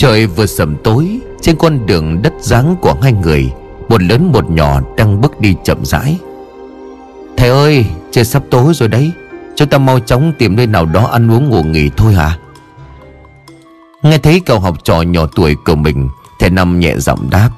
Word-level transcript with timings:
Trời 0.00 0.26
vừa 0.26 0.46
sầm 0.46 0.76
tối, 0.84 1.20
Trên 1.40 1.56
con 1.56 1.86
đường 1.86 2.22
đất 2.22 2.32
dáng 2.40 2.76
của 2.80 2.94
hai 3.02 3.12
người, 3.12 3.52
Một 3.88 4.02
lớn 4.02 4.32
một 4.32 4.50
nhỏ 4.50 4.80
đang 4.96 5.20
bước 5.20 5.40
đi 5.40 5.54
chậm 5.64 5.84
rãi. 5.84 6.18
Thầy 7.36 7.48
ơi, 7.48 7.86
Trời 8.10 8.24
sắp 8.24 8.42
tối 8.50 8.74
rồi 8.74 8.88
đấy, 8.88 9.12
Chúng 9.56 9.68
ta 9.68 9.78
mau 9.78 10.00
chóng 10.00 10.32
tìm 10.38 10.56
nơi 10.56 10.66
nào 10.66 10.86
đó 10.86 11.06
ăn 11.06 11.30
uống 11.30 11.48
ngủ 11.48 11.62
nghỉ 11.62 11.90
thôi 11.96 12.14
hả? 12.14 12.38
Nghe 14.02 14.18
thấy 14.18 14.40
cậu 14.46 14.60
học 14.60 14.76
trò 14.84 15.02
nhỏ 15.02 15.26
tuổi 15.34 15.56
của 15.66 15.74
mình, 15.74 16.08
Thầy 16.38 16.50
Năm 16.50 16.80
nhẹ 16.80 16.94
giọng 16.98 17.30
đáp. 17.30 17.50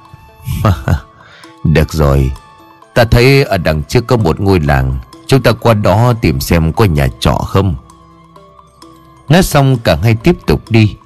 Được 1.65 1.93
rồi, 1.93 2.31
Ta 2.95 3.05
thấy 3.05 3.45
ở 3.45 3.59
đằng 3.59 3.83
trước 3.83 4.07
có 4.07 4.17
một 4.17 4.41
ngôi 4.41 4.61
làng, 4.61 4.99
Chúng 5.27 5.43
ta 5.43 5.53
qua 5.53 5.75
đó 5.75 6.13
tìm 6.21 6.41
xem 6.41 6.73
có 6.73 6.85
nhà 6.85 7.09
trọ 7.21 7.35
không. 7.35 7.75
Nói 9.29 9.43
xong, 9.43 9.77
cả 9.85 9.97
hai 10.03 10.15
tiếp 10.15 10.37
tục 10.47 10.63
đi. 10.71 10.97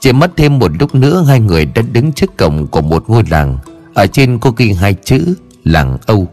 Chỉ 0.00 0.12
mất 0.12 0.30
thêm 0.36 0.58
một 0.58 0.70
lúc 0.80 0.94
nữa 0.94 1.24
Hai 1.28 1.40
người 1.40 1.64
đã 1.64 1.82
đứng 1.92 2.12
trước 2.12 2.36
cổng 2.36 2.66
của 2.66 2.80
một 2.80 3.04
ngôi 3.08 3.22
làng. 3.30 3.58
Ở 3.94 4.06
trên 4.06 4.38
có 4.38 4.52
ghi 4.56 4.72
hai 4.72 4.94
chữ 5.04 5.34
Làng 5.64 5.98
Âu. 6.06 6.28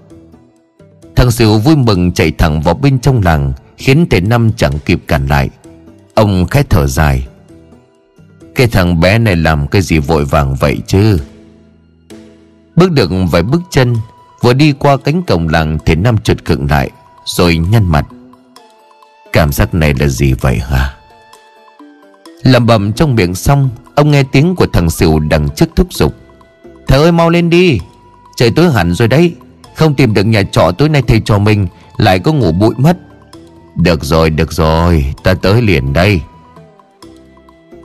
Thằng 1.16 1.32
Sửu 1.32 1.58
vui 1.58 1.76
mừng 1.76 2.12
chạy 2.12 2.32
thẳng 2.32 2.62
vào 2.62 2.74
bên 2.74 3.00
trong 3.00 3.22
làng, 3.22 3.54
Khiến 3.78 4.06
thầy 4.10 4.22
Năm 4.22 4.52
chẳng 4.58 4.80
kịp 4.86 5.00
cản 5.08 5.28
lại. 5.28 5.50
Ông 6.14 6.48
khẽ 6.48 6.64
thở 6.70 6.88
dài. 6.88 7.28
Cái 8.56 8.68
thằng 8.68 9.00
bé 9.00 9.18
này 9.18 9.36
làm 9.36 9.68
cái 9.68 9.82
gì 9.82 10.00
vội 10.00 10.26
vàng 10.26 10.56
vậy 10.56 10.78
chứ? 10.88 11.20
Bước 12.76 12.92
được 12.92 13.12
vài 13.32 13.44
bước 13.44 13.62
chân, 13.72 13.96
Vừa 14.42 14.54
đi 14.54 14.72
qua 14.72 14.98
cánh 14.98 15.24
cổng 15.24 15.48
làng 15.50 15.78
Thì 15.86 15.96
Năm 15.96 16.18
trượt 16.18 16.46
cựng 16.46 16.70
lại, 16.70 16.92
Rồi 17.26 17.58
nhăn 17.58 17.92
mặt. 17.92 18.06
Cảm 19.34 19.52
giác 19.52 19.74
này 19.74 19.94
là 20.00 20.08
gì 20.08 20.34
vậy 20.34 20.58
hả? 20.58 20.97
Lầm 22.48 22.66
bầm 22.66 22.94
trong 22.94 23.16
miệng 23.16 23.36
xong, 23.36 23.70
Ông 23.96 24.12
nghe 24.12 24.24
tiếng 24.24 24.56
của 24.56 24.68
thằng 24.74 24.90
Sửu 24.90 25.20
đằng 25.20 25.50
trước 25.56 25.66
thúc 25.76 25.94
giục. 25.94 26.14
Thầy 26.88 27.00
ơi, 27.00 27.12
mau 27.12 27.30
lên 27.30 27.50
đi. 27.50 27.80
Trời 28.36 28.52
tối 28.52 28.72
hẳn 28.72 28.94
rồi 28.94 29.08
đấy. 29.08 29.36
Không 29.76 29.94
tìm 29.94 30.14
được 30.14 30.24
nhà 30.24 30.44
trọ 30.44 30.72
tối 30.78 30.90
nay 30.90 31.02
thầy 31.08 31.20
trò 31.20 31.38
mình, 31.38 31.68
Lại 31.98 32.20
có 32.20 32.34
ngủ 32.34 32.52
bụi 32.52 32.74
mất. 32.78 32.98
Được 33.76 34.04
rồi 34.04 34.30
được 34.30 34.52
rồi. 34.52 35.14
Ta 35.24 35.34
tới 35.34 35.62
liền 35.62 35.94
đây. 35.94 36.22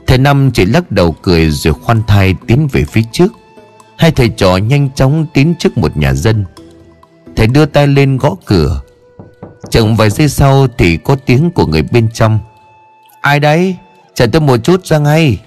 Thầy 0.07 0.17
Năm 0.17 0.51
chỉ 0.53 0.65
lắc 0.65 0.91
đầu 0.91 1.15
cười 1.21 1.49
Rồi 1.49 1.73
khoan 1.73 2.01
thai 2.07 2.35
tiến 2.47 2.67
về 2.71 2.85
phía 2.85 3.03
trước. 3.11 3.31
Hai 3.97 4.11
thầy 4.11 4.29
trò 4.29 4.57
nhanh 4.57 4.89
chóng 4.95 5.25
tiến 5.33 5.53
trước 5.59 5.77
một 5.77 5.97
nhà 5.97 6.13
dân. 6.13 6.45
Thầy 7.35 7.47
đưa 7.47 7.65
tay 7.65 7.87
lên 7.87 8.17
gõ 8.17 8.35
cửa. 8.45 8.81
Chừng 9.69 9.95
vài 9.95 10.09
giây 10.09 10.29
sau 10.29 10.67
Thì 10.77 10.97
có 10.97 11.15
tiếng 11.25 11.51
của 11.51 11.65
người 11.65 11.83
bên 11.91 12.07
trong. 12.13 12.39
Ai 13.21 13.39
đấy? 13.39 13.77
Chờ 14.15 14.27
tôi 14.27 14.41
một 14.41 14.57
chút 14.57 14.85
ra 14.85 14.97
ngay. 14.97 15.41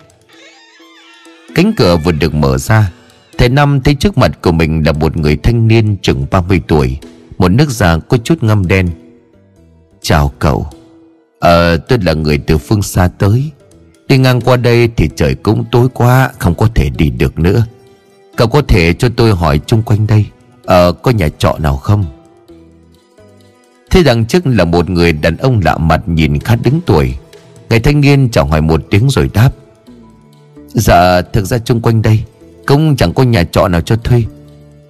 Cánh 1.55 1.73
cửa 1.77 1.97
vừa 1.97 2.13
được 2.13 2.35
mở 2.35 2.59
ra, 2.59 2.93
Thầy 3.39 3.49
Năm 3.49 3.81
thấy 3.81 3.95
trước 3.95 4.19
mặt 4.19 4.39
của 4.43 4.53
mình 4.53 4.83
là 4.87 4.93
một 4.93 5.17
người 5.17 5.37
thanh 5.37 5.69
niên 5.69 5.97
chừng 6.03 6.27
30 6.31 6.61
tuổi, 6.69 6.99
Một 7.39 7.49
nước 7.49 7.71
da 7.71 7.99
có 7.99 8.17
chút 8.17 8.43
ngâm 8.43 8.67
đen. 8.67 8.89
Chào 10.01 10.33
cậu. 10.39 10.67
Ờ 11.39 11.77
tôi 11.77 11.99
là 12.03 12.13
người 12.13 12.39
từ 12.39 12.59
phương 12.59 12.83
xa 12.83 13.09
tới. 13.19 13.51
Đi 14.09 14.19
ngang 14.19 14.41
qua 14.41 14.57
đây 14.57 14.89
thì 14.97 15.09
trời 15.17 15.35
cũng 15.35 15.65
tối 15.73 15.89
quá, 15.95 16.31
Không 16.39 16.55
có 16.55 16.69
thể 16.75 16.91
đi 16.91 17.11
được 17.11 17.39
nữa. 17.39 17.67
Cậu 18.37 18.49
có 18.49 18.63
thể 18.69 18.93
cho 18.93 19.09
tôi 19.17 19.35
hỏi 19.35 19.61
chung 19.67 19.83
quanh 19.83 20.07
đây 20.07 20.27
Ờ 20.65 20.93
có 20.93 21.11
nhà 21.11 21.29
trọ 21.39 21.59
nào 21.59 21.77
không? 21.77 22.05
Thế 23.91 24.03
đằng 24.03 24.25
trước 24.25 24.47
là 24.47 24.65
một 24.65 24.91
người 24.91 25.13
đàn 25.13 25.37
ông 25.37 25.61
lạ 25.65 25.79
mặt 25.79 26.03
nhìn 26.07 26.39
khá 26.41 26.57
đứng 26.57 26.81
tuổi 26.87 27.15
Người 27.71 27.81
thanh 27.81 28.01
niên 28.01 28.29
chào 28.31 28.47
hỏi 28.47 28.61
một 28.63 28.83
tiếng 28.91 29.11
rồi 29.11 29.31
đáp. 29.35 29.51
Dạ 30.69 31.23
thực 31.23 31.45
ra 31.45 31.59
chung 31.59 31.81
quanh 31.81 32.03
đây 32.03 32.25
Cũng 32.67 32.97
chẳng 32.97 33.13
có 33.13 33.23
nhà 33.23 33.45
trọ 33.45 33.69
nào 33.69 33.81
cho 33.81 33.97
thuê. 33.97 34.23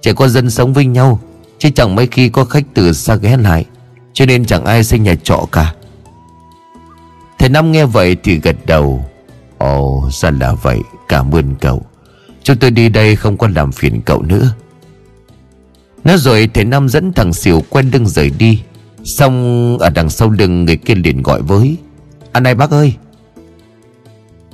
Chỉ 0.01 0.13
có 0.13 0.27
dân 0.27 0.49
sống 0.49 0.73
với 0.73 0.85
nhau, 0.85 1.19
Chứ 1.59 1.69
chẳng 1.75 1.95
mấy 1.95 2.07
khi 2.07 2.29
có 2.29 2.45
khách 2.45 2.63
từ 2.73 2.93
xa 2.93 3.15
ghé 3.15 3.37
lại, 3.37 3.65
Cho 4.13 4.25
nên 4.25 4.45
chẳng 4.45 4.65
ai 4.65 4.83
xây 4.83 4.99
nhà 4.99 5.15
trọ 5.23 5.45
cả. 5.51 5.73
Thầy 7.39 7.49
Năm 7.49 7.71
nghe 7.71 7.85
vậy 7.85 8.17
thì 8.23 8.39
gật 8.39 8.55
đầu. 8.65 9.05
Ồ, 9.57 10.09
ra 10.11 10.31
là 10.31 10.53
vậy, 10.53 10.79
Cảm 11.07 11.35
ơn 11.35 11.55
cậu. 11.55 11.85
Chúng 12.43 12.57
tôi 12.57 12.71
đi 12.71 12.89
đây 12.89 13.15
không 13.15 13.37
có 13.37 13.47
làm 13.55 13.71
phiền 13.71 14.01
cậu 14.01 14.21
nữa. 14.21 14.51
Nói 16.03 16.17
rồi 16.17 16.49
thầy 16.53 16.65
Năm 16.65 16.89
dẫn 16.89 17.13
thằng 17.13 17.33
Xỉu 17.33 17.63
quen 17.69 17.89
lưng 17.93 18.07
rời 18.07 18.31
đi. 18.37 18.61
Xong, 19.03 19.77
ở 19.77 19.89
đằng 19.89 20.09
sau 20.09 20.29
lưng 20.29 20.65
người 20.65 20.77
kia 20.77 20.95
liền 20.95 21.21
gọi 21.23 21.41
với. 21.41 21.77
Anh 22.31 22.43
này 22.43 22.55
bác 22.55 22.71
ơi. 22.71 22.93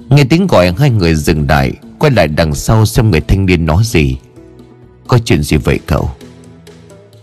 Nghe 0.10 0.24
tiếng 0.24 0.48
gọi 0.48 0.74
hai 0.78 0.90
người 0.90 1.16
dừng 1.16 1.46
lại 1.50 1.74
Quay 2.04 2.12
lại 2.12 2.28
đằng 2.28 2.56
sau 2.56 2.86
xem 2.86 3.12
người 3.12 3.22
thanh 3.22 3.46
niên 3.46 3.66
nói 3.66 3.84
gì. 3.86 4.18
Có 5.08 5.18
chuyện 5.26 5.44
gì 5.44 5.58
vậy 5.58 5.80
cậu? 5.86 6.12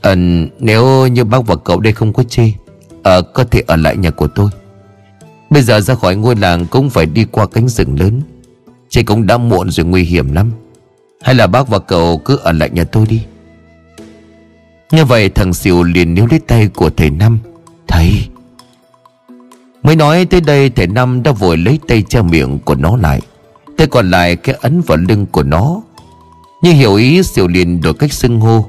Ờ 0.01 0.15
nếu 0.59 1.07
như 1.07 1.25
bác 1.25 1.47
và 1.47 1.57
cậu 1.57 1.81
đây 1.81 1.93
không 1.93 2.13
có 2.13 2.23
chê 2.23 2.53
Ờ 3.03 3.23
có 3.23 3.45
thể 3.45 3.63
ở 3.67 3.77
lại 3.77 3.97
nhà 3.97 4.11
của 4.11 4.27
tôi. 4.27 4.51
Bây 5.51 5.63
giờ 5.63 5.81
ra 5.81 5.95
khỏi 5.95 6.17
ngôi 6.17 6.37
làng 6.37 6.67
cũng 6.67 6.91
phải 6.91 7.07
đi 7.07 7.25
qua 7.25 7.47
cánh 7.47 7.69
rừng 7.69 8.01
lớn. 8.01 8.23
Chị 8.89 9.03
cũng 9.03 9.27
đã 9.27 9.39
muộn 9.39 9.71
rồi 9.71 9.87
nguy 9.87 10.03
hiểm 10.03 10.33
lắm. 10.33 10.53
Hay 11.23 11.35
là 11.35 11.47
bác 11.47 11.69
và 11.69 11.79
cậu 11.79 12.19
cứ 12.19 12.37
ở 12.37 12.53
lại 12.53 12.71
nhà 12.71 12.85
tôi 12.85 13.07
đi. 13.07 13.23
Nghe 14.93 15.05
vậy 15.05 15.29
thằng 15.29 15.55
Siêu 15.55 15.83
liền 15.83 16.15
níu 16.15 16.27
lấy 16.27 16.41
tay 16.41 16.69
của 16.69 16.91
thầy 16.91 17.11
Năm. 17.11 17.39
Thầy 17.89 18.29
Mới 19.83 19.97
nói 19.97 20.25
tới 20.25 20.41
đây 20.41 20.71
thầy 20.71 20.87
Năm 20.87 21.23
đã 21.23 21.33
vội 21.33 21.57
lấy 21.57 21.79
tay 21.89 22.03
che 22.03 22.23
miệng 22.23 22.59
của 22.59 22.75
nó 22.75 22.97
lại. 22.97 23.21
Tay 23.77 23.87
còn 23.87 24.11
lại 24.11 24.37
cái 24.37 24.57
ấn 24.61 24.81
vào 24.81 24.99
lưng 24.99 25.27
của 25.27 25.43
nó. 25.43 25.83
Như 26.63 26.73
hiểu 26.73 26.95
ý 26.95 27.23
Siêu 27.23 27.49
liền 27.49 27.81
đổi 27.81 27.95
cách 27.95 28.13
xưng 28.13 28.41
hô. 28.41 28.67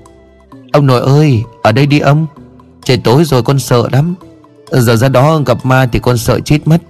Ông 0.71 0.88
nội 0.88 1.01
ơi, 1.01 1.44
ở 1.63 1.71
đây 1.71 1.85
đi 1.85 2.00
ông. 2.00 2.27
Trời 2.83 2.97
tối 2.97 3.25
rồi 3.25 3.44
con 3.44 3.59
sợ 3.59 3.88
lắm. 3.91 4.16
Giờ 4.71 4.95
ra 4.95 5.09
đó 5.09 5.41
gặp 5.45 5.66
ma 5.66 5.85
thì 5.91 6.00
con 6.00 6.17
sợ 6.17 6.39
chết 6.39 6.67
mất. 6.67 6.81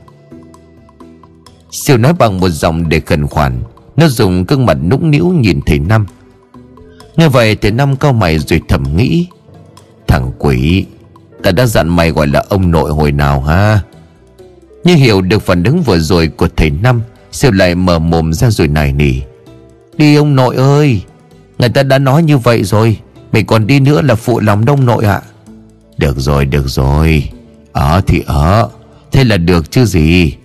Siêu 1.71 1.97
nói 1.97 2.13
bằng 2.13 2.39
một 2.39 2.49
giọng 2.49 2.89
để 2.89 2.99
khẩn 2.99 3.27
khoản. 3.27 3.63
Nó 3.95 4.07
dùng 4.07 4.45
gương 4.45 4.65
mặt 4.65 4.77
nũng 4.89 5.11
nĩu 5.11 5.29
nhìn 5.29 5.59
thầy 5.65 5.79
Năm 5.79 6.05
Nghe 7.15 7.27
vậy 7.27 7.55
thầy 7.55 7.71
Năm 7.71 7.95
cau 7.95 8.13
mày 8.13 8.39
rồi 8.39 8.61
thầm 8.67 8.83
nghĩ. 8.97 9.27
Thằng 10.07 10.31
quỷ, 10.39 10.85
Ta 11.43 11.51
đã 11.51 11.65
dặn 11.65 11.89
mày 11.89 12.11
gọi 12.11 12.27
là 12.27 12.43
ông 12.49 12.71
nội 12.71 12.91
hồi 12.91 13.11
nào 13.11 13.41
ha? 13.41 13.81
Như 14.83 14.95
hiểu 14.95 15.21
được 15.21 15.41
phản 15.41 15.63
ứng 15.63 15.81
vừa 15.81 15.99
rồi 15.99 16.27
của 16.27 16.47
thầy 16.55 16.69
Năm, 16.69 17.01
Siêu 17.31 17.51
lại 17.51 17.75
mở 17.75 17.99
mồm 17.99 18.33
ra 18.33 18.49
rồi 18.49 18.67
nài 18.67 18.93
nỉ. 18.93 19.13
Đi 19.97 20.15
ông 20.15 20.35
nội 20.35 20.55
ơi, 20.55 21.01
Người 21.59 21.69
ta 21.69 21.83
đã 21.83 21.99
nói 21.99 22.23
như 22.23 22.37
vậy 22.37 22.63
rồi 22.63 22.97
Mày 23.31 23.43
còn 23.43 23.67
đi 23.67 23.79
nữa 23.79 24.01
là 24.01 24.15
phụ 24.15 24.39
lòng 24.39 24.65
đông 24.65 24.85
nội 24.85 25.05
ạ. 25.05 25.21
Được 25.97 26.19
rồi 26.19 26.45
được 26.45 26.67
rồi. 26.67 27.29
Ở 27.71 28.01
thì 28.07 28.23
ở, 28.25 28.69
Thế 29.11 29.23
là 29.23 29.37
được 29.37 29.71
chứ 29.71 29.85
gì? 29.85 30.35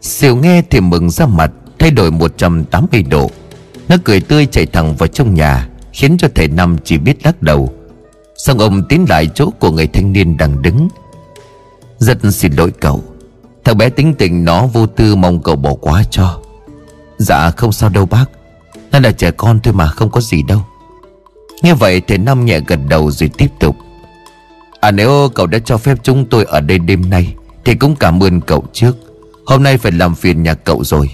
Siêu 0.00 0.36
nghe 0.36 0.62
thì 0.70 0.80
mừng 0.80 1.10
ra 1.10 1.26
mặt, 1.26 1.50
Thay 1.78 1.90
đổi 1.90 2.10
180 2.10 3.02
độ. 3.02 3.30
Nó 3.88 3.96
cười 4.04 4.20
tươi 4.20 4.46
chạy 4.46 4.66
thẳng 4.66 4.96
vào 4.96 5.06
trong 5.06 5.34
nhà, 5.34 5.68
Khiến 5.92 6.16
cho 6.18 6.28
thầy 6.34 6.48
Năm 6.48 6.76
chỉ 6.84 6.98
biết 6.98 7.26
lắc 7.26 7.42
đầu. 7.42 7.72
Xong 8.36 8.58
ông 8.58 8.82
tiến 8.88 9.06
lại 9.08 9.30
chỗ 9.34 9.50
của 9.50 9.70
người 9.70 9.86
thanh 9.86 10.12
niên 10.12 10.36
đang 10.36 10.62
đứng 10.62 10.88
rất 12.02 12.18
xin 12.30 12.52
lỗi 12.52 12.72
cậu. 12.80 13.04
Thằng 13.64 13.78
bé 13.78 13.88
tính 13.88 14.14
tình 14.14 14.44
nó 14.44 14.66
vô 14.66 14.86
tư 14.86 15.16
mong 15.16 15.42
cậu 15.42 15.56
bỏ 15.56 15.74
qua 15.74 16.02
cho. 16.10 16.40
Dạ 17.18 17.50
không 17.50 17.72
sao 17.72 17.90
đâu 17.90 18.06
bác. 18.06 18.24
Nó 18.92 18.98
là 18.98 19.12
trẻ 19.12 19.30
con 19.30 19.60
thôi 19.60 19.74
mà, 19.74 19.86
không 19.86 20.10
có 20.10 20.20
gì 20.20 20.42
đâu. 20.42 20.64
Nghe 21.62 21.74
vậy 21.74 22.00
thầy 22.00 22.18
Năm 22.18 22.44
nhẹ 22.44 22.60
gật 22.66 22.78
đầu 22.88 23.10
rồi 23.10 23.30
tiếp 23.38 23.48
tục. 23.60 23.76
À 24.80 24.90
nếu 24.90 25.28
cậu 25.34 25.46
đã 25.46 25.58
cho 25.58 25.78
phép 25.78 25.98
chúng 26.02 26.24
tôi 26.24 26.44
ở 26.44 26.60
đây 26.60 26.78
đêm 26.78 27.10
nay, 27.10 27.34
Thì 27.64 27.74
cũng 27.74 27.96
cảm 27.96 28.22
ơn 28.22 28.40
cậu 28.40 28.64
trước. 28.72 28.96
Hôm 29.46 29.62
nay 29.62 29.78
phải 29.78 29.92
làm 29.92 30.14
phiền 30.14 30.42
nhà 30.42 30.54
cậu 30.54 30.84
rồi. 30.84 31.10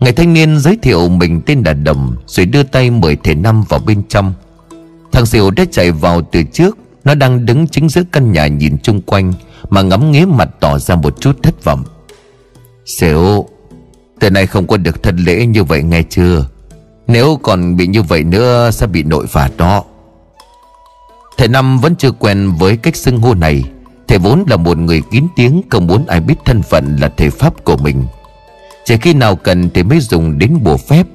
Người 0.00 0.12
thanh 0.12 0.34
niên 0.34 0.58
giới 0.58 0.78
thiệu 0.82 1.08
mình 1.08 1.40
tên 1.46 1.62
là 1.66 1.72
Đồng 1.72 2.16
Rồi 2.26 2.46
đưa 2.46 2.62
tay 2.62 2.90
mời 2.90 3.16
thầy 3.24 3.34
Năm 3.34 3.64
vào 3.68 3.80
bên 3.86 4.02
trong. 4.08 4.32
Thằng 5.12 5.26
Diệu 5.26 5.50
đã 5.50 5.64
chạy 5.72 5.90
vào 5.90 6.22
từ 6.22 6.42
trước 6.52 6.78
nó 7.04 7.14
đang 7.14 7.46
đứng 7.46 7.66
chính 7.66 7.88
giữa 7.88 8.02
căn 8.12 8.32
nhà 8.32 8.46
nhìn 8.46 8.76
chung 8.82 9.00
quanh, 9.00 9.32
Mà 9.70 9.82
ngắm 9.82 10.12
nghía 10.12 10.24
mặt 10.24 10.48
tỏ 10.60 10.78
ra 10.78 10.96
một 10.96 11.20
chút 11.20 11.42
thất 11.42 11.64
vọng. 11.64 11.84
Diệu 12.84 13.48
Từ 14.20 14.30
nay 14.30 14.46
không 14.46 14.66
có 14.66 14.76
được 14.76 15.02
thân 15.02 15.16
lễ 15.16 15.46
như 15.46 15.64
vậy 15.64 15.82
nghe 15.82 16.02
chưa? 16.02 16.46
Nếu 17.06 17.38
còn 17.42 17.76
bị 17.76 17.86
như 17.86 18.02
vậy 18.02 18.24
nữa, 18.24 18.70
Sẽ 18.70 18.86
bị 18.86 19.02
nội 19.02 19.26
phạt 19.26 19.50
đó. 19.56 19.84
Thầy 21.36 21.48
Năm 21.48 21.78
vẫn 21.78 21.96
chưa 21.96 22.10
quen 22.10 22.52
với 22.58 22.76
cách 22.76 22.96
xưng 22.96 23.18
hô 23.18 23.34
này. 23.34 23.64
Thầy 24.08 24.18
vốn 24.18 24.44
là 24.48 24.56
một 24.56 24.78
người 24.78 25.02
kín 25.10 25.26
tiếng, 25.36 25.62
Không 25.70 25.86
muốn 25.86 26.06
ai 26.06 26.20
biết 26.20 26.34
thân 26.44 26.62
phận 26.62 26.96
là 27.00 27.08
thầy 27.16 27.30
Pháp 27.30 27.64
của 27.64 27.76
mình. 27.76 28.04
Chỉ 28.84 28.96
khi 28.96 29.14
nào 29.14 29.36
cần 29.36 29.70
thì 29.70 29.82
mới 29.82 30.00
dùng 30.00 30.38
đến 30.38 30.58
bùa 30.62 30.76
phép. 30.76 31.06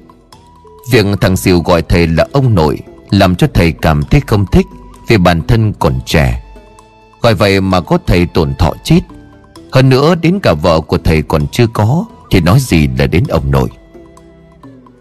Việc 0.92 1.06
thằng 1.22 1.38
Siêu 1.38 1.60
gọi 1.60 1.82
thầy 1.82 2.08
là 2.08 2.28
ông 2.32 2.56
nội, 2.56 2.80
Làm 3.10 3.36
cho 3.36 3.48
thầy 3.54 3.72
cảm 3.72 4.04
thấy 4.04 4.22
không 4.28 4.46
thích. 4.52 4.66
Vì 5.10 5.18
bản 5.18 5.42
thân 5.48 5.74
còn 5.74 6.00
trẻ. 6.06 6.44
Gọi 7.22 7.34
vậy 7.34 7.62
mà 7.62 7.82
có 7.82 7.98
thầy 8.08 8.26
tổn 8.26 8.56
thọ 8.56 8.74
chết. 8.84 9.00
Hơn 9.72 9.90
nữa, 9.90 10.16
đến 10.16 10.40
cả 10.44 10.54
vợ 10.54 10.82
của 10.82 10.98
thầy 10.98 11.22
còn 11.22 11.48
chưa 11.48 11.68
có, 11.68 12.06
Thì 12.32 12.42
nói 12.42 12.60
gì 12.60 12.88
là 12.98 13.08
đến 13.08 13.24
ông 13.30 13.52
nội. 13.52 13.70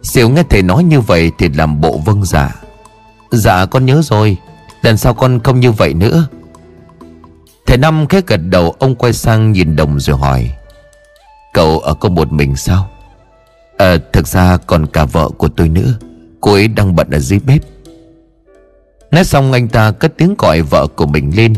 Siêu 0.03 0.29
nghe 0.29 0.43
thầy 0.51 0.63
nói 0.63 0.85
như 0.85 1.01
vậy 1.01 1.31
Thì 1.39 1.49
làm 1.49 1.81
bộ 1.81 1.99
vâng 1.99 2.25
dạ. 2.25 2.55
Dạ 3.31 3.67
con 3.67 3.87
nhớ 3.87 4.01
rồi. 4.05 4.37
Lần 4.83 4.97
sau 4.97 5.15
con 5.15 5.41
không 5.41 5.61
như 5.61 5.73
vậy 5.73 5.95
nữa. 5.95 6.27
Thầy 7.67 7.79
Năm 7.79 8.07
khẽ 8.07 8.21
gật 8.27 8.37
đầu, 8.37 8.77
Ông 8.79 8.95
quay 8.95 9.13
sang 9.13 9.53
nhìn 9.53 9.77
Đồng 9.77 10.01
rồi 10.01 10.17
hỏi, 10.17 10.51
Cậu 11.53 11.79
ở 11.79 11.95
có 11.95 12.09
một 12.09 12.33
mình 12.33 12.57
sao? 12.57 12.91
Ờ 13.79 13.99
thực 14.13 14.29
ra 14.29 14.57
còn 14.57 14.87
cả 14.87 15.05
vợ 15.05 15.29
của 15.29 15.49
tôi 15.49 15.69
nữa. 15.69 15.95
Cô 16.41 16.53
ấy 16.53 16.69
đang 16.69 16.97
bận 16.97 17.11
ở 17.11 17.19
dưới 17.19 17.39
bếp. 17.39 17.63
Nói 19.11 19.25
xong 19.25 19.53
anh 19.53 19.69
ta 19.69 19.91
cất 19.91 20.13
tiếng 20.17 20.35
gọi 20.39 20.63
vợ 20.63 20.87
của 20.87 21.07
mình 21.07 21.33
lên. 21.37 21.55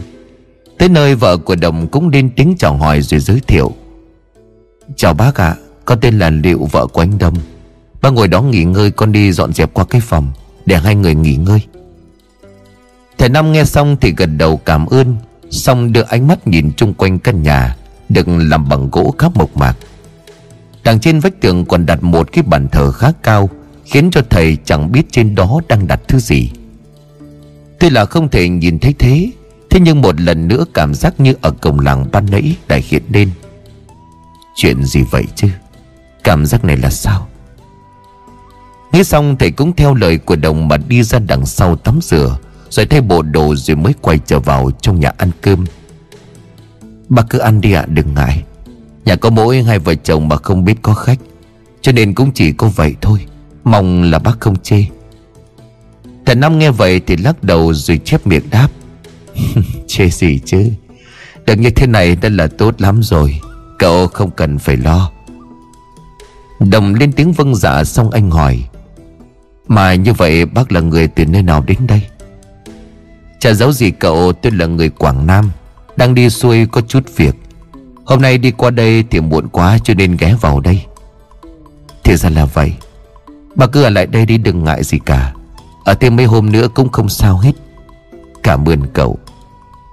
Tới 0.79 0.88
nơi 0.88 1.14
vợ 1.14 1.37
của 1.37 1.56
Đồng 1.56 1.88
cũng 1.88 2.08
lên 2.08 2.31
tiếng 2.37 2.55
chào 2.58 2.76
hỏi 2.76 3.02
rồi 3.02 3.20
giới 3.20 3.41
thiệu. 3.41 3.73
Chào 4.97 5.14
bác 5.14 5.35
ạ 5.35 5.47
à, 5.47 5.56
Con 5.85 6.00
tên 6.00 6.19
là 6.19 6.31
Liệu 6.31 6.69
vợ 6.73 6.87
của 6.87 7.02
anh 7.02 7.19
Đông 7.19 7.35
Bác 8.02 8.12
ngồi 8.12 8.29
đó 8.29 8.43
nghỉ 8.43 8.64
ngơi 8.64 8.91
con 8.91 9.12
đi 9.12 9.32
dọn 9.32 9.52
dẹp 9.52 9.75
qua 9.75 9.85
cái 9.85 10.00
phòng 10.00 10.29
Để 10.67 10.76
hai 10.76 10.94
người 10.94 11.14
nghỉ 11.14 11.37
ngơi. 11.37 11.61
Thầy 13.19 13.29
Năm 13.29 13.52
nghe 13.52 13.64
xong 13.64 13.97
thì 14.00 14.14
gật 14.17 14.26
đầu 14.26 14.56
cảm 14.56 14.87
ơn 14.87 15.17
Xong 15.50 15.93
đưa 15.93 16.02
ánh 16.02 16.29
mắt 16.29 16.47
nhìn 16.47 16.73
chung 16.76 16.94
quanh 16.94 17.19
căn 17.19 17.43
nhà 17.43 17.76
Được 18.08 18.29
làm 18.29 18.69
bằng 18.69 18.91
gỗ 18.91 19.14
khá 19.19 19.29
mộc 19.35 19.56
mạc. 19.56 19.75
Đằng 20.85 21.00
trên 21.00 21.20
vách 21.20 21.41
tường 21.41 21.64
còn 21.64 21.87
đặt 21.87 22.02
một 22.02 22.32
cái 22.32 22.43
bàn 22.43 22.69
thờ 22.69 22.93
khá 22.93 23.12
cao 23.23 23.50
Khiến 23.85 24.11
cho 24.11 24.20
thầy 24.31 24.56
chẳng 24.64 24.93
biết 24.93 25.02
trên 25.11 25.35
đó 25.35 25.61
đang 25.69 25.87
đặt 25.87 26.00
thứ 26.08 26.19
gì. 26.19 26.50
Tuy 27.80 27.90
là 27.90 28.04
không 28.04 28.28
thể 28.28 28.48
nhìn 28.48 28.78
thấy 28.78 28.94
thế 28.98 29.30
Thế 29.70 29.80
nhưng 29.80 30.02
một 30.02 30.20
lần 30.20 30.48
nữa 30.48 30.64
cảm 30.74 30.94
giác 30.94 31.20
như 31.20 31.34
ở 31.40 31.50
cổng 31.50 31.80
làng 31.80 32.06
ban 32.12 32.26
nãy 32.30 32.56
lại 32.68 32.84
hiện 32.88 33.02
lên. 33.12 33.30
Chuyện 34.54 34.84
gì 34.84 35.02
vậy 35.10 35.24
chứ? 35.36 35.48
Cảm 36.24 36.46
giác 36.46 36.64
này 36.64 36.76
là 36.76 36.90
sao? 36.90 37.28
Nghĩ 38.92 39.04
xong 39.04 39.36
thầy 39.38 39.50
cũng 39.50 39.76
theo 39.76 39.94
lời 39.94 40.18
của 40.18 40.36
đồng 40.36 40.68
mà 40.68 40.76
đi 40.76 41.02
ra 41.02 41.18
đằng 41.18 41.46
sau 41.46 41.76
tắm 41.76 41.98
rửa, 42.02 42.38
Rồi 42.70 42.86
thay 42.86 43.00
bộ 43.00 43.22
đồ 43.22 43.54
rồi 43.56 43.76
mới 43.76 43.94
quay 44.00 44.18
trở 44.26 44.40
vào 44.40 44.70
trong 44.80 45.00
nhà 45.00 45.12
ăn 45.18 45.30
cơm. 45.40 45.64
Bác 47.08 47.22
cứ 47.30 47.38
ăn 47.38 47.60
đi 47.60 47.72
ạ, 47.72 47.84
đừng 47.88 48.14
ngại. 48.14 48.42
Nhà 49.04 49.16
có 49.16 49.30
mỗi 49.30 49.62
hai 49.62 49.78
vợ 49.78 49.94
chồng 49.94 50.28
mà 50.28 50.36
không 50.36 50.64
biết 50.64 50.74
có 50.82 50.94
khách, 50.94 51.18
Cho 51.80 51.92
nên 51.92 52.14
cũng 52.14 52.32
chỉ 52.32 52.52
có 52.52 52.68
vậy 52.68 52.94
thôi. 53.00 53.26
Mong 53.64 54.02
là 54.02 54.18
bác 54.18 54.40
không 54.40 54.56
chê. 54.56 54.84
Thần 56.30 56.40
Năm 56.40 56.58
nghe 56.58 56.70
vậy 56.70 57.00
thì 57.06 57.16
lắc 57.16 57.44
đầu 57.44 57.74
rồi 57.74 58.00
chép 58.04 58.26
miệng 58.26 58.50
đáp. 58.50 58.68
Chê 59.86 60.08
gì 60.08 60.40
chứ? 60.44 60.64
Được 61.46 61.54
như 61.54 61.70
thế 61.70 61.86
này 61.86 62.16
đã 62.16 62.28
là 62.28 62.46
tốt 62.46 62.80
lắm 62.80 63.02
rồi. 63.02 63.40
Cậu 63.78 64.06
không 64.06 64.30
cần 64.30 64.58
phải 64.58 64.76
lo. 64.76 65.10
Đồng 66.58 66.94
lên 66.94 67.12
tiếng 67.12 67.32
vâng 67.32 67.54
dạ 67.54 67.84
xong 67.84 68.10
anh 68.10 68.30
hỏi. 68.30 68.64
Mà 69.68 69.94
như 69.94 70.12
vậy 70.12 70.44
bác 70.44 70.72
là 70.72 70.80
người 70.80 71.08
từ 71.08 71.26
nơi 71.26 71.42
nào 71.42 71.64
đến 71.66 71.78
đây? 71.88 72.02
Chả 73.40 73.52
giấu 73.52 73.72
gì 73.72 73.90
cậu, 73.90 74.32
tôi 74.32 74.52
là 74.52 74.66
người 74.66 74.88
Quảng 74.88 75.26
Nam. 75.26 75.50
Đang 75.96 76.14
đi 76.14 76.30
xuôi 76.30 76.66
có 76.66 76.80
chút 76.80 77.16
việc. 77.16 77.34
Hôm 78.04 78.22
nay 78.22 78.38
đi 78.38 78.50
qua 78.50 78.70
đây 78.70 79.04
thì 79.10 79.20
muộn 79.20 79.48
quá 79.48 79.78
cho 79.84 79.94
nên 79.94 80.16
ghé 80.16 80.34
vào 80.40 80.60
đây. 80.60 80.84
Thì 82.04 82.16
ra 82.16 82.28
là 82.28 82.44
vậy. 82.44 82.72
Bà 83.54 83.66
cứ 83.66 83.82
ở 83.82 83.90
lại 83.90 84.06
đây 84.06 84.26
đi, 84.26 84.38
đừng 84.38 84.64
ngại 84.64 84.84
gì 84.84 84.98
cả. 85.06 85.32
Ở 85.90 85.94
thêm 85.94 86.16
mấy 86.16 86.26
hôm 86.26 86.52
nữa 86.52 86.69
cũng 86.75 86.88
không 86.88 87.08
sao 87.08 87.38
hết. 87.38 87.52
Cảm 88.42 88.69
ơn 88.69 88.87
cậu. 88.92 89.19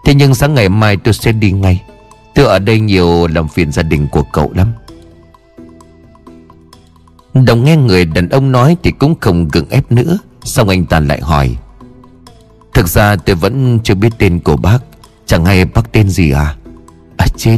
Thế 0.06 0.14
nhưng 0.14 0.36
sáng 0.36 0.54
ngày 0.54 0.70
mai 0.70 0.98
tôi 0.98 1.14
sẽ 1.14 1.32
đi 1.32 1.52
ngay. 1.52 1.84
Tôi 2.36 2.46
ở 2.46 2.60
đây 2.60 2.80
nhiều 2.80 3.28
làm 3.28 3.48
phiền 3.48 3.72
gia 3.72 3.84
đình 3.84 4.08
của 4.12 4.24
cậu 4.34 4.52
lắm. 4.56 4.72
Đồng 7.34 7.64
nghe 7.64 7.78
người 7.78 8.06
đàn 8.06 8.30
ông 8.30 8.52
nói 8.52 8.78
Thì 8.84 8.92
cũng 8.92 9.16
không 9.22 9.48
gượng 9.48 9.70
ép 9.70 9.92
nữa. 9.92 10.18
Xong 10.44 10.70
anh 10.70 10.86
ta 10.86 11.00
lại 11.00 11.22
hỏi. 11.22 11.56
Thực 12.74 12.88
ra 12.88 13.16
tôi 13.16 13.36
vẫn 13.36 13.80
chưa 13.84 13.96
biết 13.96 14.14
tên 14.18 14.40
của 14.40 14.58
bác. 14.58 14.80
Chẳng 15.26 15.46
hay 15.46 15.66
bác 15.66 15.92
tên 15.92 16.10
gì 16.10 16.32
à? 16.32 16.56
À 17.18 17.26
chết. 17.38 17.58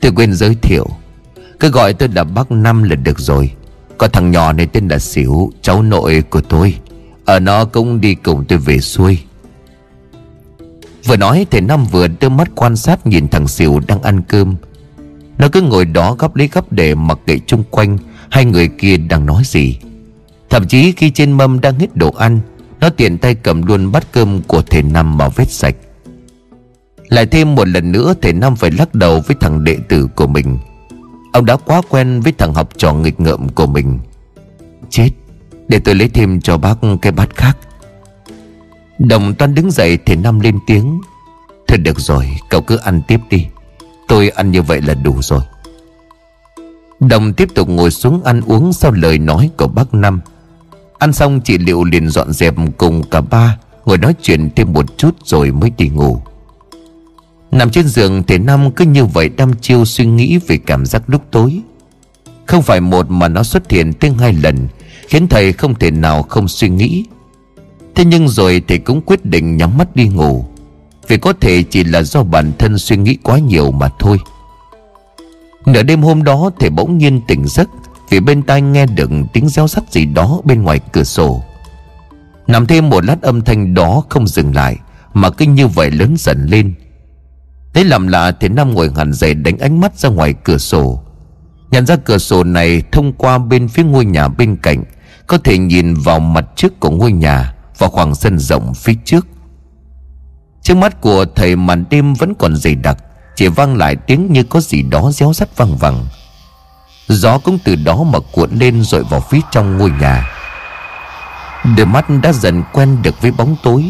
Tôi 0.00 0.12
quên 0.16 0.34
giới 0.34 0.54
thiệu. 0.62 0.86
Cứ 1.60 1.70
gọi 1.70 1.94
tôi 1.94 2.08
là 2.08 2.24
bác 2.24 2.50
Năm 2.50 2.82
là 2.82 2.96
được 2.96 3.18
rồi. 3.18 3.52
Có 3.98 4.08
thằng 4.08 4.30
nhỏ 4.30 4.52
này 4.52 4.66
tên 4.66 4.88
là 4.88 4.98
Xỉu, 4.98 5.52
Cháu 5.62 5.82
nội 5.82 6.22
của 6.30 6.40
tôi. 6.40 6.74
Ở 7.28 7.40
nó 7.40 7.64
cũng 7.64 8.00
đi 8.00 8.14
cùng 8.14 8.44
tôi 8.44 8.58
về 8.58 8.80
xuôi. 8.80 9.18
Vừa 11.04 11.16
nói 11.16 11.46
thầy 11.50 11.60
Năm 11.60 11.84
vừa 11.84 12.08
đưa 12.08 12.28
mắt 12.28 12.50
quan 12.54 12.76
sát 12.76 13.06
nhìn 13.06 13.28
thằng 13.28 13.48
Sỉu 13.48 13.80
đang 13.86 14.02
ăn 14.02 14.22
cơm. 14.22 14.56
Nó 15.38 15.48
cứ 15.48 15.62
ngồi 15.62 15.84
đó 15.84 16.16
gấp 16.18 16.36
lấy 16.36 16.48
gấp 16.52 16.72
để 16.72 16.94
mặc 16.94 17.18
kệ 17.26 17.38
chung 17.46 17.64
quanh, 17.70 17.98
Hai 18.30 18.44
người 18.44 18.68
kia 18.68 18.96
đang 18.96 19.26
nói 19.26 19.42
gì. 19.46 19.78
Thậm 20.50 20.68
chí 20.68 20.92
khi 20.92 21.10
trên 21.10 21.32
mâm 21.32 21.60
đang 21.60 21.78
hết 21.78 21.96
đồ 21.96 22.10
ăn, 22.10 22.40
Nó 22.80 22.90
tiện 22.90 23.18
tay 23.18 23.34
cầm 23.34 23.66
luôn 23.66 23.92
bát 23.92 24.12
cơm 24.12 24.42
của 24.42 24.62
thầy 24.62 24.82
Năm 24.82 25.18
mà 25.18 25.28
vết 25.28 25.50
sạch. 25.50 25.74
Lại 27.08 27.26
thêm 27.26 27.54
một 27.54 27.68
lần 27.68 27.92
nữa, 27.92 28.14
thầy 28.22 28.32
Năm 28.32 28.56
phải 28.56 28.70
lắc 28.70 28.94
đầu 28.94 29.20
với 29.20 29.36
thằng 29.40 29.64
đệ 29.64 29.76
tử 29.88 30.06
của 30.16 30.26
mình. 30.26 30.58
Ông 31.32 31.46
đã 31.46 31.56
quá 31.56 31.82
quen 31.88 32.20
với 32.20 32.32
thằng 32.32 32.54
học 32.54 32.68
trò 32.76 32.92
nghịch 32.94 33.20
ngợm 33.20 33.48
của 33.48 33.66
mình. 33.66 33.98
Chết. 34.90 35.10
Để 35.68 35.78
tôi 35.78 35.94
lấy 35.94 36.08
thêm 36.08 36.40
cho 36.40 36.58
bác 36.58 36.74
cái 37.02 37.12
bát 37.12 37.36
khác. 37.36 37.58
Đồng 38.98 39.34
toan 39.34 39.54
đứng 39.54 39.70
dậy 39.70 39.98
thì 40.06 40.16
Năm 40.16 40.40
lên 40.40 40.58
tiếng. 40.66 41.00
Thôi 41.68 41.78
được 41.78 42.00
rồi, 42.00 42.30
cậu 42.50 42.60
cứ 42.60 42.76
ăn 42.76 43.02
tiếp 43.08 43.20
đi. 43.30 43.46
Tôi 44.08 44.28
ăn 44.28 44.50
như 44.50 44.62
vậy 44.62 44.82
là 44.82 44.94
đủ 44.94 45.22
rồi. 45.22 45.40
Đồng 47.00 47.32
tiếp 47.32 47.48
tục 47.54 47.68
ngồi 47.68 47.90
xuống 47.90 48.22
ăn 48.24 48.40
uống 48.46 48.72
Sau 48.72 48.92
lời 48.92 49.18
nói 49.18 49.50
của 49.56 49.68
bác 49.68 49.94
Năm 49.94 50.20
Ăn 50.98 51.12
xong, 51.12 51.40
chị 51.40 51.58
Liệu 51.58 51.84
liền 51.84 52.10
dọn 52.10 52.32
dẹp 52.32 52.54
cùng 52.78 53.02
cả 53.10 53.20
ba, 53.20 53.58
Ngồi 53.84 53.98
nói 53.98 54.14
chuyện 54.22 54.50
thêm 54.56 54.72
một 54.72 54.98
chút 54.98 55.10
rồi 55.24 55.50
mới 55.52 55.70
đi 55.76 55.88
ngủ. 55.88 56.20
Nằm 57.50 57.70
trên 57.70 57.88
giường 57.88 58.22
thì 58.22 58.38
Năm 58.38 58.70
cứ 58.70 58.84
như 58.84 59.04
vậy 59.04 59.28
đăm 59.28 59.54
chiêu 59.54 59.84
suy 59.84 60.06
nghĩ 60.06 60.38
về 60.46 60.58
cảm 60.66 60.86
giác 60.86 61.02
lúc 61.06 61.22
tối. 61.30 61.60
Không 62.46 62.62
phải 62.62 62.80
một 62.80 63.10
mà 63.10 63.28
nó 63.28 63.42
xuất 63.42 63.70
hiện 63.70 63.92
thêm 64.00 64.14
hai 64.14 64.32
lần. 64.32 64.68
Khiến 65.08 65.28
thầy 65.28 65.52
không 65.52 65.74
thể 65.74 65.90
nào 65.90 66.22
không 66.22 66.48
suy 66.48 66.68
nghĩ. 66.68 67.04
Thế 67.94 68.04
nhưng 68.04 68.28
rồi 68.28 68.62
thầy 68.68 68.78
cũng 68.78 69.00
quyết 69.00 69.24
định 69.24 69.56
nhắm 69.56 69.78
mắt 69.78 69.96
đi 69.96 70.08
ngủ. 70.08 70.44
Vì 71.08 71.18
có 71.18 71.32
thể 71.40 71.62
chỉ 71.62 71.84
là 71.84 72.02
do 72.02 72.22
bản 72.22 72.52
thân 72.58 72.78
suy 72.78 72.96
nghĩ 72.96 73.16
quá 73.22 73.38
nhiều 73.38 73.70
mà 73.70 73.88
thôi. 73.98 74.18
Nửa 75.66 75.82
đêm 75.82 76.02
hôm 76.02 76.24
đó, 76.24 76.50
thầy 76.60 76.70
bỗng 76.70 76.98
nhiên 76.98 77.20
tỉnh 77.28 77.44
giấc 77.46 77.68
Vì 78.10 78.20
bên 78.20 78.42
tai 78.42 78.62
nghe 78.62 78.86
được 78.86 79.10
tiếng 79.32 79.48
reo 79.48 79.68
sắt 79.68 79.92
gì 79.92 80.04
đó 80.04 80.40
bên 80.44 80.62
ngoài 80.62 80.80
cửa 80.92 81.04
sổ. 81.04 81.42
Nằm 82.46 82.66
thêm 82.66 82.90
một 82.90 83.04
lát 83.04 83.22
âm 83.22 83.40
thanh 83.40 83.74
đó 83.74 84.02
không 84.08 84.26
dừng 84.26 84.54
lại, 84.54 84.76
Mà 85.14 85.30
cứ 85.30 85.44
như 85.46 85.66
vậy 85.66 85.90
lớn 85.90 86.14
dần 86.18 86.46
lên. 86.46 86.74
Thế 87.74 87.84
làm 87.84 88.08
lạ 88.08 88.32
thì 88.40 88.48
Nam 88.48 88.74
ngồi 88.74 88.90
hẳn 88.96 89.12
dậy 89.12 89.34
đánh 89.34 89.58
ánh 89.58 89.80
mắt 89.80 89.98
ra 89.98 90.08
ngoài 90.08 90.34
cửa 90.44 90.58
sổ. 90.58 91.02
Nhận 91.70 91.86
ra 91.86 91.96
cửa 91.96 92.18
sổ 92.18 92.44
này 92.44 92.82
thông 92.92 93.12
qua 93.12 93.38
bên 93.38 93.68
phía 93.68 93.82
ngôi 93.82 94.04
nhà 94.04 94.28
bên 94.28 94.56
cạnh 94.56 94.84
có 95.28 95.38
thể 95.38 95.58
nhìn 95.58 95.94
vào 95.94 96.20
mặt 96.20 96.44
trước 96.56 96.80
của 96.80 96.90
ngôi 96.90 97.12
nhà 97.12 97.54
Và 97.78 97.88
khoảng 97.88 98.14
sân 98.14 98.38
rộng 98.38 98.74
phía 98.74 98.94
trước. 99.04 99.26
Trước 100.62 100.76
mắt 100.76 101.00
của 101.00 101.24
thầy 101.36 101.56
màn 101.56 101.84
đêm 101.90 102.14
vẫn 102.14 102.34
còn 102.38 102.56
dày 102.56 102.74
đặc, 102.74 102.96
Chỉ 103.36 103.48
vang 103.48 103.76
lại 103.76 103.96
tiếng 103.96 104.32
như 104.32 104.42
có 104.42 104.60
gì 104.60 104.82
đó 104.82 105.10
réo 105.12 105.32
rắt 105.32 105.56
văng 105.56 105.76
vẳng. 105.76 106.06
Gió 107.08 107.38
cũng 107.38 107.58
từ 107.64 107.76
đó 107.76 108.02
mà 108.02 108.18
cuộn 108.32 108.50
lên 108.58 108.82
rồi 108.82 109.04
vào 109.04 109.20
phía 109.20 109.40
trong 109.50 109.78
ngôi 109.78 109.90
nhà. 110.00 110.30
Đôi 111.76 111.86
mắt 111.86 112.06
đã 112.22 112.32
dần 112.32 112.62
quen 112.72 113.02
được 113.02 113.22
với 113.22 113.30
bóng 113.30 113.56
tối 113.62 113.84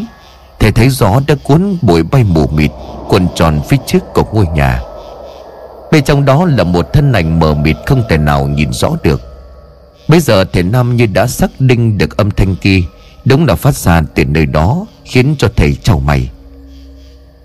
Thầy 0.59 0.71
thấy 0.71 0.89
gió 0.89 1.19
đã 1.27 1.35
cuốn 1.43 1.77
bụi 1.81 2.03
bay 2.03 2.23
mù 2.23 2.47
mịt, 2.47 2.71
Cuộn 3.07 3.27
tròn 3.35 3.61
phía 3.69 3.77
trước 3.87 4.13
của 4.13 4.23
ngôi 4.33 4.47
nhà. 4.47 4.81
Bên 5.91 6.03
trong 6.03 6.25
đó 6.25 6.45
là 6.45 6.63
một 6.63 6.93
thân 6.93 7.11
ảnh 7.11 7.39
mờ 7.39 7.53
mịt 7.53 7.75
không 7.85 8.03
thể 8.09 8.17
nào 8.17 8.47
nhìn 8.47 8.73
rõ 8.73 8.89
được. 9.03 9.28
Bây 10.09 10.19
giờ 10.19 10.43
thầy 10.43 10.63
Nam 10.63 10.95
như 10.95 11.05
đã 11.05 11.27
xác 11.27 11.51
định 11.59 11.97
được 11.97 12.17
âm 12.17 12.31
thanh 12.31 12.55
kia, 12.55 12.81
Đúng 13.25 13.45
là 13.45 13.55
phát 13.55 13.75
ra 13.75 14.01
từ 14.15 14.25
nơi 14.25 14.45
đó, 14.45 14.85
Khiến 15.05 15.35
cho 15.37 15.47
thầy 15.55 15.75
trầu 15.83 15.99
mày. 15.99 16.29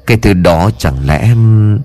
Cái 0.07 0.17
thứ 0.17 0.33
đó 0.33 0.71
chẳng 0.79 1.07
lẽ 1.07 1.19
em 1.19 1.81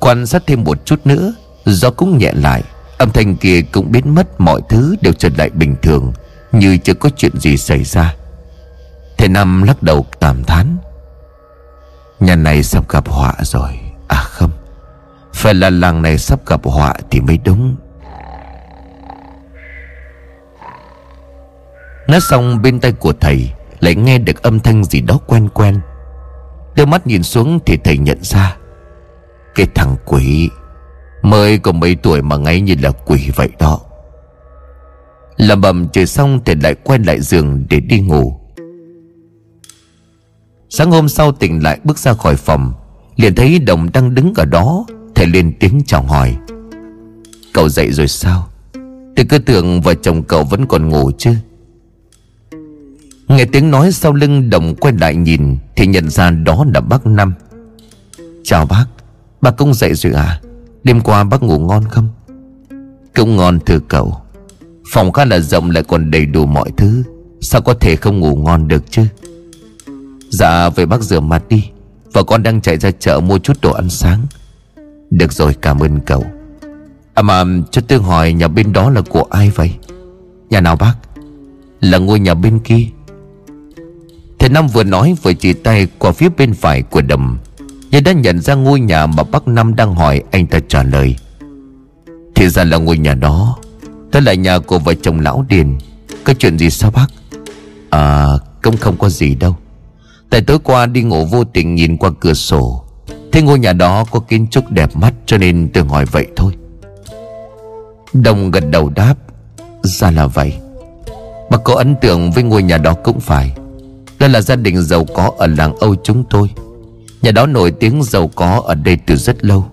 Quan 0.00 0.26
sát 0.26 0.42
thêm 0.46 0.64
một 0.64 0.86
chút 0.86 1.06
nữa 1.06 1.34
Gió 1.64 1.90
cũng 1.90 2.18
nhẹ 2.18 2.32
lại, 2.34 2.62
Âm 2.98 3.10
thanh 3.10 3.36
kia 3.36 3.62
cũng 3.72 3.92
biến 3.92 4.14
mất, 4.14 4.40
mọi 4.40 4.60
thứ 4.68 4.96
đều 5.00 5.12
trở 5.12 5.28
lại 5.36 5.50
bình 5.50 5.76
thường, 5.82 6.12
Như 6.52 6.78
chưa 6.78 6.94
có 6.94 7.10
chuyện 7.16 7.32
gì 7.40 7.56
xảy 7.56 7.84
ra. 7.84 8.14
Thầy 9.18 9.28
nam 9.28 9.62
lắc 9.62 9.82
đầu 9.82 10.06
cảm 10.20 10.44
thán. 10.44 10.76
Nhà 12.20 12.36
này 12.36 12.62
sắp 12.62 12.88
gặp 12.88 13.08
họa 13.08 13.34
rồi. 13.42 13.80
À 14.08 14.16
không, 14.16 14.50
Phải 15.34 15.54
là 15.54 15.70
làng 15.70 16.02
này 16.02 16.18
sắp 16.18 16.46
gặp 16.46 16.60
họa 16.64 16.94
thì 17.10 17.20
mới 17.20 17.38
đúng. 17.44 17.76
Nói 22.12 22.20
xong, 22.20 22.62
bên 22.62 22.80
tay 22.80 22.92
của 22.92 23.12
thầy 23.12 23.50
Lại 23.80 23.94
nghe 23.94 24.18
được 24.18 24.42
âm 24.42 24.60
thanh 24.60 24.84
gì 24.84 25.00
đó 25.00 25.18
quen 25.26 25.48
quen. 25.54 25.80
Đưa 26.76 26.86
mắt 26.86 27.06
nhìn 27.06 27.22
xuống 27.22 27.58
thì 27.66 27.76
thầy 27.84 27.98
nhận 27.98 28.18
ra, 28.22 28.56
Cái 29.54 29.66
thằng 29.74 29.96
quỷ 30.06 30.50
Mới 31.22 31.58
có 31.58 31.72
mấy 31.72 31.94
tuổi 31.94 32.22
mà 32.22 32.36
ngay 32.36 32.60
như 32.60 32.74
là 32.82 32.90
quỷ 32.90 33.30
vậy 33.36 33.48
đó. 33.58 33.80
Làm 35.36 35.60
bầm 35.60 35.88
trời 35.88 36.06
xong 36.06 36.40
thì 36.44 36.54
lại 36.54 36.74
quay 36.74 36.98
lại 36.98 37.20
giường 37.20 37.64
để 37.70 37.80
đi 37.80 38.00
ngủ. 38.00 38.40
Sáng 40.68 40.90
hôm 40.90 41.08
sau 41.08 41.32
tỉnh 41.32 41.62
lại 41.62 41.78
bước 41.84 41.98
ra 41.98 42.12
khỏi 42.12 42.36
phòng, 42.36 42.72
Liền 43.16 43.34
thấy 43.34 43.58
Đồng 43.58 43.92
đang 43.92 44.14
đứng 44.14 44.32
ở 44.36 44.44
đó, 44.44 44.84
Thầy 45.14 45.26
lên 45.26 45.52
tiếng 45.60 45.82
chào 45.86 46.02
hỏi. 46.02 46.36
Cậu 47.54 47.68
dậy 47.68 47.92
rồi 47.92 48.08
sao? 48.08 48.48
Tôi 49.16 49.26
cứ 49.28 49.38
tưởng 49.38 49.80
vợ 49.80 49.94
chồng 49.94 50.22
cậu 50.22 50.44
vẫn 50.44 50.66
còn 50.66 50.88
ngủ 50.88 51.10
chứ. 51.18 51.34
Nghe 53.36 53.44
tiếng 53.44 53.70
nói 53.70 53.92
sau 53.92 54.12
lưng 54.12 54.50
Đồng 54.50 54.74
quay 54.74 54.94
lại 55.00 55.14
nhìn, 55.14 55.56
Thì 55.76 55.86
nhận 55.86 56.10
ra 56.10 56.30
đó 56.30 56.64
là 56.74 56.80
bác 56.80 57.06
Năm 57.06 57.34
Chào 58.44 58.66
bác 58.66 58.84
Bác 59.40 59.56
cũng 59.56 59.74
dậy 59.74 59.94
rồi 59.94 60.12
à? 60.12 60.40
Đêm 60.84 61.00
qua 61.00 61.24
bác 61.24 61.42
ngủ 61.42 61.58
ngon 61.58 61.84
không? 61.90 62.08
Cũng 63.14 63.36
ngon 63.36 63.60
thưa 63.66 63.78
cậu. 63.88 64.20
Phòng 64.92 65.12
khá 65.12 65.24
là 65.24 65.38
rộng 65.38 65.70
lại 65.70 65.82
còn 65.82 66.10
đầy 66.10 66.26
đủ 66.26 66.46
mọi 66.46 66.70
thứ. 66.76 67.02
Sao 67.40 67.60
có 67.62 67.74
thể 67.74 67.96
không 67.96 68.20
ngủ 68.20 68.36
ngon 68.36 68.68
được 68.68 68.90
chứ? 68.90 69.02
Dạ 70.30 70.68
về 70.68 70.86
bác 70.86 71.00
rửa 71.02 71.20
mặt 71.20 71.42
đi. 71.48 71.64
Vợ 72.12 72.22
con 72.22 72.42
đang 72.42 72.60
chạy 72.60 72.78
ra 72.78 72.90
chợ 72.90 73.20
mua 73.20 73.38
chút 73.38 73.60
đồ 73.62 73.72
ăn 73.72 73.90
sáng. 73.90 74.26
Được 75.10 75.32
rồi, 75.32 75.54
cảm 75.60 75.78
ơn 75.78 76.00
cậu. 76.00 76.24
À 77.14 77.22
mà, 77.22 77.44
cho 77.70 77.82
tôi 77.88 77.98
hỏi 77.98 78.32
nhà 78.32 78.48
bên 78.48 78.72
đó 78.72 78.90
là 78.90 79.00
của 79.00 79.24
ai 79.30 79.50
vậy? 79.50 79.74
Nhà 80.50 80.60
nào 80.60 80.76
bác? 80.76 80.94
Là 81.80 81.98
ngôi 81.98 82.20
nhà 82.20 82.34
bên 82.34 82.58
kia. 82.58 82.86
Thầy 84.42 84.48
Năm 84.48 84.66
vừa 84.66 84.84
nói 84.84 85.14
vừa 85.22 85.32
chỉ 85.32 85.52
tay 85.52 85.86
qua 85.98 86.12
phía 86.12 86.28
bên 86.36 86.54
phải 86.54 86.82
của 86.82 87.02
đầm. 87.02 87.38
Như 87.90 88.00
đã 88.00 88.12
nhận 88.12 88.40
ra 88.40 88.54
ngôi 88.54 88.80
nhà 88.80 89.06
mà 89.06 89.22
bác 89.22 89.48
Năm 89.48 89.76
đang 89.76 89.94
hỏi, 89.94 90.22
Anh 90.30 90.46
ta 90.46 90.58
trả 90.68 90.82
lời. 90.82 91.16
Thì 92.34 92.48
ra 92.48 92.64
là 92.64 92.76
ngôi 92.76 92.98
nhà 92.98 93.14
đó. 93.14 93.56
Đó 94.12 94.20
là 94.20 94.34
nhà 94.34 94.58
của 94.58 94.78
vợ 94.78 94.94
chồng 95.02 95.20
lão 95.20 95.44
Điền. 95.48 95.78
Có 96.24 96.34
chuyện 96.38 96.58
gì 96.58 96.70
sao 96.70 96.90
bác? 96.90 97.06
À 97.90 98.26
cũng 98.62 98.76
không 98.76 98.96
có 98.96 99.08
gì 99.08 99.34
đâu. 99.34 99.56
Tại 100.30 100.42
tối 100.42 100.58
qua 100.58 100.86
đi 100.86 101.02
ngủ 101.02 101.24
vô 101.24 101.44
tình 101.44 101.74
nhìn 101.74 101.96
qua 101.96 102.10
cửa 102.20 102.34
sổ. 102.34 102.84
Thấy 103.32 103.42
ngôi 103.42 103.58
nhà 103.58 103.72
đó 103.72 104.04
có 104.10 104.20
kiến 104.20 104.46
trúc 104.50 104.70
đẹp 104.70 104.96
mắt 104.96 105.12
Cho 105.26 105.38
nên 105.38 105.70
tôi 105.74 105.84
hỏi 105.84 106.04
vậy 106.04 106.26
thôi. 106.36 106.52
Đồng 108.12 108.50
gật 108.50 108.64
đầu 108.70 108.88
đáp, 108.88 109.14
Ra 109.82 110.10
là 110.10 110.26
vậy. 110.26 110.54
Bà 111.50 111.58
có 111.58 111.74
ấn 111.74 111.96
tượng 112.00 112.32
với 112.32 112.44
ngôi 112.44 112.62
nhà 112.62 112.78
đó 112.78 112.94
cũng 113.04 113.20
phải. 113.20 113.52
Đó 114.22 114.28
là 114.28 114.40
gia 114.40 114.56
đình 114.56 114.82
giàu 114.82 115.04
có 115.04 115.32
ở 115.38 115.46
làng 115.46 115.76
Âu 115.76 115.94
chúng 116.02 116.24
tôi. 116.30 116.50
Nhà 117.22 117.30
đó 117.30 117.46
nổi 117.46 117.70
tiếng 117.70 118.02
giàu 118.02 118.30
có 118.34 118.62
ở 118.66 118.74
đây 118.74 118.96
từ 119.06 119.16
rất 119.16 119.44
lâu. 119.44 119.66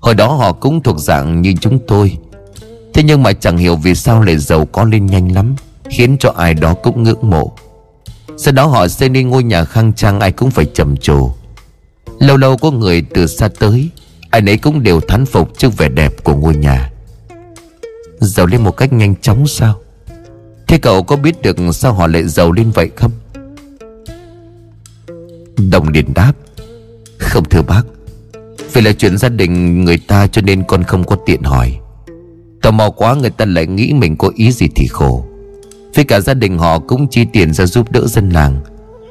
Hồi 0.00 0.14
đó 0.14 0.32
họ 0.32 0.52
cũng 0.52 0.82
thuộc 0.82 0.98
dạng 0.98 1.42
như 1.42 1.54
chúng 1.60 1.78
tôi. 1.88 2.16
Thế 2.94 3.02
nhưng 3.02 3.22
mà 3.22 3.32
chẳng 3.32 3.56
hiểu 3.56 3.76
vì 3.76 3.94
sao 3.94 4.22
lại 4.22 4.38
giàu 4.38 4.66
có 4.66 4.84
lên 4.84 5.06
nhanh 5.06 5.34
lắm, 5.34 5.54
Khiến 5.90 6.16
cho 6.18 6.32
ai 6.36 6.54
đó 6.54 6.74
cũng 6.74 7.02
ngưỡng 7.02 7.30
mộ. 7.30 7.52
Sau 8.36 8.52
đó 8.54 8.66
họ 8.66 8.88
xây 8.88 9.08
nên 9.08 9.28
ngôi 9.28 9.42
nhà 9.42 9.64
khang 9.64 9.92
trang 9.92 10.20
ai 10.20 10.32
cũng 10.32 10.50
phải 10.50 10.66
trầm 10.74 10.96
trồ. 10.96 11.30
Lâu 12.18 12.36
lâu 12.36 12.56
có 12.56 12.70
người 12.70 13.02
từ 13.14 13.26
xa 13.26 13.48
tới, 13.58 13.88
Ai 14.30 14.40
nấy 14.40 14.56
cũng 14.56 14.82
đều 14.82 15.00
thán 15.00 15.26
phục 15.26 15.58
trước 15.58 15.76
vẻ 15.76 15.88
đẹp 15.88 16.24
của 16.24 16.34
ngôi 16.34 16.56
nhà. 16.56 16.90
Giàu 18.20 18.46
lên 18.46 18.62
một 18.62 18.76
cách 18.76 18.92
nhanh 18.92 19.14
chóng 19.20 19.46
sao? 19.46 19.80
Thế 20.68 20.78
cậu 20.78 21.02
có 21.02 21.16
biết 21.16 21.42
được 21.42 21.56
sao 21.72 21.92
họ 21.92 22.06
lại 22.06 22.28
giàu 22.28 22.52
lên 22.52 22.70
vậy 22.70 22.90
không? 22.96 23.10
Đồng 25.56 25.88
liền 25.88 26.14
đáp, 26.14 26.32
Không 27.18 27.44
thưa 27.44 27.62
bác, 27.62 27.82
Vì 28.72 28.80
là 28.80 28.92
chuyện 28.92 29.18
gia 29.18 29.28
đình 29.28 29.84
người 29.84 29.98
ta 29.98 30.26
cho 30.26 30.42
nên 30.42 30.62
con 30.68 30.82
không 30.82 31.04
có 31.04 31.16
tiện 31.26 31.42
hỏi. 31.42 31.78
Tò 32.62 32.70
mò 32.70 32.90
quá, 32.90 33.14
người 33.14 33.30
ta 33.30 33.44
lại 33.44 33.66
nghĩ 33.66 33.92
mình 33.92 34.16
có 34.16 34.30
ý 34.34 34.52
gì 34.52 34.68
thì 34.74 34.86
khổ. 34.86 35.24
Vì 35.94 36.04
cả 36.04 36.20
gia 36.20 36.34
đình 36.34 36.58
họ 36.58 36.78
cũng 36.78 37.08
chi 37.08 37.24
tiền 37.32 37.52
ra 37.52 37.66
giúp 37.66 37.92
đỡ 37.92 38.06
dân 38.06 38.30
làng, 38.30 38.60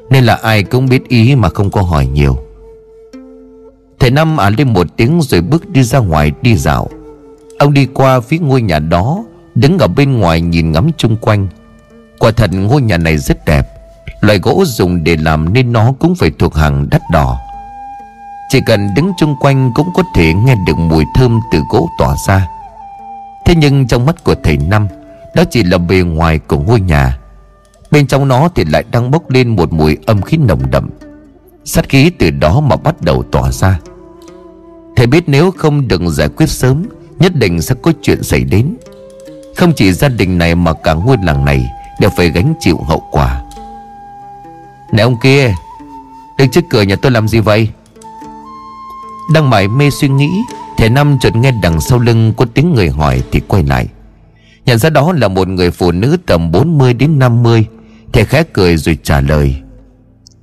Nên 0.10 0.24
là 0.24 0.36
ai 0.36 0.64
cũng 0.64 0.86
biết 0.86 1.08
ý 1.08 1.36
mà 1.36 1.50
không 1.50 1.72
có 1.72 1.82
hỏi 1.82 2.08
nhiều. 2.08 2.38
Thầy 4.00 4.12
Năm 4.12 4.38
ả 4.38 4.50
lên 4.50 4.74
một 4.74 4.88
tiếng 4.98 5.22
rồi 5.22 5.42
bước 5.42 5.70
đi 5.70 5.84
ra 5.84 6.00
ngoài 6.00 6.32
đi 6.42 6.56
dạo. 6.56 6.90
Ông 7.60 7.74
đi 7.74 7.86
qua 7.86 8.20
phía 8.20 8.38
ngôi 8.38 8.62
nhà 8.62 8.80
đó, 8.80 9.24
Đứng 9.56 9.78
ở 9.78 9.88
bên 9.88 10.20
ngoài 10.20 10.42
nhìn 10.42 10.72
ngắm 10.72 10.90
chung 10.98 11.18
quanh. 11.18 11.48
Quả 12.20 12.32
thật 12.32 12.50
ngôi 12.54 12.82
nhà 12.82 12.98
này 12.98 13.18
rất 13.18 13.46
đẹp 13.46 13.81
Loại 14.22 14.40
gỗ 14.40 14.64
dùng 14.66 15.04
để 15.04 15.18
làm 15.18 15.54
nên 15.54 15.74
nó 15.74 15.94
cũng 16.00 16.16
phải 16.16 16.32
thuộc 16.40 16.56
hàng 16.56 16.90
đắt 16.90 17.02
đỏ. 17.12 17.40
Chỉ 18.50 18.60
cần 18.66 18.94
đứng 18.96 19.12
chung 19.18 19.36
quanh 19.40 19.72
cũng 19.76 19.90
có 19.94 20.04
thể 20.16 20.34
nghe 20.34 20.56
được 20.68 20.78
mùi 20.78 21.06
thơm 21.16 21.40
từ 21.52 21.62
gỗ 21.70 21.90
tỏa 21.98 22.16
ra. 22.28 22.48
Thế 23.46 23.56
nhưng 23.56 23.88
trong 23.88 24.06
mắt 24.06 24.24
của 24.24 24.36
thầy 24.44 24.58
Năm, 24.58 24.88
Đó 25.36 25.44
chỉ 25.52 25.64
là 25.64 25.78
bề 25.78 25.98
ngoài 25.98 26.40
của 26.40 26.60
ngôi 26.60 26.82
nhà. 26.82 27.18
Bên 27.92 28.08
trong 28.08 28.28
nó 28.28 28.50
thì 28.56 28.66
lại 28.66 28.84
đang 28.92 29.12
bốc 29.12 29.30
lên 29.30 29.56
một 29.56 29.74
mùi 29.74 29.98
âm 30.06 30.22
khí 30.22 30.38
nồng 30.38 30.72
đậm. 30.72 30.90
Sát 31.66 31.90
khí 31.90 32.12
từ 32.20 32.30
đó 32.30 32.60
mà 32.60 32.76
bắt 32.76 33.02
đầu 33.02 33.24
tỏa 33.32 33.52
ra. 33.52 33.80
Thầy 34.96 35.08
biết 35.08 35.24
nếu 35.28 35.52
không 35.52 35.88
đừng 35.88 36.10
giải 36.10 36.30
quyết 36.30 36.50
sớm, 36.50 36.86
Nhất 37.20 37.36
định 37.36 37.62
sẽ 37.62 37.76
có 37.82 37.92
chuyện 38.02 38.24
xảy 38.24 38.44
đến. 38.44 38.76
Không 39.56 39.74
chỉ 39.76 39.94
gia 39.94 40.10
đình 40.10 40.38
này 40.38 40.56
mà 40.56 40.74
cả 40.74 40.94
ngôi 40.94 41.18
làng 41.24 41.46
này 41.46 41.66
Đều 42.00 42.10
phải 42.18 42.30
gánh 42.30 42.54
chịu 42.60 42.78
hậu 42.78 43.04
quả. 43.12 43.42
Này 44.92 45.04
ông 45.04 45.18
kia, 45.18 45.54
Đứng 46.38 46.50
trước 46.50 46.62
cửa 46.70 46.82
nhà 46.82 46.96
tôi 46.96 47.12
làm 47.12 47.28
gì 47.28 47.40
vậy? 47.40 47.70
Đang 49.34 49.50
mải 49.50 49.68
mê 49.68 49.90
suy 49.90 50.08
nghĩ, 50.08 50.30
Thầy 50.78 50.90
Năm 50.90 51.18
chợt 51.22 51.36
nghe 51.36 51.52
đằng 51.64 51.82
sau 51.82 52.00
lưng 52.00 52.34
Có 52.38 52.46
tiếng 52.54 52.74
người 52.74 52.90
hỏi 52.90 53.24
thì 53.32 53.40
quay 53.48 53.64
lại. 53.64 53.88
Nhận 54.66 54.78
ra 54.78 54.90
đó 54.90 55.14
là 55.14 55.28
một 55.28 55.48
người 55.48 55.72
phụ 55.72 55.92
nữ 55.92 56.18
tầm 56.26 56.52
40 56.52 56.94
đến 56.94 57.20
50 57.20 57.66
Thầy 58.14 58.26
khẽ 58.26 58.44
cười 58.54 58.78
rồi 58.78 58.98
trả 59.04 59.22
lời, 59.22 59.56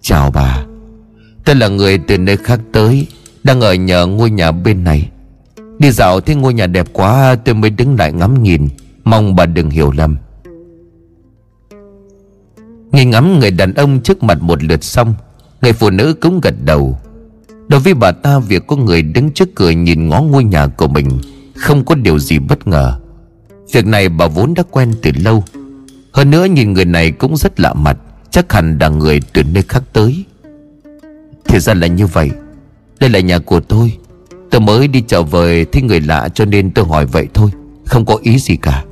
Chào 0.00 0.30
bà. 0.30 0.64
Tôi 1.44 1.56
là 1.56 1.68
người 1.68 1.98
từ 1.98 2.18
nơi 2.18 2.36
khác 2.36 2.60
tới, 2.72 3.06
Đang 3.44 3.60
ở 3.60 3.74
nhờ 3.74 4.06
ngôi 4.06 4.30
nhà 4.30 4.52
bên 4.52 4.84
này. 4.84 5.08
Đi 5.78 5.90
dạo 5.90 6.20
thấy 6.20 6.34
ngôi 6.34 6.54
nhà 6.54 6.66
đẹp 6.66 6.86
quá, 6.92 7.36
Tôi 7.44 7.54
mới 7.54 7.70
đứng 7.70 7.98
lại 7.98 8.12
ngắm 8.12 8.42
nhìn. 8.42 8.68
Mong 9.04 9.36
bà 9.36 9.46
đừng 9.46 9.70
hiểu 9.70 9.92
lầm. 9.92 10.16
Nhìn 12.92 13.10
ngắm 13.10 13.38
người 13.38 13.50
đàn 13.50 13.74
ông 13.74 14.00
trước 14.00 14.22
mặt 14.22 14.42
một 14.42 14.62
lượt 14.64 14.84
xong, 14.84 15.14
Người 15.62 15.72
phụ 15.72 15.90
nữ 15.90 16.14
cũng 16.20 16.40
gật 16.40 16.54
đầu. 16.64 16.98
Đối 17.68 17.80
với 17.80 17.94
bà 17.94 18.12
ta, 18.12 18.38
việc 18.38 18.66
có 18.66 18.76
người 18.76 19.02
đứng 19.02 19.30
trước 19.30 19.54
cửa 19.54 19.70
nhìn 19.70 20.08
ngó 20.08 20.22
ngôi 20.22 20.44
nhà 20.44 20.66
của 20.66 20.88
mình 20.88 21.08
Không 21.54 21.84
có 21.84 21.94
điều 21.94 22.18
gì 22.18 22.38
bất 22.38 22.68
ngờ. 22.68 22.98
Việc 23.72 23.86
này 23.86 24.08
bà 24.08 24.26
vốn 24.26 24.54
đã 24.54 24.62
quen 24.70 24.92
từ 25.02 25.10
lâu. 25.24 25.44
Hơn 26.12 26.30
nữa 26.30 26.44
nhìn 26.44 26.72
người 26.72 26.84
này 26.84 27.10
cũng 27.10 27.36
rất 27.36 27.60
lạ 27.60 27.74
mặt, 27.74 27.96
Chắc 28.30 28.52
hẳn 28.52 28.78
là 28.80 28.88
người 28.88 29.20
từ 29.32 29.42
nơi 29.42 29.62
khác 29.68 29.82
tới. 29.92 30.24
Thì 31.44 31.58
ra 31.58 31.74
là 31.74 31.86
như 31.86 32.06
vậy. 32.06 32.30
Đây 33.00 33.10
là 33.10 33.20
nhà 33.20 33.38
của 33.38 33.60
tôi. 33.60 33.92
Tôi 34.50 34.60
mới 34.60 34.88
đi 34.88 35.00
chợ 35.00 35.22
về 35.22 35.64
thấy 35.72 35.82
người 35.82 36.00
lạ 36.00 36.28
cho 36.34 36.44
nên 36.44 36.70
tôi 36.70 36.84
hỏi 36.84 37.06
vậy 37.06 37.28
thôi, 37.34 37.50
Không 37.86 38.04
có 38.04 38.18
ý 38.22 38.38
gì 38.38 38.56
cả. 38.56 38.84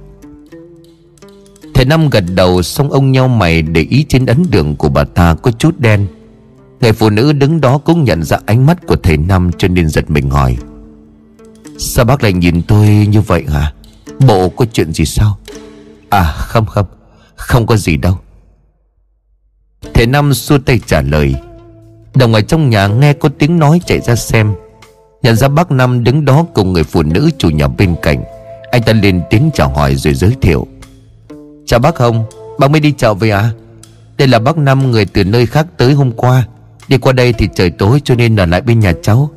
Thầy 1.76 1.84
Năm 1.84 2.10
gật 2.10 2.24
đầu 2.34 2.62
xong 2.62 2.90
ông 2.90 3.12
nhau 3.12 3.28
mày 3.28 3.62
để 3.62 3.86
ý 3.90 4.04
trên 4.08 4.26
ấn 4.26 4.44
đường 4.50 4.76
của 4.76 4.88
bà 4.88 5.04
ta 5.04 5.34
có 5.42 5.50
chút 5.50 5.78
đen. 5.78 6.06
Người 6.80 6.92
phụ 6.92 7.10
nữ 7.10 7.32
đứng 7.32 7.60
đó 7.60 7.78
cũng 7.78 8.04
nhận 8.04 8.22
ra 8.22 8.38
ánh 8.46 8.66
mắt 8.66 8.86
của 8.86 8.96
thầy 8.96 9.16
Năm 9.16 9.50
cho 9.58 9.68
nên 9.68 9.88
giật 9.88 10.10
mình 10.10 10.30
hỏi. 10.30 10.56
Sao 11.78 12.04
bác 12.04 12.22
lại 12.22 12.32
nhìn 12.32 12.62
tôi 12.62 12.88
như 12.88 13.20
vậy 13.20 13.44
hả? 13.48 13.72
Bộ 14.26 14.48
có 14.48 14.64
chuyện 14.72 14.92
gì 14.92 15.04
sao? 15.04 15.38
À 16.08 16.22
không 16.36 16.66
không 16.66 16.86
Không 17.34 17.66
có 17.66 17.76
gì 17.76 17.96
đâu. 17.96 18.18
Thầy 19.94 20.06
Năm 20.06 20.34
xua 20.34 20.58
tay 20.58 20.80
trả 20.86 21.00
lời. 21.00 21.34
Đồng 22.14 22.34
ở 22.34 22.40
trong 22.40 22.70
nhà 22.70 22.86
nghe 22.86 23.12
có 23.12 23.28
tiếng 23.38 23.58
nói 23.58 23.80
chạy 23.86 24.00
ra 24.00 24.14
xem. 24.16 24.54
Nhận 25.22 25.36
ra 25.36 25.48
bác 25.48 25.70
Năm 25.70 26.04
đứng 26.04 26.24
đó 26.24 26.46
cùng 26.54 26.72
người 26.72 26.84
phụ 26.84 27.02
nữ 27.02 27.30
chủ 27.38 27.50
nhà 27.50 27.68
bên 27.68 27.96
cạnh. 28.02 28.24
Anh 28.70 28.82
ta 28.82 28.92
lên 28.92 29.22
tiếng 29.30 29.50
chào 29.54 29.68
hỏi 29.68 29.94
rồi 29.94 30.14
giới 30.14 30.36
thiệu. 30.40 30.66
Chào 31.66 31.80
bác 31.80 31.98
Hồng, 31.98 32.24
Bác 32.58 32.70
mới 32.70 32.80
đi 32.80 32.92
chợ 32.92 33.14
về 33.14 33.30
à 33.30 33.50
Đây 34.18 34.28
là 34.28 34.38
bác 34.38 34.58
Năm, 34.58 34.90
người 34.90 35.04
từ 35.04 35.24
nơi 35.24 35.46
khác 35.46 35.66
tới 35.76 35.92
hôm 35.92 36.12
qua. 36.12 36.46
Đi 36.88 36.98
qua 36.98 37.12
đây 37.12 37.32
thì 37.32 37.48
trời 37.54 37.70
tối 37.70 38.00
cho 38.04 38.14
nên 38.14 38.36
ở 38.36 38.46
lại 38.46 38.60
bên 38.60 38.80
nhà 38.80 38.92
cháu. 39.02 39.30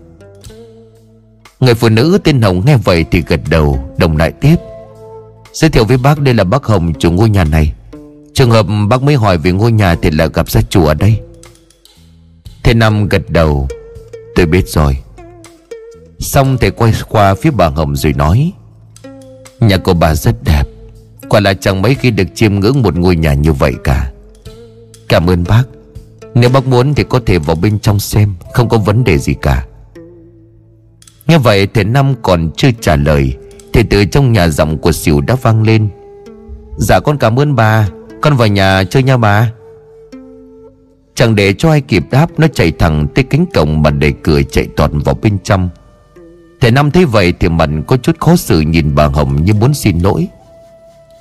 Người 1.59 1.73
phụ 1.73 1.89
nữ 1.89 2.19
tên 2.23 2.41
Hồng 2.41 2.61
nghe 2.65 2.77
vậy 2.77 3.05
thì 3.11 3.23
gật 3.27 3.39
đầu, 3.49 3.79
Đồng 3.97 4.17
lại 4.17 4.31
tiếp. 4.31 4.55
Giới 5.53 5.69
thiệu 5.69 5.85
với 5.85 5.97
bác 5.97 6.19
đây 6.19 6.33
là 6.33 6.43
bác 6.43 6.63
Hồng, 6.63 6.93
chủ 6.99 7.11
ngôi 7.11 7.29
nhà 7.29 7.43
này. 7.43 7.73
Trường 8.33 8.51
hợp 8.51 8.65
bác 8.89 9.03
mới 9.03 9.15
hỏi 9.15 9.37
về 9.37 9.51
ngôi 9.51 9.71
nhà 9.71 9.95
Thì 10.01 10.11
là 10.11 10.25
gặp 10.25 10.49
gia 10.49 10.61
chủ 10.61 10.85
ở 10.85 10.93
đây. 10.93 11.19
Thế 12.63 12.73
Năm 12.73 13.07
gật 13.07 13.29
đầu, 13.29 13.67
Tôi 14.35 14.45
biết 14.45 14.67
rồi. 14.67 14.97
Xong 16.19 16.57
thầy 16.57 16.71
quay 16.71 16.93
qua 17.09 17.35
phía 17.35 17.51
bà 17.51 17.67
Hồng 17.67 17.95
rồi 17.95 18.13
nói, 18.13 18.51
Nhà 19.59 19.77
của 19.77 19.93
bà 19.93 20.15
rất 20.15 20.35
đẹp. 20.43 20.63
Quả 21.29 21.39
là 21.39 21.53
chẳng 21.53 21.81
mấy 21.81 21.95
khi 21.95 22.11
được 22.11 22.35
chiêm 22.35 22.59
ngưỡng 22.59 22.81
một 22.81 22.95
ngôi 22.95 23.15
nhà 23.15 23.33
như 23.33 23.53
vậy 23.53 23.73
cả. 23.83 24.11
Cảm 25.09 25.29
ơn 25.29 25.43
bác. 25.47 25.63
Nếu 26.35 26.49
bác 26.49 26.67
muốn 26.67 26.93
thì 26.93 27.03
có 27.09 27.19
thể 27.25 27.37
vào 27.37 27.55
bên 27.55 27.79
trong 27.79 27.99
xem, 27.99 28.33
Không 28.53 28.69
có 28.69 28.77
vấn 28.77 29.03
đề 29.03 29.17
gì 29.17 29.33
cả. 29.41 29.65
Nghe 31.27 31.37
vậy 31.37 31.67
thầy 31.67 31.83
Năm 31.83 32.15
còn 32.21 32.51
chưa 32.57 32.69
trả 32.81 32.95
lời, 32.95 33.33
Thì 33.73 33.83
từ 33.89 34.05
trong 34.05 34.33
nhà 34.33 34.47
giọng 34.47 34.77
của 34.77 34.91
xỉu 34.91 35.21
đã 35.21 35.35
vang 35.41 35.63
lên. 35.63 35.89
Dạ 36.77 36.99
con 36.99 37.17
cảm 37.17 37.39
ơn 37.39 37.55
bà, 37.55 37.89
Con 38.21 38.37
vào 38.37 38.47
nhà 38.47 38.83
chơi 38.83 39.03
nha 39.03 39.17
bà. 39.17 39.51
Chẳng 41.15 41.35
để 41.35 41.53
cho 41.53 41.69
ai 41.69 41.81
kịp 41.81 42.03
đáp, 42.11 42.27
Nó 42.37 42.47
chạy 42.47 42.71
thẳng 42.71 43.07
tới 43.15 43.23
cánh 43.23 43.45
cổng 43.53 43.81
mà 43.81 43.89
đẩy 43.89 44.13
cửa 44.23 44.41
chạy 44.51 44.67
toàn 44.75 44.99
vào 44.99 45.15
bên 45.21 45.37
trong. 45.43 45.69
Thầy 46.61 46.71
Năm 46.71 46.91
thấy 46.91 47.05
vậy 47.05 47.33
thì 47.39 47.49
mặt 47.49 47.69
có 47.87 47.97
chút 47.97 48.19
khó 48.19 48.35
xử 48.35 48.59
nhìn 48.59 48.95
bà 48.95 49.05
Hồng 49.05 49.43
như 49.43 49.53
muốn 49.53 49.73
xin 49.73 49.99
lỗi. 49.99 50.27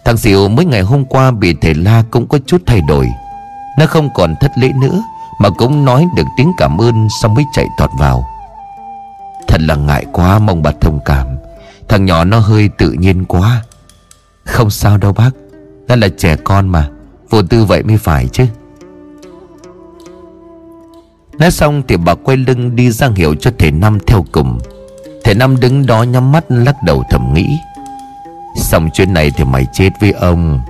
Thằng 0.09 0.17
Diệu 0.17 0.49
mới 0.49 0.65
ngày 0.65 0.81
hôm 0.81 1.05
qua 1.05 1.31
bị 1.31 1.55
thầy 1.61 1.75
La 1.75 2.05
cũng 2.11 2.29
có 2.29 2.39
chút 2.47 2.63
thay 2.67 2.81
đổi. 2.89 3.09
Nó 3.79 3.87
không 3.87 4.11
còn 4.15 4.35
thất 4.41 4.53
lễ 4.59 4.73
nữa, 4.81 5.03
Mà 5.41 5.51
cũng 5.51 5.85
nói 5.85 6.07
được 6.17 6.27
tiếng 6.37 6.53
cảm 6.57 6.81
ơn 6.81 7.09
Xong 7.23 7.35
mới 7.35 7.45
chạy 7.53 7.67
tọt 7.79 7.91
vào. 7.99 8.29
Thật 9.49 9.61
là 9.61 9.75
ngại 9.75 10.07
quá, 10.13 10.39
mong 10.39 10.63
bà 10.63 10.73
thông 10.81 11.01
cảm. 11.05 11.27
Thằng 11.89 12.05
nhỏ 12.05 12.25
nó 12.25 12.39
hơi 12.39 12.69
tự 12.79 12.93
nhiên 12.93 13.25
quá. 13.25 13.63
Không 14.45 14.71
sao 14.71 14.99
đâu 14.99 15.13
bác, 15.13 15.31
Nó 15.89 15.97
là 15.97 16.09
trẻ 16.19 16.37
con 16.37 16.69
mà, 16.69 16.89
Vô 17.31 17.43
tư 17.43 17.65
vậy 17.65 17.83
mới 17.83 17.99
phải 17.99 18.29
chứ. 18.29 18.47
Nói 21.39 21.51
xong 21.51 21.83
thì 21.89 21.97
bà 21.97 22.15
quay 22.15 22.37
lưng 22.37 22.77
đi 22.77 22.91
ra 22.91 23.09
hiệu 23.17 23.35
cho 23.35 23.51
thầy 23.59 23.71
Năm 23.71 23.99
theo 24.07 24.25
cùng. 24.33 24.59
Thầy 25.25 25.35
Năm 25.35 25.61
đứng 25.61 25.87
đó 25.87 26.03
nhắm 26.03 26.33
mắt, 26.33 26.45
lắc 26.49 26.83
đầu 26.83 27.05
thầm 27.11 27.35
nghĩ. 27.35 27.59
Xong 28.59 28.89
chuyện 28.95 29.15
này 29.15 29.31
thì 29.37 29.45
mày 29.45 29.67
chết 29.73 29.91
với 30.01 30.13
ông. 30.13 30.61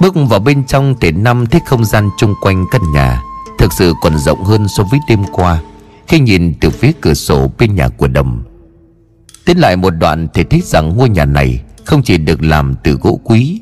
Bước 0.00 0.14
vào 0.28 0.40
bên 0.40 0.64
trong 0.64 0.94
thì 1.00 1.10
Năm 1.12 1.46
thấy 1.46 1.60
không 1.66 1.84
gian 1.84 2.10
chung 2.18 2.34
quanh 2.40 2.64
căn 2.70 2.82
nhà 2.92 3.22
Thực 3.58 3.72
sự 3.72 3.94
còn 4.02 4.18
rộng 4.18 4.44
hơn 4.44 4.68
so 4.68 4.84
với 4.84 5.00
đêm 5.08 5.24
qua. 5.32 5.60
Khi 6.08 6.20
nhìn 6.20 6.54
từ 6.60 6.70
phía 6.70 6.92
cửa 7.00 7.14
sổ 7.14 7.50
bên 7.58 7.74
nhà 7.74 7.88
của 7.88 8.08
Đầm, 8.08 8.44
Tiến 9.46 9.58
lại 9.58 9.76
một 9.76 9.90
đoạn 9.90 10.28
thì 10.34 10.44
thấy 10.44 10.62
rằng 10.64 10.96
ngôi 10.96 11.08
nhà 11.08 11.24
này 11.24 11.60
Không 11.84 12.02
chỉ 12.02 12.18
được 12.18 12.42
làm 12.42 12.74
từ 12.82 12.92
gỗ 12.92 13.20
quý, 13.24 13.60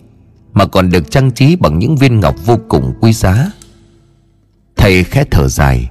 Mà 0.52 0.67
còn 0.67 0.91
được 0.91 1.11
trang 1.11 1.31
trí 1.31 1.57
bằng 1.57 1.79
những 1.79 1.97
viên 1.97 2.21
ngọc 2.21 2.35
vô 2.47 2.59
cùng 2.69 2.95
quý 3.00 3.12
giá. 3.12 3.50
Thầy 4.76 5.05
khẽ 5.05 5.25
thở 5.31 5.49
dài. 5.49 5.88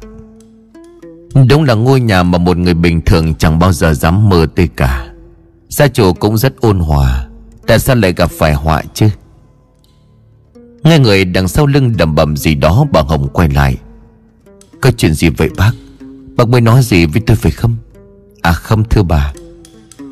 Đúng 1.49 1.63
là 1.63 1.73
ngôi 1.73 1.99
nhà 1.99 2.23
mà 2.23 2.37
một 2.37 2.57
người 2.57 2.73
bình 2.73 3.01
thường 3.01 3.35
chẳng 3.35 3.59
bao 3.59 3.73
giờ 3.73 3.93
dám 3.93 4.29
mơ 4.29 4.47
tới 4.55 4.69
cả. 4.75 5.10
Gia 5.71 5.87
chủ 5.87 6.13
cũng 6.13 6.37
rất 6.37 6.61
ôn 6.61 6.79
hòa. 6.79 7.27
Tại 7.67 7.79
sao 7.79 7.95
lại 7.95 8.13
gặp 8.13 8.31
phải 8.31 8.53
họa 8.53 8.83
chứ? 8.93 9.07
Nghe 10.83 10.99
người 10.99 11.25
đằng 11.25 11.47
sau 11.47 11.65
lưng 11.65 11.93
đầm 11.97 12.15
bầm 12.15 12.37
gì 12.37 12.55
đó 12.55 12.85
Bà 12.91 13.01
Hồng 13.01 13.27
quay 13.33 13.49
lại. 13.49 13.77
Có 14.81 14.91
chuyện 14.97 15.13
gì 15.13 15.29
vậy 15.29 15.49
bác? 15.57 15.71
Bác 16.35 16.49
mới 16.49 16.61
nói 16.61 16.83
gì 16.83 17.05
với 17.05 17.21
tôi 17.27 17.37
phải 17.37 17.51
không? 17.51 17.75
À 18.41 18.53
không 18.53 18.83
thưa 18.83 19.03
bà. 19.03 19.33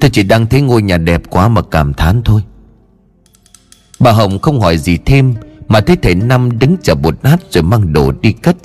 Tôi 0.02 0.10
chỉ 0.10 0.24
đang 0.24 0.46
thấy 0.46 0.62
ngôi 0.62 0.82
nhà 0.82 0.98
đẹp 0.98 1.22
quá 1.30 1.48
mà 1.48 1.62
cảm 1.62 1.94
thán 1.94 2.22
thôi. 2.26 2.42
Bà 4.00 4.12
Hồng 4.12 4.40
không 4.40 4.60
hỏi 4.60 4.78
gì 4.78 4.98
thêm, 5.06 5.34
Mà 5.68 5.82
thấy 5.82 5.96
thầy 5.96 6.16
Năm 6.16 6.60
đứng 6.60 6.78
chờ 6.84 6.96
bột 6.96 7.24
nát 7.24 7.38
rồi 7.50 7.64
mang 7.64 7.94
đồ 7.94 8.12
đi 8.22 8.32
cất. 8.32 8.56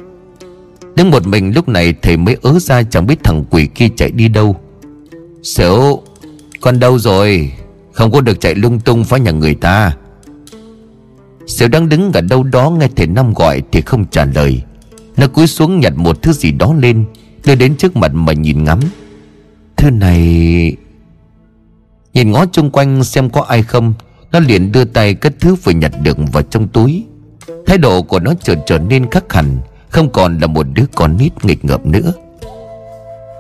Đứng 0.97 1.11
một 1.11 1.27
mình 1.27 1.55
lúc 1.55 1.69
này 1.69 1.95
thầy 2.03 2.17
mới 2.17 2.37
ớ 2.43 2.59
ra 2.59 2.83
chẳng 2.83 3.07
biết 3.07 3.25
thằng 3.25 3.45
quỷ 3.51 3.67
kia 3.75 3.89
chạy 3.97 4.11
đi 4.11 4.29
đâu. 4.29 4.57
Sợ 5.43 5.79
con 6.65 6.81
đâu 6.81 6.99
rồi? 6.99 7.53
Không 7.93 8.13
có 8.13 8.21
được 8.21 8.41
chạy 8.41 8.55
lung 8.55 8.81
tung 8.81 9.05
phá 9.05 9.17
nhà 9.17 9.31
người 9.31 9.55
ta. 9.55 9.97
Sếu 11.47 11.69
đang 11.69 11.89
đứng 11.89 12.13
ở 12.13 12.21
đâu 12.21 12.43
đó 12.43 12.71
nghe 12.71 12.89
thầy 12.97 13.07
Năm 13.07 13.35
gọi 13.35 13.63
thì 13.73 13.81
không 13.81 14.07
trả 14.11 14.25
lời. 14.25 14.63
Nó 15.17 15.29
cúi 15.29 15.47
xuống 15.47 15.81
nhặt 15.81 15.93
một 15.97 16.23
thứ 16.23 16.33
gì 16.33 16.53
đó 16.53 16.75
lên, 16.79 17.05
Đưa 17.45 17.55
đến 17.55 17.77
trước 17.77 17.97
mặt 17.97 18.11
mà 18.15 18.33
nhìn 18.33 18.65
ngắm. 18.65 18.81
Thứ 19.77 19.91
này, 19.91 20.77
Nhìn 22.15 22.31
ngó 22.33 22.47
chung 22.53 22.71
quanh 22.71 23.05
xem 23.05 23.31
có 23.31 23.41
ai 23.43 23.63
không, 23.63 23.95
Nó 24.33 24.41
liền 24.41 24.73
đưa 24.73 24.85
tay 24.85 25.15
cất 25.15 25.35
thứ 25.41 25.55
vừa 25.55 25.73
nhặt 25.73 25.93
được 26.03 26.19
vào 26.33 26.43
trong 26.43 26.69
túi. 26.69 27.05
Thái 27.67 27.79
độ 27.79 28.03
của 28.03 28.21
nó 28.21 28.33
trở 28.43 28.55
trở 28.67 28.79
nên 28.79 29.11
khắc 29.11 29.33
hẳn, 29.33 29.59
không 29.89 30.11
còn 30.11 30.39
là 30.39 30.47
một 30.47 30.67
đứa 30.75 30.85
con 30.95 31.17
nít 31.19 31.45
nghịch 31.45 31.65
ngợm 31.65 31.81
nữa. 31.85 32.13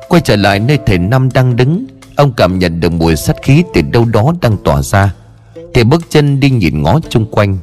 Quay 0.09 0.23
trở 0.25 0.37
lại 0.37 0.61
nơi 0.61 0.79
thầy 0.87 0.99
Năm 0.99 1.29
đang 1.35 1.57
đứng 1.57 1.87
Ông 2.17 2.33
cảm 2.37 2.59
nhận 2.59 2.81
được 2.81 2.93
mùi 2.93 3.17
sát 3.17 3.37
khí 3.43 3.63
từ 3.75 3.83
đâu 3.83 4.05
đó 4.05 4.33
đang 4.41 4.57
tỏa 4.65 4.83
ra. 4.83 5.15
Thì 5.75 5.85
bước 5.85 6.03
chân 6.09 6.41
đi 6.41 6.51
nhìn 6.51 6.83
ngó 6.83 7.01
chung 7.09 7.27
quanh. 7.31 7.59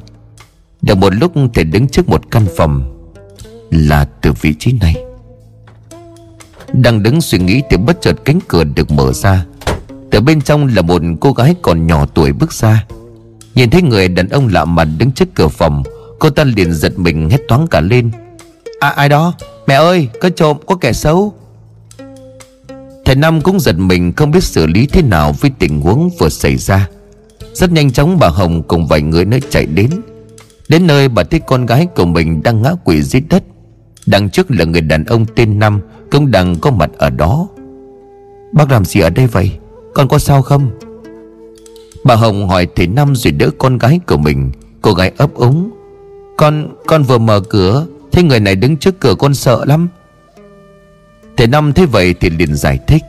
Được 0.82 0.94
một 0.94 1.14
lúc 1.14 1.32
thì 1.54 1.64
đứng 1.64 1.88
trước 1.88 2.08
một 2.08 2.30
căn 2.30 2.46
phòng 2.56 2.98
Là 3.70 4.04
từ 4.22 4.32
vị 4.40 4.54
trí 4.58 4.72
này. 4.72 4.96
Đang 6.72 7.02
đứng 7.02 7.20
suy 7.20 7.38
nghĩ 7.38 7.62
thì 7.70 7.76
bất 7.76 8.00
chợt 8.00 8.16
cánh 8.24 8.38
cửa 8.48 8.64
được 8.64 8.90
mở 8.90 9.12
ra. 9.12 9.46
Từ 10.10 10.20
bên 10.20 10.40
trong 10.40 10.66
là 10.66 10.82
một 10.82 11.02
cô 11.20 11.32
gái 11.32 11.54
còn 11.62 11.86
nhỏ 11.86 12.06
tuổi 12.14 12.32
bước 12.32 12.52
ra. 12.52 12.86
Nhìn 13.54 13.70
thấy 13.70 13.82
người 13.82 14.08
đàn 14.08 14.28
ông 14.28 14.48
lạ 14.48 14.64
mặt 14.64 14.88
đứng 14.98 15.12
trước 15.12 15.28
cửa 15.34 15.48
phòng, 15.48 15.82
Cô 16.22 16.30
ta 16.30 16.44
liền 16.44 16.72
giật 16.72 16.98
mình 16.98 17.30
hét 17.30 17.40
toáng 17.48 17.66
cả 17.66 17.80
lên. 17.80 18.10
À 18.80 18.88
ai 18.88 19.08
đó? 19.08 19.34
Mẹ 19.66 19.74
ơi, 19.74 20.08
có 20.20 20.28
trộm, 20.28 20.56
có 20.66 20.74
kẻ 20.74 20.92
xấu. 20.92 21.34
Thầy 23.12 23.20
Năm 23.20 23.40
cũng 23.40 23.60
giật 23.60 23.78
mình 23.78 24.12
không 24.12 24.30
biết 24.30 24.44
xử 24.44 24.66
lý 24.66 24.86
thế 24.86 25.02
nào 25.02 25.32
với 25.40 25.50
tình 25.58 25.80
huống 25.80 26.10
vừa 26.18 26.28
xảy 26.28 26.56
ra. 26.56 26.88
Rất 27.54 27.72
nhanh 27.72 27.90
chóng 27.90 28.18
bà 28.20 28.28
Hồng 28.28 28.62
cùng 28.62 28.86
vài 28.86 29.02
người 29.02 29.24
nữa 29.24 29.38
chạy 29.50 29.66
đến. 29.66 29.90
Đến 30.68 30.86
nơi 30.86 31.08
bà 31.08 31.22
thấy 31.22 31.40
con 31.40 31.66
gái 31.66 31.86
của 31.96 32.04
mình 32.04 32.42
đang 32.42 32.62
ngã 32.62 32.72
quỵ 32.84 33.02
dưới 33.02 33.22
đất. 33.28 33.42
Đằng 34.06 34.30
trước 34.30 34.50
là 34.50 34.64
người 34.64 34.80
đàn 34.80 35.04
ông 35.04 35.26
tên 35.36 35.58
Năm 35.58 35.80
Cũng 36.10 36.30
đang 36.30 36.56
có 36.56 36.70
mặt 36.70 36.90
ở 36.98 37.10
đó. 37.10 37.48
Bác 38.52 38.70
làm 38.70 38.84
gì 38.84 39.00
ở 39.00 39.10
đây 39.10 39.26
vậy? 39.26 39.50
Con 39.94 40.08
có 40.08 40.18
sao 40.18 40.42
không? 40.42 40.70
Bà 42.04 42.14
Hồng 42.14 42.48
hỏi 42.48 42.66
thầy 42.76 42.86
Năm 42.86 43.16
rồi 43.16 43.32
đỡ 43.32 43.50
con 43.58 43.78
gái 43.78 44.00
của 44.06 44.16
mình. 44.16 44.50
Cô 44.82 44.92
gái 44.92 45.12
ấp 45.16 45.34
úng. 45.34 45.70
Con 46.36 46.68
con 46.86 47.02
vừa 47.02 47.18
mở 47.18 47.40
cửa, 47.40 47.86
Thấy 48.12 48.24
người 48.24 48.40
này 48.40 48.56
đứng 48.56 48.76
trước 48.76 49.00
cửa 49.00 49.14
con 49.14 49.34
sợ 49.34 49.64
lắm. 49.64 49.88
Thầy 51.36 51.46
Năm 51.46 51.72
thấy 51.72 51.86
vậy 51.86 52.14
thì 52.20 52.30
liền 52.30 52.54
giải 52.54 52.78
thích. 52.86 53.02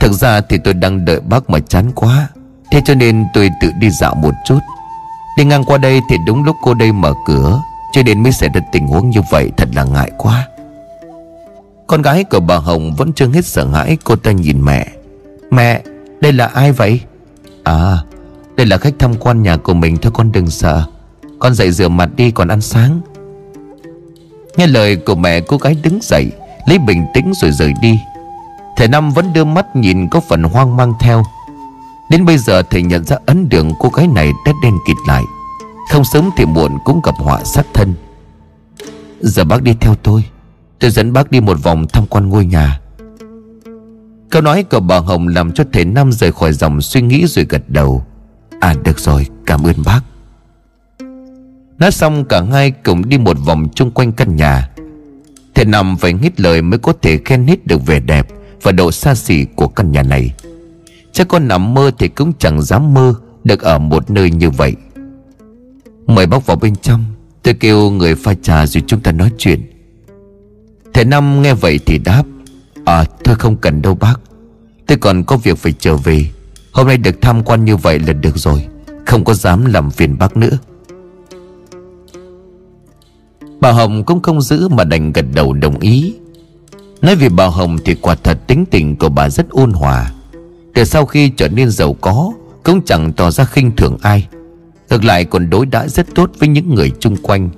Thực 0.00 0.12
ra 0.12 0.40
thì 0.40 0.58
tôi 0.64 0.74
đang 0.74 1.04
đợi 1.04 1.20
bác 1.20 1.50
mà 1.50 1.58
chán 1.60 1.92
quá. 1.94 2.28
Thế 2.70 2.80
cho 2.84 2.94
nên 2.94 3.26
tôi 3.34 3.50
tự 3.60 3.70
đi 3.80 3.90
dạo 3.90 4.14
một 4.14 4.34
chút. 4.44 4.58
Đi 5.38 5.44
ngang 5.44 5.64
qua 5.64 5.78
đây 5.78 6.00
thì 6.10 6.16
đúng 6.26 6.44
lúc 6.44 6.56
cô 6.62 6.74
đây 6.74 6.92
mở 6.92 7.12
cửa. 7.26 7.62
Cho 7.92 8.02
nên 8.02 8.22
mới 8.22 8.32
xảy 8.32 8.48
ra 8.54 8.60
tình 8.72 8.86
huống 8.86 9.10
như 9.10 9.20
vậy 9.30 9.50
Thật 9.56 9.68
là 9.74 9.84
ngại 9.84 10.10
quá. 10.18 10.48
Con 11.86 12.02
gái 12.02 12.24
của 12.24 12.40
bà 12.40 12.56
Hồng 12.56 12.94
vẫn 12.94 13.12
chưa 13.12 13.28
hết 13.28 13.46
sợ 13.46 13.66
hãi, 13.66 13.96
Cô 14.04 14.16
ta 14.16 14.32
nhìn 14.32 14.64
mẹ. 14.64 14.86
Mẹ, 15.50 15.82
đây 16.20 16.32
là 16.32 16.46
ai 16.46 16.72
vậy? 16.72 17.00
À 17.64 17.96
đây 18.56 18.66
là 18.66 18.78
khách 18.78 18.94
tham 18.98 19.14
quan 19.14 19.42
nhà 19.42 19.56
của 19.56 19.74
mình, 19.74 19.96
Thôi 19.96 20.12
con 20.14 20.32
đừng 20.32 20.50
sợ. 20.50 20.84
Con 21.38 21.54
dậy 21.54 21.72
rửa 21.72 21.88
mặt 21.88 22.10
đi, 22.16 22.30
còn 22.30 22.48
ăn 22.48 22.60
sáng. 22.60 23.00
Nghe 24.56 24.66
lời 24.66 24.96
của 24.96 25.14
mẹ, 25.14 25.40
cô 25.40 25.56
gái 25.56 25.76
đứng 25.82 25.98
dậy. 26.02 26.30
Lấy 26.66 26.78
bình 26.78 27.06
tĩnh 27.14 27.32
rồi 27.34 27.52
rời 27.52 27.74
đi. 27.80 28.00
Thầy 28.76 28.88
Năm 28.88 29.10
vẫn 29.10 29.32
đưa 29.32 29.44
mắt 29.44 29.76
nhìn 29.76 30.08
có 30.08 30.20
phần 30.20 30.42
hoang 30.42 30.76
mang 30.76 30.94
theo. 31.00 31.22
Đến 32.10 32.24
bây 32.24 32.38
giờ 32.38 32.62
thầy 32.62 32.82
nhận 32.82 33.04
ra 33.04 33.16
ấn 33.26 33.48
đường 33.48 33.72
cô 33.78 33.88
gái 33.88 34.06
này 34.06 34.32
đã 34.46 34.52
đen 34.62 34.78
kịt 34.86 34.96
lại. 35.08 35.22
Không 35.92 36.04
sớm 36.04 36.30
thì 36.36 36.46
muộn 36.46 36.78
cũng 36.84 37.00
gặp 37.04 37.14
họa 37.18 37.44
sát 37.44 37.66
thân. 37.74 37.94
Giờ 39.20 39.44
bác 39.44 39.62
đi 39.62 39.74
theo 39.80 39.94
tôi. 39.94 40.24
Tôi 40.78 40.90
dẫn 40.90 41.12
bác 41.12 41.30
đi 41.30 41.40
một 41.40 41.62
vòng 41.62 41.86
tham 41.92 42.06
quan 42.06 42.28
ngôi 42.28 42.46
nhà. 42.46 42.80
Câu 44.30 44.42
nói 44.42 44.62
của 44.62 44.80
bà 44.80 44.98
Hồng 44.98 45.28
làm 45.28 45.52
cho 45.52 45.64
thầy 45.72 45.84
Năm 45.84 46.12
rời 46.12 46.32
khỏi 46.32 46.52
dòng 46.52 46.80
suy 46.80 47.00
nghĩ 47.02 47.26
rồi 47.26 47.46
gật 47.48 47.62
đầu. 47.68 48.04
À 48.60 48.74
được 48.84 48.98
rồi, 48.98 49.26
cảm 49.46 49.66
ơn 49.66 49.74
bác. 49.84 50.00
Nói 51.78 51.90
xong 51.90 52.24
cả 52.24 52.42
hai 52.52 52.70
cùng 52.70 53.08
đi 53.08 53.18
một 53.18 53.36
vòng 53.44 53.68
chung 53.74 53.90
quanh 53.90 54.12
căn 54.12 54.36
nhà. 54.36 54.70
Thầy 55.56 55.64
nằm 55.64 55.96
phải 55.96 56.12
nghít 56.12 56.40
lời 56.40 56.62
mới 56.62 56.78
có 56.78 56.92
thể 57.02 57.18
khen 57.24 57.46
hết 57.46 57.66
được 57.66 57.86
vẻ 57.86 58.00
đẹp 58.00 58.26
Và 58.62 58.72
độ 58.72 58.92
xa 58.92 59.14
xỉ 59.14 59.44
của 59.54 59.68
căn 59.68 59.92
nhà 59.92 60.02
này. 60.02 60.34
Chắc 61.12 61.28
con 61.28 61.48
nằm 61.48 61.74
mơ 61.74 61.90
thì 61.98 62.08
cũng 62.08 62.32
chẳng 62.38 62.62
dám 62.62 62.94
mơ 62.94 63.14
Được 63.44 63.62
ở 63.62 63.78
một 63.78 64.10
nơi 64.10 64.30
như 64.30 64.50
vậy. 64.50 64.74
Mời 66.06 66.26
bác 66.26 66.46
vào 66.46 66.56
bên 66.56 66.76
trong, 66.76 67.04
Tôi 67.42 67.54
kêu 67.54 67.90
người 67.90 68.14
pha 68.14 68.34
trà 68.34 68.66
rồi 68.66 68.82
chúng 68.86 69.00
ta 69.00 69.12
nói 69.12 69.30
chuyện. 69.38 69.60
Thầy 70.94 71.04
Năm 71.04 71.42
nghe 71.42 71.54
vậy 71.54 71.80
thì 71.86 71.98
đáp 71.98 72.22
À 72.84 73.04
thôi 73.24 73.36
không 73.38 73.56
cần 73.56 73.82
đâu 73.82 73.94
bác. 73.94 74.20
Tôi 74.86 74.98
còn 74.98 75.24
có 75.24 75.36
việc 75.36 75.58
phải 75.58 75.74
trở 75.78 75.96
về. 75.96 76.30
Hôm 76.72 76.86
nay 76.86 76.96
được 76.96 77.20
tham 77.20 77.42
quan 77.44 77.64
như 77.64 77.76
vậy 77.76 77.98
là 77.98 78.12
được 78.12 78.38
rồi, 78.38 78.66
Không 79.06 79.24
có 79.24 79.34
dám 79.34 79.64
làm 79.64 79.90
phiền 79.90 80.18
bác 80.18 80.36
nữa. 80.36 80.58
Bà 83.60 83.72
Hồng 83.72 84.04
cũng 84.04 84.22
không 84.22 84.40
giữ 84.40 84.68
mà 84.68 84.84
đành 84.84 85.12
gật 85.12 85.26
đầu 85.34 85.52
đồng 85.52 85.78
ý. 85.78 86.14
Nói 87.00 87.16
về 87.16 87.28
bà 87.28 87.46
Hồng 87.46 87.78
thì 87.84 87.94
quả 87.94 88.14
thật 88.14 88.38
tính 88.46 88.64
tình 88.70 88.96
của 88.96 89.08
bà 89.08 89.30
rất 89.30 89.50
ôn 89.50 89.72
hòa. 89.72 90.12
Từ 90.74 90.84
sau 90.84 91.06
khi 91.06 91.28
trở 91.28 91.48
nên 91.48 91.70
giàu 91.70 91.96
có, 92.00 92.32
Cũng 92.62 92.82
chẳng 92.84 93.12
tỏ 93.12 93.30
ra 93.30 93.44
khinh 93.44 93.76
thường 93.76 93.96
ai. 94.02 94.28
Ngược 94.90 95.04
lại 95.04 95.24
còn 95.24 95.50
đối 95.50 95.66
đãi 95.66 95.88
rất 95.88 96.06
tốt 96.14 96.30
với 96.38 96.48
những 96.48 96.74
người 96.74 96.92
chung 97.00 97.16
quanh. 97.16 97.50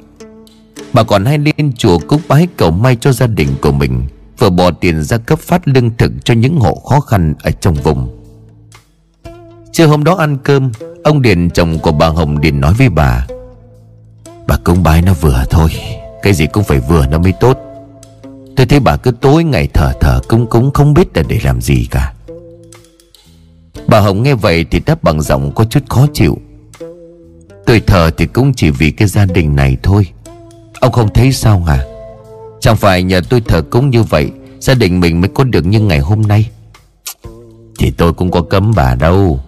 Bà 0.93 1.03
còn 1.03 1.25
hay 1.25 1.39
lên 1.39 1.73
chùa 1.77 1.99
cúng 1.99 2.21
bái 2.29 2.49
cầu 2.57 2.71
may 2.71 2.97
cho 2.97 3.13
gia 3.13 3.27
đình 3.27 3.49
của 3.63 3.73
mình, 3.73 4.03
Vừa 4.39 4.51
bỏ 4.51 4.71
tiền 4.71 5.03
ra 5.03 5.19
cấp 5.19 5.39
phát 5.39 5.69
lương 5.69 5.91
thực 5.97 6.13
cho 6.25 6.35
những 6.35 6.57
hộ 6.57 6.75
khó 6.75 7.01
khăn 7.01 7.35
ở 7.43 7.51
trong 7.51 7.75
vùng. 7.75 8.09
Trưa 9.73 9.87
hôm 9.87 10.05
đó 10.05 10.15
ăn 10.15 10.39
cơm, 10.45 10.73
Ông 11.05 11.23
Điền 11.23 11.51
chồng 11.51 11.79
của 11.79 11.93
bà 11.93 12.09
Hồng 12.09 12.41
Điền 12.41 12.61
nói 12.61 12.75
với 12.79 12.89
bà 12.89 13.27
Bà 14.49 14.57
cúng 14.65 14.83
bái 14.83 15.03
nó 15.03 15.15
vừa 15.15 15.45
thôi. 15.51 15.71
Cái 16.23 16.33
gì 16.33 16.47
cũng 16.53 16.65
phải 16.65 16.81
vừa 16.81 17.07
nó 17.07 17.19
mới 17.19 17.33
tốt. 17.41 17.59
Tôi 18.57 18.67
thấy 18.67 18.81
bà 18.81 18.97
cứ 18.97 19.11
tối 19.11 19.45
ngày 19.45 19.69
thở 19.75 19.93
thở 20.01 20.21
cúng 20.29 20.47
cúng 20.47 20.71
không 20.75 20.95
biết 20.95 21.17
là 21.17 21.23
để 21.29 21.41
làm 21.45 21.61
gì 21.61 21.87
cả. 21.91 22.15
Bà 23.87 24.01
Hồng 24.01 24.23
nghe 24.23 24.35
vậy 24.35 24.67
thì 24.71 24.81
đáp 24.87 25.03
bằng 25.03 25.23
giọng 25.23 25.53
có 25.55 25.65
chút 25.65 25.81
khó 25.89 26.07
chịu. 26.15 26.39
Tôi 27.67 27.81
thờ 27.81 28.11
thì 28.17 28.27
cũng 28.27 28.55
chỉ 28.55 28.71
vì 28.71 28.91
cái 28.91 29.09
gia 29.09 29.25
đình 29.25 29.57
này 29.57 29.77
thôi. 29.83 30.07
Ông 30.81 30.93
không 30.93 31.09
thấy 31.15 31.33
sao 31.33 31.61
hả? 31.61 31.85
Chẳng 32.61 32.77
phải 32.77 33.03
nhờ 33.03 33.21
tôi 33.29 33.41
thờ 33.41 33.63
cúng 33.71 33.91
như 33.91 34.03
vậy, 34.03 34.31
Gia 34.61 34.75
đình 34.75 35.01
mình 35.01 35.21
mới 35.21 35.31
có 35.35 35.45
được 35.45 35.67
như 35.67 35.81
ngày 35.81 35.99
hôm 35.99 36.23
nay. 36.23 36.51
Thì 37.79 37.91
tôi 37.91 38.13
cũng 38.13 38.31
có 38.31 38.43
cấm 38.43 38.73
bà 38.77 38.95
đâu. 38.95 39.41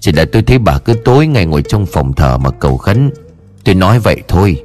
Chỉ 0.00 0.12
là 0.12 0.24
tôi 0.32 0.42
thấy 0.42 0.58
bà 0.58 0.78
cứ 0.78 0.94
tối 1.04 1.26
ngày 1.26 1.46
ngồi 1.46 1.62
trong 1.68 1.86
phòng 1.86 2.12
thờ 2.12 2.38
mà 2.38 2.50
cầu 2.50 2.76
khấn. 2.76 3.10
Tôi 3.64 3.74
nói 3.74 3.98
vậy 3.98 4.22
thôi. 4.28 4.62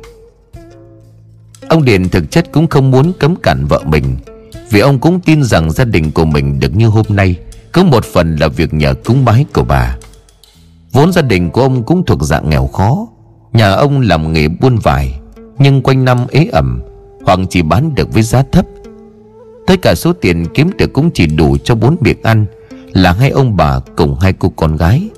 Ông 1.68 1.86
Điền 1.86 2.10
thực 2.10 2.32
chất 2.32 2.52
cũng 2.52 2.68
không 2.68 2.92
muốn 2.92 3.14
cấm 3.20 3.36
cản 3.36 3.66
vợ 3.66 3.84
mình, 3.86 4.18
Vì 4.70 4.80
ông 4.80 5.00
cũng 5.00 5.20
tin 5.20 5.44
rằng 5.44 5.72
gia 5.72 5.86
đình 5.86 6.12
của 6.12 6.26
mình 6.26 6.60
được 6.60 6.76
như 6.76 6.88
hôm 6.88 7.06
nay, 7.10 7.36
Có 7.72 7.84
một 7.84 8.06
phần 8.06 8.36
là 8.36 8.48
việc 8.48 8.74
nhờ 8.74 8.94
cúng 9.06 9.26
bái 9.26 9.46
của 9.54 9.64
bà. 9.64 9.98
Vốn 10.92 11.14
gia 11.14 11.22
đình 11.22 11.52
của 11.52 11.62
ông 11.62 11.84
cũng 11.84 12.06
thuộc 12.06 12.24
dạng 12.24 12.50
nghèo 12.50 12.68
khó, 12.68 13.08
Nhà 13.54 13.72
ông 13.72 14.02
làm 14.02 14.34
nghề 14.34 14.48
buôn 14.48 14.78
vải, 14.78 15.20
Nhưng 15.58 15.82
quanh 15.82 16.06
năm 16.06 16.18
ế 16.32 16.46
ẩm, 16.52 16.82
Hoặc 17.26 17.40
chỉ 17.50 17.62
bán 17.62 17.96
được 17.96 18.14
với 18.14 18.24
giá 18.24 18.44
thấp. 18.52 18.66
Tất 19.68 19.76
cả 19.82 19.96
số 19.96 20.14
tiền 20.14 20.46
kiếm 20.54 20.70
được 20.78 20.94
cũng 20.94 21.12
chỉ 21.14 21.28
đủ 21.28 21.58
cho 21.64 21.76
bốn 21.76 21.98
miệng 22.02 22.24
ăn 22.24 22.46
Là 22.94 23.12
hai 23.12 23.30
ông 23.30 23.58
bà 23.58 23.80
cùng 23.96 24.20
hai 24.20 24.34
cô 24.34 24.50
con 24.50 24.78
gái. 24.78 25.10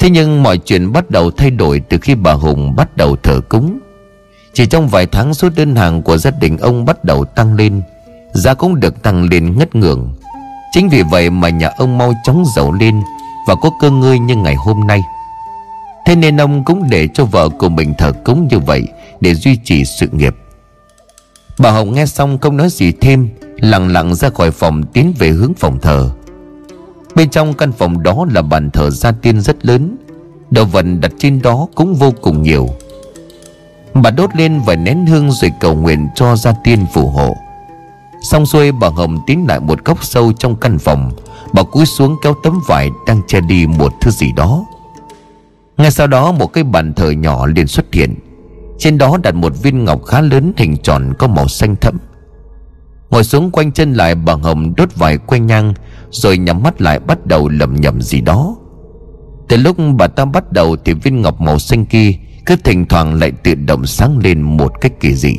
Thế 0.00 0.10
nhưng 0.10 0.42
mọi 0.42 0.58
chuyện 0.58 0.92
bắt 0.92 1.10
đầu 1.10 1.30
thay 1.30 1.50
đổi 1.50 1.80
từ 1.88 1.98
khi 2.02 2.14
bà 2.14 2.32
Hùng 2.32 2.76
bắt 2.76 2.96
đầu 2.96 3.16
thờ 3.22 3.40
cúng. 3.48 3.78
Chỉ 4.54 4.66
trong 4.66 4.88
vài 4.88 5.06
tháng, 5.06 5.34
số 5.34 5.48
đơn 5.56 5.76
hàng 5.76 6.02
của 6.02 6.16
gia 6.16 6.30
đình 6.30 6.58
ông 6.58 6.84
bắt 6.84 7.04
đầu 7.04 7.24
tăng 7.24 7.54
lên, 7.54 7.82
Giá 8.32 8.54
cũng 8.54 8.80
được 8.80 9.02
tăng 9.02 9.28
lên 9.28 9.58
ngất 9.58 9.74
ngưỡng. 9.74 10.14
Chính 10.72 10.88
vì 10.88 11.02
vậy 11.02 11.30
mà 11.30 11.48
nhà 11.48 11.70
ông 11.76 11.98
mau 11.98 12.12
chóng 12.24 12.44
giàu 12.56 12.72
lên 12.72 13.02
Và 13.46 13.54
có 13.54 13.70
cơ 13.80 13.90
ngơi 13.90 14.18
như 14.18 14.36
ngày 14.36 14.54
hôm 14.54 14.86
nay. 14.86 15.02
Thế 16.06 16.16
nên 16.16 16.40
ông 16.40 16.64
cũng 16.64 16.90
để 16.90 17.08
cho 17.14 17.24
vợ 17.24 17.48
của 17.48 17.68
mình 17.68 17.94
thờ 17.98 18.12
cúng 18.24 18.48
như 18.50 18.58
vậy 18.58 18.88
Để 19.20 19.34
duy 19.34 19.56
trì 19.64 19.84
sự 19.84 20.08
nghiệp. 20.12 20.34
Bà 21.58 21.70
Hồng 21.70 21.94
nghe 21.94 22.06
xong 22.06 22.38
không 22.38 22.56
nói 22.56 22.68
gì 22.70 22.92
thêm, 23.00 23.28
Lặng 23.56 23.92
lặng 23.92 24.14
ra 24.14 24.30
khỏi 24.30 24.50
phòng 24.50 24.82
tiến 24.82 25.14
về 25.18 25.28
hướng 25.28 25.54
phòng 25.54 25.78
thờ. 25.80 26.10
Bên 27.14 27.30
trong 27.30 27.54
căn 27.54 27.72
phòng 27.72 28.02
đó 28.02 28.26
là 28.30 28.42
bàn 28.42 28.70
thờ 28.70 28.90
gia 28.90 29.12
tiên 29.12 29.40
rất 29.40 29.66
lớn. 29.66 29.96
Đồ 30.50 30.64
vật 30.64 30.86
đặt 31.00 31.12
trên 31.18 31.42
đó 31.42 31.66
cũng 31.74 31.94
vô 31.94 32.12
cùng 32.20 32.42
nhiều. 32.42 32.68
Bà 33.94 34.10
đốt 34.10 34.36
lên 34.36 34.60
vài 34.66 34.76
nén 34.76 35.06
hương 35.06 35.30
rồi 35.30 35.52
cầu 35.60 35.74
nguyện 35.74 36.08
cho 36.14 36.36
gia 36.36 36.52
tiên 36.64 36.86
phù 36.92 37.08
hộ. 37.08 37.36
Xong 38.22 38.46
xuôi, 38.46 38.72
bà 38.72 38.88
Hồng 38.88 39.18
tiến 39.26 39.44
lại 39.48 39.60
một 39.60 39.84
góc 39.84 40.04
sâu 40.04 40.32
trong 40.32 40.56
căn 40.56 40.78
phòng. 40.78 41.10
Bà 41.52 41.62
cúi 41.62 41.86
xuống 41.86 42.16
kéo 42.22 42.34
tấm 42.42 42.60
vải 42.66 42.90
đang 43.06 43.20
che 43.26 43.40
đi 43.40 43.66
một 43.66 43.92
thứ 44.00 44.10
gì 44.10 44.32
đó. 44.32 44.64
Ngay 45.76 45.90
sau 45.90 46.06
đó, 46.06 46.32
một 46.32 46.46
cái 46.46 46.64
bàn 46.64 46.94
thờ 46.94 47.10
nhỏ 47.10 47.46
liền 47.46 47.66
xuất 47.66 47.94
hiện. 47.94 48.14
Trên 48.78 48.98
đó 48.98 49.18
đặt 49.22 49.34
một 49.34 49.52
viên 49.62 49.84
ngọc 49.84 50.04
khá 50.04 50.20
lớn 50.20 50.52
hình 50.56 50.76
tròn 50.82 51.12
có 51.18 51.26
màu 51.26 51.48
xanh 51.48 51.76
thẫm. 51.76 51.98
Ngồi 53.10 53.24
xuống 53.24 53.50
quanh 53.50 53.72
chân 53.72 53.92
lại, 53.92 54.14
bà 54.14 54.32
Hồng 54.34 54.74
đốt 54.76 54.96
vải 54.96 55.18
que 55.18 55.38
nhang. 55.38 55.74
Rồi 56.14 56.38
nhắm 56.38 56.62
mắt 56.62 56.80
lại 56.80 56.98
bắt 56.98 57.26
đầu 57.26 57.48
lầm 57.48 57.74
nhầm 57.74 58.02
gì 58.02 58.20
đó. 58.20 58.56
Từ 59.48 59.56
lúc 59.56 59.76
bà 59.96 60.06
ta 60.06 60.24
bắt 60.24 60.52
đầu 60.52 60.76
Thì 60.84 60.92
viên 60.92 61.22
ngọc 61.22 61.40
màu 61.40 61.58
xanh 61.58 61.86
kia 61.86 62.12
Cứ 62.46 62.56
thỉnh 62.56 62.86
thoảng 62.86 63.14
lại 63.14 63.32
tự 63.42 63.54
động 63.54 63.86
sáng 63.86 64.18
lên 64.18 64.42
một 64.42 64.72
cách 64.80 64.92
kỳ 65.00 65.14
dị. 65.14 65.34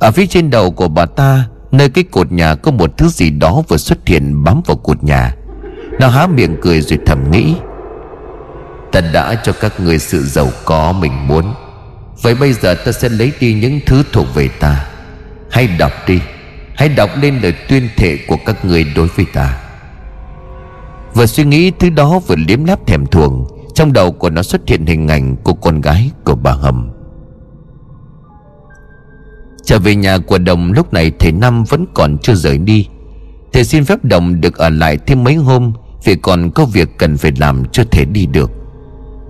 Ở 0.00 0.10
phía 0.10 0.26
trên 0.26 0.50
đầu 0.50 0.70
của 0.70 0.88
bà 0.88 1.06
ta, 1.06 1.48
Nơi 1.72 1.88
cái 1.88 2.04
cột 2.04 2.32
nhà 2.32 2.54
có 2.54 2.70
một 2.70 2.98
thứ 2.98 3.08
gì 3.08 3.30
đó 3.30 3.62
vừa 3.68 3.76
xuất 3.76 3.98
hiện 4.06 4.44
bám 4.44 4.60
vào 4.66 4.76
cột 4.76 5.04
nhà. 5.04 5.36
Nó 6.00 6.08
há 6.08 6.26
miệng 6.26 6.56
cười 6.62 6.80
rồi 6.80 6.98
thầm 7.06 7.30
nghĩ, 7.30 7.54
Ta 8.92 9.00
đã 9.00 9.34
cho 9.34 9.52
các 9.52 9.80
người 9.80 9.98
sự 9.98 10.22
giàu 10.22 10.48
có 10.64 10.92
mình 10.92 11.28
muốn. 11.28 11.54
Vậy 12.22 12.34
bây 12.34 12.52
giờ 12.52 12.74
ta 12.74 12.92
sẽ 12.92 13.08
lấy 13.08 13.32
đi 13.40 13.54
những 13.54 13.80
thứ 13.86 14.02
thuộc 14.12 14.26
về 14.34 14.48
ta. 14.60 14.86
Hãy 15.50 15.68
đọc 15.78 15.92
đi. 16.06 16.20
Hãy 16.74 16.88
đọc 16.88 17.10
lên 17.20 17.38
lời 17.42 17.54
tuyên 17.68 17.88
thệ 17.96 18.18
của 18.28 18.36
các 18.46 18.64
người 18.64 18.84
đối 18.96 19.06
với 19.06 19.26
ta. 19.32 19.60
Vừa 21.14 21.26
suy 21.26 21.44
nghĩ, 21.44 21.70
thứ 21.70 21.90
đó 21.90 22.18
vừa 22.18 22.36
liếm 22.48 22.64
láp 22.64 22.86
thèm 22.86 23.06
thuồng. 23.06 23.46
Trong 23.74 23.92
đầu 23.92 24.12
của 24.12 24.30
nó 24.30 24.42
xuất 24.42 24.68
hiện 24.68 24.86
hình 24.86 25.08
ảnh 25.08 25.36
của 25.36 25.54
con 25.54 25.80
gái 25.80 26.10
của 26.24 26.34
bà 26.34 26.52
Hầm. 26.52 26.90
Trở 29.64 29.78
về 29.78 29.96
nhà 29.96 30.18
của 30.18 30.38
Đồng, 30.38 30.72
lúc 30.72 30.92
này 30.92 31.12
thầy 31.18 31.32
Năm 31.32 31.64
vẫn 31.64 31.86
còn 31.94 32.18
chưa 32.18 32.34
rời 32.34 32.58
đi. 32.58 32.88
Thầy 33.52 33.64
xin 33.64 33.84
phép 33.84 34.04
Đồng 34.04 34.40
được 34.40 34.56
ở 34.56 34.68
lại 34.68 34.98
thêm 35.06 35.24
mấy 35.24 35.34
hôm, 35.34 35.72
Vì 36.04 36.16
còn 36.16 36.50
có 36.50 36.64
việc 36.64 36.98
cần 36.98 37.16
phải 37.16 37.32
làm 37.38 37.64
cho 37.72 37.84
thể 37.90 38.04
đi 38.04 38.26
được. 38.26 38.50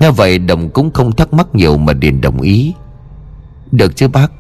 Nghe 0.01 0.11
vậy, 0.11 0.39
Đồng 0.39 0.71
cũng 0.71 0.91
không 0.91 1.13
thắc 1.13 1.33
mắc 1.33 1.55
nhiều 1.55 1.77
mà 1.77 1.93
điền 1.93 2.21
đồng 2.21 2.41
ý. 2.41 2.75
Được 3.73 3.97
chứ, 3.97 4.09
bác? 4.09 4.33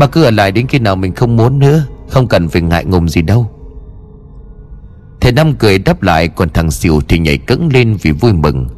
Bà 0.00 0.06
cứ 0.06 0.24
ở 0.24 0.30
lại 0.30 0.52
đến 0.52 0.66
khi 0.66 0.78
nào 0.78 0.96
mình 0.96 1.14
không 1.14 1.36
muốn 1.36 1.58
nữa, 1.58 1.84
Không 2.08 2.28
cần 2.28 2.48
phải 2.48 2.62
ngại 2.62 2.84
ngùng 2.84 3.08
gì 3.08 3.22
đâu. 3.22 3.50
Thầy 5.20 5.32
Năm 5.32 5.54
cười 5.58 5.78
đáp 5.78 6.02
lại, 6.02 6.28
Còn 6.28 6.48
thằng 6.48 6.70
xỉu 6.70 7.00
thì 7.08 7.18
nhảy 7.18 7.38
cẫng 7.38 7.68
lên 7.72 7.96
vì 8.02 8.12
vui 8.12 8.32
mừng. 8.32 8.68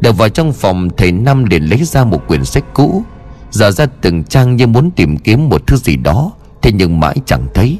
Được 0.00 0.16
vào 0.16 0.28
trong 0.28 0.52
phòng, 0.52 0.88
Thầy 0.96 1.12
Năm 1.12 1.44
liền 1.44 1.62
lấy 1.62 1.84
ra 1.84 2.04
một 2.04 2.28
quyển 2.28 2.44
sách 2.44 2.64
cũ 2.74 3.02
Giờ 3.50 3.70
ra 3.70 3.86
từng 3.86 4.24
trang 4.24 4.56
như 4.56 4.66
muốn 4.66 4.90
tìm 4.90 5.16
kiếm 5.16 5.48
một 5.48 5.66
thứ 5.66 5.76
gì 5.76 5.96
đó, 5.96 6.32
Thế 6.62 6.72
nhưng 6.72 7.00
mãi 7.00 7.16
chẳng 7.26 7.46
thấy. 7.54 7.78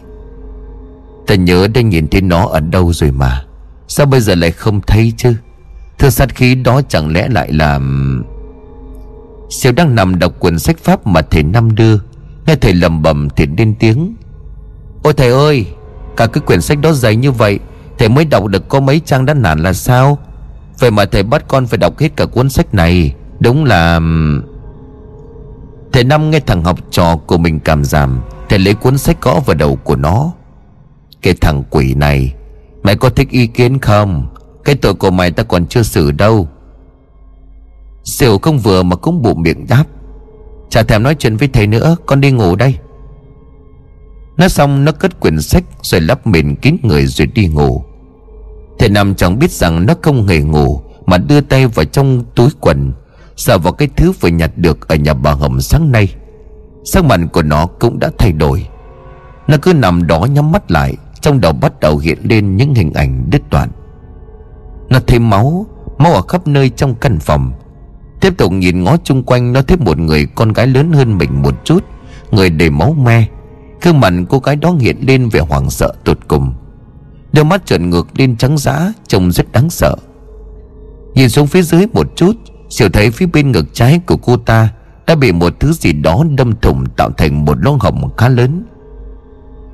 Ta 1.26 1.34
nhớ 1.34 1.68
đã 1.74 1.80
nhìn 1.80 2.08
thấy 2.08 2.20
nó 2.20 2.46
ở 2.46 2.60
đâu 2.60 2.92
rồi 2.92 3.10
mà, 3.10 3.44
Sao 3.88 4.06
bây 4.06 4.20
giờ 4.20 4.34
lại 4.34 4.50
không 4.50 4.80
thấy 4.80 5.12
chứ? 5.16 5.34
Thứ 5.98 6.10
sát 6.10 6.34
khí 6.34 6.54
đó 6.54 6.80
chẳng 6.88 7.12
lẽ 7.12 7.28
lại 7.28 7.52
là 7.52 7.80
Siêu 9.50 9.72
đang 9.72 9.94
nằm 9.94 10.18
đọc 10.18 10.32
quyển 10.40 10.58
sách 10.58 10.78
pháp 10.78 11.06
mà 11.06 11.22
thầy 11.22 11.42
Năm 11.42 11.74
đưa. 11.74 11.98
Nghe 12.46 12.56
thầy 12.56 12.74
lầm 12.74 13.02
bầm 13.02 13.28
thì 13.36 13.46
lên 13.58 13.74
tiếng. 13.78 14.16
Ôi 15.02 15.12
thầy 15.12 15.30
ơi, 15.30 15.66
Cả 16.16 16.26
cái 16.26 16.42
quyển 16.46 16.60
sách 16.60 16.78
đó 16.80 16.92
dày 16.92 17.16
như 17.16 17.32
vậy, 17.32 17.58
Thầy 17.98 18.08
mới 18.08 18.24
đọc 18.24 18.46
được 18.46 18.68
có 18.68 18.80
mấy 18.80 19.00
trang 19.00 19.26
đã 19.26 19.34
nản 19.34 19.58
là 19.58 19.72
sao? 19.72 20.18
Vậy 20.78 20.90
mà 20.90 21.04
thầy 21.04 21.22
bắt 21.22 21.44
con 21.48 21.66
phải 21.66 21.78
đọc 21.78 21.98
hết 21.98 22.16
cả 22.16 22.26
cuốn 22.26 22.50
sách 22.50 22.74
này. 22.74 23.14
Đúng 23.40 23.64
là 23.64 24.00
Thầy 25.92 26.04
Năm 26.04 26.30
nghe 26.30 26.40
thằng 26.40 26.64
học 26.64 26.78
trò 26.90 27.16
của 27.16 27.38
mình 27.38 27.60
cảm 27.60 27.84
giảm, 27.84 28.20
Thầy 28.48 28.58
lấy 28.58 28.74
cuốn 28.74 28.98
sách 28.98 29.22
gõ 29.22 29.40
vào 29.46 29.56
đầu 29.56 29.76
của 29.76 29.96
nó. 29.96 30.32
Cái 31.22 31.34
thằng 31.40 31.62
quỷ 31.70 31.94
này 31.94 32.34
Mày 32.82 32.96
có 32.96 33.10
thích 33.10 33.30
ý 33.30 33.46
kiến 33.46 33.78
không? 33.78 34.26
Cái 34.64 34.74
tội 34.74 34.94
của 34.94 35.10
mày 35.10 35.30
ta 35.30 35.42
còn 35.42 35.66
chưa 35.66 35.82
xử 35.82 36.10
đâu. 36.10 36.48
Siêu 38.04 38.38
không 38.38 38.58
vừa 38.58 38.82
mà 38.82 38.96
cũng 38.96 39.22
bụng 39.22 39.42
miệng 39.42 39.66
đáp. 39.66 39.84
Chả 40.70 40.82
thèm 40.82 41.02
nói 41.02 41.14
chuyện 41.14 41.36
với 41.36 41.48
thầy 41.48 41.66
nữa, 41.66 41.96
Con 42.06 42.20
đi 42.20 42.30
ngủ 42.30 42.56
đây. 42.56 42.78
Nói 44.36 44.48
xong, 44.48 44.84
nó 44.84 44.92
cất 44.92 45.20
quyển 45.20 45.40
sách 45.40 45.64
Rồi 45.82 46.00
lắp 46.00 46.26
mền 46.26 46.56
kín 46.56 46.76
người 46.82 47.06
rồi 47.06 47.26
đi 47.26 47.48
ngủ. 47.48 47.82
Thầy 48.78 48.88
nằm 48.88 49.14
chẳng 49.14 49.38
biết 49.38 49.50
rằng 49.50 49.86
nó 49.86 49.94
không 50.02 50.26
hề 50.26 50.40
ngủ, 50.40 50.80
Mà 51.06 51.18
đưa 51.18 51.40
tay 51.40 51.66
vào 51.66 51.84
trong 51.84 52.24
túi 52.34 52.48
quần 52.60 52.92
sợ 53.36 53.58
vào 53.58 53.72
cái 53.72 53.88
thứ 53.96 54.12
vừa 54.20 54.28
nhặt 54.28 54.50
được 54.56 54.88
Ở 54.88 54.96
nhà 54.96 55.14
bà 55.14 55.32
Hồng 55.32 55.60
sáng 55.60 55.92
nay. 55.92 56.14
Sắc 56.84 57.04
mặt 57.04 57.20
của 57.32 57.42
nó 57.42 57.66
cũng 57.66 57.98
đã 57.98 58.10
thay 58.18 58.32
đổi. 58.32 58.66
Nó 59.46 59.56
cứ 59.62 59.72
nằm 59.72 60.06
đó 60.06 60.24
nhắm 60.24 60.52
mắt 60.52 60.70
lại, 60.70 60.96
Trong 61.20 61.40
đầu 61.40 61.52
bắt 61.52 61.80
đầu 61.80 61.98
hiện 61.98 62.18
lên 62.22 62.56
những 62.56 62.74
hình 62.74 62.92
ảnh 62.92 63.30
đứt 63.30 63.42
đoạn. 63.50 63.68
Nó 64.90 64.98
thấy 65.06 65.18
máu 65.18 65.66
Máu 65.98 66.12
ở 66.12 66.22
khắp 66.22 66.46
nơi 66.46 66.70
trong 66.70 66.94
căn 66.94 67.18
phòng. 67.18 67.52
Tiếp 68.26 68.36
tục 68.38 68.52
nhìn 68.52 68.84
ngó 68.84 68.96
chung 69.04 69.22
quanh, 69.22 69.52
Nó 69.52 69.62
thấy 69.62 69.76
một 69.76 69.98
người 69.98 70.26
con 70.34 70.52
gái 70.52 70.66
lớn 70.66 70.92
hơn 70.92 71.18
mình 71.18 71.42
một 71.42 71.64
chút, 71.64 71.84
Người 72.30 72.50
đầy 72.50 72.70
máu 72.70 72.92
me. 72.92 73.26
Khương 73.80 74.00
mặt 74.00 74.12
cô 74.28 74.38
gái 74.38 74.56
đó 74.56 74.74
hiện 74.80 74.96
lên 75.00 75.28
vẻ 75.28 75.40
hoảng 75.40 75.70
sợ 75.70 75.92
tột 76.04 76.18
cùng. 76.28 76.54
Đôi 77.32 77.44
mắt 77.44 77.66
trợn 77.66 77.90
ngược 77.90 78.06
lên 78.18 78.36
trắng 78.36 78.58
dã, 78.58 78.92
Trông 79.08 79.32
rất 79.32 79.52
đáng 79.52 79.70
sợ. 79.70 79.96
Nhìn 81.14 81.28
xuống 81.28 81.46
phía 81.46 81.62
dưới 81.62 81.86
một 81.92 82.06
chút 82.16 82.36
Siêu 82.68 82.88
thấy 82.88 83.10
phía 83.10 83.26
bên 83.26 83.52
ngực 83.52 83.66
trái 83.72 84.00
của 84.06 84.16
cô 84.16 84.36
ta 84.36 84.68
Đã 85.06 85.14
bị 85.14 85.32
một 85.32 85.60
thứ 85.60 85.72
gì 85.72 85.92
đó 85.92 86.24
đâm 86.36 86.52
thủng 86.62 86.86
Tạo 86.96 87.10
thành 87.10 87.44
một 87.44 87.58
lỗ 87.60 87.76
hổng 87.80 88.16
khá 88.16 88.28
lớn. 88.28 88.64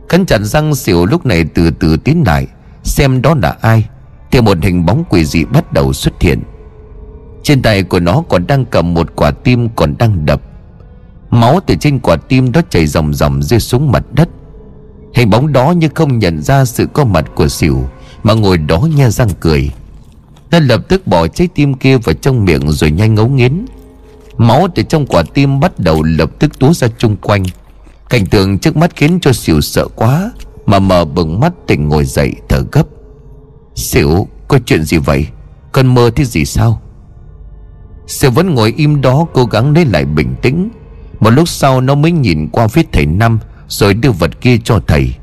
Cắn 0.08 0.26
chặt 0.26 0.38
răng 0.38 0.74
xỉu 0.74 1.06
lúc 1.06 1.26
này 1.26 1.44
từ 1.54 1.70
từ 1.70 1.96
tiến 1.96 2.22
lại, 2.26 2.46
Xem 2.82 3.22
đó 3.22 3.34
là 3.42 3.56
ai. 3.60 3.88
Thì 4.30 4.40
một 4.40 4.58
hình 4.62 4.86
bóng 4.86 5.04
quỷ 5.08 5.24
dị 5.24 5.44
bắt 5.44 5.72
đầu 5.72 5.92
xuất 5.92 6.22
hiện. 6.22 6.42
Trên 7.42 7.62
tay 7.62 7.82
của 7.82 8.00
nó 8.00 8.22
còn 8.28 8.46
đang 8.46 8.64
cầm 8.64 8.94
một 8.94 9.16
quả 9.16 9.30
tim 9.30 9.68
còn 9.76 9.94
đang 9.98 10.26
đập. 10.26 10.42
Máu 11.30 11.60
từ 11.66 11.74
trên 11.74 11.98
quả 11.98 12.16
tim 12.16 12.52
đó 12.52 12.60
chảy 12.70 12.86
ròng 12.86 13.14
ròng 13.14 13.42
rơi 13.42 13.60
xuống 13.60 13.92
mặt 13.92 14.04
đất. 14.12 14.28
Hình 15.14 15.30
bóng 15.30 15.52
đó 15.52 15.70
như 15.70 15.88
không 15.94 16.18
nhận 16.18 16.42
ra 16.42 16.64
sự 16.64 16.86
có 16.92 17.04
mặt 17.04 17.24
của 17.34 17.48
xỉu, 17.48 17.84
Mà 18.22 18.34
ngồi 18.34 18.58
đó 18.58 18.78
nhe 18.96 19.10
răng 19.10 19.28
cười. 19.40 19.70
Nó 20.50 20.58
lập 20.58 20.80
tức 20.88 21.06
bỏ 21.06 21.26
trái 21.26 21.48
tim 21.54 21.74
kia 21.74 21.98
vào 21.98 22.14
trong 22.14 22.44
miệng 22.44 22.70
rồi 22.70 22.90
nhanh 22.90 23.14
ngấu 23.14 23.28
nghiến. 23.28 23.66
Máu 24.36 24.68
từ 24.74 24.82
trong 24.82 25.06
quả 25.06 25.22
tim 25.34 25.60
bắt 25.60 25.78
đầu 25.78 26.02
lập 26.02 26.30
tức 26.38 26.58
túa 26.58 26.72
ra 26.72 26.88
chung 26.98 27.16
quanh. 27.16 27.44
Cảnh 28.08 28.26
tượng 28.26 28.58
trước 28.58 28.76
mắt 28.76 28.96
khiến 28.96 29.18
cho 29.20 29.32
xỉu 29.32 29.60
sợ 29.60 29.88
quá, 29.96 30.32
Mà 30.66 30.78
mở 30.78 31.04
bừng 31.04 31.40
mắt 31.40 31.52
tỉnh 31.66 31.88
ngồi 31.88 32.04
dậy 32.04 32.32
thở 32.48 32.64
gấp. 32.72 32.86
Xỉu, 33.74 34.28
có 34.48 34.58
chuyện 34.66 34.84
gì 34.84 34.96
vậy? 34.96 35.26
Con 35.72 35.94
mơ 35.94 36.10
thế 36.16 36.24
gì 36.24 36.44
sao? 36.44 36.80
Xỉu 38.06 38.30
vẫn 38.30 38.54
ngồi 38.54 38.74
im 38.76 39.00
đó 39.00 39.26
cố 39.32 39.44
gắng 39.44 39.74
lấy 39.74 39.84
lại 39.84 40.04
bình 40.04 40.34
tĩnh. 40.42 40.70
Một 41.20 41.30
lúc 41.30 41.48
sau 41.48 41.80
nó 41.80 41.94
mới 41.94 42.12
nhìn 42.12 42.48
qua 42.48 42.68
phía 42.68 42.82
thầy 42.92 43.06
Năm, 43.06 43.38
Rồi 43.68 43.94
đưa 43.94 44.10
vật 44.10 44.40
kia 44.40 44.56
cho 44.64 44.80
thầy. 44.86 45.14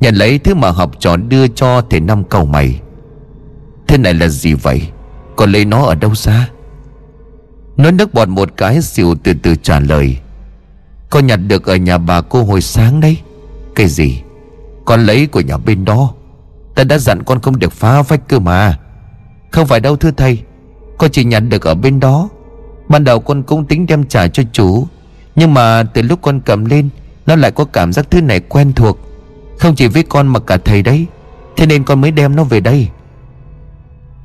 Nhận 0.00 0.14
lấy 0.14 0.38
thứ 0.38 0.54
mà 0.54 0.70
học 0.70 0.90
trò 0.98 1.16
đưa 1.16 1.48
cho 1.48 1.80
thầy 1.90 2.00
Năm 2.00 2.24
cầu 2.24 2.46
mày. 2.46 2.80
Thế 3.88 3.98
này 3.98 4.14
là 4.14 4.28
gì 4.28 4.54
vậy? 4.54 4.82
Còn 5.36 5.52
lấy 5.52 5.64
nó 5.64 5.82
ở 5.82 5.94
đâu 5.94 6.14
ra? 6.14 6.48
Nó 7.76 7.90
nước 7.90 8.14
bọt 8.14 8.28
một 8.28 8.56
cái 8.56 8.82
xỉu 8.82 9.14
từ 9.22 9.32
từ 9.42 9.54
trả 9.54 9.80
lời. 9.80 10.18
Con 11.10 11.26
nhặt 11.26 11.40
được 11.46 11.66
ở 11.66 11.76
nhà 11.76 11.98
bà 11.98 12.20
cô 12.20 12.44
hồi 12.44 12.60
sáng 12.60 13.00
đấy. 13.00 13.18
Cái 13.74 13.88
gì? 13.88 14.22
Con 14.84 15.06
lấy 15.06 15.26
của 15.26 15.40
nhà 15.40 15.56
bên 15.56 15.84
đó. 15.84 16.12
Ta 16.74 16.84
đã 16.84 16.98
dặn 16.98 17.22
con 17.22 17.40
không 17.40 17.58
được 17.58 17.72
phá 17.72 18.02
vách 18.02 18.28
cơ 18.28 18.38
mà. 18.38 18.78
Không 19.50 19.66
phải 19.66 19.80
đâu 19.80 19.96
thưa 19.96 20.10
thầy. 20.10 20.42
Con 20.98 21.10
chỉ 21.10 21.24
nhặt 21.24 21.42
được 21.48 21.66
ở 21.66 21.74
bên 21.74 22.00
đó. 22.00 22.28
Ban 22.88 23.04
đầu 23.04 23.20
con 23.20 23.42
cũng 23.42 23.64
tính 23.64 23.86
đem 23.86 24.04
trả 24.04 24.28
cho 24.28 24.42
chủ 24.52 24.86
Nhưng 25.36 25.54
mà 25.54 25.82
từ 25.82 26.02
lúc 26.02 26.18
con 26.22 26.40
cầm 26.40 26.64
lên, 26.64 26.88
Nó 27.26 27.36
lại 27.36 27.50
có 27.50 27.64
cảm 27.64 27.92
giác 27.92 28.10
thứ 28.10 28.20
này 28.20 28.40
quen 28.40 28.72
thuộc. 28.72 28.98
Không 29.58 29.74
chỉ 29.74 29.88
với 29.88 30.02
con 30.02 30.26
mà 30.26 30.40
cả 30.40 30.56
thầy 30.56 30.82
đấy, 30.82 31.06
Thế 31.56 31.66
nên 31.66 31.84
con 31.84 32.00
mới 32.00 32.10
đem 32.10 32.36
nó 32.36 32.44
về 32.44 32.60
đây. 32.60 32.88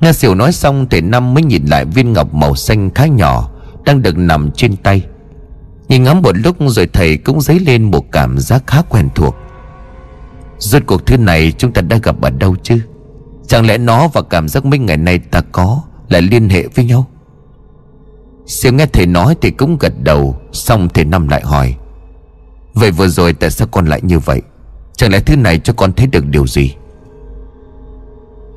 Nghe 0.00 0.12
xỉu 0.12 0.34
nói 0.34 0.52
xong 0.52 0.86
Thầy 0.90 1.00
Năm 1.00 1.34
mới 1.34 1.42
nhìn 1.42 1.64
lại 1.64 1.84
viên 1.84 2.12
ngọc 2.12 2.34
màu 2.34 2.54
xanh 2.54 2.90
khá 2.90 3.06
nhỏ, 3.06 3.50
Đang 3.84 4.02
được 4.02 4.18
nằm 4.18 4.50
trên 4.50 4.76
tay. 4.76 5.02
Nhìn 5.88 6.02
ngắm 6.02 6.22
một 6.22 6.36
lúc 6.36 6.56
rồi 6.60 6.88
thầy 6.92 7.16
cũng 7.16 7.40
dấy 7.40 7.58
lên 7.58 7.90
một 7.90 8.12
cảm 8.12 8.38
giác 8.38 8.62
khá 8.66 8.82
quen 8.88 9.08
thuộc. 9.14 9.36
Rốt 10.58 10.82
cuộc 10.86 11.06
thứ 11.06 11.16
này 11.16 11.52
chúng 11.58 11.72
ta 11.72 11.82
đã 11.82 11.98
gặp 12.02 12.20
ở 12.20 12.30
đâu 12.30 12.56
chứ? 12.62 12.80
Chẳng 13.46 13.66
lẽ 13.66 13.78
nó 13.78 14.08
và 14.08 14.22
cảm 14.22 14.48
giác 14.48 14.64
mấy 14.64 14.78
ngày 14.78 14.96
nay 14.96 15.18
ta 15.18 15.40
có? 15.52 15.82
Lại 16.08 16.22
liên 16.22 16.48
hệ 16.48 16.66
với 16.74 16.84
nhau. 16.84 17.06
Siêu 18.46 18.72
nghe 18.72 18.86
thầy 18.86 19.06
nói 19.06 19.36
thì 19.40 19.50
cũng 19.50 19.78
gật 19.80 19.92
đầu, 20.02 20.36
Xong 20.52 20.88
thầy 20.88 21.04
Năm 21.04 21.28
lại 21.28 21.42
hỏi, 21.44 21.74
Vậy 22.74 22.90
vừa 22.90 23.08
rồi 23.08 23.32
tại 23.32 23.50
sao 23.50 23.68
con 23.70 23.86
lại 23.86 24.00
như 24.02 24.18
vậy? 24.18 24.42
Chẳng 24.96 25.12
lẽ 25.12 25.20
thứ 25.20 25.36
này 25.36 25.58
cho 25.58 25.72
con 25.72 25.92
thấy 25.92 26.06
được 26.06 26.26
điều 26.26 26.46
gì? 26.46 26.74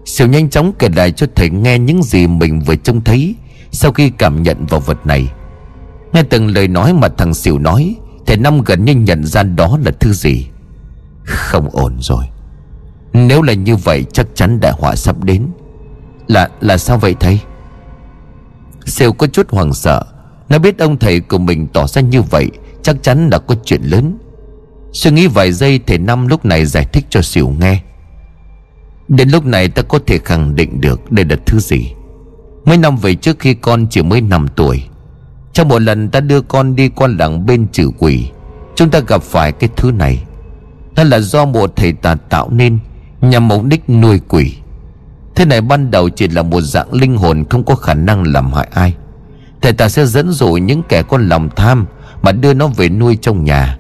Siêu 0.05 0.27
nhanh 0.27 0.49
chóng 0.49 0.71
kể 0.79 0.89
lại 0.95 1.12
cho 1.12 1.27
thầy 1.36 1.49
nghe 1.49 1.79
những 1.79 2.03
gì 2.03 2.27
mình 2.27 2.60
vừa 2.60 2.75
trông 2.75 3.03
thấy 3.03 3.36
Sau 3.71 3.91
khi 3.91 4.10
cảm 4.10 4.43
nhận 4.43 4.65
vào 4.65 4.79
vật 4.79 5.05
này. 5.05 5.31
Nghe 6.13 6.23
từng 6.23 6.47
lời 6.47 6.67
nói 6.67 6.93
mà 6.93 7.07
thằng 7.07 7.33
Siêu 7.33 7.60
nói, 7.60 7.95
Thầy 8.25 8.38
Năm 8.38 8.62
gần 8.62 8.86
như 8.86 8.95
nhận 8.95 9.25
ra 9.25 9.43
đó 9.43 9.79
là 9.86 9.91
thứ 9.99 10.13
gì. 10.13 10.47
Không 11.23 11.69
ổn 11.69 11.97
rồi. 11.99 12.25
Nếu 13.13 13.41
là 13.41 13.53
như 13.53 13.75
vậy, 13.75 14.05
chắc 14.13 14.27
chắn 14.36 14.60
đại 14.60 14.71
họa 14.71 14.95
sắp 14.95 15.23
đến. 15.23 15.47
Là 16.27 16.49
là 16.61 16.77
sao 16.77 16.97
vậy 16.97 17.15
thầy? 17.19 17.39
Siêu 18.85 19.13
có 19.13 19.27
chút 19.27 19.49
hoàng 19.49 19.73
sợ. 19.73 20.03
Nó 20.49 20.59
biết 20.59 20.79
ông 20.79 20.97
thầy 20.97 21.19
của 21.19 21.37
mình 21.37 21.67
tỏ 21.67 21.87
ra 21.87 22.01
như 22.01 22.21
vậy, 22.21 22.49
Chắc 22.87 23.03
chắn 23.03 23.29
là 23.31 23.39
có 23.39 23.55
chuyện 23.65 23.81
lớn. 23.83 24.17
Suy 24.91 25.11
nghĩ 25.11 25.27
vài 25.27 25.51
giây 25.51 25.79
thầy 25.87 25.97
Năm 25.97 26.27
lúc 26.27 26.45
này 26.45 26.65
giải 26.65 26.85
thích 26.93 27.05
cho 27.09 27.21
Siêu 27.21 27.53
nghe. 27.59 27.81
Đến 29.07 29.29
lúc 29.29 29.45
này 29.45 29.69
ta 29.69 29.81
có 29.81 29.99
thể 30.07 30.17
khẳng 30.17 30.55
định 30.55 30.81
được 30.81 31.11
đây 31.11 31.25
là 31.29 31.35
thứ 31.45 31.59
gì. 31.59 31.93
Mấy 32.65 32.77
năm 32.77 32.97
về 32.97 33.15
trước 33.15 33.39
khi 33.39 33.53
con 33.53 33.87
chỉ 33.89 34.01
mới 34.01 34.21
5 34.21 34.47
tuổi, 34.55 34.83
Trong 35.53 35.67
một 35.67 35.81
lần 35.81 36.09
ta 36.09 36.19
đưa 36.19 36.41
con 36.41 36.75
đi 36.75 36.89
qua 36.89 37.07
làng 37.07 37.45
bên 37.45 37.67
trừ 37.67 37.91
quỷ 37.99 38.29
Chúng 38.75 38.89
ta 38.89 38.99
gặp 39.07 39.23
phải 39.23 39.51
cái 39.51 39.69
thứ 39.75 39.91
này. 39.91 40.23
Nó 40.95 41.03
là 41.03 41.19
do 41.19 41.45
một 41.45 41.75
thầy 41.75 41.93
tà 41.93 42.15
tạo 42.15 42.49
nên 42.49 42.79
Nhằm 43.21 43.47
mục 43.47 43.63
đích 43.63 43.89
nuôi 43.89 44.19
quỷ. 44.27 44.55
Thế 45.38 45.45
này 45.45 45.62
ban 45.62 45.91
đầu 45.91 46.10
chỉ 46.10 46.28
là 46.28 46.43
một 46.43 46.62
dạng 46.62 46.93
linh 46.93 47.17
hồn 47.17 47.43
Không 47.50 47.63
có 47.63 47.76
khả 47.76 47.93
năng 47.93 48.23
làm 48.23 48.54
hại 48.54 48.67
ai. 48.71 48.95
Thầy 49.62 49.73
ta 49.73 49.89
sẽ 49.89 50.06
dẫn 50.06 50.32
dụ 50.32 50.54
những 50.54 50.84
kẻ 50.89 51.04
có 51.04 51.17
lòng 51.17 51.50
tham 51.56 51.86
Mà 52.21 52.32
đưa 52.32 52.54
nó 52.54 52.67
về 52.67 52.89
nuôi 52.89 53.17
trong 53.21 53.43
nhà. 53.43 53.78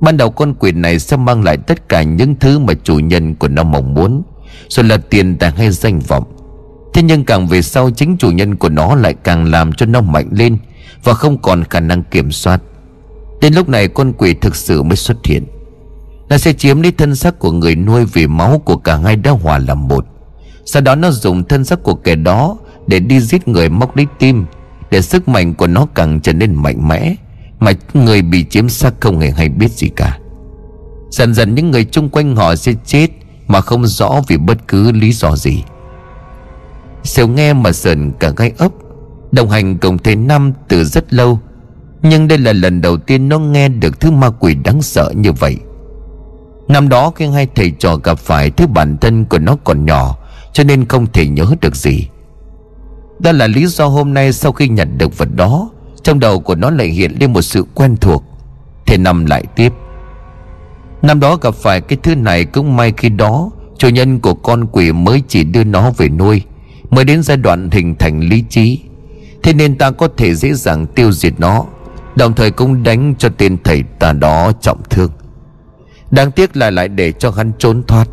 Ban 0.00 0.16
đầu 0.16 0.30
con 0.30 0.54
quỷ 0.54 0.72
này 0.72 0.98
sẽ 0.98 1.16
mang 1.16 1.44
lại 1.44 1.56
tất 1.56 1.88
cả 1.88 2.02
những 2.02 2.34
thứ 2.40 2.58
mà 2.58 2.74
chủ 2.84 2.98
nhân 2.98 3.34
của 3.34 3.48
nó 3.48 3.62
mong 3.62 3.94
muốn, 3.94 4.22
Rồi 4.68 4.84
là 4.84 4.96
tiền 4.96 5.38
tài 5.38 5.50
hay 5.50 5.70
danh 5.70 6.00
vọng. 6.00 6.24
Thế 6.94 7.02
nhưng 7.02 7.24
càng 7.24 7.46
về 7.46 7.62
sau, 7.62 7.90
chính 7.90 8.16
chủ 8.18 8.30
nhân 8.30 8.56
của 8.56 8.68
nó 8.68 8.94
lại 8.94 9.14
càng 9.24 9.50
làm 9.50 9.72
cho 9.72 9.86
nó 9.86 10.00
mạnh 10.00 10.28
lên 10.30 10.58
Và 11.04 11.14
không 11.14 11.38
còn 11.42 11.64
khả 11.64 11.80
năng 11.80 12.02
kiểm 12.02 12.32
soát. 12.32 12.60
Đến 13.40 13.54
lúc 13.54 13.68
này 13.68 13.88
con 13.88 14.12
quỷ 14.12 14.34
thực 14.34 14.56
sự 14.56 14.82
mới 14.82 14.96
xuất 14.96 15.16
hiện. 15.24 15.46
Nó 16.28 16.38
sẽ 16.38 16.52
chiếm 16.52 16.82
lấy 16.82 16.92
thân 16.92 17.14
xác 17.14 17.38
của 17.38 17.52
người 17.52 17.76
nuôi 17.76 18.04
vì 18.04 18.26
máu 18.26 18.58
của 18.58 18.76
cả 18.76 18.96
hai 18.96 19.16
đã 19.16 19.30
hòa 19.30 19.58
làm 19.58 19.88
một. 19.88 20.06
Sau 20.72 20.82
đó 20.82 20.94
nó 20.94 21.10
dùng 21.10 21.44
thân 21.44 21.64
xác 21.64 21.82
của 21.82 21.94
kẻ 21.94 22.14
đó 22.14 22.56
Để 22.86 23.00
đi 23.00 23.20
giết 23.20 23.48
người 23.48 23.68
móc 23.68 23.96
lấy 23.96 24.06
tim, 24.18 24.46
Để 24.90 25.02
sức 25.02 25.28
mạnh 25.28 25.54
của 25.54 25.66
nó 25.66 25.86
càng 25.94 26.20
trở 26.20 26.32
nên 26.32 26.54
mạnh 26.54 26.88
mẽ, 26.88 27.14
Mà 27.60 27.72
người 27.94 28.22
bị 28.22 28.44
chiếm 28.44 28.68
xác 28.68 28.94
không 29.00 29.20
hề 29.20 29.30
hay 29.30 29.48
biết 29.48 29.70
gì 29.70 29.88
cả. 29.88 30.18
Dần 31.10 31.34
dần 31.34 31.54
những 31.54 31.70
người 31.70 31.84
chung 31.84 32.08
quanh 32.08 32.36
họ 32.36 32.54
sẽ 32.54 32.72
chết 32.84 33.06
Mà 33.46 33.60
không 33.60 33.86
rõ 33.86 34.20
vì 34.28 34.36
bất 34.36 34.68
cứ 34.68 34.92
lý 34.92 35.12
do 35.12 35.36
gì. 35.36 35.62
Sêu 37.04 37.28
nghe 37.28 37.52
mà 37.52 37.72
sờn 37.72 38.12
cả 38.18 38.32
gai 38.36 38.52
ốc, 38.58 38.72
Đồng 39.32 39.50
hành 39.50 39.78
cùng 39.78 39.98
thầy 39.98 40.16
Năm 40.16 40.52
từ 40.68 40.84
rất 40.84 41.14
lâu, 41.14 41.38
Nhưng 42.02 42.28
đây 42.28 42.38
là 42.38 42.52
lần 42.52 42.80
đầu 42.80 42.96
tiên 42.96 43.28
nó 43.28 43.38
nghe 43.38 43.68
được 43.68 44.00
thứ 44.00 44.10
ma 44.10 44.30
quỷ 44.30 44.54
đáng 44.54 44.82
sợ 44.82 45.12
như 45.16 45.32
vậy. 45.32 45.56
Năm 46.68 46.88
đó 46.88 47.12
khi 47.16 47.26
hai 47.26 47.48
thầy 47.54 47.70
trò 47.70 47.96
gặp 47.96 48.18
phải 48.18 48.50
Thứ 48.50 48.66
bản 48.66 48.96
thân 48.98 49.24
của 49.24 49.38
nó 49.38 49.56
còn 49.64 49.86
nhỏ 49.86 50.16
cho 50.52 50.64
nên 50.64 50.84
không 50.84 51.06
thể 51.12 51.26
nhớ 51.26 51.46
được 51.60 51.76
gì. 51.76 52.08
Đó 53.18 53.32
là 53.32 53.46
lý 53.46 53.66
do 53.66 53.86
hôm 53.86 54.14
nay 54.14 54.32
sau 54.32 54.52
khi 54.52 54.68
nhận 54.68 54.98
được 54.98 55.18
vật 55.18 55.28
đó, 55.34 55.70
Trong 56.02 56.20
đầu 56.20 56.40
của 56.40 56.54
nó 56.54 56.70
lại 56.70 56.86
hiện 56.86 57.16
lên 57.20 57.32
một 57.32 57.42
sự 57.42 57.64
quen 57.74 57.96
thuộc. 57.96 58.24
Thế 58.86 58.96
Năm 58.96 59.26
lại 59.26 59.44
tiếp. 59.54 59.72
Năm 61.02 61.20
đó 61.20 61.36
gặp 61.36 61.54
phải 61.54 61.80
cái 61.80 61.98
thứ 62.02 62.14
này 62.14 62.44
cũng 62.44 62.76
may 62.76 62.92
khi 62.96 63.08
đó, 63.08 63.50
Chủ 63.78 63.88
nhân 63.88 64.20
của 64.20 64.34
con 64.34 64.66
quỷ 64.72 64.92
mới 64.92 65.22
chỉ 65.28 65.44
đưa 65.44 65.64
nó 65.64 65.90
về 65.90 66.08
nuôi, 66.08 66.42
Mới 66.90 67.04
đến 67.04 67.22
giai 67.22 67.36
đoạn 67.36 67.70
hình 67.70 67.94
thành 67.94 68.20
lý 68.20 68.44
trí. 68.48 68.80
Thế 69.42 69.52
nên 69.52 69.78
ta 69.78 69.90
có 69.90 70.08
thể 70.16 70.34
dễ 70.34 70.54
dàng 70.54 70.86
tiêu 70.86 71.12
diệt 71.12 71.34
nó, 71.38 71.64
Đồng 72.16 72.34
thời 72.34 72.50
cũng 72.50 72.82
đánh 72.82 73.14
cho 73.18 73.28
tên 73.38 73.56
thầy 73.64 73.82
ta 73.98 74.12
đó 74.12 74.52
trọng 74.60 74.82
thương. 74.90 75.10
Đáng 76.10 76.32
tiếc 76.32 76.56
là 76.56 76.70
lại 76.70 76.88
để 76.88 77.12
cho 77.12 77.30
hắn 77.30 77.52
trốn 77.58 77.82
thoát. 77.86 78.08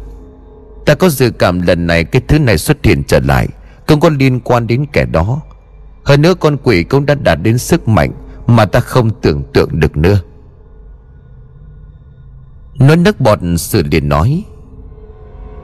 Ta 0.87 0.95
có 0.95 1.09
dự 1.09 1.31
cảm 1.31 1.61
lần 1.61 1.87
này 1.87 2.03
cái 2.03 2.21
thứ 2.27 2.39
này 2.39 2.57
xuất 2.57 2.85
hiện 2.85 3.03
trở 3.03 3.19
lại 3.19 3.47
Cũng 3.87 3.99
có 3.99 4.09
liên 4.09 4.39
quan 4.39 4.67
đến 4.67 4.85
kẻ 4.93 5.05
đó. 5.05 5.41
Hơn 6.03 6.21
nữa 6.21 6.33
con 6.39 6.57
quỷ 6.63 6.83
cũng 6.83 7.05
đã 7.05 7.15
đạt 7.15 7.39
đến 7.41 7.57
sức 7.57 7.87
mạnh 7.87 8.11
Mà 8.47 8.65
ta 8.65 8.79
không 8.79 9.09
tưởng 9.21 9.43
tượng 9.53 9.79
được 9.79 9.97
nữa. 9.97 10.19
Nó 12.79 12.95
nước 12.95 13.19
bọt 13.19 13.39
sự 13.57 13.83
liền 13.91 14.09
nói, 14.09 14.43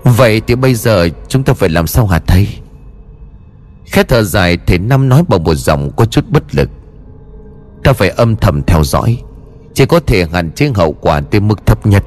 Vậy 0.03 0.41
thì 0.47 0.55
bây 0.55 0.75
giờ 0.75 1.09
chúng 1.27 1.43
ta 1.43 1.53
phải 1.53 1.69
làm 1.69 1.87
sao 1.87 2.07
hả 2.07 2.19
thầy? 2.19 2.47
Khẽ 3.85 4.03
thở 4.03 4.23
dài, 4.23 4.57
Thầy 4.67 4.79
Năm 4.79 5.09
nói 5.09 5.23
bằng 5.27 5.43
một 5.43 5.55
giọng 5.55 5.91
có 5.95 6.05
chút 6.05 6.25
bất 6.29 6.55
lực. 6.55 6.69
Ta 7.83 7.93
phải 7.93 8.09
âm 8.09 8.35
thầm 8.35 8.61
theo 8.67 8.83
dõi, 8.83 9.21
Chỉ 9.73 9.85
có 9.85 9.99
thể 9.99 10.25
hạn 10.33 10.51
chế 10.51 10.71
hậu 10.75 10.93
quả 10.93 11.21
tới 11.21 11.41
mức 11.41 11.65
thấp 11.65 11.85
nhất. 11.85 12.03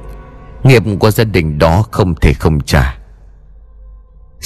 Nghiệp 0.64 0.82
của 0.98 1.10
gia 1.10 1.24
đình 1.24 1.58
đó 1.58 1.84
không 1.90 2.14
thể 2.14 2.32
không 2.32 2.60
trả. 2.60 2.95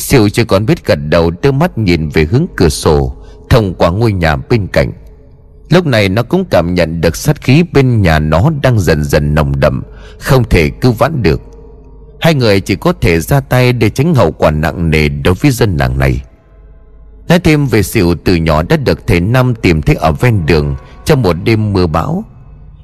Siêu 0.01 0.29
chưa 0.29 0.45
còn 0.45 0.67
biết 0.67 0.87
gật 0.87 0.99
đầu 1.09 1.31
đưa 1.43 1.53
mắt 1.53 1.79
nhìn 1.79 2.09
về 2.09 2.25
hướng 2.25 2.47
cửa 2.57 2.69
sổ, 2.69 3.17
Thông 3.51 3.75
qua 3.75 3.91
ngôi 3.91 4.13
nhà 4.13 4.37
bên 4.37 4.67
cạnh. 4.67 4.93
Lúc 5.71 5.87
này 5.87 6.09
nó 6.09 6.23
cũng 6.23 6.45
cảm 6.51 6.75
nhận 6.75 7.01
được 7.01 7.17
sát 7.17 7.43
khí 7.43 7.65
bên 7.73 8.03
nhà 8.03 8.19
nó 8.19 8.51
đang 8.63 8.81
dần 8.81 9.05
dần 9.05 9.35
nồng 9.35 9.61
đậm, 9.61 9.83
Không 10.19 10.45
thể 10.45 10.71
cứu 10.71 10.93
vãn 10.93 11.23
được. 11.23 11.41
Hai 12.21 12.35
người 12.35 12.61
chỉ 12.61 12.77
có 12.77 12.93
thể 12.93 13.21
ra 13.21 13.41
tay 13.41 13.73
để 13.73 13.91
tránh 13.91 14.15
hậu 14.15 14.33
quả 14.33 14.51
nặng 14.51 14.91
nề 14.91 15.09
đối 15.09 15.35
với 15.35 15.51
dân 15.51 15.77
làng 15.77 15.99
này. 15.99 16.23
Nói 17.29 17.41
thêm 17.41 17.67
về 17.67 17.83
xỉu 17.83 18.15
từ 18.25 18.35
nhỏ 18.35 18.63
đã 18.63 18.77
được 18.77 19.07
thầy 19.07 19.21
Năm 19.21 19.55
tìm 19.55 19.83
thấy 19.83 19.97
ở 19.97 20.13
ven 20.13 20.47
đường 20.47 20.77
Trong 21.05 21.23
một 21.23 21.37
đêm 21.45 21.73
mưa 21.73 21.87
bão. 21.87 22.25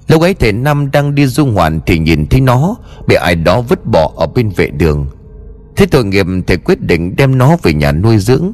Lúc 0.08 0.22
ấy 0.22 0.34
thầy 0.34 0.52
Năm 0.52 0.90
đang 0.90 1.14
đi 1.14 1.26
du 1.26 1.46
ngoạn 1.46 1.80
Thì 1.86 1.98
nhìn 1.98 2.26
thấy 2.26 2.40
nó, 2.40 2.76
Bị 3.08 3.14
ai 3.14 3.34
đó 3.34 3.60
vứt 3.60 3.86
bỏ 3.86 4.12
ở 4.16 4.26
bên 4.26 4.48
vệ 4.48 4.70
đường. 4.70 5.06
Thế 5.76 5.86
tội 5.86 6.04
nghiệp 6.04 6.26
thầy 6.46 6.56
quyết 6.56 6.80
định 6.80 7.16
đem 7.16 7.38
nó 7.38 7.56
về 7.62 7.74
nhà 7.74 7.92
nuôi 7.92 8.18
dưỡng. 8.18 8.52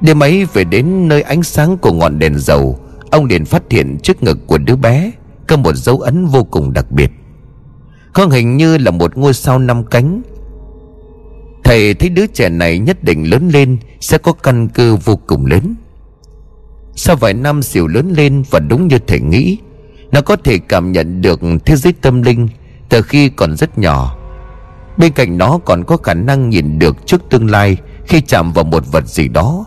Đêm 0.00 0.22
ấy 0.22 0.44
về 0.44 0.64
đến 0.64 1.08
nơi 1.08 1.22
ánh 1.22 1.42
sáng 1.42 1.78
của 1.78 1.92
ngọn 1.92 2.18
đèn 2.18 2.38
dầu, 2.38 2.78
Ông 3.10 3.24
liền 3.24 3.44
phát 3.44 3.62
hiện 3.70 3.98
trước 4.02 4.22
ngực 4.22 4.38
của 4.46 4.58
đứa 4.58 4.76
bé 4.76 5.10
Có 5.48 5.56
một 5.56 5.76
dấu 5.76 6.00
ấn 6.00 6.26
vô 6.26 6.44
cùng 6.44 6.72
đặc 6.72 6.90
biệt. 6.90 7.10
Con 8.12 8.30
hình 8.30 8.56
như 8.56 8.78
là 8.78 8.90
một 8.90 9.16
ngôi 9.16 9.34
sao 9.34 9.58
năm 9.58 9.84
cánh. 9.84 10.22
Thầy 11.64 11.94
thấy 11.94 12.08
đứa 12.08 12.26
trẻ 12.26 12.48
này 12.48 12.78
nhất 12.78 13.04
định 13.04 13.30
lớn 13.30 13.48
lên, 13.48 13.76
Sẽ 14.00 14.18
có 14.18 14.32
căn 14.32 14.68
cơ 14.68 14.96
vô 14.96 15.16
cùng 15.16 15.46
lớn. 15.46 15.74
Sau 16.94 17.16
vài 17.16 17.34
năm 17.34 17.62
xỉu 17.62 17.86
lớn 17.86 18.12
lên 18.16 18.42
Và 18.50 18.58
đúng 18.58 18.88
như 18.88 18.98
thầy 19.06 19.20
nghĩ, 19.20 19.58
Nó 20.12 20.20
có 20.20 20.36
thể 20.36 20.58
cảm 20.58 20.92
nhận 20.92 21.22
được 21.22 21.40
thế 21.64 21.76
giới 21.76 21.92
tâm 21.92 22.22
linh 22.22 22.48
Từ 22.88 23.02
khi 23.02 23.28
còn 23.28 23.56
rất 23.56 23.78
nhỏ. 23.78 24.19
Bên 25.00 25.12
cạnh 25.12 25.38
nó 25.38 25.58
còn 25.64 25.84
có 25.84 25.96
khả 25.96 26.14
năng 26.14 26.50
nhìn 26.50 26.78
được 26.78 27.06
trước 27.06 27.22
tương 27.30 27.50
lai 27.50 27.76
Khi 28.06 28.20
chạm 28.20 28.52
vào 28.52 28.64
một 28.64 28.92
vật 28.92 29.06
gì 29.06 29.28
đó. 29.28 29.64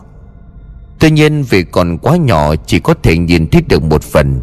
Tuy 0.98 1.10
nhiên 1.10 1.42
vì 1.42 1.62
còn 1.62 1.98
quá 1.98 2.16
nhỏ, 2.16 2.54
Chỉ 2.66 2.78
có 2.78 2.94
thể 3.02 3.18
nhìn 3.18 3.48
thấy 3.50 3.62
được 3.68 3.82
một 3.82 4.02
phần. 4.02 4.40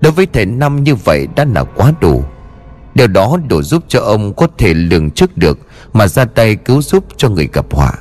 Đối 0.00 0.12
với 0.12 0.26
thể 0.26 0.44
năm 0.44 0.84
như 0.84 0.94
vậy 0.94 1.26
đã 1.36 1.44
là 1.54 1.64
quá 1.64 1.92
đủ. 2.00 2.24
Điều 2.94 3.06
đó 3.06 3.38
đủ 3.48 3.62
giúp 3.62 3.84
cho 3.88 4.00
ông 4.00 4.34
có 4.34 4.48
thể 4.58 4.74
lường 4.74 5.10
trước 5.10 5.36
được 5.36 5.58
Mà 5.92 6.08
ra 6.08 6.24
tay 6.24 6.56
cứu 6.56 6.82
giúp 6.82 7.04
cho 7.16 7.28
người 7.28 7.48
gặp 7.52 7.66
họa. 7.70 7.92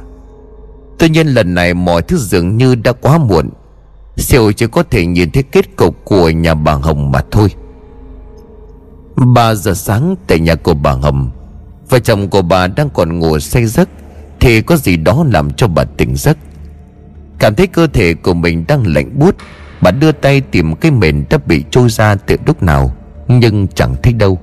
Tuy 0.99 1.09
nhiên 1.09 1.27
lần 1.27 1.53
này 1.53 1.73
mọi 1.73 2.01
thứ 2.01 2.17
dường 2.17 2.57
như 2.57 2.75
đã 2.75 2.91
quá 2.91 3.17
muộn. 3.17 3.49
Siêu 4.17 4.51
chỉ 4.51 4.67
có 4.67 4.83
thể 4.83 5.05
nhìn 5.05 5.31
thấy 5.31 5.43
kết 5.43 5.75
cục 5.75 6.05
của 6.05 6.29
nhà 6.29 6.53
bà 6.53 6.73
Hồng 6.73 7.11
mà 7.11 7.21
thôi. 7.31 7.49
3 9.15 9.55
giờ 9.55 9.73
sáng 9.73 10.15
tại 10.27 10.39
nhà 10.39 10.55
của 10.55 10.73
bà 10.73 10.91
Hồng 10.91 11.31
Vợ 11.89 12.00
chồng 12.00 12.30
của 12.30 12.41
bà 12.41 12.67
đang 12.67 12.89
còn 12.89 13.19
ngủ 13.19 13.39
say 13.39 13.65
giấc, 13.65 13.89
Thì 14.39 14.62
có 14.62 14.78
gì 14.78 14.97
đó 14.97 15.26
làm 15.32 15.54
cho 15.54 15.67
bà 15.67 15.84
tỉnh 15.84 16.15
giấc. 16.15 16.38
Cảm 17.39 17.56
thấy 17.56 17.67
cơ 17.67 17.88
thể 17.88 18.13
của 18.13 18.34
mình 18.34 18.65
đang 18.67 18.88
lạnh 18.88 19.19
buốt, 19.19 19.36
Bà 19.82 19.91
đưa 19.91 20.12
tay 20.12 20.41
tìm 20.41 20.76
cái 20.76 20.91
mền 20.91 21.26
đã 21.30 21.38
bị 21.45 21.63
trôi 21.71 21.89
ra 21.89 22.15
từ 22.15 22.36
lúc 22.45 22.63
nào, 22.63 22.95
Nhưng 23.28 23.67
chẳng 23.67 23.95
thấy 24.04 24.13
đâu. 24.13 24.39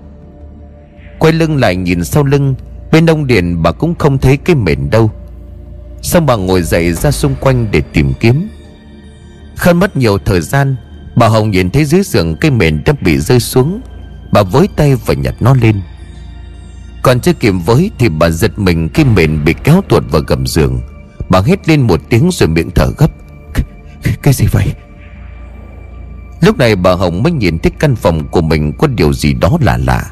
Quay 1.18 1.32
lưng 1.32 1.56
lại 1.56 1.76
nhìn 1.76 2.04
sau 2.04 2.24
lưng, 2.24 2.54
Bên 2.92 3.06
ông 3.06 3.26
điện 3.26 3.62
bà 3.62 3.72
cũng 3.72 3.94
không 3.94 4.18
thấy 4.18 4.36
cái 4.36 4.56
mền 4.56 4.90
đâu. 4.90 5.10
Xong 6.02 6.26
bà 6.26 6.36
ngồi 6.36 6.62
dậy 6.62 6.92
ra 6.92 7.10
xung 7.10 7.34
quanh 7.40 7.70
để 7.70 7.82
tìm 7.92 8.12
kiếm. 8.20 8.48
Khăn 9.56 9.76
mất 9.76 9.96
nhiều 9.96 10.18
thời 10.18 10.40
gian, 10.40 10.76
Bà 11.16 11.28
Hồng 11.28 11.50
nhìn 11.50 11.70
thấy 11.70 11.84
dưới 11.84 12.02
giường 12.02 12.36
cái 12.36 12.50
mền 12.50 12.82
đã 12.84 12.92
bị 13.00 13.18
rơi 13.18 13.40
xuống. 13.40 13.80
Bà 14.32 14.42
với 14.42 14.68
tay 14.76 14.94
và 14.94 15.14
nhặt 15.14 15.34
nó 15.40 15.54
lên. 15.54 15.80
Còn 17.04 17.20
chưa 17.20 17.32
kịp 17.32 17.54
với 17.66 17.90
thì 17.98 18.08
bà 18.08 18.30
giật 18.30 18.58
mình 18.58 18.88
khi 18.94 19.04
mền 19.04 19.44
bị 19.44 19.54
kéo 19.64 19.82
tuột 19.88 20.04
vào 20.10 20.22
gầm 20.26 20.46
giường. 20.46 20.80
Bà 21.28 21.40
hét 21.40 21.68
lên 21.68 21.80
một 21.80 22.00
tiếng 22.08 22.30
rồi 22.32 22.48
miệng 22.48 22.70
thở 22.70 22.90
gấp. 22.98 23.10
Cái, 23.54 23.64
cái 24.22 24.34
gì 24.34 24.46
vậy? 24.52 24.72
Lúc 26.40 26.58
này 26.58 26.76
bà 26.76 26.92
Hồng 26.92 27.22
mới 27.22 27.32
nhìn 27.32 27.58
thấy 27.58 27.72
căn 27.78 27.96
phòng 27.96 28.28
của 28.28 28.40
mình 28.40 28.72
Có 28.78 28.86
điều 28.86 29.12
gì 29.12 29.34
đó 29.34 29.58
lạ 29.60 29.78
lạ. 29.86 30.10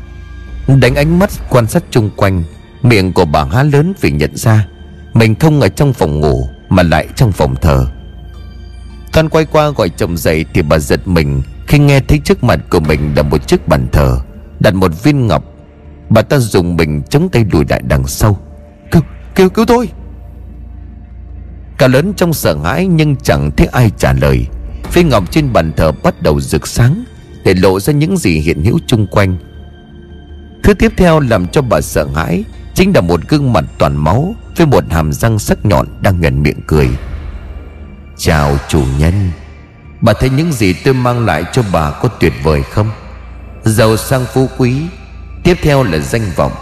Đánh 0.80 0.94
ánh 0.94 1.18
mắt 1.18 1.30
quan 1.50 1.66
sát 1.66 1.82
chung 1.90 2.10
quanh 2.16 2.44
Miệng 2.82 3.12
của 3.12 3.24
bà 3.24 3.44
há 3.44 3.62
lớn 3.62 3.92
vì 4.00 4.10
nhận 4.10 4.36
ra 4.36 4.66
Mình 5.14 5.34
không 5.34 5.60
ở 5.60 5.68
trong 5.68 5.92
phòng 5.92 6.20
ngủ 6.20 6.48
Mà 6.68 6.82
lại 6.82 7.08
trong 7.16 7.32
phòng 7.32 7.54
thờ. 7.62 7.86
Toàn 9.12 9.28
quay 9.28 9.44
qua 9.44 9.70
gọi 9.70 9.88
chồng 9.88 10.16
dậy 10.16 10.44
Thì 10.54 10.62
bà 10.62 10.78
giật 10.78 11.08
mình 11.08 11.42
Khi 11.66 11.78
nghe 11.78 12.00
thấy 12.00 12.18
trước 12.18 12.44
mặt 12.44 12.60
của 12.70 12.80
mình 12.80 13.12
là 13.16 13.22
một 13.22 13.48
chiếc 13.48 13.68
bàn 13.68 13.86
thờ 13.92 14.18
Đặt 14.60 14.74
một 14.74 15.02
viên 15.02 15.26
ngọc 15.26 15.51
Bà 16.12 16.22
ta 16.22 16.38
dùng 16.38 16.76
mình 16.76 17.02
chống 17.10 17.28
tay 17.28 17.46
lùi 17.52 17.64
lại 17.68 17.82
đằng 17.88 18.06
sau. 18.06 18.40
Cứu, 18.90 19.02
cứu, 19.34 19.48
cứu 19.48 19.64
tôi. 19.64 19.88
Cả 21.78 21.88
lớn 21.88 22.12
trong 22.16 22.32
sợ 22.32 22.56
hãi 22.64 22.86
Nhưng 22.86 23.16
chẳng 23.16 23.50
thấy 23.56 23.66
ai 23.66 23.90
trả 23.98 24.12
lời. 24.12 24.46
Phía 24.84 25.02
ngọc 25.02 25.30
trên 25.30 25.52
bàn 25.52 25.72
thờ 25.76 25.92
bắt 26.02 26.22
đầu 26.22 26.40
rực 26.40 26.66
sáng 26.66 27.04
Để 27.44 27.54
lộ 27.54 27.80
ra 27.80 27.92
những 27.92 28.16
gì 28.16 28.38
hiện 28.38 28.64
hữu 28.64 28.78
chung 28.86 29.06
quanh. 29.06 29.36
Thứ 30.62 30.74
tiếp 30.74 30.92
theo 30.96 31.20
làm 31.20 31.46
cho 31.46 31.62
bà 31.62 31.80
sợ 31.80 32.06
hãi 32.14 32.44
Chính 32.74 32.92
là 32.94 33.00
một 33.00 33.20
gương 33.28 33.52
mặt 33.52 33.64
toàn 33.78 33.96
máu 33.96 34.34
Với 34.56 34.66
một 34.66 34.84
hàm 34.90 35.12
răng 35.12 35.38
sắc 35.38 35.66
nhọn 35.66 35.86
đang 36.00 36.20
nhuận 36.20 36.42
miệng 36.42 36.60
cười. 36.66 36.88
Chào 38.16 38.56
chủ 38.68 38.82
nhân. 38.98 39.30
Bà 40.00 40.12
thấy 40.12 40.30
những 40.30 40.52
gì 40.52 40.72
tôi 40.72 40.94
mang 40.94 41.26
lại 41.26 41.44
cho 41.52 41.62
bà 41.72 41.90
có 41.90 42.08
tuyệt 42.08 42.32
vời 42.42 42.62
không? 42.62 42.90
Giàu 43.64 43.96
sang 43.96 44.24
phú 44.34 44.48
quý 44.58 44.82
Tiếp 45.44 45.58
theo 45.62 45.82
là 45.82 45.98
danh 45.98 46.30
vọng. 46.36 46.52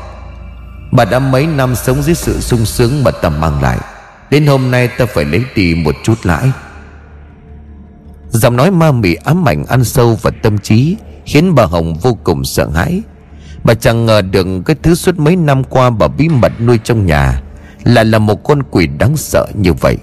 Bà 0.93 1.05
đã 1.05 1.19
mấy 1.19 1.47
năm 1.47 1.75
sống 1.75 2.03
dưới 2.03 2.15
sự 2.15 2.41
sung 2.41 2.67
sướng 2.67 3.05
mà 3.05 3.11
ta 3.11 3.29
mang 3.29 3.63
lại. 3.63 3.79
Đến 4.31 4.47
hôm 4.47 4.71
nay 4.71 4.89
ta 4.89 5.07
phải 5.15 5.25
lấy 5.25 5.45
đi 5.55 5.75
một 5.75 5.95
chút 6.05 6.15
lãi. 6.23 6.51
Giọng 8.29 8.57
nói 8.57 8.71
ma 8.71 8.93
mị 8.93 9.15
ám 9.15 9.49
ảnh 9.49 9.65
ăn 9.67 9.85
sâu 9.85 10.19
vào 10.23 10.33
tâm 10.43 10.59
trí, 10.59 10.97
Khiến 11.27 11.55
bà 11.55 11.65
Hồng 11.65 11.95
vô 11.95 12.19
cùng 12.25 12.45
sợ 12.45 12.69
hãi. 12.75 13.03
Bà 13.65 13.75
chẳng 13.75 14.07
ngờ 14.07 14.23
được 14.23 14.47
cái 14.67 14.77
thứ 14.83 14.95
suốt 14.95 15.19
mấy 15.19 15.37
năm 15.37 15.65
qua 15.65 15.91
bà 15.91 16.09
bí 16.09 16.29
mật 16.29 16.53
nuôi 16.61 16.79
trong 16.85 17.07
nhà 17.07 17.43
Lại 17.85 18.05
là 18.05 18.19
một 18.19 18.45
con 18.45 18.63
quỷ 18.71 18.87
đáng 18.87 19.17
sợ 19.17 19.47
như 19.55 19.73
vậy. 19.73 19.97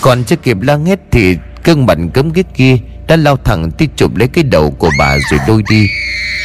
Còn 0.00 0.24
chưa 0.24 0.36
kịp 0.36 0.60
la 0.60 0.76
hét 0.76 1.00
thì 1.10 1.36
cơn 1.62 1.86
mặt 1.86 1.98
cấm 2.14 2.32
ghét 2.32 2.54
kia 2.54 2.76
đã 3.08 3.16
lao 3.16 3.36
thẳng 3.36 3.70
tới 3.70 3.88
chụp 3.96 4.16
lấy 4.16 4.28
cái 4.28 4.44
đầu 4.44 4.70
của 4.70 4.90
bà 4.98 5.16
rồi 5.30 5.40
đôi 5.48 5.62
đi. 5.70 5.86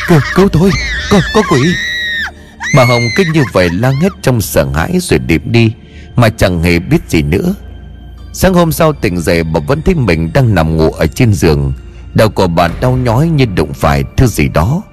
Cứu, 0.08 0.20
cứu 0.36 0.50
tôi, 0.50 0.72
có, 1.12 1.20
có 1.34 1.42
quỷ. 1.52 1.60
Bà 2.76 2.84
Hồng 2.84 3.02
cứ 3.16 3.24
như 3.34 3.44
vậy 3.54 3.70
la 3.70 3.92
hét 4.02 4.12
trong 4.22 4.42
sợ 4.42 4.68
hãi 4.76 5.00
rồi 5.02 5.20
điệp 5.20 5.42
đi 5.46 5.74
Mà 6.16 6.30
chẳng 6.30 6.64
hề 6.64 6.80
biết 6.80 7.10
gì 7.10 7.22
nữa. 7.22 7.56
Sáng 8.34 8.54
hôm 8.54 8.72
sau 8.72 8.94
tỉnh 8.94 9.22
dậy 9.22 9.44
bà 9.44 9.60
vẫn 9.60 9.82
thấy 9.82 9.96
mình 9.96 10.32
đang 10.34 10.56
nằm 10.56 10.78
ngủ 10.78 10.92
ở 10.92 11.08
trên 11.08 11.34
giường. 11.34 11.74
Đầu 12.14 12.30
của 12.30 12.48
bà 12.48 12.68
đau 12.82 12.98
nhói 12.98 13.28
như 13.28 13.46
đụng 13.46 13.74
phải 13.74 14.04
thứ 14.18 14.28
gì 14.28 14.48
đó. 14.48 14.84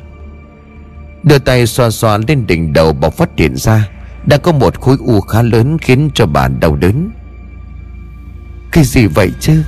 Đưa 1.22 1.38
tay 1.38 1.66
xoa 1.66 1.90
xoa 1.90 2.18
lên 2.28 2.46
đỉnh 2.46 2.72
đầu 2.72 2.92
bà 2.92 3.10
phát 3.10 3.28
hiện 3.36 3.56
ra 3.56 3.88
Đã 4.26 4.36
có 4.36 4.52
một 4.52 4.80
khối 4.80 4.96
u 5.00 5.20
khá 5.20 5.42
lớn 5.42 5.78
khiến 5.78 6.10
cho 6.14 6.26
bà 6.26 6.48
đau 6.48 6.76
đớn. 6.76 7.10
Cái 8.72 8.84
gì 8.84 9.06
vậy 9.06 9.32
chứ? 9.40 9.62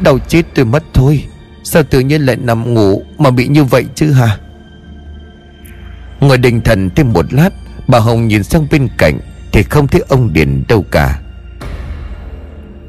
Đau 0.00 0.18
chết 0.28 0.42
tôi 0.54 0.64
mất 0.64 0.82
thôi 0.94 1.24
Sao 1.64 1.82
tự 1.82 2.00
nhiên 2.00 2.22
lại 2.22 2.36
nằm 2.36 2.74
ngủ 2.74 3.02
Mà 3.18 3.30
bị 3.30 3.48
như 3.48 3.64
vậy 3.64 3.84
chứ 3.94 4.12
hả? 4.12 4.38
Ngồi 6.20 6.38
định 6.38 6.60
thần 6.60 6.90
thêm 6.90 7.12
một 7.12 7.32
lát, 7.32 7.50
Bà 7.88 7.98
Hồng 7.98 8.28
nhìn 8.28 8.42
sang 8.42 8.66
bên 8.70 8.88
cạnh 8.98 9.18
Thì 9.52 9.62
không 9.62 9.88
thấy 9.88 10.02
ông 10.08 10.32
Điền 10.32 10.62
đâu 10.68 10.84
cả. 10.90 11.20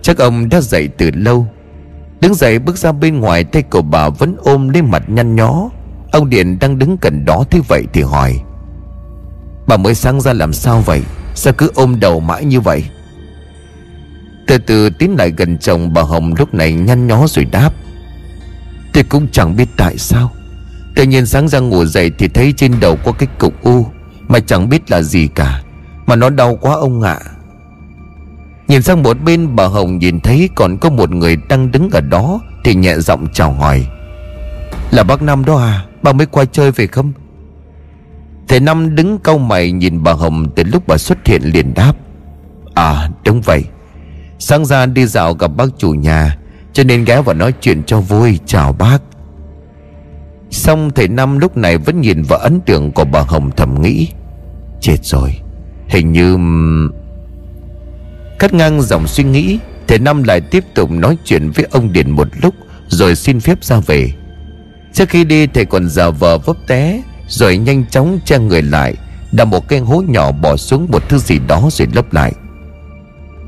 Chắc 0.02 0.18
ông 0.18 0.50
đã 0.50 0.62
dậy 0.62 0.90
từ 0.98 1.12
lâu. 1.14 1.48
Đứng 2.22 2.34
dậy 2.34 2.60
bước 2.60 2.78
ra 2.78 2.92
bên 2.92 3.20
ngoài, 3.20 3.44
Tay 3.44 3.62
của 3.62 3.82
bà 3.82 4.10
vẫn 4.10 4.36
ôm 4.38 4.70
lên 4.70 4.86
mặt 4.92 5.04
nhăn 5.08 5.36
nhó. 5.36 5.70
Ông 6.12 6.30
Điện 6.30 6.60
đang 6.60 6.80
đứng 6.80 6.98
gần 7.02 7.26
đó 7.26 7.44
thế 7.52 7.60
vậy 7.68 7.84
thì 7.94 8.02
hỏi, 8.02 8.40
Bà 9.68 9.78
mới 9.78 9.96
sáng 9.96 10.22
ra 10.22 10.34
làm 10.34 10.54
sao 10.54 10.82
vậy? 10.86 11.02
Sao 11.36 11.54
cứ 11.54 11.72
ôm 11.76 12.00
đầu 12.00 12.20
mãi 12.20 12.46
như 12.46 12.60
vậy? 12.60 12.86
Từ 14.48 14.58
từ 14.58 14.90
tiến 14.90 15.16
lại 15.18 15.32
gần 15.38 15.58
chồng 15.58 15.94
bà 15.94 16.02
Hồng 16.02 16.34
lúc 16.40 16.54
này 16.54 16.74
nhăn 16.74 17.08
nhó 17.08 17.28
rồi 17.28 17.46
đáp 17.46 17.74
Tôi 18.94 19.04
cũng 19.04 19.28
chẳng 19.32 19.56
biết 19.56 19.70
tại 19.78 19.98
sao. 19.98 20.32
Tự 20.96 21.04
nhiên 21.04 21.26
sáng 21.26 21.48
ra 21.48 21.60
ngủ 21.60 21.86
dậy 21.86 22.12
thì 22.18 22.28
thấy 22.28 22.54
trên 22.58 22.80
đầu 22.80 22.98
có 23.06 23.12
cái 23.12 23.28
cục 23.40 23.64
u, 23.64 23.86
Mà 24.28 24.40
chẳng 24.40 24.70
biết 24.70 24.92
là 24.92 25.02
gì 25.02 25.28
cả, 25.28 25.64
Mà 26.06 26.16
nó 26.16 26.30
đau 26.30 26.56
quá 26.56 26.74
ông 26.74 27.02
ạ. 27.02 27.20
Nhìn 28.68 28.82
sang 28.82 29.04
một 29.04 29.22
bên, 29.22 29.56
bà 29.56 29.66
Hồng 29.66 29.98
nhìn 29.98 30.20
thấy 30.20 30.50
còn 30.56 30.78
có 30.78 30.90
một 30.90 31.12
người 31.12 31.38
đang 31.50 31.72
đứng 31.72 31.90
ở 31.90 32.02
đó 32.02 32.40
Thì 32.64 32.76
nhẹ 32.76 32.96
giọng 32.98 33.28
chào 33.34 33.54
hỏi. 33.54 33.88
Là 34.92 35.04
bác 35.04 35.22
Năm 35.22 35.46
đó 35.46 35.58
à 35.58 35.86
Bà 36.04 36.14
mới 36.14 36.28
qua 36.28 36.46
chơi 36.46 36.72
về 36.72 36.88
không? 36.88 37.12
Thầy 38.48 38.60
Năm 38.60 38.96
đứng 38.96 39.20
câu 39.20 39.38
mày 39.38 39.72
nhìn 39.72 40.04
bà 40.04 40.14
Hồng 40.14 40.50
Từ 40.56 40.64
lúc 40.64 40.88
bà 40.88 40.98
xuất 40.98 41.18
hiện 41.28 41.42
liền 41.44 41.74
đáp. 41.74 41.94
À 42.74 43.10
đúng 43.26 43.42
vậy. 43.42 43.64
Sáng 44.40 44.66
ra 44.66 44.86
đi 44.86 45.06
dạo 45.06 45.34
gặp 45.34 45.52
bác 45.58 45.66
chủ 45.78 45.92
nhà 45.92 46.38
cho 46.74 46.84
nên 46.84 47.06
ghé 47.06 47.22
vào 47.22 47.36
nói 47.36 47.54
chuyện 47.62 47.84
cho 47.84 48.00
vui. 48.00 48.40
Chào 48.46 48.74
bác. 48.74 48.98
Xong 50.52 50.92
thầy 50.96 51.08
Năm 51.08 51.40
lúc 51.40 51.58
này 51.58 51.78
vẫn 51.78 52.02
nhìn 52.02 52.24
vào 52.24 52.40
ấn 52.40 52.62
tượng 52.62 52.92
của 52.92 53.06
bà 53.06 53.22
Hồng 53.22 53.52
thầm 53.58 53.82
nghĩ. 53.82 54.08
Chết 54.82 54.98
rồi. 55.02 55.36
Hình 55.88 56.12
như 56.12 56.38
Cắt 58.40 58.54
ngang 58.54 58.82
dòng 58.82 59.08
suy 59.08 59.24
nghĩ, 59.24 59.60
Thầy 59.88 60.00
Năm 60.00 60.24
lại 60.24 60.42
tiếp 60.42 60.64
tục 60.76 60.92
nói 60.92 61.18
chuyện 61.26 61.52
với 61.52 61.66
ông 61.72 61.94
Điền 61.94 62.12
một 62.12 62.28
lúc, 62.42 62.54
Rồi 62.88 63.16
xin 63.16 63.40
phép 63.40 63.64
ra 63.64 63.80
về. 63.80 64.12
Trước 64.94 65.10
khi 65.10 65.24
đi, 65.24 65.48
thầy 65.48 65.66
còn 65.66 65.90
giả 65.90 66.10
vờ 66.10 66.38
vấp 66.38 66.56
té, 66.68 67.02
Rồi 67.28 67.58
nhanh 67.58 67.86
chóng 67.90 68.20
che 68.26 68.40
người 68.40 68.62
lại 68.62 68.96
Đào 69.32 69.46
một 69.46 69.68
cái 69.68 69.80
hố 69.80 70.04
nhỏ 70.08 70.32
bỏ 70.32 70.58
xuống 70.58 70.88
một 70.92 71.10
thứ 71.10 71.18
gì 71.18 71.40
đó 71.48 71.70
rồi 71.72 71.88
lấp 71.94 72.14
lại. 72.14 72.34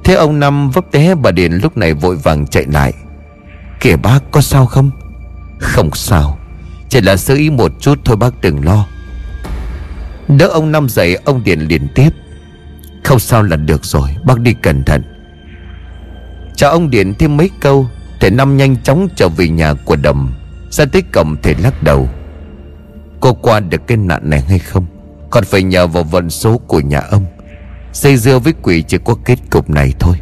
Thế 0.04 0.14
ông 0.14 0.40
Năm 0.40 0.70
vấp 0.70 0.86
té, 0.92 1.16
bà 1.16 1.32
Điền 1.32 1.54
lúc 1.54 1.78
này 1.78 1.94
vội 1.94 2.16
vàng 2.16 2.48
chạy 2.48 2.66
lại. 2.72 2.94
Kìa 3.86 3.96
bác, 3.96 4.20
có 4.32 4.42
sao 4.42 4.66
không? 4.66 4.92
Không 5.60 5.90
sao, 5.94 6.38
Chỉ 6.90 7.02
là 7.02 7.18
sơ 7.18 7.34
ý 7.34 7.50
một 7.50 7.72
chút 7.80 8.00
thôi 8.06 8.18
bác, 8.18 8.42
đừng 8.42 8.66
lo. 8.66 8.86
Đỡ 10.28 10.48
ông 10.48 10.72
Năm 10.72 10.90
dậy, 10.90 11.18
ông 11.26 11.44
Điền 11.44 11.60
liền 11.60 11.88
tiếp. 11.96 12.10
Không 13.04 13.20
sao 13.20 13.44
là 13.44 13.56
được 13.56 13.86
rồi, 13.86 14.10
Bác 14.26 14.40
đi 14.40 14.54
cẩn 14.54 14.84
thận. 14.84 15.04
Chào 16.56 16.72
ông 16.72 16.90
Điền 16.90 17.14
thêm 17.14 17.38
mấy 17.38 17.50
câu 17.60 17.88
Thầy 18.20 18.32
Năm 18.32 18.58
nhanh 18.58 18.84
chóng 18.84 19.08
trở 19.16 19.30
về 19.30 19.48
nhà 19.48 19.74
của 19.74 19.96
Đầm. 19.96 20.34
Ra 20.72 20.86
tới 20.86 21.02
cổng 21.02 21.36
thầy 21.44 21.56
lắc 21.56 21.84
đầu. 21.84 22.10
Cô 23.20 23.34
qua 23.34 23.60
được 23.60 23.88
cái 23.88 23.98
nạn 23.98 24.30
này 24.30 24.42
hay 24.42 24.60
không? 24.60 24.86
Còn 25.30 25.44
phải 25.44 25.64
nhờ 25.64 25.88
vào 25.88 26.04
vận 26.04 26.30
số 26.30 26.58
của 26.58 26.80
nhà 26.80 27.00
ông. 27.00 27.26
Xây 27.94 28.18
dưa 28.18 28.40
với 28.40 28.54
quỷ 28.62 28.84
chỉ 28.88 28.98
có 29.06 29.16
kết 29.26 29.40
cục 29.50 29.70
này 29.70 29.94
thôi. 30.00 30.16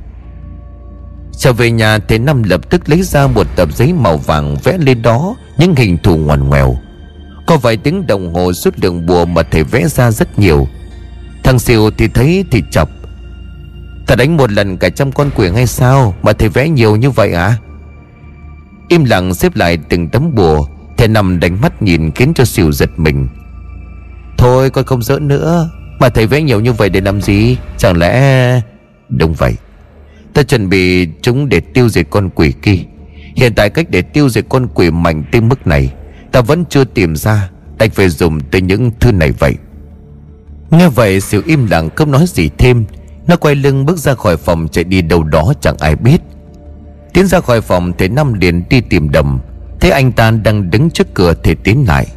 Trở 1.38 1.54
về 1.54 1.72
nhà 1.72 2.00
thì 2.08 2.18
Năm 2.18 2.44
lập 2.44 2.70
tức 2.70 2.90
lấy 2.90 3.02
ra 3.02 3.28
một 3.28 3.48
tập 3.56 3.70
giấy 3.76 3.94
màu 3.94 4.18
vàng 4.18 4.56
Vẽ 4.64 4.78
lên 4.78 5.02
đó 5.02 5.36
những 5.58 5.76
hình 5.76 5.98
thù 5.98 6.18
ngoằn 6.18 6.50
ngoèo. 6.50 6.78
Có 7.48 7.58
vài 7.58 7.78
tiếng 7.78 8.08
đồng 8.08 8.34
hồ 8.34 8.54
suốt 8.54 8.78
đường 8.78 9.06
bùa 9.06 9.26
Mà 9.26 9.44
thầy 9.44 9.64
vẽ 9.64 9.88
ra 9.88 10.12
rất 10.12 10.40
nhiều. 10.40 10.68
Thằng 11.44 11.60
siêu 11.60 11.92
thì 11.98 12.08
thấy 12.08 12.46
thì 12.52 12.64
chọc. 12.72 12.90
Ta 14.08 14.16
đánh 14.16 14.38
một 14.38 14.52
lần 14.52 14.78
cả 14.78 14.90
trăm 14.90 15.12
con 15.12 15.30
quỷ 15.36 15.50
hay 15.50 15.68
sao 15.68 16.16
Mà 16.24 16.34
thầy 16.34 16.50
vẽ 16.50 16.70
nhiều 16.70 16.96
như 16.96 17.10
vậy 17.10 17.34
à 17.34 17.58
Im 18.88 19.04
lặng 19.04 19.34
xếp 19.34 19.56
lại 19.56 19.78
từng 19.90 20.10
tấm 20.10 20.36
bùa 20.36 20.68
Thầy 20.98 21.08
nằm 21.08 21.40
đánh 21.40 21.62
mắt 21.62 21.82
nhìn 21.82 22.12
khiến 22.12 22.34
cho 22.34 22.46
siêu 22.46 22.72
giật 22.72 22.90
mình. 22.98 23.28
Thôi 24.38 24.70
con 24.70 24.86
không 24.86 25.04
giỡn 25.04 25.28
nữa, 25.28 25.70
Mà 26.00 26.10
thầy 26.10 26.28
vẽ 26.28 26.42
nhiều 26.42 26.60
như 26.60 26.74
vậy 26.74 26.90
để 26.90 27.02
làm 27.02 27.22
gì? 27.22 27.58
Chẳng 27.78 27.98
lẽ 27.98 28.62
Đúng 29.10 29.34
vậy. 29.34 29.56
Ta 30.34 30.44
chuẩn 30.44 30.70
bị 30.70 31.08
chúng 31.22 31.50
để 31.50 31.60
tiêu 31.60 31.90
diệt 31.90 32.08
con 32.10 32.30
quỷ 32.30 32.54
kia. 32.62 32.78
Hiện 33.36 33.54
tại 33.56 33.70
cách 33.70 33.90
để 33.90 34.02
tiêu 34.02 34.30
diệt 34.30 34.46
con 34.50 34.68
quỷ 34.74 34.92
mạnh 34.92 35.24
tới 35.32 35.42
mức 35.42 35.68
này, 35.68 35.94
Ta 36.34 36.42
vẫn 36.42 36.66
chưa 36.70 36.84
tìm 36.84 37.16
ra. 37.16 37.50
Đành 37.78 37.90
phải 37.90 38.10
dùng 38.10 38.40
tới 38.40 38.62
những 38.62 38.92
thứ 39.00 39.12
này 39.12 39.32
vậy. 39.32 39.56
Nghe 40.72 40.90
vậy, 40.90 41.22
Siêu 41.22 41.42
im 41.46 41.68
lặng, 41.72 41.90
không 41.96 42.12
nói 42.12 42.26
gì 42.28 42.50
thêm. 42.58 42.86
Nó 43.28 43.36
quay 43.36 43.56
lưng 43.56 43.86
bước 43.86 43.98
ra 43.98 44.14
khỏi 44.14 44.38
phòng, 44.38 44.68
chạy 44.68 44.84
đi 44.84 45.02
đâu 45.02 45.24
đó, 45.24 45.54
chẳng 45.62 45.76
ai 45.80 45.96
biết. 45.96 46.22
Tiến 47.14 47.28
ra 47.28 47.40
khỏi 47.40 47.62
phòng, 47.62 47.94
thấy 47.98 48.10
Năm 48.10 48.34
liền 48.34 48.64
đi 48.70 48.82
tìm 48.82 49.12
đầm. 49.12 49.40
Thấy 49.80 49.92
anh 49.92 50.12
ta 50.12 50.32
đang 50.32 50.70
đứng 50.70 50.90
trước 50.90 51.14
cửa, 51.14 51.34
thì 51.44 51.56
tiến 51.64 51.86
lại. 51.88 52.08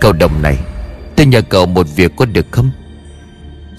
Cậu 0.00 0.12
đồng 0.12 0.42
này, 0.42 0.58
Tôi 1.16 1.26
nhờ 1.26 1.42
cậu 1.42 1.66
một 1.66 1.86
việc 1.96 2.12
có 2.16 2.24
được 2.24 2.46
không? 2.50 2.70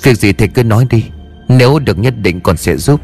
Việc 0.03 0.18
gì 0.18 0.34
thì 0.34 0.47
cứ 0.47 0.64
nói 0.64 0.88
đi. 0.89 1.03
Nếu 1.47 1.80
được 1.80 1.97
nhất 1.97 2.14
định 2.18 2.41
còn 2.41 2.58
sẽ 2.58 2.78
giúp. 2.78 3.01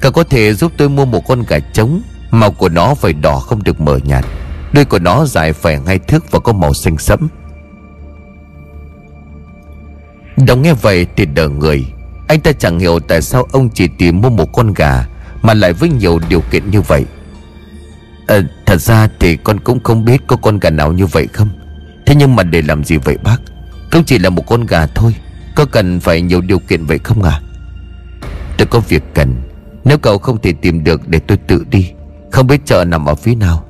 Cậu 0.00 0.12
có 0.12 0.24
thể 0.24 0.54
giúp 0.54 0.72
tôi 0.76 0.88
mua 0.88 1.04
một 1.04 1.20
con 1.28 1.44
gà 1.48 1.58
trống. 1.58 2.02
Màu 2.30 2.52
của 2.52 2.68
nó 2.68 2.94
phải 2.94 3.12
đỏ 3.12 3.38
không 3.38 3.62
được 3.62 3.80
mờ 3.80 3.98
nhạt. 4.04 4.24
Đuôi 4.72 4.84
của 4.84 4.98
nó 4.98 5.24
dài 5.24 5.52
phải 5.52 5.80
hai 5.86 5.98
thước 5.98 6.30
và 6.30 6.38
có 6.38 6.52
màu 6.52 6.74
xanh 6.74 6.98
sẫm. 6.98 7.28
Đồng 10.46 10.62
nghe 10.62 10.72
vậy 10.72 11.06
thì 11.16 11.26
đờ 11.26 11.48
người. 11.48 11.86
Anh 12.28 12.40
ta 12.40 12.52
chẳng 12.52 12.78
hiểu 12.78 13.00
tại 13.00 13.22
sao 13.22 13.48
ông 13.52 13.70
chỉ 13.70 13.88
tìm 13.98 14.20
mua 14.20 14.30
một 14.30 14.52
con 14.52 14.74
gà 14.74 15.06
Mà 15.42 15.54
lại 15.54 15.72
với 15.72 15.88
nhiều 15.88 16.18
điều 16.28 16.40
kiện 16.40 16.70
như 16.70 16.80
vậy. 16.80 17.04
À, 18.26 18.40
Thật 18.66 18.80
ra 18.80 19.08
thì 19.20 19.36
con 19.36 19.60
cũng 19.60 19.82
không 19.82 20.04
biết 20.04 20.20
có 20.26 20.36
con 20.36 20.58
gà 20.58 20.70
nào 20.70 20.92
như 20.92 21.06
vậy 21.06 21.26
không. 21.32 21.48
Thế 22.06 22.14
nhưng 22.14 22.36
mà 22.36 22.42
để 22.42 22.62
làm 22.62 22.84
gì 22.84 22.96
vậy 22.96 23.16
bác? 23.24 23.36
Không 23.90 24.04
chỉ 24.04 24.18
là 24.18 24.30
một 24.30 24.46
con 24.46 24.66
gà 24.66 24.86
thôi. 24.86 25.14
Có 25.54 25.64
cần 25.64 26.00
phải 26.00 26.22
nhiều 26.22 26.40
điều 26.40 26.58
kiện 26.58 26.84
vậy 26.84 26.98
không 26.98 27.22
à 27.22 27.40
Tôi 28.58 28.66
có 28.66 28.80
việc 28.80 29.02
cần. 29.14 29.34
Nếu 29.84 29.98
cậu 29.98 30.18
không 30.18 30.40
thể 30.40 30.52
tìm 30.52 30.84
được 30.84 31.08
để 31.08 31.18
tôi 31.18 31.38
tự 31.38 31.64
đi, 31.70 31.92
Không 32.32 32.46
biết 32.46 32.60
chợ 32.64 32.84
nằm 32.84 33.04
ở 33.04 33.14
phía 33.14 33.34
nào. 33.34 33.64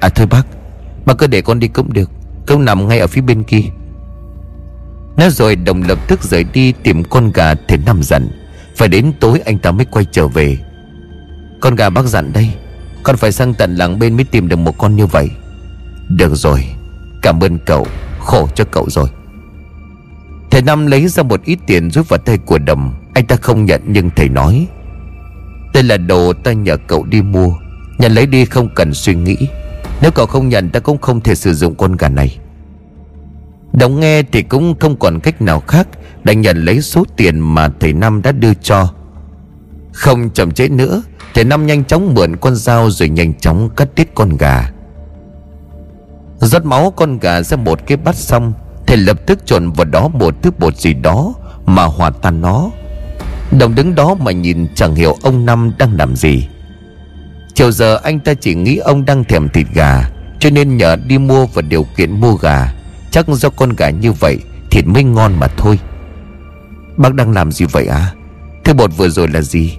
À 0.00 0.08
thôi 0.08 0.26
bác 0.26 0.42
Bác 1.06 1.18
cứ 1.18 1.26
để 1.26 1.42
con 1.42 1.58
đi 1.58 1.68
cũng 1.68 1.92
được, 1.92 2.10
Cậu 2.46 2.58
nằm 2.58 2.88
ngay 2.88 2.98
ở 2.98 3.06
phía 3.06 3.20
bên 3.20 3.42
kia. 3.42 3.62
Nói 5.16 5.30
rồi 5.30 5.56
đồng 5.56 5.82
lập 5.82 5.98
tức 6.08 6.22
rời 6.22 6.44
đi 6.44 6.72
tìm 6.72 7.04
con 7.04 7.32
gà 7.32 7.54
thể 7.54 7.76
nằm 7.86 8.02
dặn, 8.02 8.28
Phải 8.76 8.88
đến 8.88 9.12
tối 9.20 9.40
anh 9.44 9.58
ta 9.58 9.70
mới 9.70 9.84
quay 9.84 10.06
trở 10.12 10.28
về. 10.28 10.58
Con 11.60 11.74
gà 11.74 11.90
bác 11.90 12.04
dặn 12.04 12.32
đây, 12.32 12.50
Con 13.02 13.16
phải 13.16 13.32
sang 13.32 13.54
tận 13.54 13.74
làng 13.74 13.98
bên 13.98 14.16
mới 14.16 14.24
tìm 14.24 14.48
được 14.48 14.56
một 14.56 14.78
con 14.78 14.96
như 14.96 15.06
vậy. 15.06 15.30
Được 16.08 16.34
rồi, 16.34 16.64
Cảm 17.22 17.40
ơn 17.40 17.58
cậu, 17.58 17.86
Khổ 18.20 18.48
cho 18.54 18.64
cậu 18.64 18.90
rồi. 18.90 19.08
Thầy 20.50 20.62
Năm 20.62 20.86
lấy 20.86 21.08
ra 21.08 21.22
một 21.22 21.44
ít 21.44 21.58
tiền 21.66 21.90
rút 21.90 22.08
vào 22.08 22.18
tay 22.18 22.38
của 22.38 22.58
Đầm 22.58 22.94
Anh 23.14 23.26
ta 23.26 23.36
không 23.36 23.64
nhận 23.64 23.82
nhưng 23.86 24.10
thầy 24.10 24.28
nói 24.28 24.66
đây 25.74 25.82
là 25.82 25.96
đồ 25.96 26.32
ta 26.32 26.52
nhờ 26.52 26.76
cậu 26.76 27.04
đi 27.04 27.22
mua. 27.22 27.48
Nhận 27.98 28.12
lấy 28.12 28.26
đi 28.26 28.44
không 28.44 28.68
cần 28.74 28.94
suy 28.94 29.14
nghĩ. 29.14 29.36
Nếu 30.02 30.10
cậu 30.10 30.26
không 30.26 30.48
nhận, 30.48 30.70
ta 30.70 30.80
cũng 30.80 30.98
không 30.98 31.20
thể 31.20 31.34
sử 31.34 31.54
dụng 31.54 31.74
con 31.74 31.96
gà 31.96 32.08
này. 32.08 32.38
Đồng 33.72 34.00
nghe 34.00 34.22
thì 34.22 34.42
cũng 34.42 34.74
không 34.80 34.96
còn 34.96 35.20
cách 35.20 35.42
nào 35.42 35.60
khác. 35.60 35.88
Đành 36.24 36.40
nhận 36.40 36.64
lấy 36.64 36.82
số 36.82 37.04
tiền 37.16 37.40
mà 37.40 37.68
thầy 37.80 37.92
Năm 37.92 38.22
đã 38.22 38.32
đưa 38.32 38.54
cho. 38.54 38.92
Không 39.92 40.30
chậm 40.30 40.52
trễ 40.52 40.68
nữa, 40.68 41.02
Thầy 41.34 41.44
Năm 41.44 41.66
nhanh 41.66 41.84
chóng 41.84 42.14
mượn 42.14 42.36
con 42.36 42.56
dao 42.56 42.90
rồi 42.90 43.08
nhanh 43.08 43.34
chóng 43.34 43.70
cắt 43.76 43.88
tiết 43.94 44.14
con 44.14 44.36
gà. 44.36 44.70
Rót 46.38 46.64
máu 46.64 46.92
con 46.96 47.18
gà 47.18 47.42
ra 47.42 47.56
một 47.56 47.86
cái 47.86 47.96
bát 47.96 48.16
xong, 48.16 48.52
Thầy 48.86 48.96
lập 48.96 49.26
tức 49.26 49.46
trộn 49.46 49.70
vào 49.70 49.84
đó 49.84 50.08
một 50.08 50.34
thứ 50.42 50.50
bột 50.58 50.76
gì 50.76 50.94
đó 50.94 51.34
Mà 51.66 51.84
hòa 51.84 52.10
tan 52.10 52.40
nó. 52.40 52.70
Đồng 53.50 53.74
đứng 53.74 53.94
đó 53.94 54.14
mà 54.14 54.32
nhìn 54.32 54.66
chẳng 54.74 54.94
hiểu 54.94 55.16
ông 55.22 55.46
Năm 55.46 55.72
đang 55.78 55.96
làm 55.96 56.16
gì. 56.16 56.48
Chiều 57.54 57.72
giờ 57.72 58.00
anh 58.02 58.20
ta 58.20 58.34
chỉ 58.34 58.54
nghĩ 58.54 58.76
ông 58.76 59.04
đang 59.04 59.24
thèm 59.24 59.48
thịt 59.48 59.66
gà, 59.74 60.10
Cho 60.40 60.50
nên 60.50 60.76
nhờ 60.76 60.96
đi 60.96 61.18
mua 61.18 61.46
và 61.46 61.62
điều 61.62 61.86
kiện 61.96 62.20
mua 62.20 62.34
gà, 62.34 62.72
Chắc 63.10 63.28
do 63.28 63.48
con 63.48 63.72
gà 63.76 63.90
như 63.90 64.12
vậy 64.12 64.38
Thịt 64.70 64.86
mới 64.86 65.04
ngon 65.04 65.40
mà 65.40 65.48
thôi. 65.48 65.78
Bác 66.96 67.14
đang 67.14 67.32
làm 67.32 67.52
gì 67.52 67.64
vậy 67.64 67.86
à 67.86 68.12
Thế 68.64 68.72
bột 68.72 68.90
vừa 68.96 69.08
rồi 69.08 69.28
là 69.28 69.40
gì? 69.40 69.78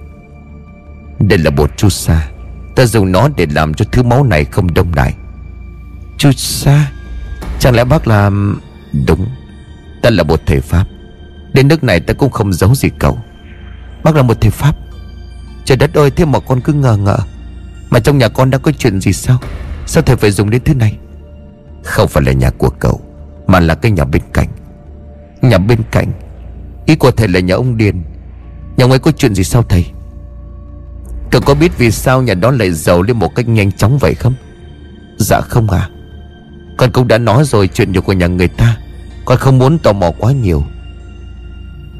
Đây 1.18 1.38
là 1.38 1.50
bột 1.50 1.76
chu 1.76 1.88
sa. 1.88 2.28
Ta 2.76 2.86
dùng 2.86 3.12
nó 3.12 3.28
để 3.36 3.46
làm 3.50 3.74
cho 3.74 3.84
thứ 3.92 4.02
máu 4.02 4.24
này 4.24 4.44
không 4.44 4.74
đông 4.74 4.94
lại. 4.94 5.14
Chu 6.18 6.32
sa? 6.32 6.90
Chẳng 7.58 7.74
lẽ 7.74 7.84
bác 7.84 8.08
làm 8.08 8.60
Đúng. 9.06 9.26
Ta 10.02 10.10
là 10.10 10.24
bột 10.24 10.40
thể 10.46 10.60
Pháp. 10.60 10.84
Đến 11.52 11.68
nước 11.68 11.84
này 11.84 12.00
ta 12.00 12.14
cũng 12.14 12.30
không 12.30 12.52
giấu 12.52 12.74
gì 12.74 12.88
cậu. 12.98 13.18
Bác 14.08 14.16
là 14.16 14.22
một 14.22 14.40
thầy 14.40 14.50
Pháp. 14.50 14.76
Trời 15.64 15.76
đất 15.76 15.94
ơi, 15.94 16.10
thế 16.10 16.24
mà 16.24 16.38
con 16.40 16.60
cứ 16.60 16.72
ngờ 16.72 16.96
ngợ. 16.96 17.18
Mà 17.90 18.00
trong 18.00 18.18
nhà 18.18 18.28
con 18.28 18.50
đã 18.50 18.58
có 18.58 18.72
chuyện 18.78 19.00
gì 19.00 19.12
sao? 19.12 19.38
Sao 19.86 20.02
thầy 20.02 20.16
phải 20.16 20.30
dùng 20.30 20.50
đến 20.50 20.62
thế 20.64 20.74
này? 20.74 20.98
Không 21.84 22.08
phải 22.08 22.22
là 22.26 22.32
nhà 22.32 22.50
của 22.50 22.70
cậu, 22.70 23.00
Mà 23.46 23.60
là 23.60 23.74
cái 23.74 23.92
nhà 23.92 24.04
bên 24.04 24.22
cạnh. 24.32 24.48
Nhà 25.42 25.58
bên 25.58 25.78
cạnh, 25.90 26.12
Ý 26.86 26.94
của 26.94 27.10
thầy 27.10 27.28
là 27.28 27.40
nhà 27.40 27.54
ông 27.54 27.76
Điền. 27.76 28.02
Nhà 28.76 28.84
ông 28.84 28.90
ấy 28.90 28.98
có 28.98 29.12
chuyện 29.12 29.34
gì 29.34 29.44
sao 29.44 29.62
thầy? 29.62 29.86
Cậu 31.30 31.40
có 31.40 31.54
biết 31.54 31.78
vì 31.78 31.90
sao 31.90 32.22
nhà 32.22 32.34
đó 32.34 32.50
lại 32.50 32.72
giàu 32.72 33.02
lên 33.02 33.18
một 33.18 33.34
cách 33.34 33.48
nhanh 33.48 33.72
chóng 33.72 33.98
vậy 33.98 34.14
không? 34.14 34.34
Dạ 35.18 35.40
không 35.40 35.70
à 35.70 35.88
con 36.78 36.92
cũng 36.92 37.08
đã 37.08 37.18
nói 37.18 37.44
rồi 37.44 37.68
chuyện 37.68 37.92
nhiều 37.92 38.02
của 38.02 38.12
nhà 38.12 38.26
người 38.26 38.48
ta. 38.48 38.76
Con 39.24 39.38
không 39.38 39.58
muốn 39.58 39.78
tò 39.78 39.92
mò 39.92 40.10
quá 40.18 40.32
nhiều. 40.32 40.64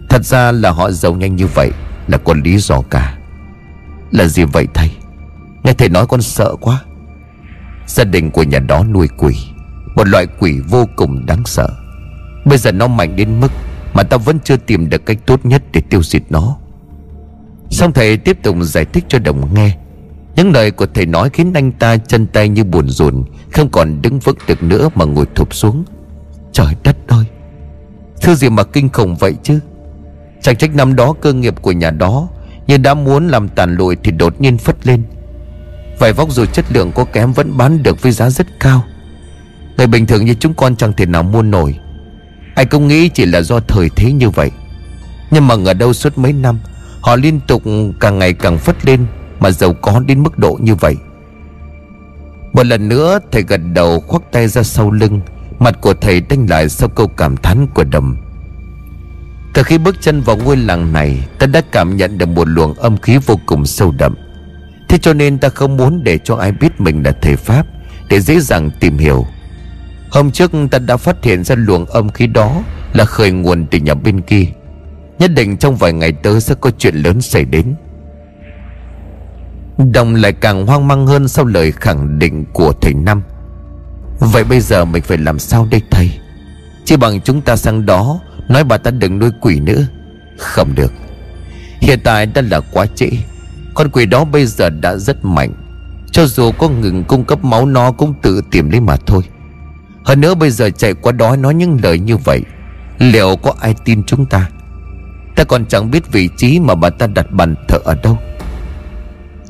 Thật 0.08 0.24
ra 0.24 0.52
là 0.52 0.70
họ 0.70 0.90
giàu 0.90 1.14
nhanh 1.14 1.36
như 1.36 1.46
vậy. 1.46 1.70
Là 2.08 2.18
có 2.18 2.34
lý 2.44 2.58
do 2.58 2.82
cả 2.90 3.18
Là 4.10 4.26
gì 4.26 4.44
vậy 4.44 4.66
thầy? 4.74 4.90
Nghe 5.62 5.72
thầy 5.72 5.88
nói 5.88 6.06
con 6.06 6.22
sợ 6.22 6.56
quá. 6.60 6.82
Gia 7.86 8.04
đình 8.04 8.30
của 8.30 8.42
nhà 8.42 8.58
đó 8.58 8.84
nuôi 8.84 9.08
quỷ, 9.18 9.36
Một 9.96 10.08
loại 10.08 10.26
quỷ 10.38 10.60
vô 10.68 10.84
cùng 10.96 11.26
đáng 11.26 11.42
sợ. 11.44 11.68
Bây 12.44 12.58
giờ 12.58 12.72
nó 12.72 12.86
mạnh 12.86 13.16
đến 13.16 13.40
mức 13.40 13.52
Mà 13.94 14.02
ta 14.02 14.16
vẫn 14.16 14.38
chưa 14.44 14.56
tìm 14.56 14.88
được 14.88 15.06
cách 15.06 15.18
tốt 15.26 15.46
nhất 15.46 15.62
để 15.72 15.80
tiêu 15.90 16.02
diệt 16.02 16.22
nó. 16.30 16.56
Xong 17.70 17.92
thầy 17.92 18.16
tiếp 18.16 18.38
tục 18.42 18.56
giải 18.60 18.84
thích 18.84 19.04
cho 19.08 19.18
đồng 19.18 19.54
nghe. 19.54 19.76
Những 20.36 20.52
lời 20.52 20.70
của 20.70 20.86
thầy 20.94 21.06
nói 21.06 21.30
khiến 21.30 21.52
anh 21.54 21.72
ta 21.72 21.96
chân 21.96 22.26
tay 22.26 22.48
như 22.48 22.64
buồn 22.64 22.88
rùn, 22.88 23.24
Không 23.52 23.68
còn 23.70 24.02
đứng 24.02 24.18
vững 24.18 24.36
được 24.46 24.62
nữa 24.62 24.88
mà 24.94 25.04
ngồi 25.04 25.26
thụp 25.34 25.54
xuống. 25.54 25.84
Trời 26.52 26.74
đất 26.84 26.96
ơi! 27.06 27.24
Thứ 28.22 28.34
gì 28.34 28.48
mà 28.48 28.64
kinh 28.64 28.88
khủng 28.88 29.16
vậy 29.16 29.34
chứ? 29.42 29.60
Chẳng 30.42 30.56
trách 30.56 30.74
năm 30.74 30.96
đó 30.96 31.14
cơ 31.20 31.32
nghiệp 31.32 31.54
của 31.62 31.72
nhà 31.72 31.90
đó 31.90 32.28
Nhưng 32.66 32.82
đã 32.82 32.94
muốn 32.94 33.28
làm 33.28 33.48
tàn 33.48 33.76
lụi 33.76 33.96
thì 34.04 34.12
đột 34.12 34.40
nhiên 34.40 34.58
phất 34.58 34.86
lên. 34.86 35.02
Vải 35.98 36.12
vóc 36.12 36.30
dù 36.30 36.44
chất 36.44 36.64
lượng 36.72 36.92
có 36.94 37.04
kém 37.04 37.32
vẫn 37.32 37.56
bán 37.56 37.82
được 37.82 38.02
với 38.02 38.12
giá 38.12 38.30
rất 38.30 38.46
cao. 38.60 38.84
Người 39.76 39.86
bình 39.86 40.06
thường 40.06 40.24
như 40.24 40.34
chúng 40.34 40.54
con 40.54 40.76
chẳng 40.76 40.92
thể 40.92 41.06
nào 41.06 41.22
mua 41.22 41.42
nổi. 41.42 41.78
Ai 42.54 42.64
cũng 42.64 42.88
nghĩ 42.88 43.08
chỉ 43.08 43.24
là 43.26 43.42
do 43.42 43.60
thời 43.60 43.88
thế 43.96 44.12
như 44.12 44.30
vậy. 44.30 44.50
Nhưng 45.30 45.46
mà 45.46 45.54
ở 45.64 45.74
đâu 45.74 45.92
suốt 45.92 46.18
mấy 46.18 46.32
năm, 46.32 46.58
Họ 47.00 47.16
liên 47.16 47.40
tục 47.46 47.62
càng 48.00 48.18
ngày 48.18 48.32
càng 48.32 48.58
phất 48.58 48.86
lên 48.86 49.06
mà 49.40 49.50
giàu 49.50 49.72
có 49.72 50.00
đến 50.00 50.22
mức 50.22 50.38
độ 50.38 50.58
như 50.60 50.74
vậy. 50.74 50.96
Một 52.52 52.66
lần 52.66 52.88
nữa, 52.88 53.18
thầy 53.32 53.42
gật 53.42 53.60
đầu 53.72 54.00
khoác 54.00 54.22
tay 54.32 54.48
ra 54.48 54.62
sau 54.62 54.90
lưng, 54.90 55.20
Mặt 55.58 55.80
của 55.80 55.94
thầy 55.94 56.20
đanh 56.20 56.46
lại 56.50 56.68
sau 56.68 56.88
câu 56.88 57.08
cảm 57.08 57.36
thán 57.36 57.66
của 57.66 57.84
đầm. 57.84 58.16
Từ 59.54 59.62
khi 59.62 59.78
bước 59.78 59.96
chân 60.00 60.20
vào 60.20 60.36
ngôi 60.36 60.56
làng 60.56 60.92
này, 60.92 61.24
Ta 61.38 61.46
đã 61.46 61.60
cảm 61.72 61.96
nhận 61.96 62.18
được 62.18 62.28
một 62.28 62.48
luồng 62.48 62.74
âm 62.74 62.96
khí 62.96 63.18
vô 63.26 63.40
cùng 63.46 63.66
sâu 63.66 63.94
đậm. 63.98 64.14
Thế 64.88 64.98
cho 64.98 65.12
nên 65.12 65.38
ta 65.38 65.48
không 65.48 65.76
muốn 65.76 66.04
để 66.04 66.18
cho 66.18 66.36
ai 66.36 66.52
biết 66.52 66.80
mình 66.80 67.02
là 67.02 67.12
thầy 67.22 67.36
Pháp, 67.36 67.66
Để 68.08 68.20
dễ 68.20 68.40
dàng 68.40 68.70
tìm 68.80 68.98
hiểu. 68.98 69.26
Hôm 70.10 70.30
trước 70.30 70.50
ta 70.70 70.78
đã 70.78 70.96
phát 70.96 71.24
hiện 71.24 71.44
ra 71.44 71.54
luồng 71.54 71.86
âm 71.86 72.08
khí 72.08 72.26
đó 72.26 72.62
Là 72.92 73.04
khởi 73.04 73.30
nguồn 73.30 73.66
từ 73.66 73.78
nhà 73.78 73.94
bên 73.94 74.20
kia. 74.20 74.44
Nhất 75.18 75.30
định 75.34 75.56
trong 75.56 75.76
vài 75.76 75.92
ngày 75.92 76.12
tới 76.12 76.40
sẽ 76.40 76.54
có 76.60 76.70
chuyện 76.78 76.94
lớn 76.94 77.20
xảy 77.20 77.44
đến. 77.44 77.74
Đồng 79.92 80.14
lại 80.14 80.32
càng 80.32 80.66
hoang 80.66 80.88
mang 80.88 81.06
hơn 81.06 81.28
sau 81.28 81.44
lời 81.44 81.72
khẳng 81.72 82.18
định 82.18 82.44
của 82.52 82.72
thầy 82.80 82.94
Năm. 82.94 83.22
Vậy 84.20 84.44
bây 84.44 84.60
giờ 84.60 84.84
mình 84.84 85.02
phải 85.02 85.18
làm 85.18 85.38
sao 85.38 85.68
đây 85.70 85.82
thầy? 85.90 86.10
Chỉ 86.84 86.96
bằng 86.96 87.20
chúng 87.20 87.40
ta 87.40 87.56
sang 87.56 87.86
đó 87.86 88.20
Nói 88.48 88.64
bà 88.64 88.76
ta 88.76 88.90
đừng 88.90 89.18
nuôi 89.18 89.30
quỷ 89.40 89.60
nữa. 89.60 89.86
Không 90.38 90.74
được. 90.74 90.92
Hiện 91.80 92.00
tại 92.04 92.26
đã 92.26 92.42
là 92.42 92.60
quá 92.60 92.86
trễ. 92.94 93.08
Con 93.74 93.90
quỷ 93.90 94.06
đó 94.06 94.24
bây 94.24 94.46
giờ 94.46 94.70
đã 94.70 94.96
rất 94.96 95.24
mạnh. 95.24 95.52
Cho 96.12 96.26
dù 96.26 96.52
có 96.52 96.68
ngừng 96.68 97.04
cung 97.04 97.24
cấp 97.24 97.44
máu, 97.44 97.66
Nó 97.66 97.92
cũng 97.92 98.14
tự 98.22 98.40
tìm 98.50 98.70
lấy 98.70 98.80
mà 98.80 98.96
thôi. 99.06 99.22
Hơn 100.04 100.20
nữa 100.20 100.34
bây 100.34 100.50
giờ 100.50 100.70
chạy 100.70 100.94
qua 100.94 101.12
đó 101.12 101.36
nói 101.36 101.54
những 101.54 101.78
lời 101.82 101.98
như 101.98 102.16
vậy, 102.16 102.42
Liệu 102.98 103.36
có 103.36 103.54
ai 103.60 103.74
tin 103.84 104.04
chúng 104.04 104.26
ta? 104.26 104.50
Ta 105.36 105.44
còn 105.44 105.66
chẳng 105.66 105.90
biết 105.90 106.12
vị 106.12 106.28
trí 106.36 106.60
mà 106.60 106.74
bà 106.74 106.90
ta 106.90 107.06
đặt 107.06 107.26
bàn 107.30 107.54
thờ 107.68 107.78
ở 107.84 107.94
đâu. 108.02 108.18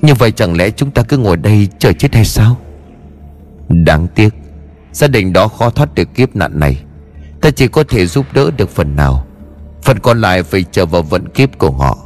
Như 0.03 0.15
vậy 0.15 0.33
chẳng 0.33 0.57
lẽ 0.57 0.71
chúng 0.71 0.91
ta 0.91 1.03
cứ 1.03 1.19
ngồi 1.19 1.37
đây 1.37 1.69
chờ 1.79 1.93
chết 1.93 2.15
hay 2.15 2.25
sao? 2.25 2.57
Đáng 3.69 4.07
tiếc, 4.15 4.35
Gia 4.93 5.09
đình 5.09 5.33
đó 5.33 5.49
khó 5.49 5.71
thoát 5.71 5.95
được 5.95 6.15
kiếp 6.15 6.37
nạn 6.37 6.61
này. 6.61 6.83
Ta 7.41 7.51
chỉ 7.51 7.69
có 7.69 7.85
thể 7.89 8.07
giúp 8.07 8.27
đỡ 8.33 8.51
được 8.57 8.71
phần 8.71 8.97
nào. 8.97 9.27
Phần 9.83 9.99
còn 9.99 10.21
lại 10.21 10.43
phải 10.43 10.65
chờ 10.73 10.87
vào 10.87 11.03
vận 11.03 11.29
kiếp 11.29 11.59
của 11.59 11.71
họ. 11.71 11.99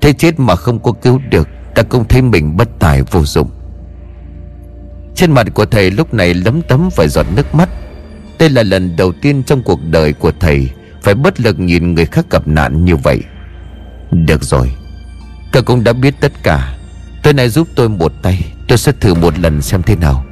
Thế 0.00 0.12
chết 0.12 0.40
mà 0.40 0.56
không 0.56 0.78
có 0.78 0.92
cứu 0.92 1.20
được, 1.30 1.48
Ta 1.74 1.82
cũng 1.82 2.04
thấy 2.08 2.22
mình 2.22 2.56
bất 2.56 2.68
tài 2.78 3.02
vô 3.02 3.24
dụng. 3.24 3.50
Trên 5.14 5.32
mặt 5.32 5.46
của 5.54 5.64
thầy 5.64 5.90
lúc 5.90 6.14
này 6.14 6.34
lấm 6.34 6.62
tấm 6.62 6.90
phải 6.90 7.08
giọt 7.08 7.26
nước 7.36 7.54
mắt. 7.54 7.68
Đây 8.38 8.50
là 8.50 8.62
lần 8.62 8.96
đầu 8.96 9.12
tiên 9.12 9.42
trong 9.42 9.62
cuộc 9.62 9.80
đời 9.90 10.12
của 10.12 10.32
thầy 10.40 10.70
Phải 11.02 11.14
bất 11.14 11.40
lực 11.40 11.58
nhìn 11.58 11.94
người 11.94 12.06
khác 12.06 12.26
gặp 12.30 12.48
nạn 12.48 12.84
như 12.84 12.96
vậy. 12.96 13.20
Được 14.10 14.44
rồi 14.44 14.72
Cậu 15.52 15.62
cũng 15.62 15.84
đã 15.84 15.92
biết 15.92 16.14
tất 16.20 16.32
cả. 16.42 16.76
Tối 17.22 17.32
nay 17.32 17.48
giúp 17.48 17.68
tôi 17.76 17.88
một 17.88 18.12
tay, 18.22 18.52
Tôi 18.68 18.78
sẽ 18.78 18.92
thử 19.00 19.14
một 19.14 19.38
lần 19.38 19.62
xem 19.62 19.82
thế 19.82 19.96
nào. 19.96 20.24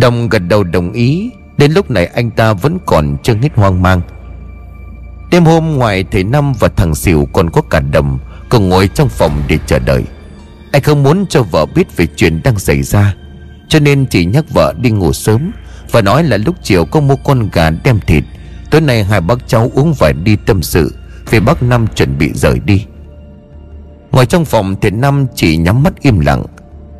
Đồng 0.00 0.28
gật 0.28 0.42
đầu 0.48 0.64
đồng 0.64 0.92
ý. 0.92 1.30
Đến 1.58 1.72
lúc 1.72 1.90
này 1.90 2.06
anh 2.06 2.30
ta 2.30 2.52
vẫn 2.52 2.78
còn 2.86 3.16
chưa 3.22 3.34
hết 3.34 3.54
hoang 3.54 3.82
mang. 3.82 4.00
Đêm 5.30 5.44
hôm 5.44 5.76
ngoài 5.76 6.04
thầy 6.10 6.24
Năm 6.24 6.52
và 6.60 6.68
thằng 6.68 6.94
Xỉu 6.94 7.28
còn 7.32 7.50
có 7.50 7.62
cả 7.70 7.80
Đầm 7.80 8.18
Cùng 8.48 8.68
ngồi 8.68 8.88
trong 8.88 9.08
phòng 9.08 9.42
để 9.48 9.58
chờ 9.66 9.78
đợi. 9.78 10.04
Anh 10.72 10.82
không 10.82 11.02
muốn 11.02 11.26
cho 11.28 11.42
vợ 11.42 11.66
biết 11.74 11.96
về 11.96 12.06
chuyện 12.16 12.40
đang 12.44 12.58
xảy 12.58 12.82
ra, 12.82 13.14
Cho 13.68 13.78
nên 13.78 14.06
chỉ 14.06 14.24
nhắc 14.24 14.44
vợ 14.54 14.74
đi 14.80 14.90
ngủ 14.90 15.12
sớm 15.12 15.50
Và 15.90 16.02
nói 16.02 16.24
là 16.24 16.36
lúc 16.36 16.54
chiều 16.62 16.84
có 16.84 17.00
mua 17.00 17.16
con 17.16 17.48
gà 17.52 17.70
đem 17.70 18.00
thịt. 18.00 18.24
Tối 18.70 18.80
nay 18.80 19.04
hai 19.04 19.20
bác 19.20 19.48
cháu 19.48 19.70
uống 19.74 19.94
vài 19.98 20.12
đi 20.12 20.36
tâm 20.36 20.62
sự, 20.62 20.94
Vì 21.30 21.40
bác 21.40 21.62
Năm 21.62 21.86
chuẩn 21.94 22.18
bị 22.18 22.32
rời 22.34 22.60
đi. 22.64 22.84
Ngoài 24.12 24.26
trong 24.26 24.44
phòng 24.44 24.76
thì 24.80 24.90
Năm 24.90 25.26
chỉ 25.34 25.56
nhắm 25.56 25.82
mắt 25.82 25.92
im 26.00 26.20
lặng. 26.20 26.44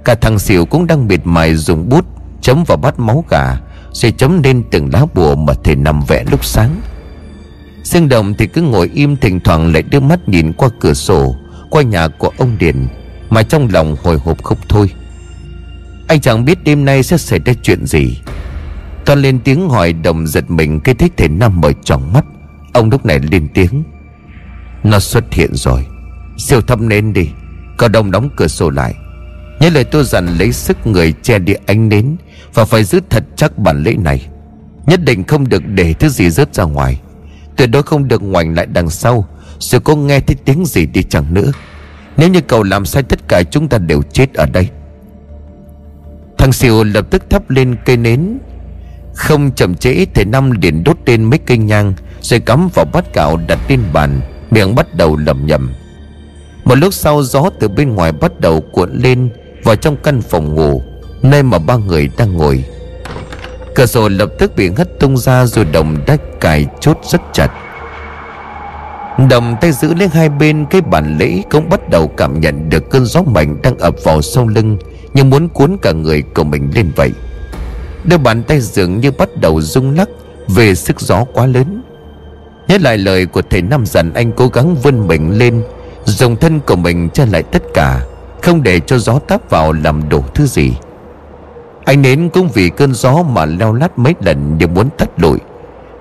Cả 0.04 0.14
thằng 0.14 0.38
Xỉu 0.38 0.66
cũng 0.66 0.86
đang 0.86 1.08
miệt 1.08 1.20
mài 1.24 1.54
dùng 1.54 1.88
bút 1.88 2.04
Chấm 2.40 2.64
vào 2.64 2.78
bát 2.78 2.98
máu 2.98 3.24
gà 3.30 3.56
sẽ 3.96 4.10
chấm 4.10 4.42
lên 4.42 4.62
từng 4.70 4.90
lá 4.92 5.06
bùa 5.14 5.36
mà 5.36 5.52
thầy 5.64 5.76
nằm 5.76 6.00
vẽ 6.08 6.24
lúc 6.30 6.44
sáng. 6.44 6.80
Dương 7.82 8.08
Đồng 8.08 8.34
thì 8.34 8.46
cứ 8.46 8.62
ngồi 8.62 8.90
im 8.94 9.16
thỉnh 9.16 9.40
thoảng 9.40 9.72
lại 9.72 9.82
đưa 9.82 10.00
mắt 10.00 10.28
nhìn 10.28 10.52
qua 10.52 10.68
cửa 10.80 10.94
sổ, 10.94 11.36
Qua 11.70 11.82
nhà 11.82 12.08
của 12.08 12.32
ông 12.38 12.58
Điền, 12.58 12.86
Mà 13.30 13.42
trong 13.42 13.68
lòng 13.72 13.96
hồi 14.02 14.18
hộp 14.18 14.42
không 14.42 14.58
thôi. 14.68 14.90
Anh 16.08 16.20
chẳng 16.20 16.44
biết 16.44 16.64
đêm 16.64 16.84
nay 16.84 17.02
sẽ 17.02 17.16
xảy 17.16 17.38
ra 17.44 17.52
chuyện 17.62 17.86
gì. 17.86 18.18
Toàn 19.04 19.22
lên 19.22 19.40
tiếng 19.40 19.68
hỏi 19.68 19.92
Đồng 19.92 20.26
giật 20.26 20.50
mình 20.50 20.80
Cái 20.80 20.94
thích 20.94 21.12
thầy 21.16 21.28
Năm 21.28 21.60
mở 21.60 21.72
tròn 21.84 22.12
mắt. 22.12 22.24
Ông 22.72 22.90
lúc 22.90 23.06
này 23.06 23.18
lên 23.18 23.48
tiếng. 23.54 23.82
Nó 24.84 24.98
xuất 24.98 25.32
hiện 25.32 25.50
rồi. 25.54 25.86
Siêu 26.38 26.60
thâm 26.60 26.88
nến 26.88 27.12
đi. 27.12 27.28
Cậu 27.76 27.88
Đồng 27.88 28.10
đóng 28.10 28.30
cửa 28.36 28.48
sổ 28.48 28.70
lại. 28.70 28.94
Nhớ 29.60 29.70
lời 29.70 29.84
tôi 29.84 30.04
dặn 30.04 30.38
lấy 30.38 30.52
sức 30.52 30.86
người 30.86 31.12
che 31.22 31.38
đi 31.38 31.54
ánh 31.66 31.88
nến. 31.88 32.16
Và 32.56 32.64
phải 32.64 32.84
giữ 32.84 33.00
thật 33.10 33.24
chắc 33.36 33.58
bản 33.58 33.82
lễ 33.82 33.94
này. 33.98 34.26
Nhất 34.86 35.00
định 35.04 35.24
không 35.24 35.48
được 35.48 35.62
để 35.66 35.92
thứ 35.92 36.08
gì 36.08 36.30
rớt 36.30 36.54
ra 36.54 36.64
ngoài. 36.64 37.00
Tuyệt 37.56 37.70
đối 37.70 37.82
không 37.82 38.08
được 38.08 38.22
ngoảnh 38.22 38.54
lại 38.54 38.66
đằng 38.66 38.90
sau. 38.90 39.26
Rồi 39.58 39.80
có 39.80 39.96
nghe 39.96 40.20
thấy 40.20 40.36
tiếng 40.44 40.66
gì 40.66 40.86
đi 40.86 41.02
chẳng 41.02 41.34
nữa. 41.34 41.52
Nếu 42.16 42.28
như 42.28 42.40
cậu 42.40 42.62
làm 42.62 42.86
sai 42.86 43.02
tất 43.02 43.18
cả 43.28 43.42
chúng 43.50 43.68
ta 43.68 43.78
đều 43.78 44.02
chết 44.02 44.34
ở 44.34 44.46
đây. 44.46 44.68
Thằng 46.38 46.52
Siêu 46.52 46.84
lập 46.84 47.06
tức 47.10 47.30
thắp 47.30 47.50
lên 47.50 47.76
cây 47.84 47.96
nến. 47.96 48.38
Không 49.14 49.50
chậm 49.50 49.74
trễ 49.74 50.06
Thầy 50.14 50.24
Năm 50.24 50.50
liền 50.50 50.84
đốt 50.84 50.96
lên 51.06 51.24
mấy 51.24 51.38
cây 51.38 51.58
nhang, 51.58 51.94
Rồi 52.20 52.40
cắm 52.40 52.68
vào 52.74 52.84
bát 52.92 53.14
gạo 53.14 53.36
đặt 53.48 53.58
lên 53.68 53.80
bàn, 53.92 54.20
Miệng 54.50 54.74
bắt 54.74 54.94
đầu 54.94 55.16
lầm 55.16 55.46
nhầm 55.46 55.72
Một 56.64 56.74
lúc 56.74 56.94
sau, 56.94 57.22
gió 57.22 57.50
từ 57.60 57.68
bên 57.68 57.94
ngoài 57.94 58.12
bắt 58.12 58.40
đầu 58.40 58.60
cuộn 58.72 58.90
lên 58.92 59.30
Vào 59.64 59.76
trong 59.76 59.96
căn 59.96 60.20
phòng 60.20 60.54
ngủ. 60.54 60.82
Nơi 61.22 61.42
mà 61.42 61.58
ba 61.58 61.76
người 61.76 62.10
đang 62.16 62.36
ngồi, 62.36 62.64
Cửa 63.76 63.86
sổ 63.86 64.08
lập 64.08 64.28
tức 64.38 64.56
bị 64.56 64.70
hất 64.76 65.00
tung 65.00 65.16
ra 65.16 65.46
Rồi 65.46 65.64
đồng 65.64 65.96
đã 66.06 66.16
cài 66.40 66.66
chốt 66.80 66.98
rất 67.02 67.20
chặt. 67.32 67.48
Đồng 69.30 69.56
tay 69.60 69.72
giữ 69.72 69.94
lấy 69.94 70.08
hai 70.08 70.28
bên, 70.28 70.66
cái 70.70 70.80
bản 70.80 71.18
lễ 71.18 71.42
Cũng 71.50 71.68
bắt 71.68 71.90
đầu 71.90 72.08
cảm 72.08 72.40
nhận 72.40 72.68
được 72.68 72.90
cơn 72.90 73.04
gió 73.06 73.22
mạnh 73.22 73.56
Đang 73.62 73.78
ập 73.78 73.94
vào 74.04 74.22
sau 74.22 74.48
lưng, 74.48 74.78
Như 75.14 75.24
muốn 75.24 75.48
cuốn 75.48 75.76
cả 75.82 75.92
người 75.92 76.22
của 76.22 76.44
mình 76.44 76.70
lên 76.74 76.92
vậy. 76.96 77.12
Đôi 78.04 78.18
bàn 78.18 78.42
tay 78.42 78.60
dường 78.60 79.00
như 79.00 79.10
bắt 79.10 79.28
đầu 79.40 79.60
rung 79.60 79.96
lắc 79.96 80.08
Về 80.48 80.74
sức 80.74 81.00
gió 81.00 81.24
quá 81.24 81.46
lớn. 81.46 81.82
Nhớ 82.68 82.78
lại 82.80 82.98
lời 82.98 83.26
của 83.26 83.42
thầy 83.50 83.62
Năm 83.62 83.86
dặn 83.86 84.14
anh 84.14 84.32
cố 84.32 84.48
gắng 84.48 84.76
vươn 84.76 85.06
mình 85.06 85.38
lên, 85.38 85.62
Dùng 86.04 86.36
thân 86.36 86.60
của 86.60 86.76
mình 86.76 87.08
che 87.10 87.26
lại 87.26 87.42
tất 87.42 87.62
cả, 87.74 88.00
Không 88.42 88.62
để 88.62 88.80
cho 88.80 88.98
gió 88.98 89.18
táp 89.18 89.50
vào 89.50 89.72
làm 89.72 90.08
đổ 90.08 90.24
thứ 90.34 90.46
gì 90.46 90.72
anh 91.86 92.02
nến 92.02 92.28
cũng 92.28 92.48
vì 92.54 92.70
cơn 92.70 92.94
gió 92.94 93.22
mà 93.22 93.44
leo 93.44 93.72
lát 93.72 93.98
mấy 93.98 94.14
lần 94.20 94.58
đều 94.58 94.68
muốn 94.68 94.88
tắt 94.98 95.08
lụi. 95.16 95.38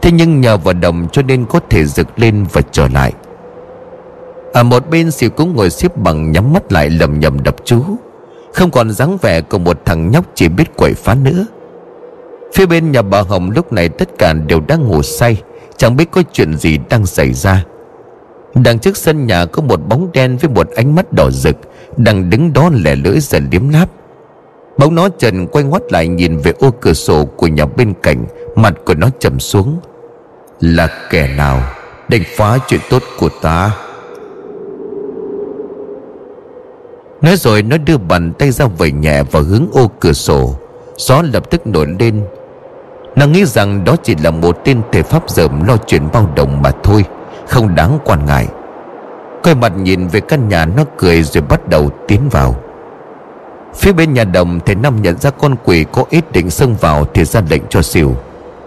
Thế 0.01 0.11
nhưng 0.11 0.41
nhờ 0.41 0.57
vào 0.57 0.73
đồng 0.73 1.07
cho 1.11 1.21
nên 1.21 1.45
có 1.45 1.59
thể 1.69 1.85
rực 1.85 2.19
lên 2.19 2.45
và 2.53 2.61
trở 2.71 2.87
lại. 2.87 3.13
Ở 4.53 4.63
một 4.63 4.89
bên 4.89 5.11
xỉu 5.11 5.29
cũng 5.29 5.55
ngồi 5.55 5.69
xếp 5.69 5.97
bằng 5.97 6.31
nhắm 6.31 6.53
mắt 6.53 6.71
lại 6.71 6.89
lầm 6.89 7.19
nhầm 7.19 7.43
đập 7.43 7.55
chú. 7.65 7.83
Không 8.53 8.71
còn 8.71 8.91
dáng 8.91 9.17
vẻ 9.21 9.41
của 9.41 9.57
một 9.57 9.85
thằng 9.85 10.11
nhóc 10.11 10.25
chỉ 10.35 10.49
biết 10.49 10.75
quậy 10.77 10.93
phá 10.93 11.15
nữa. 11.15 11.45
Phía 12.53 12.65
bên 12.65 12.91
nhà 12.91 13.01
bà 13.01 13.21
Hồng 13.21 13.51
lúc 13.51 13.73
này 13.73 13.89
tất 13.89 14.09
cả 14.17 14.33
đều 14.33 14.61
đang 14.67 14.87
ngủ 14.87 15.01
say, 15.01 15.41
Chẳng 15.77 15.95
biết 15.95 16.11
có 16.11 16.23
chuyện 16.33 16.57
gì 16.57 16.79
đang 16.89 17.05
xảy 17.05 17.33
ra. 17.33 17.65
Đằng 18.55 18.79
trước 18.79 18.97
sân 18.97 19.27
nhà 19.27 19.45
có 19.45 19.61
một 19.61 19.79
bóng 19.87 20.11
đen 20.13 20.37
với 20.37 20.49
một 20.49 20.69
ánh 20.75 20.95
mắt 20.95 21.13
đỏ 21.13 21.29
rực, 21.31 21.55
Đang 21.97 22.29
đứng 22.29 22.53
đó 22.53 22.69
lẻ 22.73 22.95
lưỡi 22.95 23.19
dần 23.19 23.47
liếm 23.51 23.69
láp 23.69 23.89
bóng 24.77 24.95
nó 24.95 25.09
trần 25.09 25.47
quay 25.47 25.63
ngoắt 25.63 25.81
lại 25.91 26.07
nhìn 26.07 26.37
về 26.37 26.53
ô 26.59 26.71
cửa 26.81 26.93
sổ 26.93 27.25
của 27.25 27.47
nhà 27.47 27.65
bên 27.65 27.93
cạnh, 28.03 28.25
Mặt 28.55 28.73
của 28.85 28.93
nó 28.93 29.07
trầm 29.19 29.39
xuống. 29.39 29.79
Là 30.59 30.89
kẻ 31.09 31.27
nào 31.37 31.59
đánh 32.07 32.21
phá 32.37 32.57
chuyện 32.67 32.81
tốt 32.89 33.03
của 33.19 33.29
ta? 33.41 33.71
Nói 37.21 37.35
rồi 37.35 37.61
nó 37.63 37.77
đưa 37.77 37.97
bàn 37.97 38.33
tay 38.39 38.51
ra 38.51 38.65
vẩy 38.65 38.91
nhẹ 38.91 39.23
vào 39.23 39.43
hướng 39.43 39.67
ô 39.73 39.91
cửa 39.99 40.13
sổ. 40.13 40.55
Gió 40.97 41.21
lập 41.33 41.51
tức 41.51 41.67
nổi 41.67 41.87
lên. 41.99 42.23
Nó 43.15 43.27
nghĩ 43.27 43.45
rằng 43.45 43.83
đó 43.83 43.95
chỉ 44.03 44.15
là 44.23 44.31
một 44.31 44.57
tên 44.65 44.81
thể 44.91 45.03
pháp 45.03 45.29
dởm 45.29 45.67
lo 45.67 45.77
chuyện 45.87 46.07
bao 46.13 46.29
đồng 46.35 46.61
mà 46.61 46.71
thôi, 46.83 47.05
Không 47.47 47.75
đáng 47.75 47.99
quan 48.05 48.25
ngại. 48.25 48.47
Quay 49.43 49.55
mặt 49.55 49.73
nhìn 49.77 50.07
về 50.07 50.19
căn 50.19 50.49
nhà, 50.49 50.65
nó 50.65 50.83
cười 50.97 51.23
rồi 51.23 51.43
bắt 51.49 51.69
đầu 51.69 51.89
tiến 52.07 52.29
vào. 52.31 52.55
Phía 53.75 53.91
bên 53.91 54.13
nhà 54.13 54.23
đồng 54.23 54.59
thầy 54.65 54.75
Năm 54.75 55.01
nhận 55.01 55.17
ra 55.17 55.29
con 55.29 55.55
quỷ 55.63 55.85
có 55.91 56.05
ý 56.09 56.21
định 56.31 56.49
xông 56.49 56.75
vào 56.75 57.05
Thì 57.13 57.25
ra 57.25 57.41
lệnh 57.49 57.61
cho 57.69 57.81
xỉu 57.81 58.15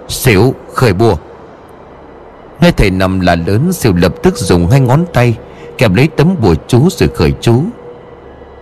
Xỉu 0.08 0.54
khởi 0.74 0.92
bùa. 0.92 1.16
Nghe 2.60 2.70
thầy 2.70 2.90
Năm 2.90 3.20
là 3.20 3.34
lớn 3.34 3.72
Xỉu 3.72 3.92
lập 3.92 4.14
tức 4.22 4.36
dùng 4.36 4.70
hai 4.70 4.80
ngón 4.80 5.04
tay 5.12 5.36
kẹp 5.78 5.94
lấy 5.94 6.08
tấm 6.16 6.36
bùa 6.40 6.54
chú 6.68 6.88
rồi 6.90 7.08
khởi 7.14 7.32
chú. 7.40 7.64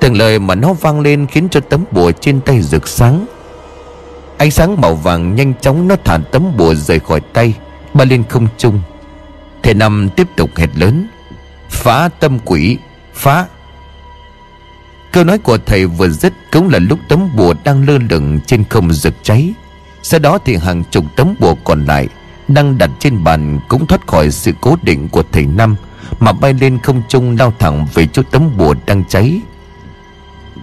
Từng 0.00 0.16
lời 0.16 0.38
mà 0.38 0.54
nó 0.54 0.72
vang 0.72 1.00
lên 1.00 1.26
Khiến 1.26 1.48
cho 1.50 1.60
tấm 1.60 1.84
bùa 1.90 2.12
trên 2.12 2.40
tay 2.40 2.62
rực 2.62 2.88
sáng. 2.88 3.26
Ánh 4.38 4.50
sáng 4.50 4.80
màu 4.80 4.94
vàng 4.94 5.34
nhanh 5.34 5.54
chóng 5.60 5.88
Nó 5.88 5.96
thả 6.04 6.18
tấm 6.32 6.56
bùa 6.56 6.74
rời 6.74 7.00
khỏi 7.00 7.20
tay, 7.20 7.54
Bay 7.94 8.06
lên 8.06 8.24
không 8.28 8.48
trung. 8.58 8.80
Thầy 9.62 9.74
Năm 9.74 10.08
tiếp 10.16 10.26
tục 10.36 10.50
hét 10.56 10.68
lớn, 10.76 11.06
Phá 11.70 12.08
tâm 12.20 12.38
quỷ, 12.44 12.78
Phá 13.14 13.46
Câu 15.16 15.24
nói 15.24 15.38
của 15.38 15.58
thầy 15.66 15.86
vừa 15.86 16.08
dứt 16.08 16.32
Cũng 16.52 16.68
là 16.68 16.78
lúc 16.78 16.98
tấm 17.08 17.36
bùa 17.36 17.54
đang 17.64 17.88
lơ 17.88 17.98
lửng 18.10 18.40
trên 18.46 18.64
không 18.70 18.92
rực 18.92 19.14
cháy. 19.22 19.54
Sau 20.02 20.20
đó 20.20 20.38
thì 20.44 20.56
hàng 20.56 20.84
chục 20.90 21.04
tấm 21.16 21.34
bùa 21.38 21.54
còn 21.64 21.84
lại 21.84 22.08
Đang 22.48 22.78
đặt 22.78 22.90
trên 22.98 23.24
bàn 23.24 23.60
Cũng 23.68 23.86
thoát 23.86 24.06
khỏi 24.06 24.30
sự 24.30 24.52
cố 24.60 24.76
định 24.82 25.08
của 25.08 25.22
thầy 25.32 25.46
Năm 25.46 25.76
Mà 26.20 26.32
bay 26.32 26.54
lên 26.60 26.78
không 26.82 27.02
trung 27.08 27.36
lao 27.38 27.52
thẳng 27.58 27.86
về 27.94 28.06
chỗ 28.06 28.22
tấm 28.30 28.56
bùa 28.56 28.74
đang 28.86 29.04
cháy. 29.08 29.40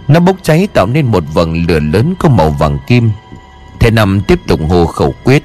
Nó 0.07 0.19
bốc 0.19 0.37
cháy 0.43 0.67
tạo 0.73 0.87
nên 0.87 1.05
một 1.05 1.23
vầng 1.33 1.65
lửa 1.67 1.79
lớn 1.79 2.13
có 2.19 2.29
màu 2.29 2.49
vàng 2.49 2.77
kim. 2.87 3.11
Thầy 3.79 3.91
Năm 3.91 4.21
tiếp 4.27 4.39
tục 4.47 4.59
hô 4.69 4.85
khẩu 4.85 5.15
quyết. 5.23 5.43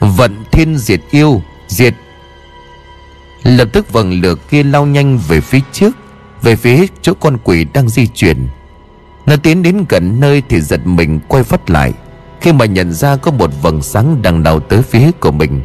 Vận 0.00 0.44
thiên 0.50 0.78
diệt 0.78 1.00
yêu, 1.10 1.42
Diệt. 1.68 1.94
Lập 3.42 3.68
tức 3.72 3.92
vầng 3.92 4.20
lửa 4.20 4.34
kia 4.50 4.62
lao 4.62 4.86
nhanh 4.86 5.18
về 5.28 5.40
phía 5.40 5.60
trước 5.72 5.96
về 6.42 6.56
phía 6.56 6.86
chỗ 7.02 7.14
con 7.20 7.36
quỷ 7.44 7.66
đang 7.72 7.88
di 7.88 8.06
chuyển, 8.06 8.36
Nó 9.26 9.36
tiến 9.36 9.62
đến 9.62 9.84
gần 9.88 10.20
nơi 10.20 10.42
thì 10.48 10.60
giật 10.60 10.86
mình 10.86 11.20
quay 11.28 11.42
phát 11.42 11.70
lại, 11.70 11.92
Khi 12.40 12.52
mà 12.52 12.64
nhận 12.64 12.92
ra 12.92 13.16
có 13.16 13.30
một 13.30 13.50
vầng 13.62 13.82
sáng 13.82 14.22
đang 14.22 14.42
đào 14.42 14.60
tới 14.60 14.82
phía 14.82 15.10
của 15.20 15.30
mình. 15.30 15.62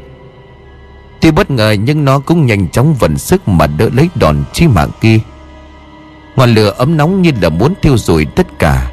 Tuy 1.21 1.31
bất 1.31 1.51
ngờ 1.51 1.71
nhưng 1.71 2.05
nó 2.05 2.19
cũng 2.19 2.45
nhanh 2.45 2.69
chóng 2.69 2.93
vận 2.93 3.17
sức 3.17 3.47
mà 3.47 3.67
đỡ 3.67 3.89
lấy 3.93 4.09
đòn 4.15 4.43
chí 4.53 4.67
mạng 4.67 4.89
kia. 5.01 5.19
Ngọn 6.35 6.53
lửa 6.53 6.73
ấm 6.77 6.97
nóng 6.97 7.21
như 7.21 7.31
là 7.41 7.49
muốn 7.49 7.73
thiêu 7.81 7.97
rụi 7.97 8.25
tất 8.25 8.59
cả. 8.59 8.91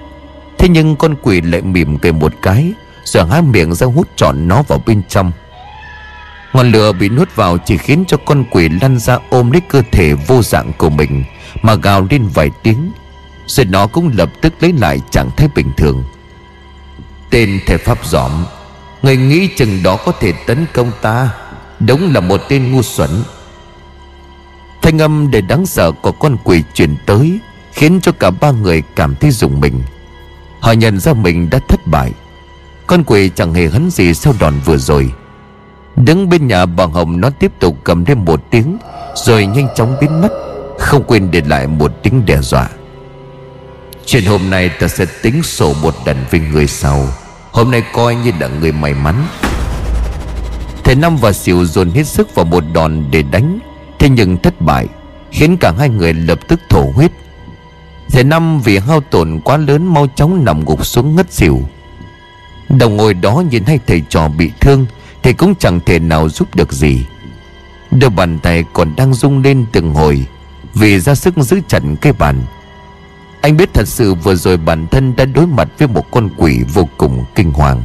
Thế 0.58 0.68
nhưng 0.68 0.96
con 0.96 1.14
quỷ 1.22 1.40
lại 1.40 1.62
mỉm 1.62 1.98
cười 1.98 2.12
một 2.12 2.32
cái, 2.42 2.72
Rồi 3.04 3.26
há 3.26 3.40
miệng 3.40 3.74
ra 3.74 3.86
hút 3.86 4.08
trọn 4.16 4.48
nó 4.48 4.62
vào 4.62 4.82
bên 4.86 5.02
trong. 5.08 5.32
Ngọn 6.52 6.72
lửa 6.72 6.92
bị 6.92 7.08
nuốt 7.08 7.36
vào 7.36 7.58
chỉ 7.58 7.76
khiến 7.76 8.04
cho 8.08 8.16
con 8.16 8.44
quỷ 8.50 8.68
lăn 8.68 8.98
ra 8.98 9.18
ôm 9.30 9.50
lấy 9.50 9.60
cơ 9.60 9.82
thể 9.92 10.14
vô 10.14 10.42
dạng 10.42 10.72
của 10.78 10.90
mình, 10.90 11.24
Mà 11.62 11.74
gào 11.74 12.06
lên 12.10 12.26
vài 12.34 12.50
tiếng. 12.62 12.92
Rồi 13.46 13.66
nó 13.66 13.86
cũng 13.86 14.10
lập 14.14 14.30
tức 14.40 14.52
lấy 14.60 14.72
lại 14.72 15.00
trạng 15.10 15.30
thái 15.36 15.48
bình 15.54 15.72
thường. 15.76 16.04
Tên 17.30 17.60
thể 17.66 17.76
pháp 17.76 18.06
giỏm, 18.06 18.30
Người 19.02 19.16
nghĩ 19.16 19.48
chừng 19.56 19.82
đó 19.82 19.96
có 19.96 20.12
thể 20.12 20.32
tấn 20.46 20.66
công 20.72 20.90
ta, 21.02 21.30
Đúng 21.80 22.12
là 22.14 22.20
một 22.20 22.40
tên 22.48 22.72
ngu 22.72 22.82
xuẩn. 22.82 23.10
Thanh 24.82 24.98
âm 24.98 25.30
để 25.30 25.40
đáng 25.40 25.66
sợ 25.66 25.92
của 25.92 26.12
con 26.12 26.36
quỷ 26.44 26.62
chuyển 26.74 26.96
tới, 27.06 27.38
Khiến 27.72 28.00
cho 28.00 28.12
cả 28.12 28.30
ba 28.30 28.50
người 28.50 28.82
cảm 28.96 29.14
thấy 29.14 29.30
rùng 29.30 29.60
mình. 29.60 29.82
Họ 30.60 30.72
nhận 30.72 31.00
ra 31.00 31.12
mình 31.12 31.50
đã 31.50 31.58
thất 31.68 31.86
bại. 31.86 32.12
Con 32.86 33.04
quỷ 33.04 33.30
chẳng 33.34 33.54
hề 33.54 33.68
hấn 33.68 33.90
gì 33.90 34.14
sau 34.14 34.34
đòn 34.40 34.54
vừa 34.64 34.76
rồi. 34.76 35.12
Đứng 35.96 36.28
bên 36.28 36.46
nhà 36.46 36.66
bà 36.66 36.84
Hồng 36.84 37.20
nó 37.20 37.30
tiếp 37.30 37.52
tục 37.60 37.76
cầm 37.84 38.04
thêm 38.04 38.24
một 38.24 38.50
tiếng, 38.50 38.78
Rồi 39.14 39.46
nhanh 39.46 39.68
chóng 39.74 39.96
biến 40.00 40.20
mất, 40.20 40.32
Không 40.78 41.04
quên 41.04 41.30
để 41.30 41.42
lại 41.46 41.66
một 41.66 41.92
tiếng 42.02 42.26
đe 42.26 42.36
dọa. 42.40 42.68
Chuyện 44.06 44.24
hôm 44.24 44.50
nay 44.50 44.68
ta 44.68 44.88
sẽ 44.88 45.06
tính 45.22 45.42
sổ 45.42 45.74
một 45.82 45.94
lần 46.06 46.16
với 46.30 46.40
người 46.40 46.66
sau. 46.66 47.06
Hôm 47.52 47.70
nay 47.70 47.82
coi 47.92 48.14
như 48.14 48.32
là 48.40 48.48
người 48.48 48.72
may 48.72 48.94
mắn. 48.94 49.14
Thầy 50.84 50.94
Năm 50.94 51.16
và 51.16 51.32
Xỉu 51.32 51.64
dồn 51.64 51.90
hết 51.90 52.06
sức 52.06 52.34
vào 52.34 52.44
một 52.44 52.64
đòn 52.72 53.04
để 53.10 53.22
đánh, 53.22 53.58
Thế 53.98 54.08
nhưng 54.08 54.36
thất 54.36 54.60
bại, 54.60 54.86
Khiến 55.30 55.56
cả 55.56 55.72
hai 55.78 55.88
người 55.88 56.14
lập 56.14 56.38
tức 56.48 56.60
thổ 56.68 56.90
huyết. 56.94 57.10
Thầy 58.12 58.24
Năm 58.24 58.60
vì 58.60 58.78
hao 58.78 59.00
tổn 59.00 59.40
quá 59.44 59.56
lớn 59.56 59.94
Mau 59.94 60.06
chóng 60.16 60.44
nằm 60.44 60.64
gục 60.64 60.86
xuống 60.86 61.16
ngất 61.16 61.32
xỉu. 61.32 61.60
Đồng 62.68 62.96
ngồi 62.96 63.14
đó 63.14 63.42
nhìn 63.50 63.64
hai 63.64 63.78
thầy 63.86 64.02
trò 64.08 64.28
bị 64.28 64.50
thương 64.60 64.86
thì 65.22 65.32
cũng 65.32 65.54
chẳng 65.54 65.80
thể 65.80 65.98
nào 65.98 66.28
giúp 66.28 66.54
được 66.54 66.72
gì. 66.72 67.06
Đôi 67.90 68.10
bàn 68.10 68.38
tay 68.38 68.64
còn 68.72 68.96
đang 68.96 69.14
rung 69.14 69.42
lên 69.42 69.66
từng 69.72 69.94
hồi 69.94 70.26
Vì 70.74 71.00
ra 71.00 71.14
sức 71.14 71.34
giữ 71.36 71.60
chặt 71.68 71.82
cái 72.00 72.12
bàn. 72.12 72.42
Anh 73.40 73.56
biết 73.56 73.74
thật 73.74 73.88
sự 73.88 74.14
vừa 74.14 74.34
rồi 74.34 74.56
bản 74.56 74.86
thân 74.86 75.16
đã 75.16 75.24
đối 75.24 75.46
mặt 75.46 75.68
với 75.78 75.88
một 75.88 76.10
con 76.10 76.28
quỷ 76.36 76.60
vô 76.74 76.88
cùng 76.98 77.24
kinh 77.34 77.50
hoàng. 77.50 77.82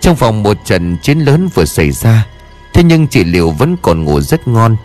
Trong 0.00 0.16
phòng 0.16 0.42
một 0.42 0.56
trận 0.64 0.96
chiến 1.02 1.18
lớn 1.18 1.48
vừa 1.54 1.64
xảy 1.64 1.90
ra, 1.90 2.26
Thế 2.78 2.84
nhưng 2.84 3.06
chị 3.08 3.24
liều 3.24 3.50
vẫn 3.50 3.76
còn 3.82 4.04
ngủ 4.04 4.20
rất 4.20 4.48
ngon. 4.48 4.76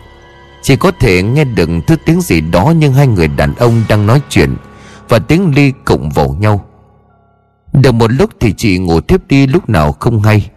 Chỉ 0.62 0.76
có 0.76 0.90
thể 0.90 1.22
nghe 1.22 1.44
được 1.44 1.70
thứ 1.86 1.96
tiếng 2.04 2.20
gì 2.20 2.40
đó 2.40 2.72
Nhưng 2.76 2.92
hai 2.92 3.06
người 3.06 3.28
đàn 3.28 3.54
ông 3.54 3.82
đang 3.88 4.06
nói 4.06 4.20
chuyện 4.28 4.56
Và 5.08 5.18
tiếng 5.18 5.54
ly 5.54 5.72
cộng 5.84 6.10
vào 6.10 6.36
nhau. 6.40 6.64
Được 7.72 7.92
một 7.92 8.12
lúc 8.12 8.30
thì 8.40 8.52
chị 8.52 8.78
ngủ 8.78 9.00
tiếp 9.00 9.20
đi, 9.28 9.46
lúc 9.46 9.68
nào 9.68 9.92
không 9.92 10.20
hay. 10.20 10.50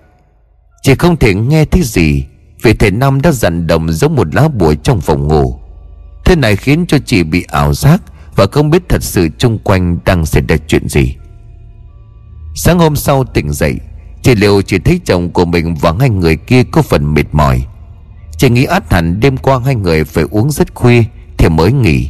Chị 0.82 0.95
không 0.95 1.17
thể 1.17 1.34
nghe 1.34 1.65
thấy 1.65 1.82
gì, 1.84 2.25
Vì 2.63 2.73
thầy 2.73 2.91
Năm 2.91 3.21
đã 3.21 3.32
dặn 3.32 3.67
đồng 3.67 3.91
giống 3.91 4.15
một 4.15 4.36
lá 4.36 4.47
bùa 4.47 4.73
trong 4.84 5.01
phòng 5.01 5.28
ngủ. 5.28 5.59
Thế 6.25 6.36
này 6.36 6.55
khiến 6.55 6.86
cho 6.88 6.97
chị 7.05 7.23
bị 7.23 7.45
ảo 7.47 7.73
giác 7.73 8.01
Và 8.36 8.45
không 8.51 8.69
biết 8.69 8.84
thật 8.89 9.03
sự 9.03 9.30
chung 9.38 9.57
quanh 9.63 9.97
đang 10.05 10.25
xảy 10.25 10.43
ra 10.47 10.55
chuyện 10.67 10.88
gì. 10.89 11.15
Sáng 12.55 12.80
hôm 12.80 12.95
sau 12.95 13.23
tỉnh 13.23 13.53
dậy, 13.53 13.80
Chị 14.21 14.36
Liệu 14.36 14.61
chỉ 14.61 14.80
thấy 14.80 14.99
chồng 15.05 15.30
của 15.30 15.45
mình 15.45 15.75
và 15.75 15.93
hai 15.99 16.09
người 16.09 16.36
kia 16.36 16.63
có 16.63 16.82
phần 16.82 17.13
mệt 17.13 17.25
mỏi. 17.32 17.65
Chị 18.38 18.49
nghĩ 18.49 18.63
át 18.63 18.93
hẳn 18.93 19.19
đêm 19.19 19.38
qua 19.38 19.59
hai 19.65 19.75
người 19.75 20.03
phải 20.03 20.23
uống 20.32 20.51
rất 20.51 20.75
khuya 20.75 21.03
Thì 21.38 21.49
mới 21.49 21.71
nghỉ. 21.71 22.09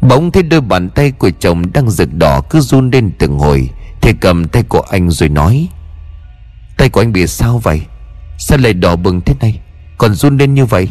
Bỗng 0.00 0.30
thấy 0.30 0.42
đôi 0.42 0.60
bàn 0.60 0.90
tay 0.90 1.10
của 1.10 1.30
chồng 1.38 1.72
đang 1.72 1.90
rực 1.90 2.14
đỏ 2.14 2.40
cứ 2.50 2.60
run 2.60 2.90
lên 2.90 3.10
từng 3.18 3.38
hồi, 3.38 3.70
Thì 4.00 4.12
cầm 4.20 4.48
tay 4.48 4.62
của 4.62 4.80
anh 4.80 5.10
rồi 5.10 5.28
nói 5.28 5.68
Tay 6.76 6.88
của 6.88 7.00
anh 7.00 7.12
bị 7.12 7.26
sao 7.26 7.58
vậy? 7.58 7.80
Sao 8.38 8.58
lại 8.58 8.74
đỏ 8.74 8.96
bừng 8.96 9.20
thế 9.20 9.34
này? 9.40 9.60
Còn 9.98 10.14
run 10.14 10.38
lên 10.38 10.54
như 10.54 10.64
vậy? 10.64 10.88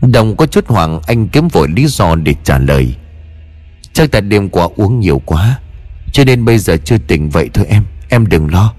Đồng 0.00 0.36
có 0.36 0.46
chút 0.46 0.68
hoảng, 0.68 1.00
anh 1.06 1.28
kiếm 1.28 1.48
vội 1.48 1.68
lý 1.68 1.86
do 1.86 2.14
để 2.14 2.34
trả 2.44 2.58
lời. 2.58 2.96
Chắc 3.92 4.10
tại 4.12 4.20
đêm 4.20 4.48
qua 4.48 4.68
uống 4.76 5.00
nhiều 5.00 5.22
quá, 5.26 5.58
Cho 6.12 6.24
nên 6.24 6.44
bây 6.44 6.58
giờ 6.58 6.76
chưa 6.84 6.98
tỉnh 6.98 7.30
vậy 7.30 7.50
thôi 7.54 7.66
em. 7.68 7.84
Em 8.08 8.26
đừng 8.26 8.52
lo. 8.52 8.74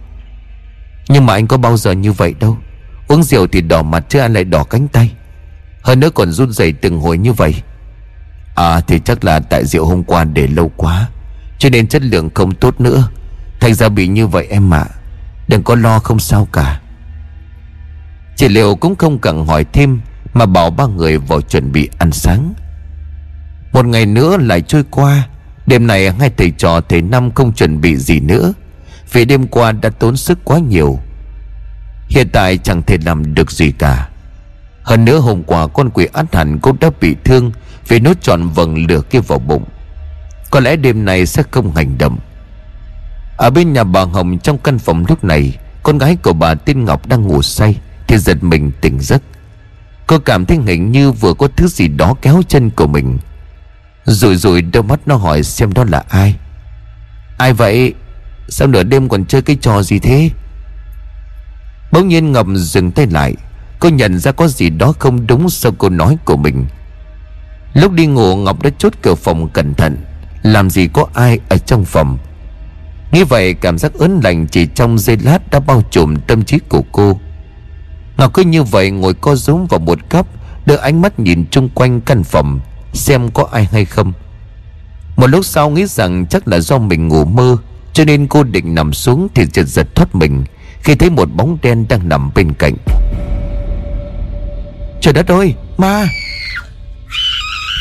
Nhưng 1.09 1.25
mà 1.25 1.33
anh 1.33 1.47
có 1.47 1.57
bao 1.57 1.77
giờ 1.77 1.91
như 1.91 2.11
vậy 2.11 2.33
đâu. 2.39 2.57
Uống 3.07 3.23
rượu 3.23 3.47
thì 3.47 3.61
đỏ 3.61 3.83
mặt 3.83 4.05
chứ 4.09 4.19
anh 4.19 4.33
lại 4.33 4.43
đỏ 4.43 4.63
cánh 4.63 4.87
tay. 4.87 5.11
Hơn 5.81 5.99
nữa 5.99 6.09
còn 6.09 6.31
run 6.31 6.51
rẩy 6.51 6.71
từng 6.71 6.99
hồi 6.99 7.17
như 7.17 7.33
vậy. 7.33 7.55
À 8.55 8.79
thì 8.87 8.99
chắc 9.05 9.23
là 9.23 9.39
tại 9.39 9.65
rượu 9.65 9.85
hôm 9.85 10.03
qua 10.03 10.23
để 10.23 10.47
lâu 10.47 10.71
quá, 10.77 11.09
Cho 11.59 11.69
nên 11.69 11.87
chất 11.87 12.01
lượng 12.03 12.29
không 12.33 12.55
tốt 12.55 12.81
nữa. 12.81 13.09
Thành 13.59 13.73
ra 13.73 13.89
bị 13.89 14.07
như 14.07 14.27
vậy 14.27 14.47
em 14.49 14.73
ạ. 14.73 14.85
Đừng 15.53 15.63
có 15.63 15.75
lo 15.75 15.99
không 15.99 16.19
sao 16.19 16.47
cả. 16.51 16.81
Chị 18.35 18.47
Liệu 18.47 18.75
cũng 18.75 18.95
không 18.95 19.19
cần 19.19 19.45
hỏi 19.45 19.65
thêm 19.73 20.01
Mà 20.33 20.45
bảo 20.45 20.69
ba 20.69 20.85
người 20.85 21.17
vào 21.17 21.41
chuẩn 21.41 21.71
bị 21.71 21.89
ăn 21.97 22.11
sáng. 22.11 22.53
Một 23.73 23.85
ngày 23.85 24.05
nữa 24.05 24.37
lại 24.37 24.61
trôi 24.61 24.83
qua, 24.91 25.27
Đêm 25.65 25.87
này 25.87 26.11
hai 26.11 26.31
thầy 26.37 26.51
trò 26.51 26.81
thầy 26.81 27.01
Năm 27.01 27.31
không 27.31 27.53
chuẩn 27.53 27.81
bị 27.81 27.95
gì 27.95 28.19
nữa, 28.19 28.53
Vì 29.11 29.25
đêm 29.25 29.47
qua 29.47 29.71
đã 29.71 29.89
tốn 29.89 30.17
sức 30.17 30.39
quá 30.43 30.59
nhiều. 30.59 30.99
Hiện 32.09 32.29
tại 32.33 32.57
chẳng 32.57 32.81
thể 32.81 32.97
làm 33.05 33.35
được 33.35 33.51
gì 33.51 33.71
cả. 33.71 34.09
Hơn 34.83 35.05
nữa 35.05 35.19
hôm 35.19 35.43
qua 35.43 35.67
con 35.67 35.89
quỷ 35.89 36.07
át 36.13 36.35
hẳn 36.35 36.59
cũng 36.59 36.79
đã 36.79 36.89
bị 37.01 37.15
thương 37.23 37.51
Vì 37.87 37.99
nốt 37.99 38.21
tròn 38.21 38.49
vầng 38.49 38.85
lửa 38.87 39.01
kia 39.09 39.19
vào 39.19 39.39
bụng. 39.39 39.63
Có 40.51 40.59
lẽ 40.59 40.75
đêm 40.75 41.05
này 41.05 41.25
sẽ 41.25 41.43
không 41.51 41.75
hành 41.75 41.97
động. 41.97 42.17
Ở 43.37 43.49
bên 43.49 43.73
nhà 43.73 43.83
bà 43.83 44.01
Hồng 44.01 44.39
trong 44.39 44.57
căn 44.57 44.79
phòng 44.79 45.05
lúc 45.09 45.23
này, 45.23 45.57
Con 45.83 45.97
gái 45.97 46.15
của 46.23 46.33
bà 46.33 46.55
Tiên 46.55 46.85
Ngọc 46.85 47.07
đang 47.07 47.27
ngủ 47.27 47.41
say, 47.41 47.75
Thì 48.07 48.17
giật 48.17 48.43
mình 48.43 48.71
tỉnh 48.81 48.99
giấc. 48.99 49.21
Cô 50.07 50.19
cảm 50.19 50.45
thấy 50.45 50.59
hình 50.65 50.91
như 50.91 51.11
vừa 51.11 51.33
có 51.33 51.47
thứ 51.55 51.67
gì 51.67 51.87
đó 51.87 52.15
kéo 52.21 52.41
chân 52.47 52.69
của 52.69 52.87
mình. 52.87 53.17
Rồi 54.05 54.35
rồi 54.35 54.61
đôi 54.61 54.83
mắt 54.83 54.99
nó 55.05 55.15
hỏi 55.15 55.43
xem 55.43 55.73
đó 55.73 55.83
là 55.87 56.03
ai. 56.09 56.35
Ai 57.37 57.53
vậy? 57.53 57.93
Sao 58.49 58.67
nửa 58.67 58.83
đêm 58.83 59.09
còn 59.09 59.25
chơi 59.25 59.41
cái 59.41 59.57
trò 59.61 59.83
gì 59.83 59.99
thế? 59.99 60.29
Bỗng 61.91 62.07
nhiên 62.07 62.31
Ngọc 62.31 62.47
dừng 62.55 62.91
tay 62.91 63.07
lại, 63.07 63.35
Cô 63.79 63.89
nhận 63.89 64.19
ra 64.19 64.31
có 64.31 64.47
gì 64.47 64.69
đó 64.69 64.93
không 64.99 65.27
đúng 65.27 65.49
sau 65.49 65.71
câu 65.71 65.89
nói 65.89 66.17
của 66.25 66.37
mình. 66.37 66.65
Lúc 67.73 67.91
đi 67.91 68.05
ngủ, 68.05 68.35
Ngọc 68.35 68.61
đã 68.63 68.69
chốt 68.77 68.93
cửa 69.01 69.15
phòng 69.15 69.49
cẩn 69.49 69.73
thận. 69.73 69.97
Làm 70.43 70.69
gì 70.69 70.87
có 70.93 71.05
ai 71.13 71.39
ở 71.49 71.57
trong 71.57 71.85
phòng? 71.85 72.17
Nghĩ 73.13 73.23
vậy, 73.23 73.53
cảm 73.53 73.77
giác 73.77 73.93
ớn 73.93 74.19
lạnh 74.23 74.47
chỉ 74.47 74.65
trong 74.75 74.99
giây 74.99 75.17
lát 75.23 75.51
đã 75.51 75.59
bao 75.59 75.83
trùm 75.91 76.15
tâm 76.15 76.43
trí 76.43 76.59
của 76.59 76.81
cô. 76.91 77.19
Ngọc 78.17 78.33
cứ 78.33 78.43
như 78.43 78.63
vậy 78.63 78.91
ngồi 78.91 79.13
co 79.13 79.35
rúm 79.35 79.65
vào 79.65 79.79
một 79.79 79.99
góc, 80.09 80.27
Đưa 80.65 80.75
ánh 80.75 81.01
mắt 81.01 81.19
nhìn 81.19 81.45
chung 81.51 81.69
quanh 81.69 82.01
căn 82.01 82.23
phòng, 82.23 82.59
Xem 82.93 83.31
có 83.31 83.47
ai 83.51 83.67
hay 83.71 83.85
không. 83.85 84.13
Một 85.15 85.27
lúc 85.27 85.45
sau 85.45 85.69
nghĩ 85.69 85.85
rằng 85.85 86.25
chắc 86.29 86.47
là 86.47 86.59
do 86.59 86.77
mình 86.77 87.07
ngủ 87.07 87.25
mơ, 87.25 87.57
Cho 87.93 88.05
nên 88.05 88.27
cô 88.27 88.43
định 88.43 88.75
nằm 88.75 88.93
xuống 88.93 89.27
thì 89.35 89.45
giật 89.45 89.67
giật 89.67 89.95
thoát 89.95 90.15
mình, 90.15 90.43
Khi 90.79 90.95
thấy 90.95 91.09
một 91.09 91.29
bóng 91.33 91.57
đen 91.61 91.85
đang 91.89 92.09
nằm 92.09 92.31
bên 92.35 92.53
cạnh. 92.53 92.73
Trời 95.01 95.13
đất 95.13 95.27
ơi, 95.27 95.53
ma! 95.77 96.07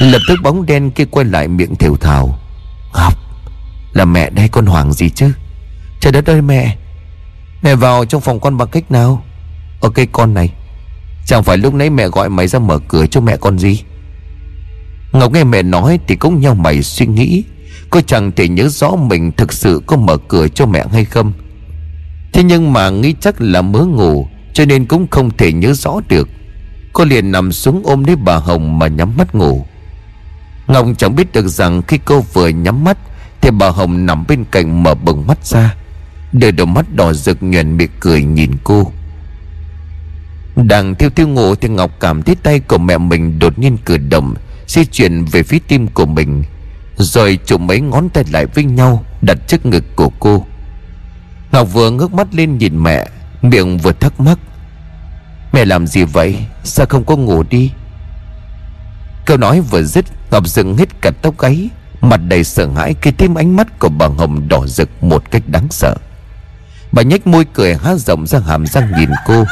Lập 0.00 0.20
tức 0.28 0.38
bóng 0.42 0.66
đen 0.66 0.90
kia 0.90 1.04
quay 1.04 1.26
lại 1.26 1.48
miệng 1.48 1.74
thều 1.76 1.96
thào. 1.96 2.38
Ngọc 2.94 3.31
là 3.92 4.04
mẹ 4.04 4.30
đây 4.30 4.48
con 4.48 4.66
Hoàng 4.66 4.92
gì 4.92 5.10
chứ? 5.10 5.32
Trời 6.00 6.12
đất 6.12 6.26
ơi 6.26 6.42
mẹ! 6.42 6.76
Mẹ 7.62 7.74
vào 7.74 8.04
trong 8.04 8.20
phòng 8.20 8.40
con 8.40 8.56
bằng 8.56 8.68
cách 8.68 8.90
nào? 8.90 9.24
Ở 9.80 9.90
cây 9.90 10.06
con 10.12 10.34
này, 10.34 10.52
Chẳng 11.26 11.42
phải 11.42 11.58
lúc 11.58 11.74
nãy 11.74 11.90
mẹ 11.90 12.08
gọi 12.08 12.28
mày 12.28 12.48
ra 12.48 12.58
mở 12.58 12.78
cửa 12.88 13.06
cho 13.06 13.20
mẹ 13.20 13.36
con 13.36 13.58
gì? 13.58 13.82
Ngọc 15.12 15.32
nghe 15.32 15.44
mẹ 15.44 15.62
nói 15.62 15.98
Thì 16.08 16.16
cũng 16.16 16.40
nhau 16.40 16.54
mày 16.54 16.82
suy 16.82 17.06
nghĩ 17.06 17.44
Cô 17.90 18.00
chẳng 18.00 18.32
thể 18.32 18.48
nhớ 18.48 18.68
rõ 18.68 18.90
mình 18.90 19.32
thực 19.32 19.52
sự 19.52 19.82
có 19.86 19.96
mở 19.96 20.16
cửa 20.28 20.48
cho 20.48 20.66
mẹ 20.66 20.84
hay 20.92 21.04
không? 21.04 21.32
Thế 22.32 22.42
nhưng 22.42 22.72
mà 22.72 22.90
nghĩ 22.90 23.14
chắc 23.20 23.40
là 23.40 23.62
mớ 23.62 23.78
ngủ, 23.78 24.28
Cho 24.52 24.64
nên 24.64 24.86
cũng 24.86 25.06
không 25.10 25.30
thể 25.36 25.52
nhớ 25.52 25.72
rõ 25.72 26.00
được. 26.08 26.28
Cô 26.92 27.04
liền 27.04 27.32
nằm 27.32 27.52
xuống 27.52 27.82
ôm 27.84 28.04
lấy 28.04 28.16
bà 28.16 28.36
Hồng 28.36 28.78
mà 28.78 28.86
nhắm 28.86 29.16
mắt 29.16 29.34
ngủ. 29.34 29.66
Ngọc 30.66 30.86
chẳng 30.98 31.16
biết 31.16 31.32
được 31.32 31.48
rằng 31.48 31.82
khi 31.82 31.98
cô 32.04 32.20
vừa 32.20 32.48
nhắm 32.48 32.84
mắt 32.84 32.98
thì 33.42 33.50
bà 33.50 33.68
Hồng 33.68 34.06
nằm 34.06 34.24
bên 34.28 34.44
cạnh 34.50 34.82
mở 34.82 34.94
bừng 34.94 35.26
mắt 35.26 35.46
ra 35.46 35.74
Đôi 36.32 36.52
đôi 36.52 36.66
mắt 36.66 36.94
đỏ 36.94 37.12
rực 37.12 37.42
nhuền 37.42 37.76
miệng 37.76 37.90
cười 38.00 38.22
nhìn 38.22 38.50
cô. 38.64 38.92
Đang 40.56 40.94
thiêu 40.94 41.10
thiêu 41.10 41.28
ngủ 41.28 41.54
thì 41.54 41.68
Ngọc 41.68 41.90
cảm 42.00 42.22
thấy 42.22 42.36
tay 42.42 42.60
của 42.60 42.78
mẹ 42.78 42.98
mình 42.98 43.38
đột 43.38 43.58
nhiên 43.58 43.76
cử 43.84 43.96
động, 43.96 44.34
Di 44.66 44.84
chuyển 44.84 45.24
về 45.24 45.42
phía 45.42 45.58
tim 45.68 45.88
của 45.88 46.06
mình, 46.06 46.44
Rồi 46.96 47.38
chụm 47.46 47.66
mấy 47.66 47.80
ngón 47.80 48.08
tay 48.08 48.24
lại 48.30 48.46
với 48.46 48.64
nhau, 48.64 49.04
Đặt 49.22 49.38
trước 49.46 49.66
ngực 49.66 49.84
của 49.96 50.10
cô. 50.20 50.46
Ngọc 51.52 51.72
vừa 51.72 51.90
ngước 51.90 52.12
mắt 52.12 52.34
lên 52.34 52.58
nhìn 52.58 52.82
mẹ, 52.82 53.06
Miệng 53.42 53.78
vừa 53.78 53.92
thắc 53.92 54.20
mắc, 54.20 54.38
Mẹ 55.52 55.64
làm 55.64 55.86
gì 55.86 56.04
vậy? 56.04 56.36
Sao 56.64 56.86
không 56.86 57.04
có 57.04 57.16
ngủ 57.16 57.42
đi? 57.42 57.70
Câu 59.26 59.36
nói 59.36 59.60
vừa 59.60 59.82
dứt, 59.82 60.04
Ngọc 60.30 60.46
dừng 60.46 60.76
hết 60.76 61.00
cả 61.00 61.10
tóc 61.22 61.38
gáy 61.38 61.70
Mặt 62.02 62.20
đầy 62.28 62.44
sợ 62.44 62.66
hãi 62.66 62.94
khi 63.02 63.10
thêm 63.10 63.34
ánh 63.34 63.56
mắt 63.56 63.78
của 63.78 63.88
bà 63.88 64.06
Hồng 64.06 64.48
đỏ 64.48 64.66
rực 64.66 64.88
một 65.04 65.30
cách 65.30 65.42
đáng 65.46 65.66
sợ. 65.70 65.94
Bà 66.92 67.02
nhếch 67.02 67.26
môi 67.26 67.44
cười 67.44 67.74
há 67.74 67.94
rộng 67.94 68.26
ra 68.26 68.38
hàm 68.38 68.66
răng 68.66 68.92
nhìn 68.98 69.10
cô. 69.26 69.44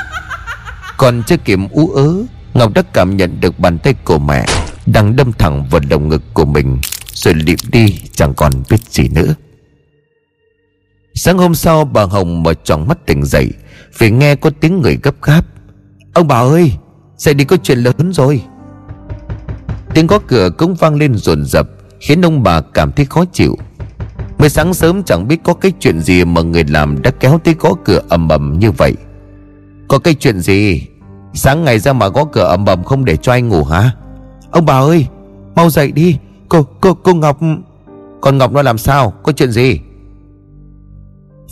Còn 0.97 1.23
chưa 1.27 1.37
kịp 1.37 1.59
ú 1.71 1.91
ớ, 1.91 2.15
Ngọc 2.55 2.75
đã 2.75 2.83
cảm 2.93 3.17
nhận 3.17 3.41
được 3.41 3.59
bàn 3.59 3.79
tay 3.79 3.95
của 4.05 4.19
mẹ 4.19 4.47
Đang 4.87 5.17
đâm 5.17 5.33
thẳng 5.33 5.69
vào 5.71 5.81
lồng 5.91 6.09
ngực 6.09 6.23
của 6.35 6.45
mình, 6.45 6.79
Rồi 7.13 7.35
lịm 7.35 7.59
đi, 7.71 8.01
chẳng 8.13 8.35
còn 8.35 8.53
biết 8.71 8.81
gì 8.91 9.09
nữa. 9.09 9.35
Sáng 11.15 11.39
hôm 11.39 11.55
sau, 11.55 11.85
bà 11.85 12.05
Hồng 12.05 12.43
mở 12.43 12.55
tròn 12.65 12.89
mắt 12.89 12.99
tỉnh 13.07 13.25
dậy, 13.25 13.53
Vì 13.99 14.11
nghe 14.11 14.35
có 14.35 14.51
tiếng 14.61 14.81
người 14.81 14.99
gấp 15.03 15.15
gáp. 15.23 15.45
Ông 16.15 16.29
bà 16.29 16.39
ơi, 16.39 16.73
Dậy 17.17 17.35
đi 17.35 17.45
có 17.45 17.57
chuyện 17.63 17.79
lớn 17.79 18.13
rồi. 18.13 18.43
Tiếng 19.95 20.07
có 20.07 20.19
cửa 20.19 20.51
cũng 20.59 20.75
vang 20.75 20.95
lên 20.95 21.15
rồn 21.15 21.45
rập. 21.45 21.69
Khiến 22.01 22.25
ông 22.25 22.43
bà 22.43 22.61
cảm 22.61 22.93
thấy 22.93 23.07
khó 23.07 23.25
chịu. 23.33 23.57
Mới 24.39 24.49
sáng 24.49 24.75
sớm 24.75 25.03
chẳng 25.03 25.29
biết 25.29 25.41
có 25.45 25.55
cái 25.55 25.73
chuyện 25.81 26.01
gì 26.01 26.25
Mà 26.25 26.43
người 26.43 26.65
làm 26.65 27.03
đã 27.03 27.11
kéo 27.11 27.41
tới 27.45 27.55
gõ 27.59 27.75
cửa 27.85 28.01
ầm 28.09 28.29
ầm 28.29 28.59
như 28.59 28.71
vậy. 28.71 28.97
Có 29.89 29.99
cái 29.99 30.15
chuyện 30.15 30.41
gì? 30.41 30.87
Sáng 31.35 31.65
ngày 31.65 31.79
ra 31.79 31.93
mà 31.93 32.09
gõ 32.09 32.25
cửa 32.25 32.45
ầm 32.45 32.67
ầm 32.67 32.85
không 32.85 33.05
để 33.05 33.17
cho 33.17 33.33
anh 33.33 33.49
ngủ 33.49 33.65
hả? 33.65 33.91
Ông 34.51 34.67
bà 34.67 34.79
ơi, 34.79 35.07
Mau 35.55 35.71
dậy 35.71 35.93
đi. 35.93 36.19
Cô 36.49 36.67
cô 36.81 36.95
cô 36.95 37.15
Ngọc. 37.15 37.39
Còn 38.21 38.39
Ngọc 38.39 38.53
nó 38.53 38.63
làm 38.63 38.79
sao? 38.79 39.13
Có 39.23 39.33
chuyện 39.33 39.51
gì? 39.51 39.81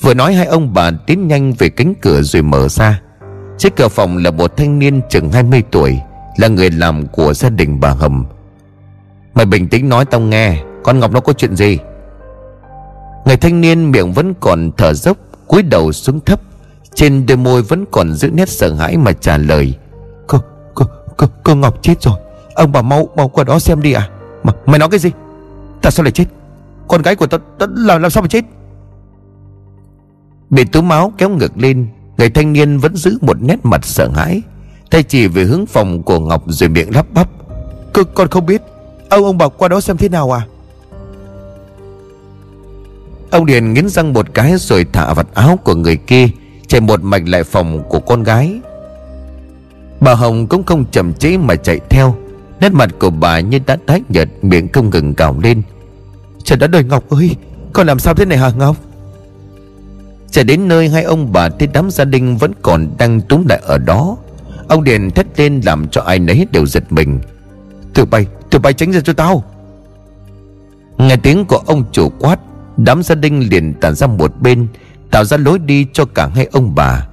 Vừa 0.03 0.15
nói 0.15 0.35
hai 0.35 0.47
ông 0.47 0.75
bà 0.75 0.91
tiến 1.07 1.29
nhanh 1.29 1.53
về 1.53 1.69
cánh 1.69 1.95
cửa 2.03 2.23
rồi 2.23 2.43
mở 2.43 2.69
ra. 2.69 3.01
Trước 3.59 3.77
cửa 3.77 3.89
phòng 3.89 4.17
là 4.17 4.31
một 4.31 4.57
thanh 4.57 4.79
niên 4.79 5.01
chừng 5.11 5.33
20 5.33 5.63
tuổi, 5.71 5.99
Là 6.37 6.49
người 6.49 6.71
làm 6.71 7.07
của 7.07 7.35
gia 7.35 7.49
đình 7.51 7.81
bà 7.81 7.91
Hầm. 7.91 8.25
Mày 9.39 9.47
bình 9.47 9.69
tĩnh 9.69 9.89
nói 9.89 10.05
tao 10.05 10.21
nghe 10.21 10.63
Con 10.83 11.01
Ngọc 11.01 11.13
nó 11.13 11.21
có 11.21 11.33
chuyện 11.33 11.57
gì? 11.57 11.79
Người 13.27 13.37
thanh 13.37 13.61
niên 13.61 13.91
miệng 13.91 14.13
vẫn 14.13 14.35
còn 14.41 14.71
thở 14.77 14.95
dốc 14.95 15.17
cúi 15.47 15.63
đầu 15.63 15.93
xuống 15.93 16.21
thấp. 16.21 16.41
Trên 16.95 17.27
đôi 17.27 17.37
môi 17.37 17.63
vẫn 17.63 17.85
còn 17.91 18.15
giữ 18.15 18.31
nét 18.31 18.49
sợ 18.49 18.75
hãi 18.75 18.97
mà 18.97 19.13
trả 19.13 19.37
lời 19.37 19.75
Cô, 20.27 20.39
cô, 20.75 20.87
cô, 21.17 21.27
cô 21.45 21.55
Ngọc 21.55 21.83
chết 21.83 22.03
rồi. 22.03 22.15
Ông 22.55 22.73
bà 22.73 22.83
mau, 22.83 23.09
mau 23.17 23.29
qua 23.29 23.45
đó 23.45 23.59
xem 23.59 23.83
đi 23.83 23.93
à 23.93 24.09
mà, 24.43 24.53
Mày 24.67 24.79
nói 24.79 24.89
cái 24.89 24.99
gì? 24.99 25.11
Tại 25.83 25.93
sao 25.93 26.05
lại 26.05 26.13
chết? 26.13 26.25
Con 26.89 27.03
gái 27.03 27.17
của 27.17 27.27
tao, 27.27 27.41
tao 27.59 27.69
làm, 27.73 28.03
làm 28.03 28.11
sao 28.11 28.23
mà 28.23 28.29
chết? 28.29 28.45
Bị 30.51 30.65
tú 30.65 30.83
máu 30.83 31.13
kéo 31.19 31.29
ngược 31.29 31.59
lên 31.59 31.89
Người 32.17 32.31
thanh 32.31 32.53
niên 32.53 32.79
vẫn 32.79 32.97
giữ 32.97 33.19
một 33.21 33.43
nét 33.43 33.57
mặt 33.63 33.85
sợ 33.85 34.09
hãi. 34.15 34.43
Tay 34.91 35.03
chỉ 35.03 35.27
về 35.27 35.45
hướng 35.45 35.67
phòng 35.67 36.03
của 36.03 36.21
Ngọc 36.21 36.43
rồi 36.47 36.69
miệng 36.69 36.95
lắp 36.95 37.07
bắp 37.15 37.29
cơ 37.93 38.05
Con 38.05 38.29
không 38.29 38.47
biết. 38.47 38.63
Ông 39.09 39.25
ông 39.25 39.39
bảo 39.39 39.51
qua 39.51 39.69
đó 39.69 39.81
xem 39.81 39.97
thế 39.97 40.09
nào 40.09 40.37
à? 40.37 40.47
Ông 43.31 43.47
Điền 43.47 43.73
nghiến 43.73 43.89
răng 43.89 44.13
một 44.13 44.35
cái 44.35 44.55
rồi 44.59 44.87
thả 44.93 45.15
vặt 45.15 45.27
áo 45.35 45.57
của 45.65 45.75
người 45.75 45.97
kia, 45.97 46.29
Chạy 46.67 46.81
một 46.81 47.03
mạch 47.03 47.29
lại 47.29 47.45
phòng 47.45 47.83
của 47.89 48.01
con 48.01 48.23
gái. 48.23 48.61
Bà 50.01 50.15
Hồng 50.15 50.47
cũng 50.47 50.65
không 50.65 50.85
chậm 50.91 51.13
chế 51.13 51.37
mà 51.37 51.57
chạy 51.57 51.81
theo. 51.91 52.15
Nét 52.61 52.73
mặt 52.73 52.91
của 52.99 53.11
bà 53.11 53.41
như 53.41 53.59
đã 53.67 53.77
tái 53.87 54.03
nhợt, 54.09 54.29
Miệng 54.43 54.69
không 54.73 54.91
ngừng 54.91 55.15
cào 55.15 55.37
lên. 55.43 55.63
Trời 56.45 56.59
đất 56.59 56.67
đời 56.67 56.85
Ngọc 56.85 57.11
ơi, 57.11 57.37
Con 57.73 57.87
làm 57.87 57.99
sao 57.99 58.15
thế 58.15 58.25
này 58.25 58.39
hả, 58.39 58.51
Ngọc? 58.51 58.77
Chạy 60.31 60.45
đến 60.45 60.69
nơi 60.69 60.89
hai 60.89 61.03
ông 61.03 61.33
bà 61.33 61.49
thấy 61.49 61.69
đám 61.73 61.91
gia 61.91 62.05
đình 62.05 62.37
Vẫn 62.37 62.53
còn 62.63 62.89
đang 62.99 63.21
túm 63.21 63.47
lại 63.47 63.61
ở 63.65 63.79
đó. 63.79 64.17
Ông 64.69 64.85
Điền 64.85 65.11
thét 65.11 65.27
lên 65.41 65.61
làm 65.65 65.89
cho 65.89 66.03
ai 66.03 66.19
nấy 66.19 66.47
đều 66.53 66.67
giật 66.67 66.93
mình. 66.93 67.21
Tụi 67.99 68.07
bay 68.07 68.27
Tụi 68.51 68.61
bay 68.61 68.73
tránh 68.73 68.93
ra 68.93 69.01
cho 69.01 69.13
tao. 69.13 69.45
Nghe 70.99 71.17
tiếng 71.17 71.45
của 71.45 71.57
ông 71.67 71.85
chủ 71.93 72.09
quát, 72.09 72.39
Đám 72.77 73.03
gia 73.03 73.15
đình 73.15 73.49
liền 73.51 73.75
tản 73.75 73.95
ra 73.95 74.07
một 74.07 74.41
bên, 74.41 74.67
Tạo 75.11 75.25
ra 75.25 75.37
lối 75.37 75.59
đi 75.59 75.87
cho 75.93 76.05
cả 76.05 76.27
hai 76.35 76.49
ông 76.53 76.75
bà. 76.75 77.07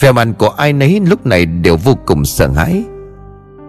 Vẻ 0.00 0.12
mặt 0.12 0.28
của 0.38 0.48
ai 0.48 0.72
nấy 0.72 1.00
lúc 1.00 1.26
này 1.26 1.46
đều 1.46 1.76
vô 1.76 1.98
cùng 2.06 2.24
sợ 2.24 2.48
hãi. 2.48 2.84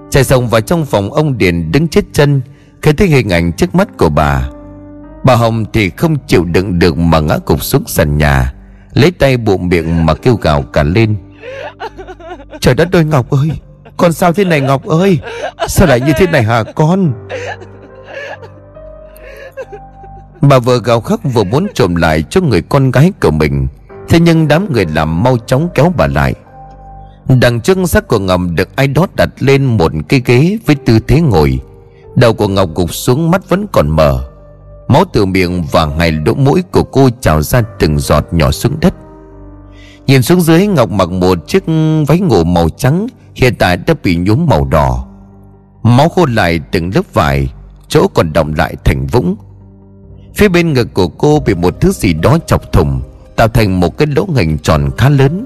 Chạy 0.10 0.24
sông 0.24 0.48
vào 0.48 0.62
trong 0.62 0.86
phòng 0.86 1.14
ông 1.14 1.38
Điền 1.38 1.72
đứng 1.72 1.88
chết 1.88 2.06
chân, 2.14 2.42
Khi 2.82 2.94
thấy 2.94 3.08
hình 3.08 3.30
ảnh 3.30 3.52
trước 3.52 3.76
mắt 3.76 3.98
của 3.98 4.10
bà. 4.10 4.50
Bà 5.24 5.36
Hồng 5.36 5.66
thì 5.74 5.90
không 5.90 6.18
chịu 6.28 6.46
đựng 6.46 6.80
được 6.80 6.98
mà 6.98 7.20
ngã 7.20 7.38
cục 7.38 7.64
xuống 7.64 7.84
sàn 7.88 8.18
nhà, 8.18 8.54
Lấy 8.94 9.12
tay 9.12 9.38
bụng 9.38 9.70
miệng 9.70 10.06
mà 10.06 10.14
kêu 10.14 10.36
gào 10.36 10.62
cả 10.62 10.84
lên. 10.84 11.16
Trời 12.60 12.76
đất 12.76 12.92
ơi, 12.92 13.06
Ngọc 13.06 13.30
ơi! 13.30 13.52
Con 13.98 14.14
sao 14.14 14.34
thế 14.34 14.44
này, 14.44 14.62
Ngọc 14.62 14.86
ơi? 14.86 15.20
Sao 15.68 15.88
lại 15.88 16.00
như 16.02 16.14
thế 16.18 16.28
này 16.28 16.44
hả, 16.44 16.64
con? 16.64 17.14
Bà 20.42 20.60
vừa 20.60 20.82
gào 20.84 21.02
khóc 21.02 21.20
vừa 21.34 21.44
muốn 21.44 21.68
trộm 21.74 21.96
lại 21.96 22.24
cho 22.30 22.42
người 22.42 22.62
con 22.62 22.92
gái 22.92 23.12
của 23.22 23.32
mình. 23.32 23.68
Thế 24.10 24.20
nhưng 24.20 24.48
đám 24.48 24.74
người 24.74 24.86
làm 24.86 25.24
mau 25.24 25.38
chóng 25.38 25.70
kéo 25.74 25.94
bà 25.98 26.08
lại. 26.08 26.34
Đằng 27.42 27.62
trước 27.62 27.78
xác 27.86 28.08
của 28.08 28.20
Ngọc 28.20 28.42
được 28.56 28.76
ai 28.76 28.88
đó 28.88 29.08
đặt 29.16 29.30
lên 29.40 29.66
một 29.66 29.92
cái 30.10 30.22
ghế 30.26 30.58
với 30.66 30.76
tư 30.76 31.00
thế 31.08 31.22
ngồi. 31.22 31.60
Đầu 32.16 32.34
của 32.34 32.48
Ngọc 32.48 32.70
gục 32.76 32.94
xuống 32.94 33.32
mắt 33.32 33.50
vẫn 33.50 33.66
còn 33.72 33.90
mở 33.90 34.32
Máu 34.88 35.04
từ 35.14 35.26
miệng 35.26 35.64
và 35.72 35.86
hai 36.00 36.12
lỗ 36.12 36.34
mũi 36.34 36.64
của 36.72 36.84
cô 36.84 37.10
trào 37.22 37.42
ra 37.42 37.62
từng 37.80 38.00
giọt 38.00 38.26
nhỏ 38.32 38.52
xuống 38.52 38.80
đất. 38.82 38.94
Nhìn 40.08 40.22
xuống 40.22 40.42
dưới, 40.42 40.68
Ngọc 40.68 40.90
mặc 40.92 41.10
một 41.10 41.48
chiếc 41.48 41.64
váy 42.08 42.20
ngủ 42.20 42.44
màu 42.44 42.70
trắng 42.70 43.08
Hiện 43.36 43.56
tại 43.60 43.78
đã 43.78 43.94
bị 44.04 44.16
nhuốm 44.16 44.46
màu 44.46 44.66
đỏ. 44.66 45.08
Máu 45.84 46.10
khô 46.10 46.26
lại 46.26 46.60
từng 46.72 46.92
lớp 46.96 47.14
vải, 47.14 47.54
Chỗ 47.88 48.08
còn 48.08 48.34
động 48.34 48.54
lại 48.58 48.76
thành 48.86 49.08
vũng. 49.08 49.36
Phía 50.36 50.50
bên 50.50 50.74
ngực 50.74 50.94
của 50.94 51.08
cô 51.08 51.40
bị 51.46 51.54
một 51.54 51.82
thứ 51.82 51.92
gì 51.92 52.14
đó 52.14 52.38
chọc 52.48 52.72
thủng, 52.72 53.02
Tạo 53.36 53.48
thành 53.48 53.80
một 53.80 53.98
cái 53.98 54.08
lỗ 54.16 54.28
hình 54.36 54.58
tròn 54.58 54.90
khá 54.98 55.10
lớn. 55.10 55.46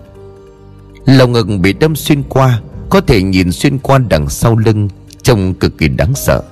Lồng 1.05 1.31
ngực 1.31 1.47
bị 1.61 1.73
đâm 1.73 1.95
xuyên 1.95 2.23
qua, 2.23 2.61
Có 2.89 3.01
thể 3.01 3.23
nhìn 3.23 3.51
xuyên 3.51 3.77
qua 3.77 3.97
đằng 3.97 4.29
sau 4.29 4.55
lưng, 4.55 4.89
Trông 5.21 5.53
cực 5.53 5.77
kỳ 5.77 5.87
đáng 5.87 6.15
sợ. 6.15 6.43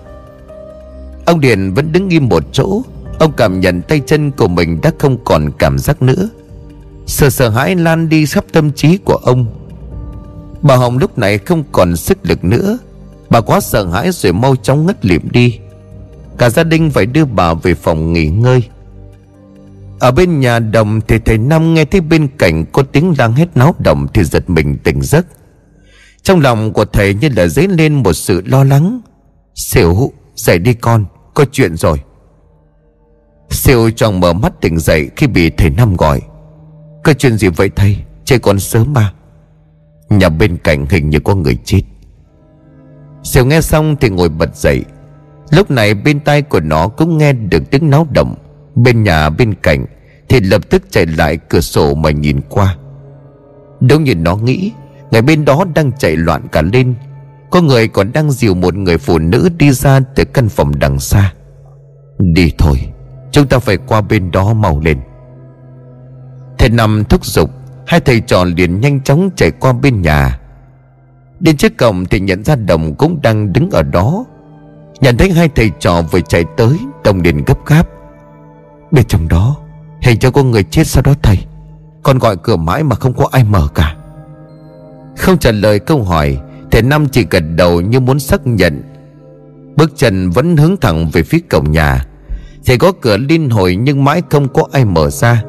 Ông 1.25 1.39
Điền 1.39 1.73
vẫn 1.73 1.91
đứng 1.91 2.09
im 2.09 2.29
một 2.29 2.43
chỗ, 2.51 2.81
Ông 3.19 3.31
cảm 3.31 3.59
nhận 3.59 3.81
tay 3.81 4.01
chân 4.05 4.31
của 4.31 4.47
mình 4.47 4.81
đã 4.81 4.91
không 4.99 5.17
còn 5.23 5.51
cảm 5.59 5.79
giác 5.79 6.01
nữa. 6.01 6.29
Sợ 7.05 7.29
sợ 7.29 7.49
hãi 7.49 7.75
lan 7.75 8.09
đi 8.09 8.25
khắp 8.25 8.45
tâm 8.51 8.71
trí 8.71 8.97
của 8.97 9.15
ông. 9.15 9.45
Bà 10.63 10.75
Hồng 10.75 10.97
lúc 10.97 11.17
này 11.17 11.37
không 11.37 11.63
còn 11.71 11.95
sức 11.95 12.17
lực 12.23 12.43
nữa. 12.43 12.77
Bà 13.29 13.41
quá 13.41 13.59
sợ 13.59 13.85
hãi 13.85 14.11
rồi 14.11 14.33
mau 14.33 14.55
chóng 14.55 14.85
ngất 14.85 15.05
lịm 15.05 15.31
đi. 15.31 15.59
Cả 16.37 16.49
gia 16.49 16.63
đình 16.63 16.91
phải 16.91 17.05
đưa 17.05 17.25
bà 17.25 17.53
về 17.53 17.73
phòng 17.73 18.13
nghỉ 18.13 18.27
ngơi. 18.27 18.63
Ở 19.99 20.11
bên 20.11 20.39
nhà 20.39 20.59
đồng 20.59 21.01
thì 21.07 21.19
thầy 21.19 21.37
Năm 21.37 21.73
nghe 21.73 21.85
thấy 21.85 22.01
bên 22.01 22.27
cạnh 22.37 22.65
có 22.71 22.83
tiếng 22.83 23.13
đang 23.17 23.33
hét 23.33 23.47
náo 23.55 23.75
động 23.79 24.07
thì 24.13 24.23
giật 24.23 24.49
mình 24.49 24.77
tỉnh 24.83 25.01
giấc. 25.01 25.25
Trong 26.23 26.39
lòng 26.39 26.73
của 26.73 26.85
thầy 26.85 27.13
như 27.13 27.29
là 27.35 27.47
dấy 27.47 27.67
lên 27.67 28.03
một 28.03 28.13
sự 28.13 28.41
lo 28.45 28.63
lắng. 28.63 29.01
Xỉu, 29.55 30.11
dậy 30.35 30.59
đi 30.59 30.73
con, 30.73 31.05
Có 31.33 31.45
chuyện 31.51 31.77
rồi. 31.77 32.01
Siêu 33.49 33.89
chồng 33.95 34.19
mở 34.19 34.33
mắt 34.33 34.61
tỉnh 34.61 34.79
dậy 34.79 35.09
khi 35.15 35.27
bị 35.27 35.49
thầy 35.49 35.69
Năm 35.69 35.95
gọi. 35.95 36.21
Có 37.03 37.13
chuyện 37.13 37.37
gì 37.37 37.47
vậy 37.47 37.69
thầy? 37.75 37.97
Trời 38.25 38.39
còn 38.39 38.59
sớm 38.59 38.93
mà. 38.93 39.13
Nhà 40.09 40.29
bên 40.29 40.57
cạnh 40.57 40.85
hình 40.89 41.09
như 41.09 41.19
có 41.19 41.35
người 41.35 41.57
chết. 41.65 41.81
Siêu 43.23 43.45
nghe 43.45 43.61
xong 43.61 43.95
thì 44.01 44.09
ngồi 44.09 44.29
bật 44.29 44.55
dậy. 44.55 44.83
Lúc 45.51 45.71
này 45.71 45.93
bên 45.93 46.19
tai 46.19 46.41
của 46.41 46.59
nó 46.59 46.87
cũng 46.87 47.17
nghe 47.17 47.33
được 47.33 47.63
tiếng 47.71 47.89
náo 47.89 48.07
động. 48.11 48.35
Bên 48.75 49.03
nhà 49.03 49.29
bên 49.29 49.53
cạnh 49.53 49.85
Thì 50.29 50.39
lập 50.39 50.69
tức 50.69 50.83
chạy 50.89 51.05
lại 51.05 51.37
cửa 51.37 51.59
sổ 51.59 51.95
mà 51.95 52.11
nhìn 52.11 52.41
qua. 52.49 52.77
Đúng 53.79 54.03
như 54.03 54.15
nó 54.15 54.35
nghĩ 54.35 54.71
Người 55.11 55.21
bên 55.21 55.45
đó 55.45 55.65
đang 55.75 55.91
chạy 55.91 56.15
loạn 56.15 56.47
cả 56.51 56.61
lên. 56.61 56.95
Có 57.51 57.61
người 57.61 57.87
còn 57.87 58.13
đang 58.13 58.31
dìu 58.31 58.55
một 58.55 58.75
người 58.75 58.97
phụ 58.97 59.19
nữ 59.19 59.49
đi 59.57 59.71
ra 59.71 59.99
từ 59.99 60.23
căn 60.25 60.49
phòng 60.49 60.79
đằng 60.79 60.99
xa. 60.99 61.33
Đi 62.19 62.51
thôi, 62.57 62.77
Chúng 63.31 63.47
ta 63.47 63.59
phải 63.59 63.77
qua 63.77 64.01
bên 64.01 64.31
đó 64.31 64.53
mau 64.53 64.79
lên. 64.79 64.99
Thầy 66.57 66.69
nằm 66.69 67.03
thúc 67.03 67.25
giục 67.25 67.49
Hai 67.87 67.99
thầy 67.99 68.19
trò 68.19 68.43
liền 68.43 68.81
nhanh 68.81 69.01
chóng 69.01 69.29
chạy 69.35 69.51
qua 69.51 69.73
bên 69.73 70.01
nhà. 70.01 70.39
Đến 71.39 71.57
trước 71.57 71.77
cổng 71.77 72.05
thì 72.05 72.19
nhận 72.19 72.43
ra 72.43 72.55
Đồng 72.55 72.95
cũng 72.95 73.21
đang 73.21 73.53
đứng 73.53 73.69
ở 73.69 73.83
đó. 73.83 74.25
Nhận 75.01 75.17
thấy 75.17 75.31
hai 75.31 75.49
thầy 75.55 75.71
trò 75.79 76.01
vừa 76.01 76.21
chạy 76.21 76.45
tới, 76.57 76.77
Đồng 77.03 77.21
liền 77.21 77.43
gấp 77.45 77.65
gáp. 77.65 77.87
Bên 78.91 79.05
trong 79.05 79.27
đó, 79.27 79.57
Hình 80.03 80.19
cho 80.19 80.31
có 80.31 80.43
người 80.43 80.63
chết 80.63 80.87
sau 80.87 81.03
đó 81.03 81.13
thầy. 81.21 81.37
Còn 82.03 82.19
gọi 82.19 82.37
cửa 82.37 82.55
mãi 82.55 82.83
mà 82.83 82.95
không 82.95 83.13
có 83.13 83.27
ai 83.31 83.43
mở 83.43 83.67
cả. 83.75 83.95
Không 85.17 85.37
trả 85.37 85.51
lời 85.51 85.79
câu 85.79 86.03
hỏi 86.03 86.39
Thầy 86.71 86.81
Năm 86.81 87.07
chỉ 87.07 87.25
gật 87.29 87.43
đầu 87.55 87.81
như 87.81 87.99
muốn 87.99 88.19
xác 88.19 88.47
nhận. 88.47 88.81
Bước 89.75 89.91
chân 89.95 90.29
vẫn 90.29 90.57
hướng 90.57 90.77
thẳng 90.77 91.09
về 91.09 91.23
phía 91.23 91.39
cổng 91.49 91.71
nhà. 91.71 92.05
Thầy 92.65 92.77
có 92.77 92.91
cửa 93.01 93.17
liên 93.17 93.49
hồi 93.49 93.75
nhưng 93.75 94.03
mãi 94.03 94.21
không 94.29 94.47
có 94.53 94.67
ai 94.71 94.85
mở 94.85 95.09
ra. 95.09 95.43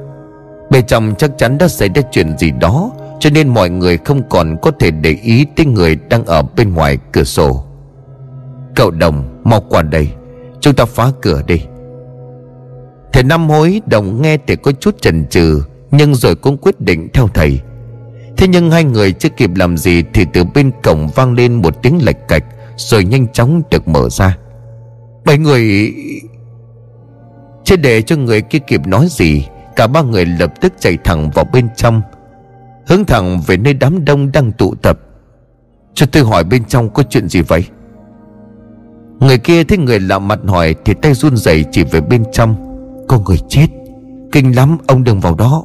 Bên 0.71 0.87
trong 0.87 1.15
chắc 1.19 1.31
chắn 1.39 1.59
đã 1.59 1.69
xảy 1.69 1.89
ra 1.95 2.03
chuyện 2.11 2.39
gì 2.39 2.51
đó, 2.51 2.91
Cho 3.21 3.31
nên 3.31 3.49
mọi 3.49 3.71
người 3.71 3.99
không 3.99 4.23
còn 4.29 4.57
có 4.63 4.71
thể 4.81 4.91
để 4.91 5.17
ý 5.23 5.47
tới 5.57 5.67
người 5.67 5.97
đang 6.09 6.25
ở 6.25 6.43
bên 6.57 6.75
ngoài 6.75 6.99
cửa 7.13 7.25
sổ. 7.25 7.65
Cậu 8.77 8.91
đồng, 8.91 9.41
mau 9.45 9.61
qua 9.69 9.83
đây, 9.83 10.09
Chúng 10.61 10.75
ta 10.75 10.85
phá 10.85 11.11
cửa 11.23 11.43
đi. 11.47 11.63
Thầy 13.13 13.23
Năm 13.23 13.49
hối 13.49 13.81
đồng 13.87 14.23
nghe 14.23 14.39
thì 14.47 14.57
có 14.57 14.73
chút 14.73 15.01
chần 15.01 15.27
chừ, 15.27 15.63
Nhưng 15.91 16.15
rồi 16.15 16.35
cũng 16.35 16.57
quyết 16.57 16.81
định 16.81 17.09
theo 17.13 17.29
thầy. 17.35 17.61
Thế 18.37 18.49
nhưng 18.49 18.71
hai 18.71 18.85
người 18.85 19.13
chưa 19.13 19.29
kịp 19.29 19.51
làm 19.57 19.77
gì 19.77 20.03
Thì 20.15 20.27
từ 20.33 20.45
bên 20.45 20.71
cổng 20.83 21.09
vang 21.15 21.35
lên 21.35 21.55
một 21.55 21.83
tiếng 21.83 22.05
lệch 22.05 22.29
cạch, 22.29 22.45
Rồi 22.77 23.05
nhanh 23.05 23.29
chóng 23.33 23.63
được 23.71 23.89
mở 23.89 24.09
ra. 24.09 24.39
Bảy 25.25 25.39
người, 25.39 25.95
Chưa 27.65 27.77
để 27.77 28.03
cho 28.03 28.17
người 28.17 28.43
kia 28.43 28.59
kịp 28.59 28.87
nói 28.87 29.07
gì. 29.11 29.47
Cả 29.77 29.87
ba 29.87 30.03
người 30.03 30.27
lập 30.27 30.53
tức 30.61 30.73
chạy 30.79 30.99
thẳng 31.05 31.31
vào 31.31 31.45
bên 31.53 31.69
trong. 31.77 32.03
Hướng 32.87 33.05
thẳng 33.05 33.41
về 33.47 33.57
nơi 33.57 33.75
đám 33.75 34.05
đông 34.05 34.33
đang 34.33 34.53
tụ 34.53 34.75
tập. 34.75 34.99
Cho 35.95 36.07
tôi 36.07 36.23
hỏi 36.23 36.45
bên 36.45 36.65
trong 36.65 36.91
có 36.91 37.03
chuyện 37.03 37.29
gì 37.29 37.41
vậy? 37.41 37.65
Người 39.21 39.39
kia 39.39 39.65
thấy 39.65 39.79
người 39.79 40.01
lạ 40.01 40.19
mặt 40.19 40.39
hỏi 40.47 40.75
Thì 40.85 40.95
tay 40.95 41.15
run 41.15 41.37
rẩy 41.37 41.65
chỉ 41.73 41.85
về 41.85 42.01
bên 42.01 42.25
trong. 42.33 42.57
Có 43.09 43.19
người 43.19 43.39
chết. 43.49 43.67
Kinh 44.33 44.57
lắm, 44.57 44.79
ông 44.87 45.05
đừng 45.05 45.21
vào 45.21 45.35
đó. 45.35 45.65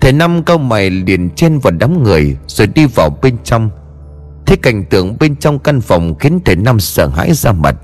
Thầy 0.00 0.12
Năm 0.12 0.42
cao 0.42 0.58
mày 0.58 0.90
liền 0.90 1.30
chen 1.30 1.58
vào 1.58 1.70
đám 1.70 2.02
người 2.02 2.36
Rồi 2.46 2.66
đi 2.66 2.86
vào 2.86 3.10
bên 3.22 3.36
trong. 3.44 3.70
Thấy 4.46 4.56
cảnh 4.56 4.84
tượng 4.84 5.16
bên 5.20 5.36
trong 5.36 5.58
căn 5.58 5.80
phòng 5.80 6.14
Khiến 6.14 6.40
thầy 6.44 6.56
Năm 6.56 6.80
sợ 6.80 7.06
hãi 7.06 7.32
ra 7.32 7.52
mặt. 7.52 7.76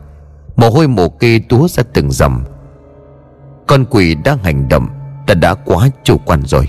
Mồ 0.56 0.70
hôi 0.70 0.88
mồ 0.88 1.09
kê 1.09 1.40
túa 1.48 1.68
ra 1.68 1.82
từng 1.92 2.12
dầm. 2.12 2.44
Con 3.68 3.84
quỷ 3.90 4.14
đang 4.14 4.38
hành 4.38 4.68
động, 4.68 4.88
Ta 5.28 5.34
đã 5.34 5.54
quá 5.54 5.88
chủ 6.04 6.18
quan 6.18 6.42
rồi. 6.46 6.68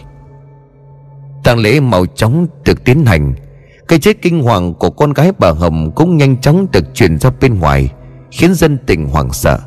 Tang 1.43 1.59
lễ 1.59 1.79
màu 1.79 2.05
chóng 2.05 2.47
được 2.65 2.83
tiến 2.83 3.05
hành. 3.05 3.33
Cái 3.87 3.99
chết 3.99 4.21
kinh 4.21 4.43
hoàng 4.43 4.73
của 4.73 4.89
con 4.89 5.13
gái 5.13 5.31
bà 5.39 5.51
Hồng 5.51 5.91
Cũng 5.95 6.17
nhanh 6.17 6.41
chóng 6.41 6.67
được 6.71 6.85
truyền 6.93 7.19
ra 7.19 7.29
bên 7.41 7.59
ngoài, 7.59 7.89
Khiến 8.31 8.53
dân 8.53 8.77
tình 8.85 9.09
hoảng 9.09 9.33
sợ. 9.33 9.59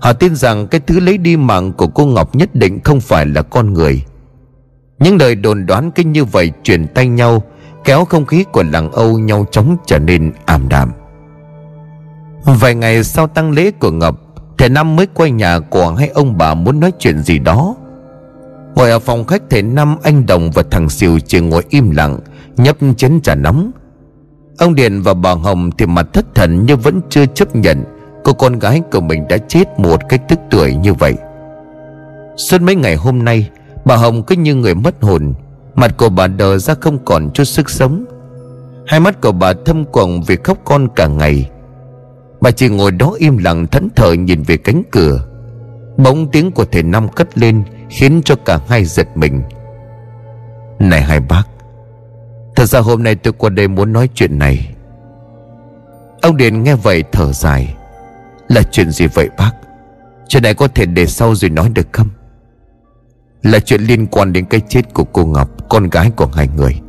Họ 0.00 0.12
tin 0.12 0.34
rằng 0.34 0.66
cái 0.66 0.80
thứ 0.86 1.00
lấy 1.00 1.18
đi 1.18 1.36
mạng 1.36 1.72
của 1.72 1.86
cô 1.86 2.06
Ngọc 2.06 2.34
nhất 2.34 2.54
định 2.54 2.80
không 2.84 3.00
phải 3.00 3.26
là 3.26 3.42
con 3.42 3.72
người. 3.72 4.02
Những 4.98 5.16
lời 5.16 5.34
đồn 5.34 5.66
đoán 5.66 5.90
kinh 5.90 6.12
như 6.12 6.24
vậy 6.24 6.52
truyền 6.62 6.86
tay 6.86 7.08
nhau, 7.08 7.42
Kéo 7.84 8.04
không 8.04 8.26
khí 8.26 8.44
của 8.52 8.62
làng 8.62 8.92
Âu 8.92 9.18
nhau 9.18 9.46
chóng 9.50 9.76
trở 9.86 9.98
nên 9.98 10.32
ảm 10.46 10.68
đạm. 10.68 10.92
Vài 12.44 12.74
ngày 12.74 13.04
sau 13.04 13.26
tăng 13.26 13.50
lễ 13.50 13.70
của 13.70 13.90
Ngọc 13.90 14.25
Thầy 14.58 14.68
Năm 14.68 14.96
mới 14.96 15.06
quay 15.14 15.30
nhà 15.30 15.58
của 15.58 15.94
hai 15.94 16.08
ông 16.08 16.38
bà 16.38 16.54
muốn 16.54 16.80
nói 16.80 16.92
chuyện 16.98 17.22
gì 17.22 17.38
đó. 17.38 17.74
Ngồi 18.74 18.90
ở 18.90 18.98
phòng 18.98 19.24
khách, 19.24 19.42
thầy 19.50 19.62
Năm, 19.62 19.96
anh 20.02 20.26
Đồng 20.26 20.50
và 20.50 20.62
thằng 20.70 20.88
Siêu 20.88 21.18
chỉ 21.26 21.40
ngồi 21.40 21.62
im 21.68 21.90
lặng, 21.90 22.18
Nhấp 22.56 22.76
chén 22.96 23.20
trà 23.20 23.34
nóng. 23.34 23.70
Ông 24.58 24.74
Điền 24.74 25.02
và 25.02 25.14
bà 25.14 25.32
Hồng 25.32 25.70
thì 25.78 25.86
mặt 25.86 26.06
thất 26.12 26.34
thần 26.34 26.66
như 26.66 26.76
vẫn 26.76 27.00
chưa 27.08 27.26
chấp 27.26 27.56
nhận, 27.56 27.84
Cô 28.24 28.32
con 28.32 28.58
gái 28.58 28.82
của 28.92 29.00
mình 29.00 29.28
đã 29.28 29.36
chết 29.48 29.78
một 29.78 30.00
cách 30.08 30.22
tức 30.28 30.38
tuổi 30.50 30.74
như 30.74 30.94
vậy. 30.94 31.14
Suốt 32.36 32.60
mấy 32.60 32.74
ngày 32.74 32.96
hôm 32.96 33.24
nay, 33.24 33.50
Bà 33.84 33.96
Hồng 33.96 34.22
cứ 34.22 34.36
như 34.36 34.54
người 34.54 34.74
mất 34.74 35.02
hồn, 35.02 35.34
Mặt 35.74 35.96
của 35.96 36.08
bà 36.08 36.26
đờ 36.26 36.58
ra 36.58 36.74
không 36.80 36.98
còn 37.04 37.30
chút 37.34 37.44
sức 37.44 37.70
sống. 37.70 38.04
Hai 38.86 39.00
mắt 39.00 39.20
của 39.20 39.32
bà 39.32 39.52
thâm 39.64 39.84
quầng 39.84 40.22
vì 40.26 40.36
khóc 40.44 40.58
con 40.64 40.88
cả 40.96 41.06
ngày. 41.06 41.50
Bà 42.46 42.52
chỉ 42.52 42.68
ngồi 42.68 42.90
đó 42.90 43.14
im 43.18 43.38
lặng 43.38 43.66
thẫn 43.66 43.88
thờ 43.96 44.12
nhìn 44.12 44.42
về 44.42 44.56
cánh 44.56 44.82
cửa. 44.90 45.26
Bỗng 45.96 46.30
tiếng 46.30 46.50
của 46.50 46.64
thầy 46.64 46.82
Năm 46.82 47.08
cất 47.08 47.38
lên, 47.38 47.64
Khiến 47.90 48.20
cho 48.24 48.34
cả 48.44 48.60
hai 48.68 48.84
giật 48.84 49.16
mình. 49.16 49.42
Này 50.78 51.02
hai 51.02 51.20
bác, 51.20 51.42
Thật 52.56 52.64
ra 52.64 52.80
hôm 52.80 53.02
nay 53.02 53.14
tôi 53.14 53.32
qua 53.38 53.50
đây 53.50 53.68
muốn 53.68 53.92
nói 53.92 54.08
chuyện 54.14 54.38
này. 54.38 54.74
Ông 56.22 56.36
Điền 56.36 56.62
nghe 56.62 56.74
vậy 56.74 57.04
thở 57.12 57.32
dài. 57.32 57.74
Là 58.48 58.62
chuyện 58.62 58.90
gì 58.90 59.06
vậy 59.06 59.28
bác? 59.38 59.52
Chuyện 60.28 60.42
này 60.42 60.54
có 60.54 60.68
thể 60.68 60.86
để 60.86 61.06
sau 61.06 61.34
rồi 61.34 61.50
nói 61.50 61.68
được 61.74 61.86
không? 61.92 62.08
Là 63.42 63.58
chuyện 63.58 63.80
liên 63.80 64.06
quan 64.06 64.32
đến 64.32 64.44
cái 64.44 64.60
chết 64.68 64.94
của 64.94 65.04
cô 65.04 65.26
Ngọc, 65.26 65.68
Con 65.68 65.90
gái 65.90 66.10
của 66.16 66.26
hai 66.26 66.48
người. 66.56 66.80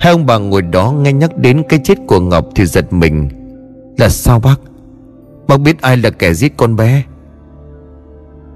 Hai 0.00 0.12
ông 0.12 0.26
bà 0.26 0.38
ngồi 0.38 0.62
đó 0.62 0.92
nghe 0.92 1.12
nhắc 1.12 1.36
đến 1.36 1.62
cái 1.68 1.80
chết 1.84 1.98
của 2.06 2.20
Ngọc 2.20 2.46
thì 2.54 2.66
giật 2.66 2.92
mình. 2.92 3.37
Là 3.98 4.08
sao 4.08 4.40
bác? 4.40 4.60
Bác 5.48 5.60
biết 5.60 5.82
ai 5.82 5.96
là 5.96 6.10
kẻ 6.10 6.34
giết 6.34 6.56
con 6.56 6.76
bé. 6.76 7.02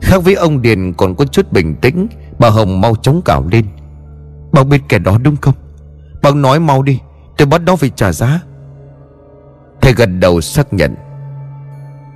Khác 0.00 0.18
với 0.24 0.34
ông 0.34 0.62
Điền 0.62 0.92
còn 0.92 1.14
có 1.14 1.24
chút 1.24 1.52
bình 1.52 1.74
tĩnh, 1.74 2.08
Bà 2.38 2.50
Hồng 2.50 2.80
mau 2.80 2.96
chóng 2.96 3.22
cào 3.24 3.46
lên. 3.52 3.64
Bác 4.52 4.66
biết 4.66 4.80
kẻ 4.88 4.98
đó 4.98 5.18
đúng 5.22 5.36
không? 5.36 5.54
Bác 6.22 6.36
nói 6.36 6.60
mau 6.60 6.82
đi, 6.82 7.00
Tôi 7.36 7.46
bắt 7.46 7.62
nó 7.66 7.76
phải 7.76 7.90
trả 7.96 8.12
giá. 8.12 8.40
Thầy 9.80 9.92
gật 9.92 10.06
đầu 10.06 10.40
xác 10.40 10.72
nhận. 10.72 10.94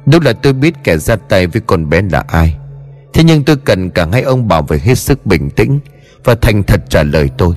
Đúng 0.06 0.22
là 0.22 0.32
tôi 0.32 0.52
biết 0.52 0.74
kẻ 0.84 0.96
ra 0.96 1.16
tay 1.16 1.46
với 1.46 1.62
con 1.66 1.90
bé 1.90 2.02
là 2.02 2.24
ai. 2.28 2.56
Thế 3.12 3.24
nhưng 3.24 3.44
tôi 3.44 3.56
cần 3.56 3.90
cả 3.90 4.06
hai 4.12 4.22
ông 4.22 4.48
bảo 4.48 4.62
vệ 4.62 4.78
hết 4.78 4.94
sức 4.94 5.26
bình 5.26 5.50
tĩnh 5.50 5.80
Và 6.24 6.34
thành 6.34 6.62
thật 6.62 6.80
trả 6.88 7.02
lời 7.02 7.30
tôi. 7.38 7.54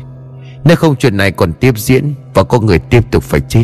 Nếu 0.64 0.76
không 0.76 0.96
chuyện 0.96 1.18
này 1.18 1.32
còn 1.32 1.54
tiếp 1.54 1.78
diễn 1.78 2.14
Và 2.34 2.44
có 2.44 2.60
người 2.60 2.80
tiếp 2.80 3.12
tục 3.12 3.24
phải 3.24 3.40
chết 3.40 3.64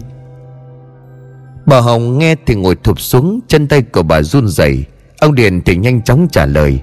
Bà 1.66 1.80
Hồng 1.80 2.18
nghe 2.18 2.36
thì 2.46 2.56
ngồi 2.56 2.76
thụp 2.76 3.00
xuống, 3.00 3.40
Chân 3.48 3.68
tay 3.68 3.82
của 3.82 4.04
bà 4.04 4.22
run 4.22 4.48
rẩy. 4.48 4.86
Ông 5.20 5.36
Điền 5.36 5.62
thì 5.62 5.76
nhanh 5.76 6.02
chóng 6.02 6.28
trả 6.32 6.46
lời. 6.46 6.82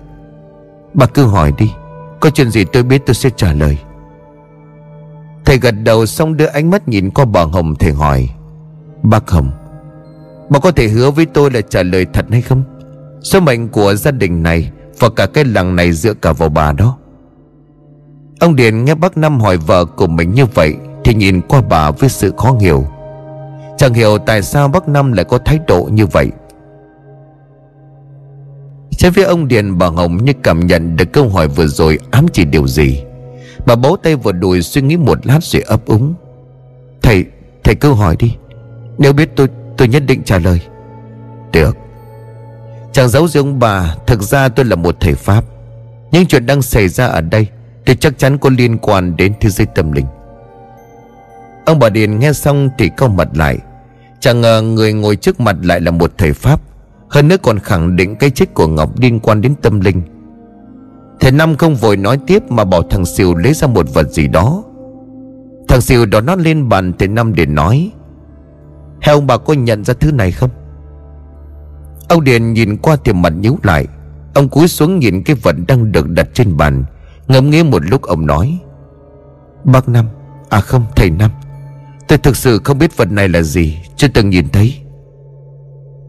Bà 0.94 1.06
cứ 1.06 1.24
hỏi 1.24 1.52
đi, 1.58 1.72
Có 2.20 2.30
chuyện 2.30 2.50
gì 2.50 2.64
tôi 2.64 2.82
biết 2.82 3.02
tôi 3.06 3.14
sẽ 3.14 3.30
trả 3.36 3.52
lời. 3.52 3.78
Thầy 5.44 5.58
gật 5.58 5.70
đầu 5.70 6.06
xong 6.06 6.36
đưa 6.36 6.46
ánh 6.46 6.70
mắt 6.70 6.88
nhìn 6.88 7.10
qua 7.10 7.24
bà 7.24 7.42
Hồng 7.42 7.74
thầy 7.74 7.92
hỏi. 7.92 8.28
Bác 9.02 9.30
Hồng, 9.30 9.50
Bà 10.50 10.58
có 10.58 10.70
thể 10.70 10.88
hứa 10.88 11.10
với 11.10 11.26
tôi 11.26 11.50
là 11.50 11.60
trả 11.60 11.82
lời 11.82 12.06
thật 12.12 12.26
hay 12.30 12.42
không? 12.42 12.62
Số 13.22 13.40
mệnh 13.40 13.68
của 13.68 13.94
gia 13.94 14.10
đình 14.10 14.42
này 14.42 14.70
Và 14.98 15.08
cả 15.10 15.26
cái 15.26 15.44
làng 15.44 15.76
này 15.76 15.92
dựa 15.92 16.14
cả 16.14 16.32
vào 16.32 16.48
bà 16.48 16.72
đó. 16.72 16.98
Ông 18.40 18.56
Điền 18.56 18.84
nghe 18.84 18.94
bác 18.94 19.16
Năm 19.16 19.40
hỏi 19.40 19.56
vợ 19.56 19.84
của 19.84 20.06
mình 20.06 20.34
như 20.34 20.46
vậy 20.46 20.74
Thì 21.04 21.14
nhìn 21.14 21.40
qua 21.40 21.62
bà 21.68 21.90
với 21.90 22.08
sự 22.08 22.32
khó 22.36 22.56
hiểu. 22.60 22.86
Chẳng 23.82 23.94
hiểu 23.94 24.18
tại 24.18 24.42
sao 24.42 24.68
bác 24.68 24.88
Năm 24.88 25.12
lại 25.12 25.24
có 25.24 25.38
thái 25.38 25.58
độ 25.66 25.88
như 25.92 26.06
vậy. 26.06 26.28
Trái 28.90 29.10
phía 29.10 29.22
ông 29.22 29.48
Điền 29.48 29.78
bà 29.78 29.86
Hồng 29.86 30.24
như 30.24 30.32
cảm 30.42 30.66
nhận 30.66 30.96
được 30.96 31.12
câu 31.12 31.28
hỏi 31.28 31.48
vừa 31.48 31.66
rồi 31.66 31.98
ám 32.10 32.26
chỉ 32.32 32.44
điều 32.44 32.68
gì. 32.68 33.02
Bà 33.66 33.74
bấu 33.74 33.96
tay 33.96 34.16
vào 34.16 34.32
đùi 34.32 34.62
suy 34.62 34.82
nghĩ 34.82 34.96
một 34.96 35.26
lát 35.26 35.38
rồi 35.42 35.62
ấp 35.62 35.86
úng. 35.86 36.14
Thầy, 37.02 37.24
thầy 37.64 37.74
cứ 37.74 37.92
hỏi 37.92 38.16
đi. 38.18 38.36
Nếu 38.98 39.12
biết 39.12 39.30
tôi, 39.36 39.48
tôi 39.76 39.88
nhất 39.88 40.02
định 40.06 40.22
trả 40.24 40.38
lời. 40.38 40.60
Được. 41.52 41.76
Chẳng 42.92 43.08
giấu 43.08 43.28
gì 43.28 43.40
ông 43.40 43.58
bà 43.58 43.96
Thực 44.06 44.22
ra 44.22 44.48
tôi 44.48 44.66
là 44.66 44.76
một 44.76 44.96
thầy 45.00 45.14
Pháp. 45.14 45.44
Những 46.12 46.26
chuyện 46.26 46.46
đang 46.46 46.62
xảy 46.62 46.88
ra 46.88 47.06
ở 47.06 47.20
đây 47.20 47.46
Thì 47.86 47.96
chắc 47.96 48.18
chắn 48.18 48.38
có 48.38 48.50
liên 48.58 48.78
quan 48.78 49.16
đến 49.16 49.32
thế 49.40 49.50
giới 49.50 49.66
tâm 49.66 49.92
linh. 49.92 50.06
Ông 51.66 51.78
bà 51.78 51.88
Điền 51.88 52.18
nghe 52.18 52.32
xong 52.32 52.70
thì 52.78 52.90
cau 52.96 53.08
mặt 53.08 53.28
lại. 53.34 53.58
Chẳng 54.22 54.40
ngờ 54.40 54.62
người 54.62 54.92
ngồi 54.92 55.16
trước 55.16 55.40
mặt 55.40 55.56
lại 55.62 55.80
là 55.80 55.90
một 55.90 56.12
thầy 56.18 56.32
Pháp. 56.32 56.60
Hơn 57.08 57.28
nữa 57.28 57.36
còn 57.42 57.58
khẳng 57.58 57.96
định 57.96 58.16
cái 58.16 58.30
chết 58.30 58.54
của 58.54 58.66
Ngọc 58.66 58.98
liên 58.98 59.20
quan 59.20 59.40
đến 59.40 59.54
tâm 59.62 59.80
linh. 59.80 60.02
Thầy 61.20 61.32
Năm 61.32 61.56
không 61.56 61.74
vội 61.74 61.96
nói 61.96 62.18
tiếp 62.26 62.42
Mà 62.50 62.64
bảo 62.64 62.82
thằng 62.82 63.04
Siêu 63.04 63.34
lấy 63.34 63.52
ra 63.54 63.66
một 63.66 63.86
vật 63.94 64.10
gì 64.10 64.28
đó. 64.28 64.64
Thằng 65.68 65.80
Siêu 65.80 66.06
đó 66.06 66.20
nó 66.20 66.36
lên 66.36 66.68
bàn 66.68 66.92
Thầy 66.98 67.08
Năm 67.08 67.34
để 67.34 67.46
nói 67.46 67.92
Hay 69.00 69.14
ông 69.14 69.26
bà 69.26 69.36
có 69.36 69.52
nhận 69.52 69.84
ra 69.84 69.94
thứ 70.00 70.12
này 70.12 70.32
không? 70.32 70.50
Ông 72.08 72.24
Điền 72.24 72.52
nhìn 72.52 72.76
qua 72.76 72.96
thì 73.04 73.12
mặt 73.12 73.32
nhíu 73.40 73.58
lại. 73.62 73.86
Ông 74.34 74.48
cúi 74.48 74.68
xuống 74.68 74.98
nhìn 74.98 75.22
cái 75.22 75.36
vật 75.36 75.56
đang 75.68 75.92
được 75.92 76.08
đặt 76.08 76.28
trên 76.34 76.56
bàn, 76.56 76.84
Ngẫm 77.28 77.50
nghĩ 77.50 77.62
một 77.62 77.82
lúc 77.84 78.02
ông 78.02 78.26
nói, 78.26 78.58
Bác 79.64 79.88
Năm 79.88 80.06
À 80.48 80.60
không, 80.60 80.84
thầy 80.96 81.10
Năm. 81.10 81.30
Tôi 82.12 82.18
thực 82.18 82.36
sự 82.36 82.60
không 82.64 82.78
biết 82.78 82.96
vật 82.96 83.12
này 83.12 83.28
là 83.28 83.42
gì, 83.42 83.80
Chưa 83.96 84.08
từng 84.08 84.30
nhìn 84.30 84.48
thấy. 84.48 84.74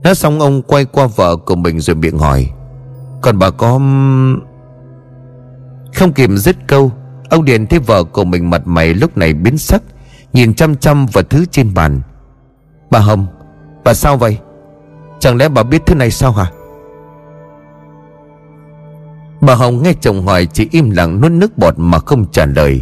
Nói 0.03 0.15
xong, 0.15 0.39
ông 0.39 0.61
quay 0.61 0.85
qua 0.85 1.07
vợ 1.15 1.35
của 1.35 1.55
mình 1.55 1.79
rồi 1.79 1.95
miệng 1.95 2.17
hỏi, 2.17 2.49
Còn 3.21 3.39
bà 3.39 3.49
có 3.49 3.79
không 5.95 6.13
kịp 6.15 6.29
dứt 6.35 6.55
câu? 6.67 6.91
Ông 7.29 7.45
Điền 7.45 7.67
thấy 7.67 7.79
vợ 7.79 8.03
của 8.03 8.23
mình 8.23 8.49
mặt 8.49 8.61
mày 8.65 8.93
lúc 8.93 9.17
này 9.17 9.33
biến 9.33 9.57
sắc, 9.57 9.81
Nhìn 10.33 10.53
chăm 10.53 10.75
chăm 10.75 11.05
vào 11.05 11.23
thứ 11.23 11.45
trên 11.51 11.73
bàn. 11.73 12.01
Bà 12.91 12.99
Hồng, 12.99 13.27
Bà 13.83 13.93
sao 13.93 14.17
vậy? 14.17 14.37
Chẳng 15.19 15.37
lẽ 15.37 15.49
bà 15.49 15.63
biết 15.63 15.81
thứ 15.85 15.95
này 15.95 16.11
sao 16.11 16.31
hả? 16.31 16.51
Bà 19.41 19.55
Hồng 19.55 19.83
nghe 19.83 19.93
chồng 20.01 20.27
hỏi 20.27 20.45
Chỉ 20.45 20.67
im 20.71 20.89
lặng 20.89 21.21
nuốt 21.21 21.31
nước 21.31 21.57
bọt 21.57 21.73
mà 21.77 21.99
không 21.99 22.25
trả 22.31 22.45
lời 22.45 22.81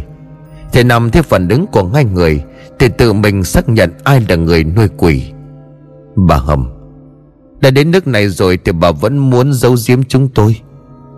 thế 0.72 0.84
nằm 0.84 1.10
theo 1.10 1.22
phản 1.22 1.48
ứng 1.48 1.66
của 1.66 1.90
hai 1.94 2.04
người, 2.04 2.42
Thì 2.78 2.88
tự 2.98 3.12
mình 3.12 3.44
xác 3.44 3.68
nhận 3.68 3.90
ai 4.04 4.22
là 4.28 4.36
người 4.36 4.64
nuôi 4.64 4.88
quỷ. 4.96 5.22
Bà 6.16 6.36
Hồng 6.36 6.66
Đã 7.60 7.70
đến 7.70 7.90
nước 7.90 8.06
này 8.06 8.28
rồi 8.28 8.58
Thì 8.64 8.72
bà 8.72 8.90
vẫn 8.90 9.18
muốn 9.18 9.52
giấu 9.52 9.76
giếm 9.88 10.04
chúng 10.04 10.28
tôi. 10.28 10.60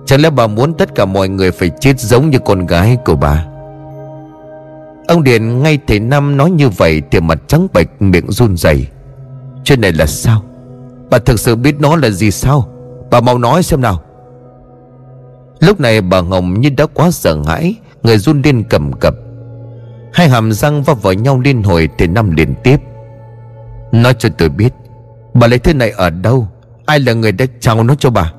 Chẳng 0.06 0.20
lẽ 0.20 0.30
bà 0.30 0.46
muốn 0.46 0.74
tất 0.74 0.94
cả 0.94 1.04
mọi 1.04 1.28
người 1.28 1.50
phải 1.50 1.70
chết 1.80 2.00
giống 2.00 2.30
như 2.30 2.38
con 2.44 2.66
gái 2.66 2.96
của 3.04 3.16
bà? 3.16 3.46
Ông 5.08 5.22
Điền 5.24 5.62
ngay 5.62 5.78
thầy 5.86 6.00
Năm 6.00 6.36
nói 6.36 6.50
như 6.50 6.68
vậy 6.68 7.02
Thì 7.10 7.20
mặt 7.20 7.38
trắng 7.46 7.66
bệch, 7.72 8.02
miệng 8.02 8.30
run 8.30 8.56
rẩy. 8.56 8.86
Chuyện 9.64 9.80
này 9.80 9.92
là 9.92 10.06
sao? 10.06 10.42
Bà 11.10 11.18
thực 11.18 11.40
sự 11.40 11.56
biết 11.56 11.80
nó 11.80 11.96
là 11.96 12.10
gì 12.10 12.30
sao? 12.30 12.68
Bà 13.10 13.20
mau 13.20 13.38
nói 13.38 13.62
xem 13.62 13.80
nào. 13.80 14.02
Lúc 15.60 15.80
này 15.80 16.00
bà 16.00 16.20
Hồng 16.20 16.60
như 16.60 16.70
đã 16.76 16.86
quá 16.86 17.10
sợ 17.10 17.38
hãi, 17.46 17.74
Người 18.02 18.18
run 18.18 18.42
lên 18.42 18.64
cầm 18.70 18.92
cập. 18.92 19.14
Hai 20.14 20.28
hàm 20.28 20.52
răng 20.52 20.82
va 20.82 20.94
vào 20.94 21.12
nhau 21.12 21.40
liên 21.40 21.62
hồi 21.62 21.88
từ 21.98 22.08
năm 22.08 22.30
liên 22.30 22.54
tiếp. 22.62 22.80
Nói 23.92 24.14
cho 24.18 24.28
tôi 24.38 24.48
biết, 24.48 24.74
Bà 25.34 25.46
lấy 25.46 25.58
thứ 25.58 25.74
này 25.74 25.90
ở 25.90 26.10
đâu? 26.10 26.48
Ai 26.86 27.00
là 27.00 27.12
người 27.12 27.32
đã 27.32 27.44
trao 27.60 27.84
nó 27.84 27.94
cho 27.94 28.10
bà? 28.10 28.32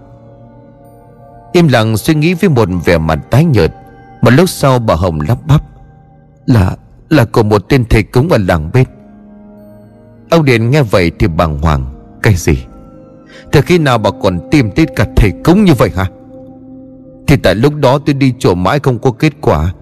Im 1.53 1.67
lặng 1.67 1.97
suy 1.97 2.15
nghĩ 2.15 2.33
với 2.33 2.49
một 2.49 2.69
vẻ 2.85 2.97
mặt 2.97 3.19
tái 3.29 3.45
nhợt. 3.45 3.73
Một 4.21 4.29
lúc 4.29 4.49
sau 4.49 4.79
bà 4.79 4.95
Hồng 4.95 5.21
lắp 5.21 5.37
bắp, 5.47 5.61
Là 6.45 6.75
Là 7.09 7.25
của 7.25 7.43
một 7.43 7.69
tên 7.69 7.85
thầy 7.89 8.03
cúng 8.03 8.29
ở 8.29 8.37
làng 8.47 8.69
bên. 8.73 8.85
Ông 10.29 10.45
Điền 10.45 10.69
nghe 10.69 10.81
vậy 10.81 11.11
thì 11.19 11.27
bàng 11.27 11.59
hoàng, 11.61 11.85
Cái 12.21 12.35
gì? 12.35 12.57
Từ 13.51 13.61
khi 13.61 13.77
nào 13.77 13.97
bà 13.97 14.09
còn 14.21 14.49
tìm 14.51 14.71
tới 14.71 14.85
cả 14.95 15.05
thầy 15.15 15.31
cúng 15.43 15.63
như 15.63 15.73
vậy 15.73 15.91
hả? 15.95 16.05
Thì 17.27 17.37
tại 17.37 17.55
lúc 17.55 17.75
đó 17.75 17.99
tôi 18.05 18.13
đi 18.13 18.33
chỗ 18.39 18.55
mãi 18.55 18.79
không 18.79 18.99
có 18.99 19.11
kết 19.11 19.33
quả. 19.41 19.73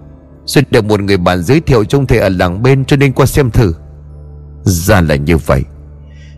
Xuyên 0.46 0.64
được 0.70 0.84
một 0.84 1.00
người 1.00 1.16
bạn 1.16 1.42
giới 1.42 1.60
thiệu 1.60 1.84
trông 1.84 2.06
thầy 2.06 2.18
ở 2.18 2.28
làng 2.28 2.62
bên 2.62 2.84
cho 2.84 2.96
nên 2.96 3.12
qua 3.12 3.26
xem 3.26 3.50
thử. 3.50 3.74
Ra 4.64 5.00
là 5.00 5.14
như 5.14 5.36
vậy. 5.36 5.62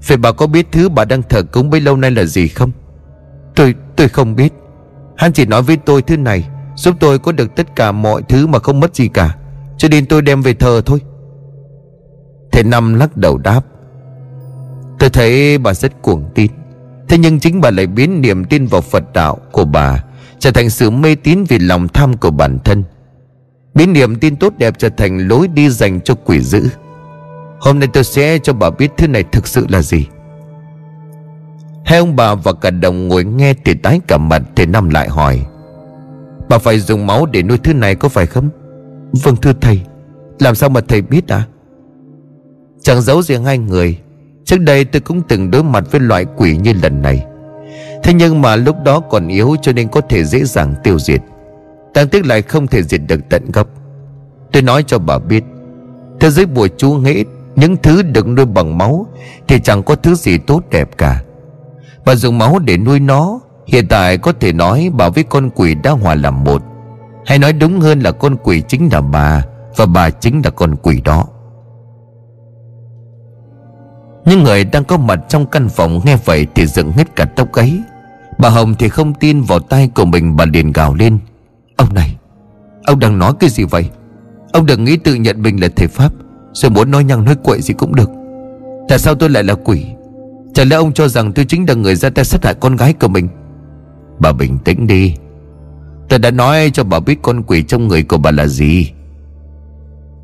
Vậy 0.06 0.16
bà 0.16 0.32
có 0.32 0.46
biết 0.46 0.66
thứ 0.72 0.88
bà 0.88 1.04
đang 1.04 1.22
thờ 1.22 1.42
cúng 1.42 1.70
bấy 1.70 1.80
lâu 1.80 1.96
nay 1.96 2.10
là 2.10 2.24
gì 2.24 2.48
không? 2.48 2.70
Tôi 3.54 3.74
tôi 3.96 4.08
không 4.08 4.36
biết. 4.36 4.52
Hắn 5.16 5.32
chỉ 5.32 5.46
nói 5.46 5.62
với 5.62 5.76
tôi 5.76 6.02
thứ 6.02 6.16
này, 6.16 6.48
Giúp 6.76 6.94
tôi 7.00 7.18
có 7.18 7.32
được 7.32 7.56
tất 7.56 7.76
cả 7.76 7.92
mọi 7.92 8.22
thứ 8.28 8.46
mà 8.46 8.58
không 8.58 8.80
mất 8.80 8.94
gì 8.94 9.08
cả. 9.08 9.36
Cho 9.78 9.88
nên 9.88 10.06
tôi 10.06 10.22
đem 10.22 10.42
về 10.42 10.54
thờ 10.54 10.82
thôi. 10.86 11.00
Thầy 12.52 12.64
Năm 12.64 12.94
lắc 12.94 13.16
đầu 13.16 13.38
đáp. 13.38 13.60
Tôi 14.98 15.10
thấy 15.10 15.58
bà 15.58 15.74
rất 15.74 16.02
cuồng 16.02 16.24
tin. 16.34 16.50
Thế 17.08 17.18
nhưng 17.18 17.40
chính 17.40 17.60
bà 17.60 17.70
lại 17.70 17.86
biến 17.86 18.20
niềm 18.20 18.44
tin 18.44 18.66
vào 18.66 18.80
Phật 18.80 19.12
đạo 19.12 19.38
của 19.52 19.64
bà, 19.64 20.04
Trở 20.38 20.50
thành 20.50 20.70
sự 20.70 20.90
mê 20.90 21.14
tín 21.14 21.44
vì 21.48 21.58
lòng 21.58 21.88
tham 21.88 22.16
của 22.16 22.30
bản 22.30 22.58
thân. 22.64 22.84
Biến 23.76 23.92
niềm 23.92 24.16
tin 24.16 24.36
tốt 24.36 24.52
đẹp 24.58 24.74
trở 24.78 24.88
thành 24.88 25.28
lối 25.28 25.48
đi 25.48 25.70
dành 25.70 26.00
cho 26.00 26.14
quỷ 26.14 26.40
dữ. 26.40 26.68
Hôm 27.60 27.78
nay 27.78 27.88
tôi 27.92 28.04
sẽ 28.04 28.38
cho 28.38 28.52
bà 28.52 28.70
biết 28.70 28.90
thứ 28.96 29.08
này 29.08 29.24
thực 29.32 29.46
sự 29.46 29.66
là 29.68 29.82
gì. 29.82 30.06
Hai 31.84 31.98
ông 31.98 32.16
bà 32.16 32.34
và 32.34 32.52
cả 32.52 32.70
đồng 32.70 33.08
ngồi 33.08 33.24
nghe 33.24 33.54
thì 33.64 33.74
tái 33.74 34.00
cả 34.08 34.18
mặt 34.18 34.42
Thì 34.56 34.66
Năm 34.66 34.90
lại 34.90 35.08
hỏi, 35.08 35.46
Bà 36.48 36.58
phải 36.58 36.78
dùng 36.78 37.06
máu 37.06 37.26
để 37.26 37.42
nuôi 37.42 37.58
thứ 37.58 37.74
này 37.74 37.94
có 37.94 38.08
phải 38.08 38.26
không? 38.26 38.48
Vâng 39.12 39.36
thưa 39.36 39.52
thầy. 39.60 39.80
Làm 40.38 40.54
sao 40.54 40.68
mà 40.68 40.80
thầy 40.88 41.02
biết 41.02 41.28
à 41.28 41.42
Chẳng 42.82 43.00
giấu 43.02 43.22
riêng 43.22 43.44
hai 43.44 43.58
người, 43.58 43.98
Trước 44.44 44.60
đây 44.60 44.84
tôi 44.84 45.00
cũng 45.00 45.22
từng 45.28 45.50
đối 45.50 45.62
mặt 45.62 45.84
với 45.90 46.00
loại 46.00 46.24
quỷ 46.36 46.56
như 46.56 46.72
lần 46.82 47.02
này. 47.02 47.26
Thế 48.02 48.12
nhưng 48.14 48.42
mà 48.42 48.56
lúc 48.56 48.76
đó 48.84 49.00
còn 49.00 49.28
yếu 49.28 49.56
cho 49.62 49.72
nên 49.72 49.88
có 49.88 50.00
thể 50.00 50.24
dễ 50.24 50.44
dàng 50.44 50.74
tiêu 50.84 50.98
diệt. 50.98 51.20
Đáng 51.94 52.08
tiếc 52.08 52.26
lại 52.26 52.42
không 52.42 52.66
thể 52.66 52.82
diệt 52.82 53.00
được 53.08 53.20
tận 53.30 53.50
gốc. 53.52 53.68
Tôi 54.52 54.62
nói 54.62 54.84
cho 54.86 54.98
bà 54.98 55.18
biết, 55.18 55.44
Thế 56.20 56.30
giới 56.30 56.46
bùa 56.46 56.68
chú 56.76 56.90
nghĩ 56.90 57.24
Những 57.56 57.76
thứ 57.76 58.02
được 58.02 58.28
nuôi 58.28 58.46
bằng 58.46 58.78
máu 58.78 59.06
Thì 59.48 59.60
chẳng 59.60 59.82
có 59.82 59.94
thứ 59.94 60.14
gì 60.14 60.38
tốt 60.38 60.62
đẹp 60.70 60.88
cả. 60.98 61.22
Bà 62.04 62.14
dùng 62.14 62.38
máu 62.38 62.58
để 62.58 62.78
nuôi 62.78 63.00
nó, 63.00 63.40
Hiện 63.66 63.88
tại 63.88 64.18
có 64.18 64.32
thể 64.40 64.52
nói 64.52 64.90
bà 64.92 65.08
với 65.08 65.24
con 65.24 65.50
quỷ 65.50 65.74
đã 65.74 65.90
hòa 65.90 66.14
làm 66.14 66.44
một. 66.44 66.62
Hay 67.26 67.38
nói 67.38 67.52
đúng 67.52 67.80
hơn 67.80 68.00
là 68.00 68.12
con 68.12 68.36
quỷ 68.36 68.62
chính 68.68 68.88
là 68.92 69.00
bà, 69.00 69.44
Và 69.76 69.86
bà 69.86 70.10
chính 70.10 70.42
là 70.44 70.50
con 70.50 70.76
quỷ 70.76 71.00
đó. 71.04 71.26
Những 74.24 74.42
người 74.42 74.64
đang 74.64 74.84
có 74.84 74.96
mặt 74.96 75.18
trong 75.28 75.46
căn 75.46 75.68
phòng 75.68 76.00
nghe 76.04 76.16
vậy 76.24 76.46
thì 76.54 76.66
dựng 76.66 76.92
hết 76.92 77.16
cả 77.16 77.24
tóc 77.24 77.52
ấy 77.52 77.82
Bà 78.38 78.48
Hồng 78.48 78.74
thì 78.78 78.88
không 78.88 79.14
tin 79.14 79.42
vào 79.42 79.58
tay 79.58 79.90
của 79.94 80.04
mình, 80.04 80.36
bà 80.36 80.44
liền 80.44 80.72
gào 80.72 80.94
lên. 80.94 81.18
Ông 81.76 81.94
này, 81.94 82.16
Ông 82.84 82.98
đang 82.98 83.18
nói 83.18 83.32
cái 83.40 83.50
gì 83.50 83.64
vậy? 83.64 83.90
Ông 84.52 84.66
đừng 84.66 84.84
nghĩ 84.84 84.96
tự 84.96 85.14
nhận 85.14 85.42
mình 85.42 85.60
là 85.60 85.68
thầy 85.76 85.88
Pháp, 85.88 86.12
Rồi 86.52 86.70
muốn 86.70 86.90
nói 86.90 87.04
nhăng 87.04 87.24
nói 87.24 87.36
quậy 87.42 87.60
gì 87.62 87.74
cũng 87.74 87.94
được. 87.94 88.10
Tại 88.88 88.98
sao 88.98 89.14
tôi 89.14 89.30
lại 89.30 89.44
là 89.44 89.54
quỷ? 89.54 89.86
Chẳng 90.54 90.68
lẽ 90.68 90.76
ông 90.76 90.92
cho 90.92 91.08
rằng 91.08 91.32
tôi 91.32 91.44
chính 91.44 91.68
là 91.68 91.74
người 91.74 91.94
ra 91.94 92.10
tay 92.10 92.24
sát 92.24 92.44
hại 92.44 92.54
con 92.54 92.76
gái 92.76 92.92
của 92.92 93.08
mình? 93.08 93.28
Bà 94.18 94.32
bình 94.32 94.58
tĩnh 94.64 94.86
đi. 94.86 95.14
Tôi 96.08 96.18
đã 96.18 96.30
nói 96.30 96.70
cho 96.74 96.84
bà 96.84 97.00
biết 97.00 97.18
con 97.22 97.42
quỷ 97.42 97.62
trong 97.62 97.88
người 97.88 98.02
của 98.02 98.18
bà 98.18 98.30
là 98.30 98.46
gì. 98.46 98.92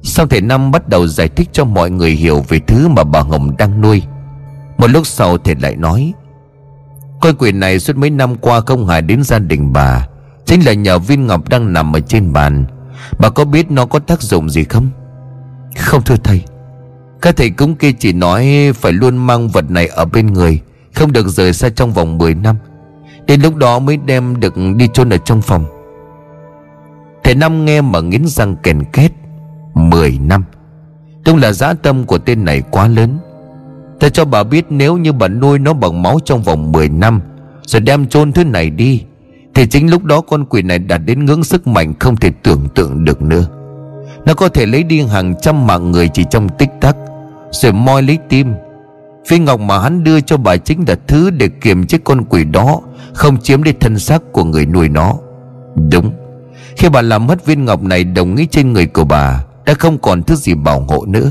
Sau 0.02 0.26
thầy 0.26 0.40
Năm 0.40 0.70
bắt 0.70 0.88
đầu 0.88 1.06
giải 1.06 1.28
thích 1.28 1.48
cho 1.52 1.64
mọi 1.64 1.90
người 1.90 2.10
hiểu 2.10 2.44
về 2.48 2.58
thứ 2.66 2.88
mà 2.88 3.04
bà 3.04 3.20
Hồng 3.20 3.54
đang 3.58 3.80
nuôi, 3.80 4.02
Một 4.78 4.86
lúc 4.86 5.06
sau 5.06 5.38
thầy 5.38 5.54
lại 5.54 5.76
nói, 5.76 6.12
Con 7.20 7.36
quỷ 7.36 7.52
này 7.52 7.78
suốt 7.80 7.96
mấy 7.96 8.10
năm 8.10 8.36
qua 8.36 8.60
không 8.60 8.86
hại 8.86 9.02
đến 9.02 9.22
gia 9.22 9.38
đình 9.38 9.72
bà. 9.72 10.08
Chính 10.46 10.60
là 10.60 10.72
nhờ 10.72 10.98
viên 10.98 11.26
ngọc 11.26 11.48
đang 11.48 11.72
nằm 11.72 11.96
ở 11.96 12.00
trên 12.00 12.32
bàn. 12.32 12.64
Bà 13.18 13.30
có 13.30 13.44
biết 13.44 13.70
nó 13.70 13.86
có 13.86 13.98
tác 13.98 14.22
dụng 14.22 14.50
gì 14.50 14.64
không? 14.64 14.90
Không 15.78 16.02
thưa 16.02 16.16
thầy. 16.24 16.42
Các 17.22 17.36
thầy 17.36 17.50
cúng 17.50 17.74
kia 17.74 17.92
chỉ 17.92 18.12
nói 18.12 18.72
Phải 18.74 18.92
luôn 18.92 19.16
mang 19.16 19.48
vật 19.48 19.70
này 19.70 19.86
ở 19.86 20.04
bên 20.04 20.26
người, 20.26 20.60
Không 20.94 21.12
được 21.12 21.28
rời 21.28 21.52
xa 21.52 21.68
trong 21.68 21.92
vòng 21.92 22.18
10 22.18 22.34
năm. 22.34 22.56
Đến 23.26 23.40
lúc 23.40 23.56
đó 23.56 23.78
mới 23.78 23.96
đem 23.96 24.40
được 24.40 24.54
đi 24.76 24.88
chôn 24.94 25.10
ở 25.10 25.16
trong 25.16 25.42
phòng. 25.42 25.66
Thầy 27.24 27.34
Năm 27.34 27.64
nghe 27.64 27.80
mà 27.80 28.00
nghiến 28.00 28.26
răng 28.26 28.56
kèn 28.62 28.84
két 28.92 29.12
10 29.74 30.18
năm. 30.22 30.44
Đúng 31.24 31.36
là 31.36 31.52
giá 31.52 31.74
tâm 31.74 32.04
của 32.04 32.18
tên 32.18 32.44
này 32.44 32.62
quá 32.70 32.88
lớn. 32.88 33.18
Ta 34.00 34.08
cho 34.08 34.24
bà 34.24 34.42
biết 34.42 34.66
nếu 34.70 34.96
như 34.96 35.12
bà 35.12 35.28
nuôi 35.28 35.58
nó 35.58 35.72
bằng 35.72 36.02
máu 36.02 36.18
trong 36.24 36.42
vòng 36.42 36.72
10 36.72 36.88
năm, 36.88 37.20
Rồi 37.66 37.80
đem 37.80 38.06
chôn 38.08 38.32
thứ 38.32 38.44
này 38.44 38.70
đi 38.70 39.04
thì 39.54 39.66
chính 39.66 39.90
lúc 39.90 40.04
đó 40.04 40.20
con 40.20 40.44
quỷ 40.44 40.62
này 40.62 40.78
đạt 40.78 41.00
đến 41.04 41.24
ngưỡng 41.24 41.44
sức 41.44 41.66
mạnh 41.66 41.94
không 42.00 42.16
thể 42.16 42.30
tưởng 42.42 42.68
tượng 42.74 43.04
được 43.04 43.22
nữa. 43.22 43.46
Nó 44.26 44.34
có 44.34 44.48
thể 44.48 44.66
lấy 44.66 44.82
đi 44.82 45.02
hàng 45.02 45.34
trăm 45.42 45.66
mạng 45.66 45.92
người 45.92 46.08
chỉ 46.08 46.24
trong 46.30 46.48
tích 46.48 46.70
tắc, 46.80 46.96
Rồi 47.50 47.72
moi 47.72 48.02
lấy 48.02 48.18
tim. 48.28 48.54
Phi 49.26 49.38
ngọc 49.38 49.60
mà 49.60 49.80
hắn 49.80 50.04
đưa 50.04 50.20
cho 50.20 50.36
bà 50.36 50.56
chính 50.56 50.84
là 50.88 50.94
thứ 51.06 51.30
để 51.30 51.48
kiềm 51.48 51.86
chế 51.86 51.98
con 52.04 52.24
quỷ 52.24 52.44
đó, 52.44 52.80
Không 53.12 53.40
chiếm 53.40 53.62
đi 53.62 53.72
thân 53.72 53.98
xác 53.98 54.22
của 54.32 54.44
người 54.44 54.66
nuôi 54.66 54.88
nó. 54.88 55.14
Đúng, 55.92 56.12
Khi 56.76 56.88
bà 56.88 57.02
làm 57.02 57.26
mất 57.26 57.46
viên 57.46 57.64
ngọc 57.64 57.82
này, 57.82 58.04
đồng 58.04 58.36
ý 58.36 58.46
trên 58.46 58.72
người 58.72 58.86
của 58.86 59.04
bà, 59.04 59.44
Đã 59.66 59.74
không 59.74 59.98
còn 59.98 60.22
thứ 60.22 60.34
gì 60.34 60.54
bảo 60.54 60.80
hộ 60.80 61.04
nữa. 61.06 61.30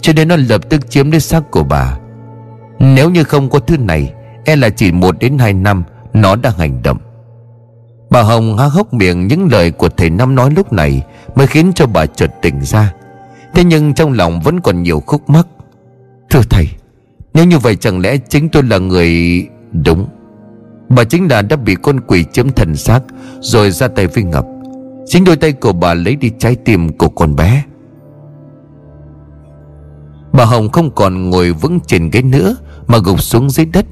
Cho 0.00 0.12
nên 0.12 0.28
nó 0.28 0.36
lập 0.36 0.60
tức 0.68 0.90
chiếm 0.90 1.10
đi 1.10 1.20
xác 1.20 1.50
của 1.50 1.64
bà. 1.64 1.98
Nếu 2.78 3.10
như 3.10 3.24
không 3.24 3.50
có 3.50 3.58
thứ 3.58 3.76
này 3.76 4.12
E 4.44 4.56
là 4.56 4.70
chỉ 4.70 4.92
một 4.92 5.18
đến 5.18 5.38
hai 5.38 5.52
năm, 5.52 5.84
Nó 6.12 6.36
đã 6.36 6.52
hành 6.58 6.82
động. 6.82 6.98
Bà 8.10 8.22
Hồng 8.22 8.58
há 8.58 8.64
hốc 8.64 8.94
miệng 8.94 9.26
những 9.26 9.48
lời 9.52 9.70
của 9.70 9.88
thầy 9.88 10.10
Năm 10.10 10.34
nói 10.34 10.50
lúc 10.50 10.72
này 10.72 11.02
Mới 11.34 11.46
khiến 11.46 11.72
cho 11.74 11.86
bà 11.86 12.06
chợt 12.06 12.30
tỉnh 12.42 12.60
ra. 12.62 12.92
Thế 13.54 13.64
nhưng 13.64 13.94
trong 13.94 14.12
lòng 14.12 14.40
vẫn 14.40 14.60
còn 14.60 14.82
nhiều 14.82 15.02
khúc 15.06 15.30
mắc. 15.30 15.46
Thưa 16.30 16.40
thầy, 16.50 16.68
Nếu 17.34 17.44
như 17.44 17.58
vậy 17.58 17.76
chẳng 17.76 18.00
lẽ 18.00 18.16
chính 18.28 18.48
tôi 18.48 18.62
là 18.62 18.78
người 18.78 19.42
Đúng? 19.72 20.06
Bà 20.88 21.04
chính 21.04 21.30
là 21.30 21.42
đã 21.42 21.56
bị 21.56 21.74
con 21.74 22.00
quỷ 22.00 22.24
chiếm 22.32 22.52
thần 22.52 22.76
xác, 22.76 23.00
Rồi 23.40 23.70
ra 23.70 23.88
tay 23.88 24.06
với 24.06 24.24
Ngọc. 24.24 24.46
Chính 25.06 25.24
đôi 25.24 25.36
tay 25.36 25.52
của 25.52 25.72
bà 25.72 25.94
lấy 25.94 26.16
đi 26.16 26.30
trái 26.38 26.56
tim 26.64 26.88
của 26.98 27.08
con 27.08 27.36
bé. 27.36 27.64
Bà 30.32 30.44
Hồng 30.44 30.68
không 30.68 30.90
còn 30.94 31.30
ngồi 31.30 31.52
vững 31.52 31.80
trên 31.86 32.10
ghế 32.10 32.22
nữa, 32.22 32.56
Mà 32.86 32.98
gục 32.98 33.22
xuống 33.22 33.50
dưới 33.50 33.66
đất. 33.66 33.86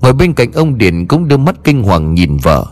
Ngồi 0.00 0.12
bên 0.12 0.32
cạnh 0.34 0.52
ông 0.52 0.78
Điền 0.78 1.06
cũng 1.06 1.28
đưa 1.28 1.36
mắt 1.36 1.54
kinh 1.64 1.82
hoàng 1.82 2.14
nhìn 2.14 2.36
vợ. 2.36 2.66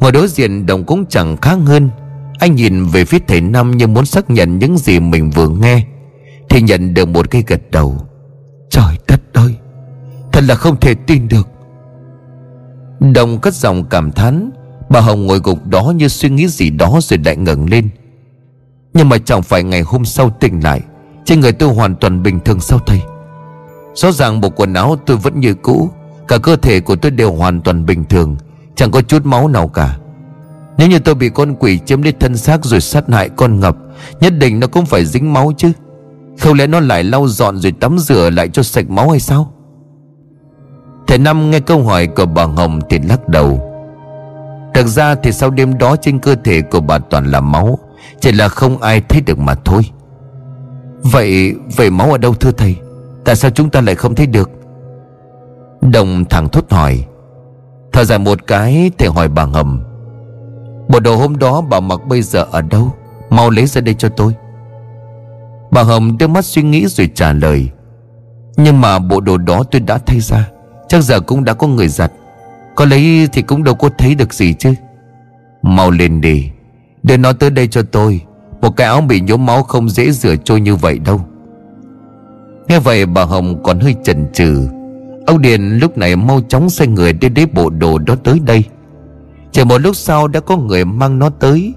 Ngồi 0.00 0.12
đối 0.12 0.28
diện 0.28 0.66
đồng 0.66 0.84
cũng 0.84 1.06
chẳng 1.06 1.36
khác 1.36 1.58
hơn. 1.66 1.90
Anh 2.38 2.54
nhìn 2.54 2.86
về 2.86 3.04
phía 3.04 3.18
thầy 3.28 3.40
Năm 3.40 3.70
như 3.70 3.86
muốn 3.86 4.06
xác 4.06 4.30
nhận 4.30 4.58
những 4.58 4.78
gì 4.78 5.00
mình 5.00 5.30
vừa 5.30 5.48
nghe. 5.48 5.84
Thì 6.48 6.62
nhận 6.62 6.94
được 6.94 7.08
một 7.08 7.30
cái 7.30 7.44
gật 7.46 7.70
đầu. 7.70 7.96
Trời 8.70 8.98
đất 9.08 9.20
ơi, 9.32 9.54
Thật 10.32 10.44
là 10.48 10.54
không 10.54 10.80
thể 10.80 10.94
tin 10.94 11.28
được. 11.28 11.48
Đồng 13.00 13.38
cất 13.38 13.54
giọng 13.54 13.84
cảm 13.84 14.12
thán. 14.12 14.50
Bà 14.90 15.00
Hồng 15.00 15.26
ngồi 15.26 15.38
gục 15.44 15.66
đó 15.66 15.92
như 15.96 16.08
suy 16.08 16.28
nghĩ 16.28 16.48
gì 16.48 16.70
đó 16.70 16.98
rồi 17.02 17.18
lại 17.24 17.36
ngẩng 17.36 17.70
lên. 17.70 17.88
Nhưng 18.94 19.08
mà 19.08 19.18
chẳng 19.18 19.42
phải 19.42 19.62
ngày 19.62 19.80
hôm 19.80 20.04
sau 20.04 20.30
tỉnh 20.40 20.60
lại, 20.60 20.80
Trên 21.24 21.40
người 21.40 21.52
tôi 21.52 21.74
hoàn 21.74 21.96
toàn 21.96 22.22
bình 22.22 22.40
thường 22.40 22.60
sao 22.60 22.78
thầy? 22.86 23.00
Rõ 23.94 24.12
ràng 24.12 24.40
bộ 24.40 24.50
quần 24.50 24.74
áo 24.74 24.96
tôi 25.06 25.16
vẫn 25.16 25.40
như 25.40 25.54
cũ, 25.54 25.90
Cả 26.28 26.38
cơ 26.38 26.56
thể 26.56 26.80
của 26.80 26.96
tôi 26.96 27.10
đều 27.10 27.32
hoàn 27.32 27.60
toàn 27.60 27.86
bình 27.86 28.04
thường. 28.04 28.36
Chẳng 28.76 28.90
có 28.90 29.02
chút 29.02 29.26
máu 29.26 29.48
nào 29.48 29.68
cả. 29.68 29.98
Nếu 30.78 30.88
như 30.88 30.98
tôi 30.98 31.14
bị 31.14 31.28
con 31.28 31.54
quỷ 31.54 31.78
chiếm 31.78 32.02
lấy 32.02 32.12
thân 32.12 32.36
xác 32.36 32.64
Rồi 32.64 32.80
sát 32.80 33.04
hại 33.08 33.28
con 33.28 33.60
ngập 33.60 33.76
Nhất 34.20 34.32
định 34.38 34.60
nó 34.60 34.66
cũng 34.66 34.86
phải 34.86 35.04
dính 35.04 35.32
máu 35.32 35.52
chứ. 35.56 35.72
Không 36.38 36.58
lẽ 36.58 36.66
nó 36.66 36.80
lại 36.80 37.04
lau 37.04 37.28
dọn 37.28 37.58
rồi 37.58 37.72
tắm 37.72 37.98
rửa 37.98 38.30
lại 38.30 38.48
cho 38.48 38.62
sạch 38.62 38.90
máu 38.90 39.10
hay 39.10 39.20
sao? 39.20 39.52
Thầy 41.06 41.18
Năm 41.18 41.50
nghe 41.50 41.60
câu 41.60 41.82
hỏi 41.82 42.06
của 42.06 42.26
bà 42.26 42.44
Hồng 42.44 42.80
thì 42.90 42.98
lắc 43.08 43.28
đầu. 43.28 43.72
Thực 44.74 44.86
ra 44.86 45.14
thì 45.14 45.32
sau 45.32 45.50
đêm 45.50 45.78
đó 45.78 45.96
trên 45.96 46.18
cơ 46.18 46.34
thể 46.44 46.62
của 46.62 46.80
bà 46.80 46.98
toàn 46.98 47.30
là 47.30 47.40
máu, 47.40 47.78
Chỉ 48.20 48.32
là 48.32 48.48
không 48.48 48.82
ai 48.82 49.00
thấy 49.00 49.20
được 49.20 49.38
mà 49.38 49.54
thôi. 49.54 49.82
Vậy 51.02 51.54
Vậy 51.76 51.90
máu 51.90 52.12
ở 52.12 52.18
đâu 52.18 52.34
thưa 52.34 52.52
thầy? 52.52 52.76
Tại 53.24 53.36
sao 53.36 53.50
chúng 53.50 53.70
ta 53.70 53.80
lại 53.80 53.94
không 53.94 54.14
thấy 54.14 54.26
được? 54.26 54.50
Đồng 55.80 56.24
thẳng 56.24 56.48
thốt 56.48 56.70
hỏi. 56.70 57.04
Thở 57.96 58.04
dài 58.04 58.18
một 58.18 58.46
cái 58.46 58.90
Thầy 58.98 59.08
hỏi 59.08 59.28
bà 59.28 59.44
Hầm 59.44 59.80
Bộ 60.88 61.00
đồ 61.00 61.16
hôm 61.16 61.38
đó 61.38 61.60
bà 61.60 61.80
mặc 61.80 62.00
bây 62.06 62.22
giờ 62.22 62.46
ở 62.50 62.62
đâu? 62.62 62.92
Mau 63.30 63.50
lấy 63.50 63.66
ra 63.66 63.80
đây 63.80 63.94
cho 63.94 64.08
tôi. 64.08 64.34
Bà 65.70 65.82
Hồng 65.82 66.18
đưa 66.18 66.26
mắt 66.26 66.44
suy 66.44 66.62
nghĩ 66.62 66.86
rồi 66.86 67.10
trả 67.14 67.32
lời, 67.32 67.70
Nhưng 68.56 68.80
mà 68.80 68.98
bộ 68.98 69.20
đồ 69.20 69.36
đó 69.38 69.62
tôi 69.70 69.80
đã 69.80 69.98
thay 69.98 70.20
ra, 70.20 70.48
Chắc 70.88 71.02
giờ 71.02 71.20
cũng 71.20 71.44
đã 71.44 71.52
có 71.52 71.66
người 71.66 71.88
giặt, 71.88 72.12
Có 72.74 72.84
lấy 72.84 73.28
thì 73.32 73.42
cũng 73.42 73.64
đâu 73.64 73.74
có 73.74 73.88
thấy 73.98 74.14
được 74.14 74.34
gì 74.34 74.54
chứ. 74.54 74.74
Mau 75.62 75.90
lên 75.90 76.20
đi, 76.20 76.50
Đưa 77.02 77.16
nó 77.16 77.32
tới 77.32 77.50
đây 77.50 77.68
cho 77.68 77.82
tôi, 77.82 78.20
Một 78.60 78.70
cái 78.76 78.86
áo 78.86 79.00
bị 79.00 79.20
nhốm 79.20 79.46
máu 79.46 79.62
không 79.62 79.88
dễ 79.88 80.10
rửa 80.10 80.36
trôi 80.36 80.60
như 80.60 80.76
vậy 80.76 80.98
đâu. 80.98 81.20
Nghe 82.68 82.78
vậy 82.78 83.06
bà 83.06 83.24
Hồng 83.24 83.62
còn 83.62 83.80
hơi 83.80 83.94
chần 84.04 84.26
chừ 84.32 84.68
Ông 85.26 85.42
Điền 85.42 85.62
lúc 85.62 85.98
này 85.98 86.16
mau 86.16 86.40
chóng 86.48 86.70
xoay 86.70 86.88
người 86.88 87.12
đi 87.12 87.28
lấy 87.36 87.46
bộ 87.46 87.70
đồ 87.70 87.98
đó 87.98 88.14
tới 88.24 88.40
đây. 88.40 88.64
Chỉ 89.52 89.64
một 89.64 89.78
lúc 89.78 89.96
sau 89.96 90.28
đã 90.28 90.40
có 90.40 90.56
người 90.56 90.84
mang 90.84 91.18
nó 91.18 91.30
tới. 91.30 91.74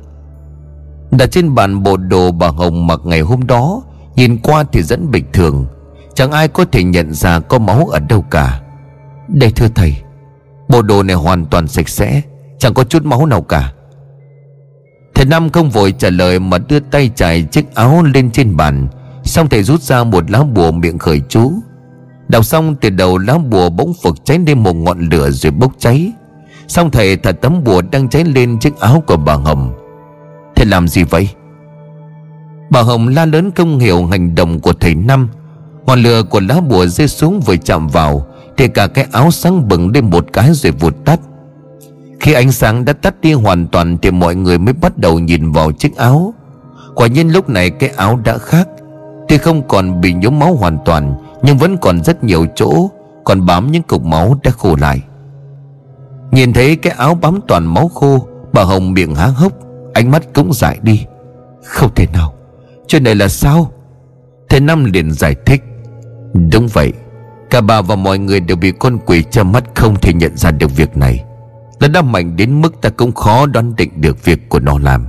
Đặt 1.12 1.32
trên 1.32 1.56
bàn 1.56 1.84
bộ 1.84 1.98
đồ 1.98 2.32
bà 2.32 2.48
Hồng 2.48 2.88
mặc 2.88 3.00
ngày 3.04 3.22
hôm 3.22 3.48
đó, 3.48 3.82
Nhìn 4.16 4.38
qua 4.38 4.64
thì 4.72 4.84
rất 4.84 5.00
bình 5.12 5.26
thường. 5.34 5.68
Chẳng 6.14 6.32
ai 6.32 6.48
có 6.48 6.66
thể 6.66 6.84
nhận 6.84 7.14
ra 7.14 7.40
có 7.40 7.60
máu 7.60 7.88
ở 7.92 8.00
đâu 8.00 8.22
cả. 8.22 8.62
Đây 9.28 9.52
thưa 9.52 9.68
thầy, 9.76 9.96
Bộ 10.70 10.82
đồ 10.82 11.04
này 11.04 11.16
hoàn 11.16 11.46
toàn 11.46 11.68
sạch 11.68 11.90
sẽ, 11.90 12.22
Chẳng 12.58 12.74
có 12.74 12.84
chút 12.84 13.06
máu 13.06 13.26
nào 13.26 13.42
cả. 13.42 13.74
Thầy 15.16 15.26
Năm 15.26 15.50
không 15.50 15.70
vội 15.70 15.92
trả 15.92 16.10
lời 16.10 16.40
Mà 16.40 16.58
đưa 16.58 16.80
tay 16.80 17.12
trải 17.16 17.44
chiếc 17.44 17.76
áo 17.76 18.04
lên 18.14 18.32
trên 18.32 18.58
bàn. 18.58 18.88
Xong 19.24 19.50
thầy 19.50 19.64
rút 19.64 19.82
ra 19.82 20.04
một 20.04 20.32
lá 20.32 20.44
bùa 20.44 20.72
miệng 20.72 20.98
khởi 20.98 21.22
chú. 21.30 21.54
Đọc 22.30 22.46
xong 22.46 22.76
từ 22.76 22.90
đầu 22.90 23.18
lá 23.18 23.38
bùa 23.38 23.70
bỗng 23.70 23.94
phực 24.04 24.26
cháy 24.26 24.40
lên 24.48 24.64
một 24.64 24.74
ngọn 24.74 25.10
lửa 25.10 25.30
rồi 25.30 25.52
bốc 25.52 25.72
cháy. 25.80 26.12
Xong 26.68 26.92
thầy 26.92 27.18
thật 27.18 27.38
tấm 27.42 27.64
bùa 27.64 27.82
đang 27.92 28.10
cháy 28.10 28.24
lên 28.24 28.60
chiếc 28.60 28.80
áo 28.80 29.04
của 29.08 29.18
bà 29.18 29.34
Hồng. 29.34 29.74
Thầy 30.56 30.66
làm 30.66 30.88
gì 30.88 31.04
vậy? 31.04 31.30
Bà 32.70 32.82
Hồng 32.82 33.08
la 33.08 33.26
lớn 33.26 33.52
không 33.56 33.80
hiểu 33.80 34.06
hành 34.06 34.36
động 34.36 34.60
của 34.60 34.74
thầy 34.74 34.96
Năm. 34.96 35.30
Ngọn 35.86 36.04
lửa 36.04 36.24
của 36.24 36.40
lá 36.40 36.62
bùa 36.62 36.86
rơi 36.86 37.08
xuống 37.08 37.40
vừa 37.40 37.58
chạm 37.58 37.88
vào, 37.88 38.26
Thì 38.58 38.68
cả 38.68 38.88
cái 38.88 39.06
áo 39.12 39.32
sáng 39.32 39.68
bừng 39.68 39.92
lên 39.94 40.10
một 40.10 40.26
cái 40.34 40.54
rồi 40.54 40.72
vụt 40.72 40.96
tắt. 41.06 41.20
Khi 42.20 42.34
ánh 42.34 42.52
sáng 42.52 42.86
đã 42.86 42.94
tắt 42.94 43.22
đi 43.22 43.34
hoàn 43.34 43.68
toàn 43.68 43.98
Thì 43.98 44.12
mọi 44.12 44.36
người 44.36 44.58
mới 44.58 44.74
bắt 44.74 44.98
đầu 44.98 45.20
nhìn 45.20 45.52
vào 45.52 45.72
chiếc 45.72 45.96
áo. 45.98 46.34
Quả 46.96 47.08
nhiên 47.08 47.30
lúc 47.30 47.50
này 47.50 47.70
cái 47.70 47.90
áo 47.90 48.20
đã 48.24 48.38
khác 48.38 48.68
Tuy 49.28 49.38
không 49.38 49.68
còn 49.68 50.02
bị 50.02 50.14
nhốm 50.14 50.40
máu 50.40 50.56
hoàn 50.56 50.78
toàn 50.86 51.16
nhưng 51.44 51.58
vẫn 51.58 51.78
còn 51.78 52.04
rất 52.04 52.24
nhiều 52.24 52.46
chỗ 52.56 52.90
Còn 53.24 53.46
bám 53.46 53.72
những 53.72 53.84
cục 53.84 54.04
máu 54.04 54.40
đã 54.44 54.52
khô 54.52 54.76
lại. 54.76 55.02
Nhìn 56.32 56.54
thấy 56.54 56.76
cái 56.76 56.94
áo 56.98 57.16
bám 57.16 57.40
toàn 57.48 57.66
máu 57.66 57.88
khô, 57.88 58.28
Bà 58.54 58.64
Hồng 58.64 58.94
miệng 58.94 59.16
há 59.16 59.26
hốc, 59.26 59.54
Ánh 59.94 60.12
mắt 60.12 60.24
cũng 60.34 60.54
dại 60.54 60.80
đi. 60.82 61.06
Không 61.64 61.90
thể 61.96 62.08
nào, 62.14 62.34
Chuyện 62.88 63.04
này 63.04 63.16
là 63.16 63.28
sao? 63.28 63.72
Thầy 64.50 64.60
Năm 64.60 64.86
liền 64.86 65.12
giải 65.12 65.36
thích. 65.46 65.64
Đúng 66.52 66.68
vậy, 66.68 66.94
Cả 67.50 67.62
bà 67.62 67.82
và 67.82 67.96
mọi 67.96 68.20
người 68.20 68.40
đều 68.40 68.58
bị 68.58 68.72
con 68.72 68.98
quỷ 69.06 69.24
che 69.32 69.44
mắt 69.44 69.64
Không 69.76 69.96
thể 69.96 70.14
nhận 70.14 70.38
ra 70.38 70.52
được 70.52 70.76
việc 70.76 70.98
này. 70.98 71.24
Nó 71.80 71.88
đã 71.88 72.02
mạnh 72.02 72.36
đến 72.36 72.62
mức 72.62 72.82
ta 72.82 72.90
cũng 72.90 73.12
khó 73.12 73.46
đoán 73.46 73.76
định 73.76 73.90
được 73.96 74.26
việc 74.26 74.50
của 74.50 74.60
nó 74.60 74.80
làm. 74.80 75.08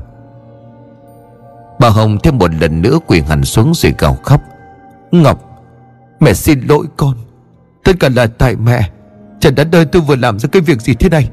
Bà 1.81 1.89
Hồng 1.89 2.19
thêm 2.23 2.39
một 2.39 2.51
lần 2.61 2.83
nữa 2.83 2.99
quỳ 3.07 3.21
hẳn 3.21 3.45
xuống 3.45 3.73
rồi 3.75 3.95
gào 3.99 4.15
khóc. 4.23 4.41
Ngọc 5.11 5.50
Mẹ 6.21 6.35
xin 6.35 6.61
lỗi 6.61 6.87
con. 6.97 7.17
Tất 7.85 7.93
cả 8.01 8.09
là 8.09 8.27
tại 8.27 8.57
mẹ. 8.57 8.91
Trần 9.41 9.55
đã 9.55 9.65
đời 9.65 9.85
tôi 9.85 10.03
vừa 10.03 10.17
làm 10.17 10.39
ra 10.39 10.49
cái 10.53 10.63
việc 10.63 10.81
gì 10.81 10.95
thế 10.95 11.09
này? 11.09 11.31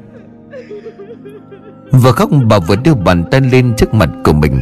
Vừa 1.92 2.12
khóc, 2.12 2.30
bà 2.46 2.58
vừa 2.58 2.76
đưa 2.76 2.94
bàn 2.94 3.24
tay 3.30 3.40
lên 3.40 3.74
trước 3.76 3.94
mặt 3.94 4.10
của 4.24 4.32
mình. 4.32 4.60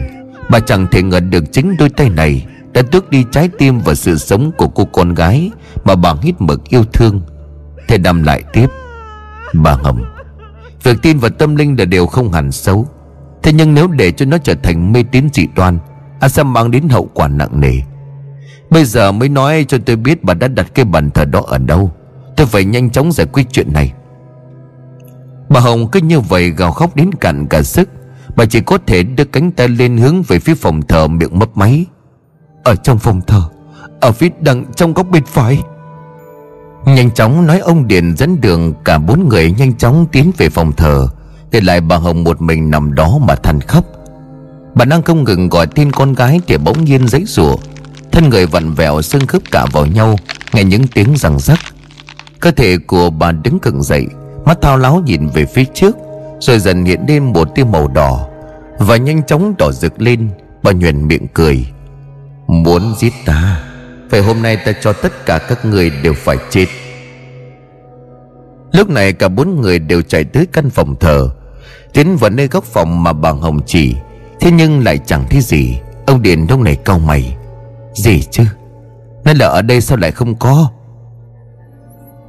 Bà 0.51 0.61
chẳng 0.61 0.87
thể 0.91 1.03
ngờ 1.03 1.20
được 1.20 1.45
chính 1.53 1.77
đôi 1.79 1.89
tay 1.89 2.09
này 2.09 2.47
Đã 2.72 2.83
tước 2.83 3.11
đi 3.11 3.24
trái 3.33 3.49
tim 3.59 3.79
và 3.79 3.95
sự 3.95 4.18
sống 4.18 4.53
của 4.59 4.68
cô 4.68 4.85
con 4.85 5.14
gái 5.14 5.51
Mà 5.85 5.95
bà 5.95 6.14
hít 6.22 6.35
mực 6.39 6.68
yêu 6.68 6.85
thương. 6.85 7.20
Thầy 7.89 7.99
nằm 7.99 8.22
lại 8.22 8.43
tiếp. 8.53 8.66
Bà 9.55 9.72
Hồng 9.72 10.05
Việc 10.83 11.03
tin 11.03 11.18
và 11.18 11.29
tâm 11.29 11.57
linh 11.57 11.79
là 11.79 11.85
đều 11.85 12.07
không 12.07 12.33
hẳn 12.33 12.53
xấu. 12.53 12.89
Thế 13.43 13.53
nhưng 13.53 13.74
nếu 13.74 13.89
để 13.89 14.12
cho 14.12 14.27
nó 14.27 14.39
trở 14.39 14.55
thành 14.55 14.93
mê 14.93 15.05
tín 15.12 15.29
dị 15.33 15.47
đoan 15.57 15.79
À 16.20 16.29
sẽ 16.29 16.43
mang 16.43 16.70
đến 16.70 16.89
hậu 16.89 17.11
quả 17.14 17.29
nặng 17.29 17.61
nề. 17.61 17.81
Bây 18.71 18.85
giờ 18.85 19.12
mới 19.12 19.29
nói 19.29 19.64
cho 19.69 19.79
tôi 19.87 19.97
biết 19.97 20.25
bà 20.25 20.35
đã 20.35 20.49
đặt 20.49 20.75
cái 20.75 20.85
bàn 20.85 21.11
thờ 21.11 21.25
đó 21.25 21.43
ở 21.47 21.59
đâu. 21.59 21.93
Tôi 22.37 22.47
phải 22.47 22.64
nhanh 22.64 22.91
chóng 22.91 23.12
giải 23.12 23.27
quyết 23.33 23.47
chuyện 23.53 23.73
này. 23.73 23.93
Bà 25.49 25.61
Hồng 25.61 25.89
cứ 25.91 26.01
như 26.01 26.21
vậy 26.21 26.51
gào 26.51 26.73
khóc 26.73 26.97
đến 26.97 27.11
cạn 27.21 27.47
cả 27.47 27.62
sức. 27.62 27.89
Bà 28.37 28.45
chỉ 28.45 28.61
có 28.61 28.79
thể 28.87 29.03
đưa 29.03 29.25
cánh 29.25 29.51
tay 29.51 29.69
lên 29.69 29.97
hướng 29.97 30.23
về 30.23 30.39
phía 30.39 30.55
phòng 30.55 30.83
thờ 30.83 31.09
miệng 31.09 31.39
mấp 31.39 31.57
máy. 31.57 31.85
Ở 32.64 32.75
trong 32.75 32.99
phòng 32.99 33.21
thờ, 33.27 33.43
Ở 34.01 34.12
phía 34.12 34.29
đằng 34.41 34.64
trong 34.77 34.95
góc 34.95 35.07
bên 35.11 35.25
phải. 35.27 35.62
Nhanh 36.85 37.11
chóng 37.11 37.47
nói 37.47 37.59
ông 37.59 37.89
Điền 37.89 38.17
dẫn 38.17 38.41
đường, 38.41 38.75
Cả 38.85 38.99
bốn 38.99 39.29
người 39.29 39.53
nhanh 39.59 39.75
chóng 39.75 40.07
tiến 40.12 40.33
về 40.38 40.49
phòng 40.49 40.72
thờ. 40.72 41.09
Để 41.51 41.61
lại 41.61 41.80
bà 41.80 41.97
Hồng 41.97 42.25
một 42.25 42.43
mình 42.43 42.71
nằm 42.71 42.95
đó 42.95 43.18
mà 43.21 43.34
than 43.34 43.61
khóc. 43.61 43.84
Bà 44.75 44.84
đang 44.84 45.03
không 45.03 45.25
ngừng 45.25 45.49
gọi 45.49 45.67
tên 45.67 45.93
con 45.93 46.13
gái 46.13 46.41
Thì 46.47 46.57
bỗng 46.59 46.84
nhiên 46.84 47.09
giấy 47.09 47.25
rủa. 47.26 47.57
Thân 48.17 48.30
người 48.30 48.47
vặn 48.47 48.75
vẹo 48.75 49.03
xương 49.03 49.26
khớp 49.26 49.43
cả 49.51 49.67
vào 49.72 49.87
nhau, 49.87 50.17
Nghe 50.53 50.64
những 50.64 50.87
tiếng 50.87 51.17
răng 51.17 51.38
rắc. 51.38 51.59
Cơ 52.41 52.51
thể 52.51 52.76
của 52.87 53.11
bà 53.11 53.33
đứng 53.33 53.59
cứng 53.59 53.83
dậy, 53.83 54.07
Mắt 54.45 54.59
thao 54.63 54.79
láo 54.79 55.03
nhìn 55.07 55.29
về 55.29 55.47
phía 55.47 55.64
trước, 55.75 55.97
Rồi 56.41 56.59
dần 56.59 56.84
hiện 56.84 57.01
lên 57.09 57.33
một 57.33 57.55
tia 57.55 57.64
màu 57.64 57.88
đỏ 57.88 58.29
Và 58.79 58.97
nhanh 58.97 59.22
chóng 59.22 59.55
đỏ 59.59 59.72
rực 59.72 60.03
lên, 60.03 60.29
Bà 60.63 60.72
nhuền 60.72 61.09
miệng 61.09 61.26
cười. 61.34 61.67
Muốn 62.47 62.95
giết 62.99 63.13
ta, 63.26 63.63
Phải 64.11 64.21
hôm 64.21 64.43
nay 64.43 64.57
ta 64.57 64.72
cho 64.83 64.93
tất 64.93 65.26
cả 65.26 65.38
các 65.38 65.64
người 65.64 65.91
đều 65.91 66.14
phải 66.14 66.37
chết. 66.51 66.67
Lúc 68.72 68.91
này 68.91 69.13
cả 69.13 69.29
bốn 69.29 69.61
người 69.61 69.79
đều 69.79 70.03
chạy 70.03 70.25
tới 70.25 70.47
căn 70.53 70.71
phòng 70.71 70.97
thờ, 71.01 71.30
Tiến 71.93 72.17
vào 72.17 72.30
nơi 72.30 72.49
góc 72.49 72.64
phòng 72.64 73.03
mà 73.03 73.13
bà 73.13 73.30
Hồng 73.30 73.61
chỉ, 73.67 73.95
Thế 74.41 74.51
nhưng 74.51 74.84
lại 74.84 74.99
chẳng 75.07 75.25
thấy 75.30 75.41
gì. 75.41 75.79
Ông 76.07 76.22
Điền 76.22 76.47
lúc 76.49 76.61
này 76.61 76.76
cau 76.76 76.99
mày. 76.99 77.37
Gì 77.97 78.23
chứ? 78.31 78.45
Nó 79.25 79.33
là 79.37 79.47
ở 79.47 79.63
đây 79.63 79.81
sao 79.81 79.99
lại 79.99 80.11
không 80.11 80.35
có? 80.35 80.71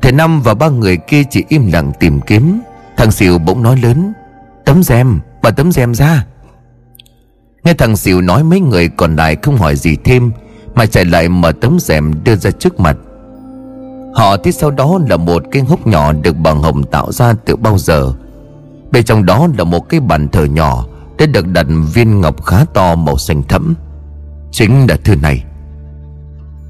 Thầy 0.02 0.11
Năm 0.11 0.41
và 0.41 0.53
ba 0.53 0.69
người 0.69 0.98
kia 0.98 1.23
chỉ 1.30 1.44
im 1.48 1.72
lặng 1.72 1.91
tìm 1.99 2.22
kiếm. 2.22 2.61
Thằng 2.98 3.11
Sỉu 3.11 3.38
bỗng 3.38 3.64
nói 3.64 3.77
lớn, 3.77 4.14
Tấm 4.65 4.84
rèm, 4.84 5.19
Bà 5.41 5.52
tấm 5.52 5.72
rèm 5.72 5.95
ra. 5.95 6.26
Nghe 7.64 7.73
thằng 7.73 7.98
Sỉu 7.98 8.22
nói 8.22 8.44
mấy 8.44 8.60
người 8.60 8.89
còn 8.89 9.15
lại 9.15 9.38
không 9.41 9.57
hỏi 9.57 9.76
gì 9.76 9.95
thêm, 10.03 10.31
Mà 10.76 10.85
chạy 10.85 11.06
lại 11.06 11.30
mở 11.30 11.52
tấm 11.61 11.80
rèm 11.80 12.23
đưa 12.23 12.35
ra 12.35 12.52
trước 12.52 12.80
mặt. 12.80 12.98
Họ 14.15 14.38
thấy 14.38 14.52
sau 14.53 14.72
đó 14.72 14.99
là 15.10 15.18
một 15.18 15.44
cái 15.52 15.61
hốc 15.61 15.88
nhỏ 15.88 16.14
được 16.14 16.38
bằng 16.38 16.61
hồng 16.61 16.84
tạo 16.84 17.11
ra 17.11 17.34
từ 17.45 17.56
bao 17.56 17.77
giờ. 17.77 18.14
Bên 18.91 19.03
trong 19.03 19.26
đó 19.26 19.48
là 19.57 19.64
một 19.64 19.89
cái 19.89 19.99
bàn 19.99 20.27
thờ 20.27 20.45
nhỏ, 20.45 20.85
Đã 21.19 21.26
được 21.26 21.48
đặt 21.48 21.65
viên 21.94 22.22
ngọc 22.22 22.45
khá 22.45 22.65
to 22.73 22.95
màu 22.95 23.18
xanh 23.18 23.44
thẫm. 23.44 23.76
Chính 24.52 24.88
là 24.89 24.98
thứ 25.03 25.15
này. 25.15 25.44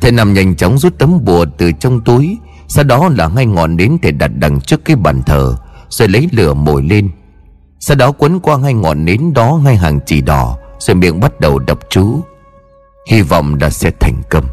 Thầy 0.02 0.12
nằm 0.12 0.34
nhanh 0.34 0.56
chóng 0.56 0.78
rút 0.78 0.98
tấm 0.98 1.26
bùa 1.26 1.46
từ 1.58 1.72
trong 1.72 2.02
túi, 2.02 2.38
sau 2.68 2.84
đó 2.84 3.10
là 3.18 3.28
ngay 3.28 3.46
ngọn 3.46 3.76
nến 3.76 3.98
để 4.02 4.12
đặt 4.12 4.32
đằng 4.36 4.62
trước 4.62 4.86
cái 4.86 4.96
bàn 4.96 5.22
thờ, 5.26 5.56
Rồi 5.90 6.08
lấy 6.08 6.30
lửa 6.32 6.54
mồi 6.54 6.84
lên. 6.84 7.10
Sau 7.80 7.98
đó 7.98 8.12
quấn 8.12 8.40
qua 8.40 8.58
ngay 8.58 8.74
ngọn 8.74 9.06
nến 9.06 9.34
đó 9.34 9.60
ngay 9.64 9.76
hàng 9.76 10.00
chỉ 10.06 10.22
đỏ, 10.22 10.58
Rồi 10.80 10.96
miệng 10.96 11.20
bắt 11.20 11.40
đầu 11.40 11.60
đọc 11.60 11.80
chú. 11.90 12.22
Hy 13.08 13.22
vọng 13.22 13.58
là 13.62 13.70
sẽ 13.70 13.92
thành 14.00 14.22
công. 14.30 14.46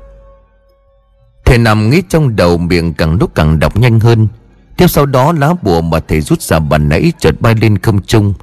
Thầy 1.45 1.59
nằm 1.59 1.91
nghĩ 1.91 2.03
trong 2.09 2.37
đầu 2.37 2.59
miệng 2.59 2.95
càng 2.95 3.17
lúc 3.21 3.35
càng 3.35 3.59
đọc 3.59 3.77
nhanh 3.77 4.01
hơn. 4.01 4.29
Tiếp 4.77 4.87
sau 4.87 5.07
đó 5.07 5.33
lá 5.33 5.55
bùa 5.63 5.81
mà 5.81 6.01
thầy 6.09 6.21
rút 6.21 6.43
ra 6.43 6.59
bàn 6.59 6.89
nãy 6.89 7.13
chợt 7.19 7.41
bay 7.41 7.55
lên 7.55 7.79
không 7.79 8.03
trung, 8.03 8.35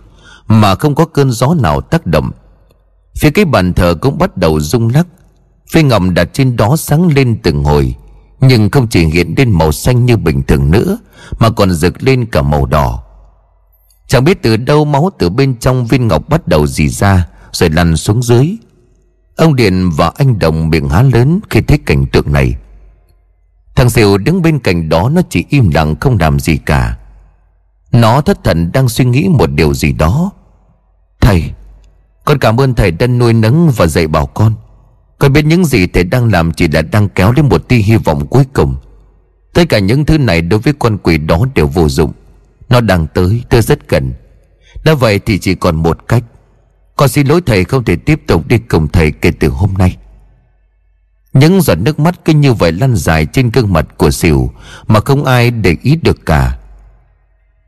Mà 0.47 0.75
không 0.75 0.95
có 0.95 1.05
cơn 1.05 1.31
gió 1.31 1.53
nào 1.53 1.81
tác 1.81 2.05
động. 2.05 2.31
Phía 3.19 3.29
cái 3.31 3.45
bàn 3.45 3.73
thờ 3.73 3.95
cũng 4.01 4.17
bắt 4.17 4.37
đầu 4.37 4.59
rung 4.59 4.89
lắc. 4.89 5.07
Phi 5.71 5.83
ngọc 5.83 6.03
đặt 6.13 6.29
trên 6.33 6.55
đó 6.55 6.75
sáng 6.77 7.07
lên 7.07 7.37
từng 7.43 7.63
hồi, 7.63 7.95
nhưng 8.39 8.69
không 8.69 8.87
chỉ 8.87 9.05
hiện 9.05 9.33
lên 9.37 9.51
màu 9.51 9.71
xanh 9.71 10.05
như 10.05 10.17
bình 10.17 10.43
thường 10.43 10.71
nữa, 10.71 10.97
Mà 11.39 11.49
còn 11.49 11.71
rực 11.71 12.03
lên 12.03 12.25
cả 12.25 12.41
màu 12.41 12.65
đỏ. 12.65 13.03
Chẳng 14.07 14.23
biết 14.23 14.41
từ 14.41 14.57
đâu 14.57 14.85
máu 14.85 15.09
từ 15.19 15.29
bên 15.29 15.59
trong 15.59 15.87
viên 15.87 16.07
ngọc 16.07 16.29
bắt 16.29 16.47
đầu 16.47 16.67
dì 16.67 16.89
ra, 16.89 17.27
Rồi 17.51 17.69
lăn 17.69 17.97
xuống 17.97 18.23
dưới. 18.23 18.57
Ông 19.35 19.55
Điền 19.55 19.89
và 19.89 20.11
anh 20.15 20.39
Đồng 20.39 20.69
miệng 20.69 20.89
há 20.89 21.01
lớn 21.01 21.39
khi 21.49 21.61
thấy 21.61 21.77
cảnh 21.85 22.05
tượng 22.05 22.33
này. 22.33 22.55
Thằng 23.75 23.89
Diệu 23.89 24.17
đứng 24.17 24.41
bên 24.41 24.59
cạnh 24.59 24.89
đó, 24.89 25.09
nó 25.09 25.21
chỉ 25.29 25.45
im 25.49 25.69
lặng 25.69 25.95
không 25.99 26.17
làm 26.19 26.39
gì 26.39 26.57
cả. 26.57 26.97
Nó 27.91 28.21
thất 28.21 28.43
thần 28.43 28.71
đang 28.73 28.89
suy 28.89 29.05
nghĩ 29.05 29.27
một 29.29 29.51
điều 29.51 29.73
gì 29.73 29.93
đó. 29.93 30.31
Thầy, 31.21 31.51
Con 32.25 32.37
cảm 32.37 32.61
ơn 32.61 32.73
thầy 32.73 32.91
đã 32.91 33.07
nuôi 33.07 33.33
nấng 33.33 33.69
và 33.69 33.87
dạy 33.87 34.07
bảo 34.07 34.25
con. 34.25 34.55
Con 35.21 35.33
biết 35.33 35.45
những 35.45 35.65
gì 35.65 35.87
thầy 35.87 36.03
đang 36.03 36.31
làm 36.31 36.51
Chỉ 36.51 36.67
là 36.67 36.81
đang 36.81 37.09
kéo 37.09 37.31
đến 37.31 37.49
một 37.49 37.67
tia 37.67 37.77
hy 37.77 37.97
vọng 37.97 38.27
cuối 38.27 38.43
cùng. 38.53 38.75
Tất 39.53 39.63
cả 39.69 39.79
những 39.79 40.05
thứ 40.05 40.17
này 40.17 40.41
đối 40.41 40.59
với 40.59 40.73
con 40.79 40.97
quỷ 40.97 41.17
đó 41.17 41.45
đều 41.55 41.67
vô 41.67 41.89
dụng. 41.89 42.11
Nó 42.69 42.81
đang 42.81 43.07
tới 43.07 43.43
Tôi 43.49 43.61
rất 43.61 43.87
cần 43.87 44.13
Đã 44.83 44.93
vậy 44.93 45.19
thì 45.19 45.39
chỉ 45.39 45.55
còn 45.55 45.75
một 45.75 46.07
cách. 46.07 46.23
Con 46.95 47.09
xin 47.09 47.27
lỗi 47.27 47.41
thầy 47.45 47.63
không 47.63 47.83
thể 47.83 47.95
tiếp 47.95 48.21
tục 48.27 48.47
đi 48.47 48.57
cùng 48.57 48.87
thầy 48.87 49.11
kể 49.11 49.31
từ 49.39 49.47
hôm 49.47 49.73
nay. 49.77 49.97
Những 51.33 51.61
giọt 51.61 51.75
nước 51.75 51.99
mắt 51.99 52.25
cứ 52.25 52.33
như 52.33 52.53
vậy 52.53 52.71
lăn 52.71 52.95
dài 52.95 53.25
trên 53.25 53.51
gương 53.51 53.73
mặt 53.73 53.85
của 53.97 54.11
xỉu 54.11 54.51
Mà 54.87 54.99
không 54.99 55.25
ai 55.25 55.51
để 55.51 55.75
ý 55.81 55.95
được 55.95 56.25
cả. 56.25 56.57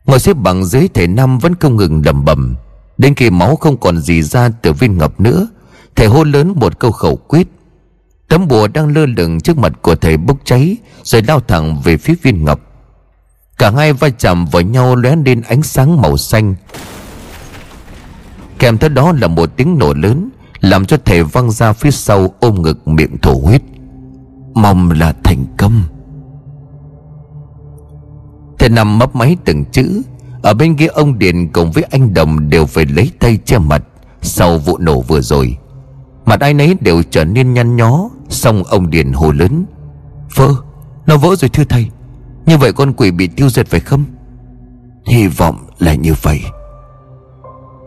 Ngồi 0.06 0.20
xếp 0.20 0.38
bằng 0.38 0.66
dưới 0.66 0.88
thể 0.94 1.08
năm 1.08 1.40
vẫn 1.40 1.56
không 1.56 1.76
ngừng 1.76 2.02
đầm 2.02 2.26
bầm. 2.26 2.56
Đến 2.98 3.16
khi 3.16 3.30
máu 3.30 3.56
không 3.56 3.78
còn 3.78 4.02
gì 4.02 4.22
ra 4.22 4.50
từ 4.62 4.74
viên 4.74 4.98
ngọc 4.98 5.20
nữa 5.20 5.48
Thầy 5.96 6.08
hô 6.08 6.24
lớn 6.24 6.54
một 6.56 6.80
câu 6.80 6.92
khẩu 6.92 7.16
quyết. 7.16 7.48
Tấm 8.28 8.48
bùa 8.48 8.68
đang 8.68 8.96
lơ 8.96 9.06
lửng 9.06 9.40
trước 9.40 9.58
mặt 9.58 9.74
của 9.82 9.96
thầy 9.96 10.18
bốc 10.18 10.38
cháy, 10.44 10.78
Rồi 11.04 11.22
lao 11.28 11.40
thẳng 11.40 11.82
về 11.84 11.98
phía 11.98 12.16
viên 12.22 12.46
ngọc. 12.46 12.60
Cả 13.58 13.72
hai 13.72 13.94
va 13.94 14.10
chạm 14.10 14.46
vào 14.46 14.62
nhau 14.62 14.96
lóe 14.96 15.16
lên 15.16 15.42
ánh 15.42 15.64
sáng 15.64 16.02
màu 16.02 16.18
xanh. 16.18 16.56
Kèm 18.60 18.78
theo 18.78 18.90
đó 18.90 19.12
là 19.12 19.28
một 19.28 19.50
tiếng 19.58 19.78
nổ 19.78 19.94
lớn, 19.94 20.30
Làm 20.60 20.86
cho 20.86 20.98
thầy 21.06 21.24
văng 21.24 21.52
ra 21.52 21.74
phía 21.74 21.92
sau 21.92 22.34
ôm 22.40 22.62
ngực 22.62 22.88
miệng 22.88 23.18
thổ 23.18 23.34
huyết. 23.34 23.62
Mong 24.54 24.92
là 24.92 25.14
thành 25.24 25.46
công. 25.58 25.84
Thầy 28.60 28.70
nằm 28.70 28.98
mấp 28.98 29.16
máy 29.16 29.38
từng 29.46 29.66
chữ. 29.66 30.02
Ở 30.42 30.54
bên 30.54 30.76
kia 30.76 30.88
ông 30.88 31.20
Điền 31.20 31.48
cùng 31.48 31.72
với 31.72 31.84
anh 31.84 32.14
Đồng 32.14 32.50
Đều 32.50 32.66
phải 32.66 32.86
lấy 32.86 33.12
tay 33.20 33.40
che 33.46 33.58
mặt 33.58 33.84
Sau 34.22 34.58
vụ 34.58 34.78
nổ 34.78 35.02
vừa 35.02 35.22
rồi. 35.22 35.58
Mặt 36.26 36.40
ai 36.40 36.54
nấy 36.54 36.76
đều 36.82 37.04
trở 37.10 37.26
nên 37.26 37.54
nhăn 37.54 37.76
nhó 37.76 38.10
Xong 38.30 38.64
ông 38.64 38.90
Điền 38.90 39.14
hồ 39.14 39.32
lớn, 39.32 39.66
Vỡ, 40.36 40.50
Nó 41.08 41.18
vỡ 41.18 41.36
rồi 41.36 41.50
thưa 41.50 41.64
thầy, 41.64 41.88
Như 42.46 42.58
vậy 42.58 42.74
con 42.74 42.94
quỷ 42.94 43.12
bị 43.12 43.28
tiêu 43.28 43.50
diệt 43.50 43.68
phải 43.68 43.80
không? 43.80 44.04
Hy 45.06 45.28
vọng 45.28 45.68
là 45.80 45.94
như 45.94 46.14
vậy. 46.22 46.42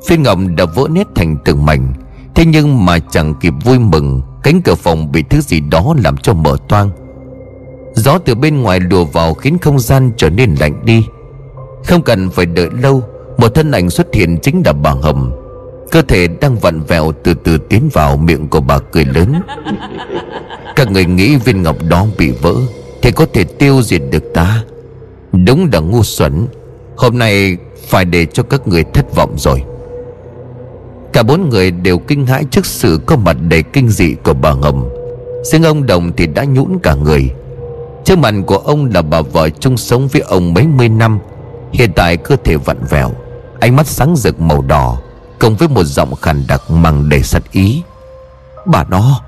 Phiên 0.07 0.23
ngọc 0.23 0.39
đã 0.57 0.65
vỡ 0.65 0.89
nét 0.91 1.07
thành 1.15 1.37
từng 1.45 1.67
mảnh, 1.67 1.95
Thế 2.35 2.45
nhưng 2.45 2.85
mà 2.85 2.99
chẳng 2.99 3.35
kịp 3.41 3.53
vui 3.65 3.79
mừng, 3.79 4.23
Cánh 4.43 4.63
cửa 4.63 4.75
phòng 4.75 5.13
bị 5.13 5.23
thứ 5.31 5.41
gì 5.41 5.61
đó 5.61 5.95
làm 6.05 6.17
cho 6.17 6.35
mở 6.35 6.57
toang. 6.69 6.91
Gió 7.95 8.19
từ 8.19 8.35
bên 8.35 8.63
ngoài 8.63 8.81
lùa 8.81 9.05
vào 9.05 9.35
khiến 9.35 9.59
không 9.59 9.79
gian 9.79 10.11
trở 10.17 10.31
nên 10.31 10.55
lạnh 10.61 10.85
đi. 10.85 11.07
Không 11.85 12.03
cần 12.03 12.31
phải 12.31 12.47
đợi 12.47 12.69
lâu, 12.71 13.03
Một 13.39 13.49
thân 13.49 13.71
ảnh 13.71 13.91
xuất 13.91 14.15
hiện 14.15 14.39
chính 14.43 14.63
là 14.65 14.73
bà 14.73 14.91
Hồng. 14.91 15.46
Cơ 15.91 16.03
thể 16.03 16.27
đang 16.41 16.57
vặn 16.57 16.81
vẹo 16.81 17.13
từ 17.23 17.35
từ 17.35 17.59
tiến 17.59 17.89
vào 17.93 18.17
miệng 18.17 18.49
của 18.49 18.61
bà 18.61 18.79
cười 18.79 19.05
lớn. 19.05 19.35
Các 20.77 20.91
người 20.91 21.05
nghĩ 21.05 21.37
viên 21.37 21.63
ngọc 21.63 21.77
đó 21.89 22.07
bị 22.19 22.31
vỡ 22.31 22.55
Thì 23.03 23.11
có 23.13 23.27
thể 23.33 23.45
tiêu 23.45 23.83
diệt 23.83 24.03
được 24.11 24.25
ta. 24.35 24.63
Đúng 25.33 25.69
là 25.73 25.81
ngu 25.81 26.03
xuẩn. 26.03 26.47
Hôm 26.97 27.19
nay 27.19 27.57
phải 27.89 28.05
để 28.05 28.27
cho 28.27 28.43
các 28.43 28.69
người 28.69 28.85
thất 28.85 29.15
vọng 29.15 29.35
rồi. 29.39 29.63
Cả 31.13 31.23
bốn 31.23 31.49
người 31.49 31.71
đều 31.71 31.99
kinh 31.99 32.27
hãi 32.27 32.45
trước 32.51 32.67
sự 32.67 33.01
có 33.07 33.17
mặt 33.17 33.37
đầy 33.49 33.63
kinh 33.63 33.89
dị 33.89 34.15
của 34.25 34.35
bà 34.35 34.51
Hồng 34.51 34.91
Riêng 35.45 35.63
ông 35.63 35.87
Đồng 35.87 36.13
thì 36.17 36.27
đã 36.27 36.45
nhũn 36.45 36.79
cả 36.83 36.95
người. 36.95 37.31
Trước 38.05 38.19
mặt 38.19 38.35
của 38.47 38.59
ông 38.59 38.91
là 38.95 39.03
bà 39.03 39.21
vợ 39.21 39.49
chung 39.51 39.77
sống 39.77 40.09
với 40.09 40.23
ông 40.23 40.55
mấy 40.55 40.67
mươi 40.67 40.89
năm. 40.89 41.19
Hiện 41.73 41.91
tại 41.97 42.17
cơ 42.17 42.37
thể 42.45 42.57
vặn 42.57 42.77
vẹo, 42.91 43.11
Ánh 43.61 43.77
mắt 43.77 43.87
sáng 43.87 44.17
rực 44.17 44.41
màu 44.41 44.63
đỏ. 44.63 44.99
Cộng 45.39 45.57
với 45.57 45.69
một 45.69 45.85
giọng 45.85 46.15
khàn 46.15 46.45
đặc 46.49 46.71
mang 46.71 47.09
đầy 47.09 47.23
sắt 47.23 47.51
ý. 47.51 47.83
Bà 48.67 48.85
nó 48.85 49.21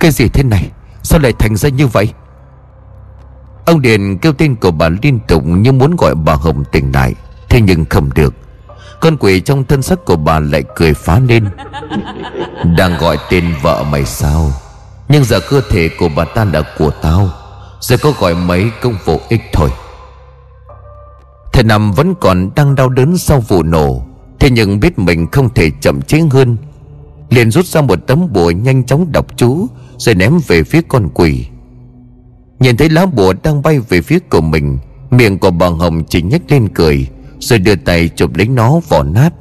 Cái 0.00 0.10
gì 0.10 0.28
thế 0.28 0.42
này? 0.42 0.70
Sao 1.02 1.20
lại 1.20 1.32
thành 1.38 1.56
ra 1.56 1.68
như 1.68 1.86
vậy? 1.86 2.12
Ông 3.66 3.82
Điền 3.82 4.18
kêu 4.18 4.32
tên 4.32 4.56
của 4.56 4.70
bà 4.70 4.88
liên 5.02 5.20
tục 5.28 5.42
Như 5.46 5.72
muốn 5.72 5.96
gọi 5.96 6.14
bà 6.14 6.34
Hồng 6.34 6.64
tỉnh 6.72 6.92
lại. 6.92 7.14
Thế 7.48 7.60
nhưng 7.60 7.84
không 7.84 8.10
được. 8.14 8.34
Con 9.00 9.16
quỷ 9.16 9.40
trong 9.40 9.64
thân 9.64 9.82
sắc 9.82 10.04
của 10.04 10.16
bà 10.16 10.40
lại 10.40 10.64
cười 10.76 10.94
phá 10.94 11.20
lên. 11.28 11.48
Đang 12.76 12.98
gọi 12.98 13.18
tên 13.30 13.54
vợ 13.62 13.82
mày 13.82 14.04
sao? 14.04 14.52
Nhưng 15.08 15.24
giờ 15.24 15.40
cơ 15.50 15.60
thể 15.70 15.88
của 15.98 16.08
bà 16.16 16.24
ta 16.24 16.44
là 16.44 16.62
của 16.78 16.90
tao. 17.02 17.28
Giờ 17.80 17.96
có 18.02 18.12
gọi 18.20 18.34
mấy 18.34 18.70
công 18.82 18.94
vô 19.04 19.20
ích 19.28 19.42
thôi. 19.52 19.70
Thầy 21.52 21.64
Năm 21.64 21.92
vẫn 21.92 22.14
còn 22.14 22.50
đang 22.54 22.74
đau 22.74 22.88
đớn 22.88 23.18
sau 23.18 23.40
vụ 23.40 23.62
nổ. 23.62 24.07
Thế 24.40 24.50
nhưng 24.50 24.80
biết 24.80 24.98
mình 24.98 25.26
không 25.32 25.54
thể 25.54 25.70
chậm 25.80 26.02
chế 26.02 26.20
hơn, 26.30 26.56
liền 27.30 27.50
rút 27.50 27.66
ra 27.66 27.80
một 27.80 28.06
tấm 28.06 28.32
bùa 28.32 28.50
nhanh 28.50 28.84
chóng 28.84 29.12
đọc 29.12 29.26
chú, 29.36 29.66
Rồi 29.98 30.14
ném 30.14 30.32
về 30.46 30.62
phía 30.62 30.80
con 30.88 31.08
quỷ. 31.14 31.46
Nhìn 32.60 32.76
thấy 32.76 32.88
lá 32.88 33.06
bùa 33.06 33.34
đang 33.42 33.62
bay 33.62 33.78
về 33.78 34.00
phía 34.00 34.18
của 34.18 34.40
mình, 34.40 34.78
Miệng 35.10 35.38
của 35.38 35.50
bà 35.50 35.66
Hồng 35.66 36.04
chỉ 36.08 36.22
nhếch 36.22 36.50
lên 36.52 36.68
cười, 36.68 37.06
Rồi 37.38 37.58
đưa 37.58 37.76
tay 37.76 38.08
chụp 38.08 38.36
lấy 38.36 38.48
nó 38.48 38.80
vỏ 38.88 39.02
nát. 39.02 39.32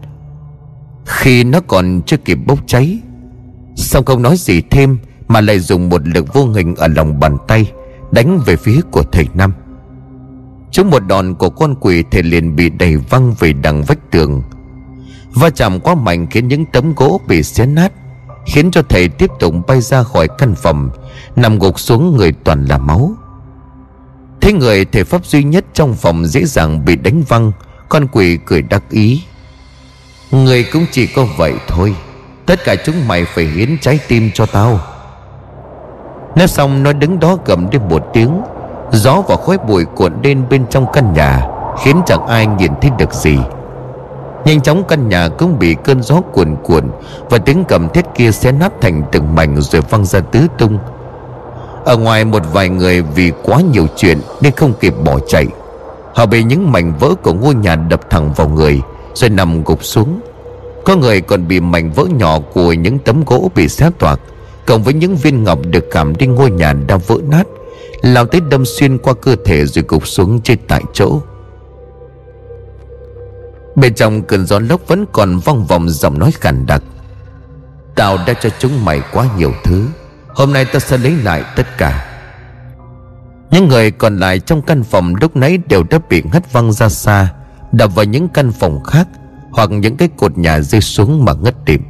Khi 1.08 1.44
nó 1.44 1.60
còn 1.68 2.02
chưa 2.06 2.18
kịp 2.18 2.40
bốc 2.46 2.60
cháy 2.68 3.00
Xong 3.76 4.06
không 4.06 4.22
nói 4.22 4.36
gì 4.38 4.62
thêm 4.62 4.98
Mà 5.28 5.42
lại 5.42 5.60
dùng 5.60 5.90
một 5.90 6.08
lực 6.08 6.34
vô 6.34 6.46
hình 6.46 6.76
ở 6.76 6.88
lòng 6.88 7.20
bàn 7.20 7.38
tay 7.48 7.72
Đánh 8.12 8.40
về 8.46 8.56
phía 8.56 8.82
của 8.92 9.04
thầy 9.12 9.28
Năm 9.34 9.54
Chúng 10.72 10.90
một 10.90 11.00
đòn 11.00 11.36
của 11.36 11.50
con 11.50 11.76
quỷ 11.82 12.04
Thầy 12.12 12.24
liền 12.24 12.56
bị 12.56 12.70
đẩy 12.70 12.98
văng 12.98 13.34
về 13.40 13.54
đằng 13.54 13.84
vách 13.84 14.12
tường 14.12 14.44
Va 15.40 15.50
chạm 15.50 15.80
quá 15.80 15.96
mạnh 15.96 16.28
khiến 16.28 16.48
những 16.48 16.66
tấm 16.66 16.94
gỗ 16.96 17.22
bị 17.28 17.44
xé 17.44 17.66
nát, 17.66 17.92
Khiến 18.46 18.72
cho 18.72 18.82
thầy 18.90 19.10
tiếp 19.10 19.32
tục 19.40 19.54
bay 19.68 19.82
ra 19.82 20.04
khỏi 20.04 20.28
căn 20.38 20.56
phòng, 20.56 20.90
Nằm 21.36 21.60
gục 21.60 21.80
xuống 21.80 22.18
người 22.18 22.32
toàn 22.44 22.66
là 22.66 22.78
máu. 22.78 23.12
Thế 24.42 24.54
người 24.54 24.86
thể 24.86 25.04
pháp 25.04 25.26
duy 25.26 25.44
nhất 25.44 25.66
trong 25.74 25.94
phòng 25.94 26.26
dễ 26.26 26.46
dàng 26.46 26.86
bị 26.86 26.96
đánh 26.96 27.24
văng, 27.28 27.52
Con 27.90 28.08
quỷ 28.08 28.38
cười 28.46 28.62
đắc 28.62 28.84
ý. 28.90 29.24
Người 30.32 30.64
cũng 30.74 30.86
chỉ 30.92 31.08
có 31.08 31.26
vậy 31.38 31.54
thôi, 31.68 31.96
Tất 32.46 32.64
cả 32.64 32.76
chúng 32.86 33.08
mày 33.08 33.26
phải 33.26 33.46
hiến 33.46 33.78
trái 33.82 34.00
tim 34.08 34.32
cho 34.34 34.46
tao. 34.46 34.80
Nói 36.36 36.48
xong, 36.48 36.84
nó 36.84 36.94
đứng 36.94 37.20
đó 37.20 37.38
gầm 37.46 37.68
lên 37.72 37.82
một 37.90 38.04
tiếng, 38.14 38.42
Gió 38.92 39.22
và 39.28 39.36
khói 39.46 39.58
bụi 39.68 39.86
cuộn 39.96 40.14
lên 40.24 40.50
bên 40.50 40.66
trong 40.70 40.86
căn 40.94 41.14
nhà, 41.14 41.48
Khiến 41.84 42.02
chẳng 42.06 42.28
ai 42.28 42.48
nhìn 42.48 42.72
thấy 42.82 42.92
được 42.98 43.14
gì. 43.14 43.38
Nhanh 44.46 44.62
chóng 44.62 44.84
căn 44.88 45.10
nhà 45.10 45.28
cũng 45.28 45.60
bị 45.60 45.76
cơn 45.84 46.04
gió 46.04 46.22
cuồn 46.22 46.56
cuộn 46.64 46.84
Và 47.30 47.38
tiếng 47.38 47.64
cầm 47.68 47.90
thiết 47.90 48.06
kia 48.16 48.32
xé 48.32 48.52
nát 48.52 48.72
thành 48.82 49.04
từng 49.12 49.36
mảnh 49.36 49.62
rồi 49.62 49.82
văng 49.90 50.06
ra 50.06 50.20
tứ 50.20 50.40
tung. 50.58 50.78
Ở 51.86 51.98
ngoài 51.98 52.26
một 52.26 52.44
vài 52.54 52.70
người 52.70 53.02
vì 53.02 53.32
quá 53.44 53.62
nhiều 53.62 53.88
chuyện 53.96 54.18
nên 54.42 54.54
không 54.54 54.74
kịp 54.80 54.94
bỏ 55.06 55.20
chạy. 55.28 55.46
Họ 56.16 56.26
bị 56.26 56.44
những 56.44 56.72
mảnh 56.72 56.94
vỡ 57.00 57.16
của 57.24 57.34
ngôi 57.34 57.56
nhà 57.56 57.76
đập 57.76 58.10
thẳng 58.10 58.34
vào 58.34 58.50
người 58.50 58.82
Rồi 59.14 59.30
nằm 59.30 59.64
gục 59.64 59.84
xuống. 59.84 60.20
Có 60.86 60.96
người 60.96 61.22
còn 61.22 61.48
bị 61.48 61.60
mảnh 61.60 61.92
vỡ 61.92 62.06
nhỏ 62.06 62.40
của 62.54 62.74
những 62.74 63.00
tấm 63.00 63.24
gỗ 63.26 63.52
bị 63.56 63.68
xé 63.68 63.90
toạc, 64.00 64.20
Cộng 64.68 64.84
với 64.84 64.94
những 64.94 65.16
viên 65.16 65.44
ngọc 65.44 65.60
được 65.70 65.86
cảm 65.92 66.16
đi 66.16 66.28
ngôi 66.28 66.52
nhà 66.52 66.74
đã 66.74 66.98
vỡ 66.98 67.16
nát, 67.30 67.48
Lao 68.02 68.26
tới 68.26 68.42
đâm 68.50 68.66
xuyên 68.66 68.98
qua 68.98 69.14
cơ 69.14 69.36
thể 69.46 69.66
rồi 69.66 69.86
gục 69.88 70.08
xuống 70.08 70.42
chết 70.42 70.56
tại 70.68 70.84
chỗ. 70.94 71.20
Bên 73.78 73.94
trong 73.94 74.22
cơn 74.22 74.46
gió 74.46 74.60
lốc 74.60 74.88
vẫn 74.88 75.06
còn 75.12 75.40
vang 75.40 75.66
vọng 75.66 75.90
giọng 75.90 76.20
nói 76.20 76.32
khàn 76.32 76.66
đặc. 76.66 76.84
Tao 77.96 78.18
đã 78.28 78.34
cho 78.34 78.50
chúng 78.60 78.86
mày 78.86 79.02
quá 79.12 79.26
nhiều 79.38 79.54
thứ. 79.64 79.88
Hôm 80.28 80.54
nay 80.54 80.66
tao 80.66 80.80
sẽ 80.80 80.98
lấy 80.98 81.16
lại 81.24 81.44
tất 81.56 81.78
cả. 81.78 82.08
Những 83.52 83.68
người 83.68 83.92
còn 83.92 84.18
lại 84.18 84.40
trong 84.40 84.62
căn 84.62 84.84
phòng 84.84 85.14
lúc 85.22 85.36
nãy 85.36 85.58
đều 85.70 85.84
đã 85.84 86.00
bị 86.10 86.24
hất 86.34 86.54
văng 86.54 86.72
ra 86.72 86.90
xa, 86.90 87.34
Đập 87.72 87.96
vào 87.96 88.06
những 88.06 88.30
căn 88.30 88.52
phòng 88.52 88.84
khác 88.84 89.08
Hoặc 89.52 89.72
những 89.72 89.98
cái 89.98 90.10
cột 90.18 90.38
nhà 90.38 90.60
rơi 90.60 90.82
xuống 90.82 91.26
mà 91.26 91.34
ngất 91.34 91.66
đệm 91.66 91.82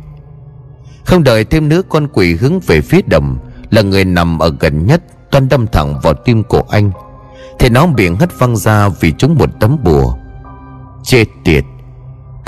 Không 1.06 1.24
đợi 1.24 1.46
thêm 1.46 1.70
nữa, 1.70 1.82
con 1.90 2.08
quỷ 2.14 2.36
hướng 2.36 2.60
về 2.60 2.82
phía 2.82 3.02
đầm, 3.06 3.40
Là 3.72 3.82
người 3.82 4.06
nằm 4.06 4.40
ở 4.40 4.54
gần 4.60 4.88
nhất, 4.88 5.04
Toan 5.32 5.50
đâm 5.50 5.68
thẳng 5.68 6.00
vào 6.04 6.14
tim 6.14 6.44
của 6.44 6.64
anh. 6.70 6.92
Thì 7.60 7.70
nó 7.70 7.88
bị 7.88 8.10
hất 8.10 8.40
văng 8.40 8.58
ra 8.58 8.90
vì 8.90 9.14
chúng 9.18 9.36
một 9.36 9.50
tấm 9.60 9.78
bùa. 9.84 10.16
Chết 11.04 11.26
tiệt! 11.44 11.64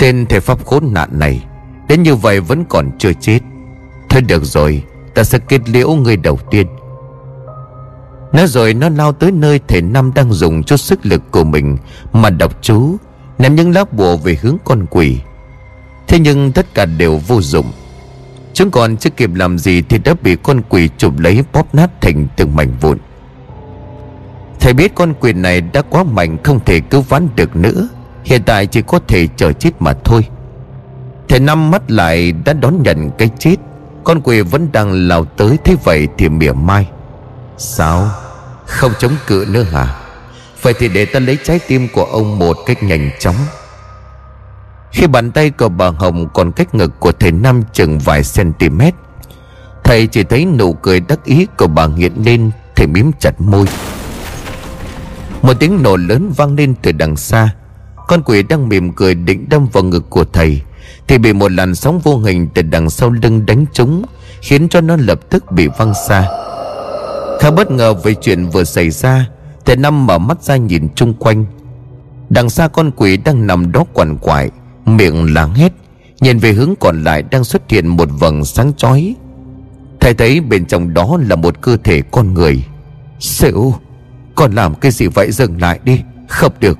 Tên 0.00 0.26
thể 0.26 0.40
pháp 0.40 0.66
khốn 0.66 0.92
nạn 0.92 1.08
này. 1.12 1.44
Đến 1.88 2.02
như 2.02 2.14
vậy 2.14 2.40
vẫn 2.40 2.64
còn 2.64 2.90
chưa 2.98 3.12
chết. 3.20 3.38
Thôi 4.08 4.22
được 4.22 4.44
rồi, 4.44 4.84
Ta 5.14 5.24
sẽ 5.24 5.38
kết 5.38 5.68
liễu 5.68 5.90
người 5.90 6.16
đầu 6.16 6.38
tiên. 6.50 6.66
Nói 8.32 8.46
rồi 8.46 8.74
nó 8.74 8.88
lao 8.88 9.12
tới 9.12 9.32
nơi 9.32 9.60
thể 9.68 9.80
năm 9.80 10.12
đang 10.14 10.32
dùng 10.32 10.62
chút 10.62 10.76
sức 10.76 11.06
lực 11.06 11.22
của 11.30 11.44
mình 11.44 11.76
Mà 12.12 12.30
đọc 12.30 12.58
chú, 12.62 12.96
Ném 13.38 13.54
những 13.54 13.74
lá 13.74 13.84
bùa 13.92 14.16
về 14.16 14.38
hướng 14.42 14.56
con 14.64 14.86
quỷ. 14.90 15.18
Thế 16.08 16.18
nhưng 16.18 16.52
tất 16.52 16.74
cả 16.74 16.84
đều 16.84 17.16
vô 17.16 17.40
dụng. 17.40 17.72
Chúng 18.52 18.70
còn 18.70 18.96
chưa 18.96 19.10
kịp 19.10 19.30
làm 19.34 19.58
gì 19.58 19.82
Thì 19.82 19.98
đã 19.98 20.14
bị 20.22 20.36
con 20.36 20.62
quỷ 20.68 20.88
chụp 20.98 21.18
lấy 21.18 21.44
bóp 21.52 21.74
nát 21.74 22.00
thành 22.00 22.26
từng 22.36 22.56
mảnh 22.56 22.72
vụn. 22.80 22.98
Thầy 24.60 24.72
biết 24.72 24.94
con 24.94 25.14
quỷ 25.20 25.32
này 25.32 25.60
đã 25.60 25.82
quá 25.82 26.04
mạnh, 26.04 26.36
Không 26.44 26.60
thể 26.64 26.80
cứu 26.80 27.00
vãn 27.00 27.28
được 27.36 27.56
nữa. 27.56 27.88
Hiện 28.24 28.42
tại 28.46 28.66
chỉ 28.66 28.82
có 28.82 29.00
thể 29.08 29.26
chờ 29.36 29.52
chết 29.52 29.70
mà 29.78 29.92
thôi. 30.04 30.24
Thầy 31.28 31.40
năm 31.40 31.70
mắt 31.70 31.90
lại 31.90 32.32
đã 32.32 32.52
đón 32.52 32.82
nhận 32.82 33.10
cái 33.18 33.30
chết. 33.38 33.56
Con 34.04 34.20
quỷ 34.20 34.40
vẫn 34.40 34.72
đang 34.72 35.08
lao 35.08 35.24
tới 35.24 35.58
Thế 35.64 35.76
vậy 35.84 36.08
thì 36.18 36.28
mỉa 36.28 36.52
mai. 36.52 36.86
Sao? 37.58 38.10
Không 38.66 38.92
chống 38.98 39.12
cự 39.26 39.46
nữa 39.48 39.62
hả? 39.62 39.96
Vậy 40.62 40.74
thì 40.78 40.88
để 40.88 41.04
ta 41.04 41.20
lấy 41.20 41.38
trái 41.44 41.60
tim 41.68 41.88
của 41.94 42.04
ông 42.04 42.38
một 42.38 42.56
cách 42.66 42.82
nhanh 42.82 43.10
chóng. 43.18 43.36
Khi 44.92 45.06
bàn 45.06 45.30
tay 45.30 45.50
của 45.50 45.68
bà 45.68 45.88
Hồng 45.88 46.28
còn 46.34 46.52
cách 46.52 46.74
ngực 46.74 47.00
của 47.00 47.12
thầy 47.12 47.32
Năm 47.32 47.62
chừng 47.72 47.98
vài 47.98 48.22
cm 48.34 48.80
Thầy 49.84 50.06
chỉ 50.06 50.22
thấy 50.22 50.44
nụ 50.44 50.72
cười 50.72 51.00
đắc 51.00 51.24
ý 51.24 51.46
của 51.58 51.66
bà 51.66 51.86
nghiện 51.86 52.12
lên 52.24 52.50
Thầy 52.76 52.86
mím 52.86 53.10
chặt 53.18 53.40
môi. 53.40 53.66
Một 55.42 55.54
tiếng 55.60 55.82
nổ 55.82 55.96
lớn 55.96 56.32
vang 56.36 56.54
lên 56.54 56.74
từ 56.82 56.92
đằng 56.92 57.16
xa. 57.16 57.54
Con 58.10 58.22
quỷ 58.22 58.42
đang 58.42 58.68
mỉm 58.68 58.92
cười 58.92 59.14
định 59.14 59.48
đâm 59.48 59.66
vào 59.72 59.84
ngực 59.84 60.10
của 60.10 60.24
thầy, 60.24 60.60
Thì 61.08 61.18
bị 61.18 61.32
một 61.32 61.52
làn 61.52 61.74
sóng 61.74 61.98
vô 61.98 62.18
hình 62.18 62.48
từ 62.54 62.62
đằng 62.62 62.90
sau 62.90 63.10
lưng 63.10 63.46
đánh 63.46 63.64
trúng, 63.72 64.04
Khiến 64.42 64.68
cho 64.68 64.80
nó 64.80 64.96
lập 64.96 65.20
tức 65.30 65.52
bị 65.52 65.68
văng 65.78 65.94
xa. 66.08 66.28
Khá 67.40 67.50
bất 67.50 67.70
ngờ 67.70 67.94
về 67.94 68.14
chuyện 68.14 68.46
vừa 68.46 68.64
xảy 68.64 68.90
ra, 68.90 69.26
Thầy 69.64 69.76
Năm 69.76 70.06
mở 70.06 70.18
mắt 70.18 70.42
ra 70.42 70.56
nhìn 70.56 70.88
chung 70.94 71.14
quanh. 71.14 71.44
Đằng 72.30 72.50
xa 72.50 72.68
con 72.68 72.90
quỷ 72.96 73.16
đang 73.16 73.46
nằm 73.46 73.72
đó 73.72 73.84
quằn 73.92 74.18
quại, 74.18 74.50
Miệng 74.86 75.34
láng 75.34 75.54
hết 75.54 75.72
Nhìn 76.20 76.38
về 76.38 76.52
hướng 76.52 76.74
còn 76.80 77.04
lại 77.04 77.22
đang 77.22 77.44
xuất 77.44 77.70
hiện 77.70 77.86
một 77.86 78.08
vầng 78.18 78.44
sáng 78.44 78.72
chói. 78.76 79.14
Thầy 80.00 80.14
thấy 80.14 80.40
bên 80.40 80.66
trong 80.66 80.94
đó 80.94 81.18
là 81.28 81.36
một 81.36 81.60
cơ 81.60 81.76
thể 81.84 82.02
con 82.10 82.34
người. 82.34 82.64
Sỉu 83.20 83.74
Con 84.34 84.52
làm 84.52 84.74
cái 84.74 84.92
gì 84.92 85.06
vậy? 85.06 85.32
Dừng 85.32 85.60
lại 85.60 85.80
đi, 85.84 86.00
Không 86.28 86.52
được. 86.60 86.78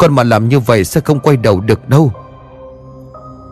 Con 0.00 0.14
mà 0.14 0.22
làm 0.22 0.48
như 0.48 0.60
vậy 0.60 0.84
sẽ 0.84 1.00
không 1.00 1.20
quay 1.20 1.36
đầu 1.36 1.60
được 1.60 1.88
đâu. 1.88 2.12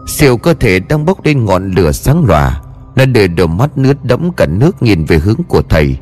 Siêu 0.06 0.36
cơ 0.36 0.54
thể 0.54 0.78
đang 0.78 1.04
bốc 1.04 1.24
lên 1.24 1.44
ngọn 1.44 1.70
lửa 1.70 1.92
sáng 1.92 2.24
lòa, 2.24 2.60
Nó 2.96 3.04
để 3.04 3.28
đôi 3.28 3.48
mắt 3.48 3.78
nước 3.78 4.04
đẫm 4.04 4.32
cả 4.32 4.46
nước 4.46 4.82
nhìn 4.82 5.04
về 5.04 5.18
hướng 5.18 5.42
của 5.48 5.62
thầy. 5.68 5.96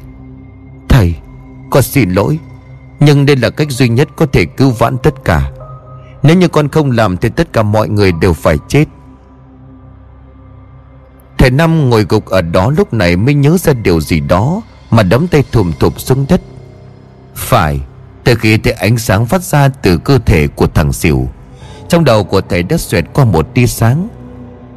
Thầy, 0.88 1.14
Con 1.70 1.82
xin 1.82 2.10
lỗi, 2.10 2.38
Nhưng 3.00 3.26
đây 3.26 3.36
là 3.36 3.50
cách 3.50 3.70
duy 3.70 3.88
nhất 3.88 4.08
có 4.16 4.26
thể 4.26 4.44
cứu 4.44 4.70
vãn 4.70 4.98
tất 5.02 5.24
cả. 5.24 5.50
Nếu 6.22 6.36
như 6.36 6.48
con 6.48 6.68
không 6.68 6.90
làm 6.90 7.16
Thì 7.16 7.28
tất 7.28 7.52
cả 7.52 7.62
mọi 7.62 7.88
người 7.88 8.12
đều 8.12 8.32
phải 8.32 8.58
chết. 8.68 8.84
Thầy 11.38 11.50
Năm 11.50 11.90
ngồi 11.90 12.06
gục 12.08 12.26
ở 12.26 12.42
đó 12.42 12.70
lúc 12.76 12.92
này 12.92 13.16
mới 13.16 13.34
nhớ 13.34 13.56
ra 13.58 13.72
điều 13.72 14.00
gì 14.00 14.20
đó 14.20 14.62
Mà 14.90 15.02
đấm 15.02 15.26
tay 15.28 15.44
thùm 15.52 15.72
thụp 15.78 16.00
xuống 16.00 16.26
đất. 16.28 16.40
Phải 17.34 17.80
từ 18.26 18.34
khi 18.34 18.56
thấy 18.56 18.72
ánh 18.72 18.98
sáng 18.98 19.26
phát 19.26 19.42
ra 19.42 19.68
từ 19.68 19.98
cơ 19.98 20.18
thể 20.18 20.46
của 20.48 20.66
thằng 20.66 20.92
xỉu, 20.92 21.28
Trong 21.88 22.04
đầu 22.04 22.24
của 22.24 22.40
thầy 22.40 22.62
đã 22.62 22.76
xoẹt 22.76 23.04
qua 23.12 23.24
một 23.24 23.54
tia 23.54 23.66
sáng. 23.66 24.08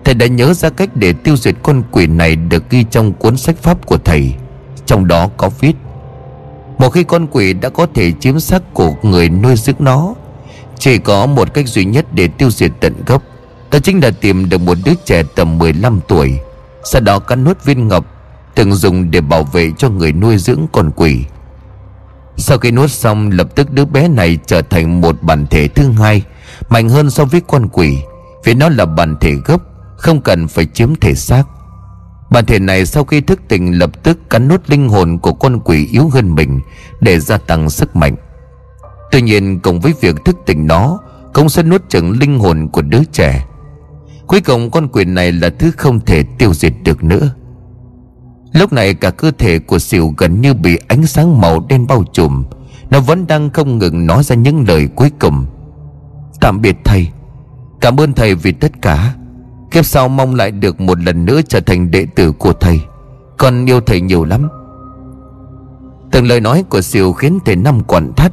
Thầy 0.03 0.13
đã 0.13 0.27
nhớ 0.27 0.53
ra 0.53 0.69
cách 0.69 0.89
để 0.95 1.13
tiêu 1.13 1.37
diệt 1.37 1.55
con 1.63 1.83
quỷ 1.91 2.07
này 2.07 2.35
Được 2.35 2.69
ghi 2.69 2.85
trong 2.91 3.13
cuốn 3.13 3.37
sách 3.37 3.55
pháp 3.57 3.85
của 3.85 3.97
thầy. 3.97 4.33
Trong 4.85 5.07
đó 5.07 5.29
có 5.37 5.49
viết, 5.59 5.73
Một 6.77 6.89
khi 6.89 7.03
con 7.03 7.27
quỷ 7.31 7.53
đã 7.53 7.69
có 7.69 7.87
thể 7.93 8.11
chiếm 8.19 8.39
xác 8.39 8.73
của 8.73 8.93
người 9.03 9.29
nuôi 9.29 9.55
dưỡng 9.55 9.75
nó, 9.79 10.13
Chỉ 10.79 10.97
có 10.97 11.25
một 11.25 11.53
cách 11.53 11.67
duy 11.67 11.85
nhất 11.85 12.05
để 12.13 12.27
tiêu 12.27 12.51
diệt 12.51 12.71
tận 12.79 12.93
gốc, 13.05 13.23
Đó 13.71 13.79
chính 13.79 13.99
là 14.03 14.11
tìm 14.21 14.49
được 14.49 14.61
một 14.61 14.77
đứa 14.85 14.93
trẻ 15.05 15.23
tầm 15.35 15.57
15 15.57 15.99
tuổi, 16.07 16.39
sau 16.83 17.01
đó 17.01 17.19
cắn 17.19 17.43
nuốt 17.43 17.65
viên 17.65 17.87
ngọc, 17.87 18.05
Từng 18.55 18.73
dùng 18.73 19.11
để 19.11 19.21
bảo 19.21 19.43
vệ 19.43 19.71
cho 19.77 19.89
người 19.89 20.11
nuôi 20.11 20.37
dưỡng 20.37 20.65
con 20.71 20.91
quỷ. 20.95 21.25
Sau 22.39 22.57
khi 22.57 22.71
nuốt 22.71 22.91
xong, 22.91 23.29
Lập 23.31 23.55
tức 23.55 23.71
đứa 23.71 23.85
bé 23.85 24.07
này 24.07 24.37
trở 24.45 24.61
thành 24.61 25.01
một 25.01 25.23
bản 25.23 25.47
thể 25.49 25.67
thứ 25.67 25.91
hai, 25.91 26.23
Mạnh 26.69 26.89
hơn 26.89 27.09
so 27.09 27.25
với 27.25 27.41
con 27.47 27.67
quỷ, 27.67 27.97
Vì 28.43 28.53
nó 28.53 28.69
là 28.69 28.85
bản 28.85 29.15
thể 29.21 29.33
gốc, 29.45 29.61
Không 29.97 30.21
cần 30.21 30.47
phải 30.47 30.65
chiếm 30.65 30.95
thể 30.95 31.15
xác. 31.15 31.43
Bản 32.31 32.45
thể 32.45 32.59
này 32.59 32.85
sau 32.85 33.03
khi 33.03 33.21
thức 33.21 33.39
tỉnh, 33.47 33.79
Lập 33.79 34.03
tức 34.03 34.29
cắn 34.29 34.47
nuốt 34.47 34.69
linh 34.69 34.89
hồn 34.89 35.19
của 35.19 35.33
con 35.33 35.59
quỷ 35.59 35.87
yếu 35.91 36.09
hơn 36.09 36.35
mình 36.35 36.59
Để 36.99 37.19
gia 37.19 37.37
tăng 37.37 37.69
sức 37.69 37.95
mạnh. 37.95 38.15
Tuy 39.11 39.21
nhiên, 39.21 39.59
cùng 39.59 39.79
với 39.79 39.93
việc 40.01 40.15
thức 40.25 40.35
tỉnh 40.45 40.67
nó, 40.67 40.99
Cũng 41.33 41.49
sẽ 41.49 41.63
nuốt 41.63 41.89
chửng 41.89 42.19
linh 42.19 42.39
hồn 42.39 42.67
của 42.71 42.81
đứa 42.81 43.03
trẻ. 43.11 43.45
Cuối 44.27 44.41
cùng, 44.41 44.71
con 44.71 44.87
quỷ 44.87 45.05
này 45.05 45.31
là 45.31 45.49
thứ 45.49 45.71
không 45.77 45.99
thể 46.05 46.23
tiêu 46.37 46.53
diệt 46.53 46.73
được 46.83 47.03
nữa. 47.03 47.29
Lúc 48.53 48.73
này 48.73 48.93
cả 48.93 49.11
cơ 49.11 49.31
thể 49.31 49.59
của 49.59 49.79
xỉu 49.79 50.13
gần 50.17 50.41
như 50.41 50.53
bị 50.53 50.77
ánh 50.87 51.05
sáng 51.05 51.41
màu 51.41 51.65
đen 51.69 51.87
bao 51.87 52.03
trùm. 52.13 52.43
Nó 52.89 52.99
vẫn 52.99 53.27
đang 53.27 53.49
không 53.49 53.77
ngừng 53.77 54.07
nói 54.07 54.23
ra 54.23 54.35
những 54.35 54.65
lời 54.67 54.87
cuối 54.95 55.11
cùng. 55.19 55.45
Tạm 56.41 56.61
biệt 56.61 56.75
thầy. 56.83 57.07
Cảm 57.81 57.99
ơn 57.99 58.13
thầy 58.13 58.35
vì 58.35 58.51
tất 58.51 58.71
cả. 58.81 59.13
Kiếp 59.71 59.85
sau 59.85 60.09
mong 60.09 60.35
lại 60.35 60.51
được 60.51 60.81
một 60.81 60.99
lần 60.99 61.25
nữa 61.25 61.41
trở 61.47 61.59
thành 61.59 61.91
đệ 61.91 62.05
tử 62.15 62.31
của 62.31 62.53
thầy. 62.53 62.81
Con 63.37 63.65
yêu 63.65 63.81
thầy 63.81 64.01
nhiều 64.01 64.25
lắm. 64.25 64.49
Từng 66.11 66.27
lời 66.27 66.39
nói 66.41 66.63
của 66.69 66.81
Siêu 66.81 67.13
khiến 67.13 67.39
thầy 67.45 67.55
năm 67.55 67.83
quặn 67.83 68.13
thắt. 68.13 68.31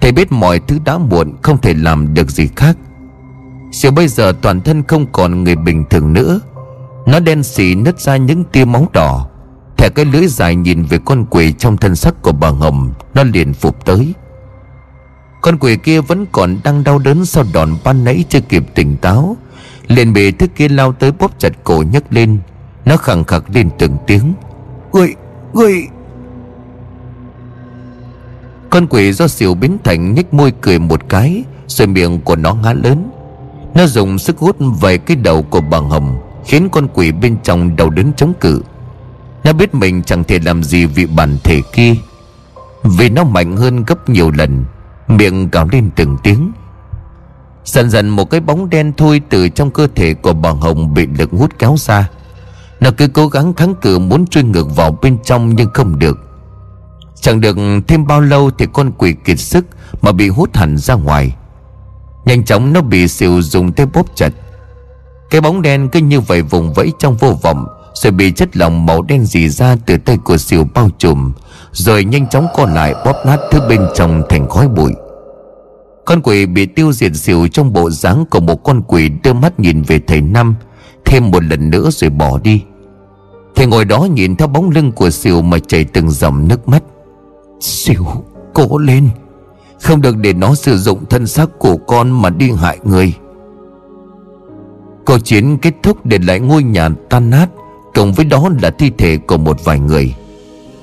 Thầy 0.00 0.12
biết 0.12 0.32
mọi 0.32 0.60
thứ 0.60 0.78
đã 0.84 0.98
muộn, 0.98 1.36
Không 1.42 1.58
thể 1.58 1.74
làm 1.74 2.14
được 2.14 2.30
gì 2.30 2.48
khác. 2.56 2.76
Siêu 3.72 3.92
bây 3.92 4.08
giờ 4.08 4.32
toàn 4.42 4.60
thân 4.60 4.82
không 4.82 5.06
còn 5.12 5.44
người 5.44 5.56
bình 5.56 5.84
thường 5.90 6.12
nữa. 6.12 6.40
Nó 7.06 7.20
đen 7.20 7.42
xỉ 7.42 7.74
nứt 7.74 8.00
ra 8.00 8.16
những 8.16 8.44
tia 8.44 8.64
máu 8.64 8.88
đỏ. 8.92 9.28
Thẻ 9.82 9.88
cái 9.88 10.04
lưỡi 10.04 10.26
dài 10.26 10.54
nhìn 10.54 10.84
về 10.84 10.98
con 11.04 11.24
quỷ 11.30 11.52
trong 11.52 11.76
thân 11.76 11.96
sắc 11.96 12.22
của 12.22 12.32
bà 12.32 12.48
Hồng 12.48 12.92
Nó 13.14 13.22
liền 13.24 13.54
phục 13.54 13.84
tới. 13.84 14.14
Con 15.40 15.58
quỷ 15.58 15.76
kia 15.76 16.00
vẫn 16.00 16.26
còn 16.32 16.56
đang 16.64 16.84
đau 16.84 16.98
đớn 16.98 17.24
sau 17.24 17.44
đòn 17.52 17.74
ban 17.84 18.04
nãy 18.04 18.24
chưa 18.28 18.40
kịp 18.40 18.64
tỉnh 18.74 18.96
táo. 18.96 19.36
Liền 19.86 20.12
bị 20.12 20.30
thứ 20.30 20.46
kia 20.46 20.68
lao 20.68 20.92
tới 20.92 21.12
bóp 21.12 21.38
chặt 21.38 21.52
cổ 21.64 21.84
nhấc 21.92 22.12
lên. 22.12 22.38
Nó 22.84 22.96
khẳng 22.96 23.24
khặc 23.24 23.44
lên 23.54 23.70
từng 23.78 23.96
tiếng. 24.06 24.34
Người, 24.92 25.14
người. 25.52 25.82
Con 28.70 28.86
quỷ 28.86 29.12
do 29.12 29.28
xỉu 29.28 29.54
biến 29.54 29.78
thành 29.84 30.14
nhếch 30.14 30.34
môi 30.34 30.52
cười 30.60 30.78
một 30.78 31.08
cái 31.08 31.44
Rồi 31.66 31.88
miệng 31.88 32.20
của 32.20 32.36
nó 32.36 32.54
ngã 32.54 32.72
lớn. 32.72 33.10
Nó 33.74 33.86
dùng 33.86 34.18
sức 34.18 34.38
hút 34.38 34.56
về 34.80 34.98
cái 34.98 35.16
đầu 35.16 35.42
của 35.42 35.60
bà 35.60 35.78
Hồng 35.78 36.20
Khiến 36.44 36.68
con 36.72 36.88
quỷ 36.94 37.12
bên 37.12 37.36
trong 37.42 37.76
đầu 37.76 37.90
đớn 37.90 38.12
chống 38.16 38.32
cự 38.40 38.62
nó 39.44 39.52
biết 39.52 39.74
mình 39.74 40.02
chẳng 40.02 40.24
thể 40.24 40.38
làm 40.38 40.64
gì 40.64 40.86
vì 40.86 41.06
bản 41.06 41.38
thể 41.44 41.60
kia. 41.72 41.94
Vì 42.84 43.08
nó 43.08 43.24
mạnh 43.24 43.56
hơn 43.56 43.84
gấp 43.84 44.08
nhiều 44.08 44.30
lần, 44.30 44.64
Miệng 45.08 45.50
gào 45.50 45.68
lên 45.72 45.90
từng 45.96 46.16
tiếng. 46.22 46.52
Dần 47.64 47.90
dần 47.90 48.08
một 48.08 48.30
cái 48.30 48.40
bóng 48.40 48.70
đen 48.70 48.92
thui 48.92 49.20
từ 49.30 49.48
trong 49.48 49.70
cơ 49.70 49.86
thể 49.94 50.14
của 50.14 50.32
bà 50.32 50.50
Hồng 50.50 50.94
bị 50.94 51.06
lực 51.06 51.30
hút 51.30 51.50
kéo 51.58 51.76
ra. 51.78 52.08
Nó 52.80 52.90
cứ 52.96 53.08
cố 53.08 53.28
gắng 53.28 53.54
kháng 53.54 53.74
cự 53.74 53.98
muốn 53.98 54.26
truy 54.26 54.42
ngược 54.42 54.76
vào 54.76 54.98
bên 55.02 55.18
trong 55.24 55.56
nhưng 55.56 55.70
không 55.74 55.98
được. 55.98 56.18
Chẳng 57.20 57.40
được 57.40 57.56
thêm 57.88 58.06
bao 58.06 58.20
lâu 58.20 58.50
thì 58.58 58.66
con 58.72 58.92
quỷ 58.98 59.14
kiệt 59.24 59.38
sức 59.40 59.66
mà 60.02 60.12
bị 60.12 60.28
hút 60.28 60.56
hẳn 60.56 60.78
ra 60.78 60.94
ngoài. 60.94 61.36
Nhanh 62.24 62.44
chóng 62.44 62.72
nó 62.72 62.80
bị 62.80 63.08
xìu 63.08 63.42
dùng 63.42 63.72
tay 63.72 63.86
bóp 63.86 64.06
chặt. 64.14 64.32
Cái 65.30 65.40
bóng 65.40 65.62
đen 65.62 65.88
cứ 65.88 66.00
như 66.00 66.20
vậy 66.20 66.42
vùng 66.42 66.72
vẫy 66.72 66.92
trong 66.98 67.16
vô 67.16 67.38
vọng. 67.42 67.66
Rồi 67.94 68.12
bị 68.12 68.32
chất 68.32 68.56
lỏng 68.56 68.86
màu 68.86 69.02
đen 69.02 69.24
dì 69.24 69.48
ra 69.48 69.76
từ 69.86 69.96
tay 69.98 70.18
của 70.24 70.36
xỉu 70.36 70.66
bao 70.74 70.90
trùm, 70.98 71.32
Rồi 71.72 72.04
nhanh 72.04 72.28
chóng 72.28 72.46
co 72.56 72.66
lại 72.66 72.94
bóp 73.04 73.16
nát 73.26 73.38
thứ 73.50 73.60
bên 73.68 73.80
trong 73.94 74.22
thành 74.28 74.48
khói 74.48 74.68
bụi. 74.68 74.92
Con 76.04 76.20
quỷ 76.22 76.46
bị 76.46 76.66
tiêu 76.66 76.92
diệt 76.92 77.16
xỉu 77.16 77.48
trong 77.48 77.72
bộ 77.72 77.90
dáng 77.90 78.24
của 78.30 78.40
một 78.40 78.64
con 78.64 78.82
quỷ 78.82 79.08
đưa 79.08 79.32
mắt 79.32 79.60
nhìn 79.60 79.82
về 79.82 80.00
thầy 80.06 80.20
Năm 80.20 80.54
Thêm 81.04 81.30
một 81.30 81.44
lần 81.44 81.70
nữa 81.70 81.88
rồi 81.92 82.10
bỏ 82.10 82.38
đi. 82.38 82.62
Thầy 83.54 83.66
ngồi 83.66 83.84
đó 83.84 84.08
nhìn 84.14 84.36
theo 84.36 84.48
bóng 84.48 84.70
lưng 84.70 84.92
của 84.92 85.10
xỉu 85.10 85.42
mà 85.42 85.58
chảy 85.58 85.84
từng 85.84 86.10
dòng 86.10 86.48
nước 86.48 86.68
mắt. 86.68 86.82
Xỉu 87.60 88.04
cố 88.54 88.78
lên. 88.78 89.08
Không 89.82 90.00
được 90.00 90.16
để 90.16 90.32
nó 90.32 90.54
sử 90.54 90.78
dụng 90.78 91.04
thân 91.10 91.26
xác 91.26 91.58
của 91.58 91.76
con 91.76 92.22
mà 92.22 92.30
đi 92.30 92.50
hại 92.50 92.78
người. 92.84 93.14
Cuộc 95.06 95.18
chiến 95.18 95.58
kết 95.62 95.74
thúc 95.82 96.06
để 96.06 96.18
lại 96.18 96.40
ngôi 96.40 96.62
nhà 96.62 96.88
tan 97.10 97.30
nát 97.30 97.46
cùng 97.94 98.12
với 98.12 98.24
đó 98.24 98.48
là 98.62 98.70
thi 98.70 98.90
thể 98.98 99.16
của 99.16 99.38
một 99.38 99.64
vài 99.64 99.78
người. 99.78 100.14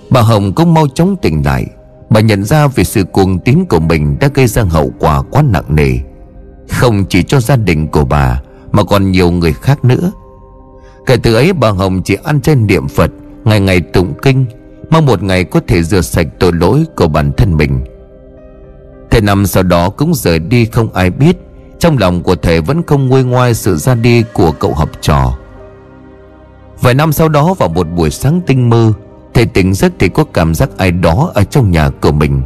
Bà 0.10 0.22
Hồng 0.22 0.54
cũng 0.54 0.74
mau 0.74 0.88
chóng 0.88 1.16
tỉnh 1.22 1.46
lại. 1.46 1.66
Bà 2.10 2.20
nhận 2.20 2.44
ra 2.44 2.68
về 2.68 2.84
sự 2.84 3.04
cuồng 3.04 3.40
tín 3.40 3.66
của 3.70 3.80
mình 3.80 4.18
đã 4.20 4.30
gây 4.34 4.48
ra 4.48 4.64
hậu 4.64 4.92
quả 5.00 5.22
quá 5.22 5.42
nặng 5.42 5.76
nề. 5.76 5.98
Không 6.70 7.06
chỉ 7.06 7.24
cho 7.24 7.40
gia 7.40 7.56
đình 7.56 7.88
của 7.88 8.06
bà, 8.06 8.42
Mà 8.72 8.84
còn 8.84 9.12
nhiều 9.12 9.32
người 9.32 9.54
khác 9.54 9.86
nữa. 9.86 10.12
Kể 11.06 11.18
từ 11.24 11.34
ấy, 11.34 11.54
bà 11.54 11.70
Hồng 11.70 12.02
chỉ 12.04 12.18
ăn 12.24 12.42
trên 12.42 12.68
niệm 12.68 12.88
Phật, 12.88 13.12
Ngày 13.44 13.60
ngày 13.60 13.82
tụng 13.82 14.14
kinh, 14.22 14.46
Mong 14.90 15.06
một 15.06 15.24
ngày 15.24 15.44
có 15.44 15.60
thể 15.68 15.84
rửa 15.84 16.02
sạch 16.02 16.28
tội 16.40 16.54
lỗi 16.54 16.86
của 16.96 17.08
bản 17.08 17.32
thân 17.38 17.58
mình. 17.58 17.80
Thầy 19.12 19.22
năm 19.22 19.46
sau 19.46 19.64
đó 19.64 19.90
cũng 19.90 20.14
rời 20.14 20.40
đi 20.40 20.66
không 20.66 20.94
ai 20.94 21.10
biết, 21.10 21.38
Trong 21.80 21.98
lòng 21.98 22.24
của 22.24 22.36
thầy 22.36 22.62
vẫn 22.62 22.84
không 22.84 23.08
nguôi 23.08 23.24
ngoai 23.24 23.54
sự 23.54 23.76
ra 23.76 23.96
đi 23.96 24.24
của 24.34 24.52
cậu 24.52 24.74
học 24.74 24.90
trò. 25.02 25.39
Vài 26.82 26.94
năm 26.94 27.12
sau 27.12 27.30
đó 27.30 27.54
vào 27.54 27.70
một 27.70 27.88
buổi 27.96 28.10
sáng 28.10 28.42
tinh 28.48 28.70
mơ, 28.70 28.94
Thầy 29.34 29.46
tỉnh 29.46 29.74
giấc 29.74 29.94
thì 30.00 30.10
có 30.10 30.24
cảm 30.24 30.56
giác 30.56 30.70
ai 30.78 30.92
đó 30.92 31.32
ở 31.34 31.44
trong 31.44 31.72
nhà 31.72 31.90
của 32.02 32.12
mình. 32.12 32.42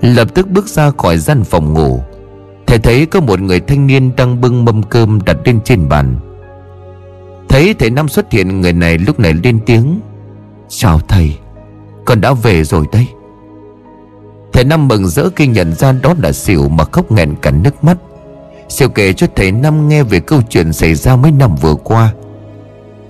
Lập 0.00 0.28
tức 0.34 0.48
bước 0.48 0.68
ra 0.68 0.90
khỏi 0.98 1.18
gian 1.18 1.44
phòng 1.44 1.72
ngủ. 1.72 2.00
Thầy 2.66 2.78
thấy 2.78 3.06
có 3.06 3.20
một 3.20 3.40
người 3.40 3.60
thanh 3.60 3.86
niên 3.86 4.16
đang 4.16 4.40
bưng 4.40 4.64
mâm 4.64 4.82
cơm 4.82 5.20
đặt 5.24 5.36
lên 5.44 5.60
trên 5.64 5.88
bàn. 5.88 6.16
Thấy 7.48 7.74
thầy 7.74 7.90
Năm 7.90 8.08
xuất 8.08 8.32
hiện, 8.32 8.60
người 8.60 8.72
này 8.72 8.98
lúc 8.98 9.20
này 9.20 9.34
lên 9.44 9.58
tiếng, 9.66 10.00
Chào 10.68 11.00
thầy, 11.08 11.36
Con 12.04 12.20
đã 12.20 12.32
về 12.32 12.64
rồi 12.64 12.86
đây 12.92 13.06
Thầy 14.52 14.64
Năm 14.64 14.88
mừng 14.88 15.08
rỡ 15.08 15.28
khi 15.36 15.46
nhận 15.46 15.72
ra 15.72 15.92
đó 15.92 16.14
là 16.22 16.32
xỉu 16.32 16.68
mà 16.68 16.84
khóc 16.84 17.12
nghẹn 17.12 17.34
cả 17.42 17.50
nước 17.50 17.84
mắt. 17.84 17.96
Siêu 18.68 18.88
kể 18.88 19.12
cho 19.12 19.26
thầy 19.36 19.52
Năm 19.52 19.88
nghe 19.88 20.02
về 20.02 20.20
câu 20.20 20.42
chuyện 20.48 20.72
xảy 20.72 20.94
ra 20.94 21.16
mấy 21.16 21.32
năm 21.32 21.56
vừa 21.56 21.74
qua. 21.74 22.12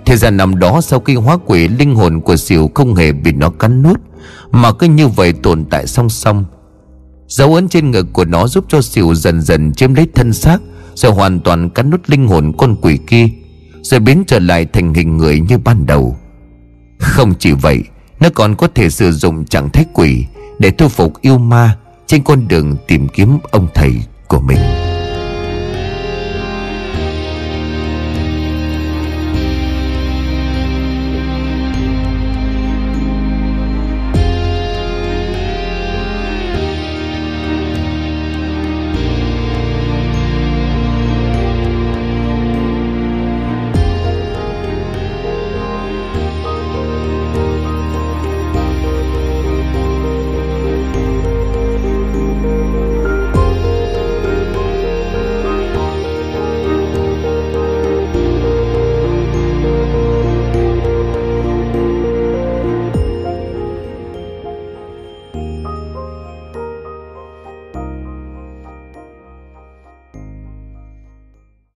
Thế 0.06 0.16
ra 0.16 0.30
năm 0.30 0.58
đó 0.58 0.80
sau 0.80 1.00
khi 1.00 1.14
hóa 1.14 1.38
quỷ, 1.46 1.68
linh 1.68 1.94
hồn 1.94 2.20
của 2.20 2.36
xỉu 2.36 2.70
không 2.74 2.94
hề 2.94 3.12
bị 3.12 3.32
nó 3.32 3.50
cắn 3.50 3.82
nuốt. 3.82 4.00
Mà 4.50 4.72
cứ 4.72 4.86
như 4.86 5.08
vậy 5.08 5.32
tồn 5.32 5.64
tại 5.64 5.86
song 5.86 6.08
song. 6.10 6.44
Dấu 7.28 7.54
ấn 7.54 7.68
trên 7.68 7.90
ngực 7.90 8.06
của 8.12 8.24
nó 8.24 8.46
giúp 8.46 8.64
cho 8.68 8.82
xỉu 8.82 9.14
dần 9.14 9.42
dần 9.42 9.72
chiếm 9.72 9.94
lấy 9.94 10.08
thân 10.14 10.32
xác, 10.32 10.58
Rồi 10.94 11.12
hoàn 11.12 11.40
toàn 11.40 11.70
cắn 11.70 11.90
nút 11.90 12.00
linh 12.06 12.28
hồn 12.28 12.52
con 12.58 12.76
quỷ 12.82 12.98
kia, 13.06 13.28
Rồi 13.82 14.00
biến 14.00 14.24
trở 14.26 14.38
lại 14.38 14.66
thành 14.72 14.94
hình 14.94 15.16
người 15.16 15.40
như 15.40 15.58
ban 15.58 15.86
đầu. 15.86 16.16
Không 16.98 17.34
chỉ 17.38 17.52
vậy, 17.52 17.82
Nó 18.20 18.28
còn 18.34 18.54
có 18.54 18.68
thể 18.74 18.90
sử 18.90 19.12
dụng 19.12 19.44
trạng 19.44 19.70
thái 19.70 19.84
quỷ 19.94 20.26
Để 20.58 20.70
thu 20.70 20.88
phục 20.88 21.20
yêu 21.20 21.38
ma 21.38 21.76
Trên 22.06 22.22
con 22.22 22.48
đường 22.48 22.76
tìm 22.88 23.08
kiếm 23.08 23.38
ông 23.50 23.68
thầy 23.74 23.92
của 24.28 24.40
mình. 24.40 24.58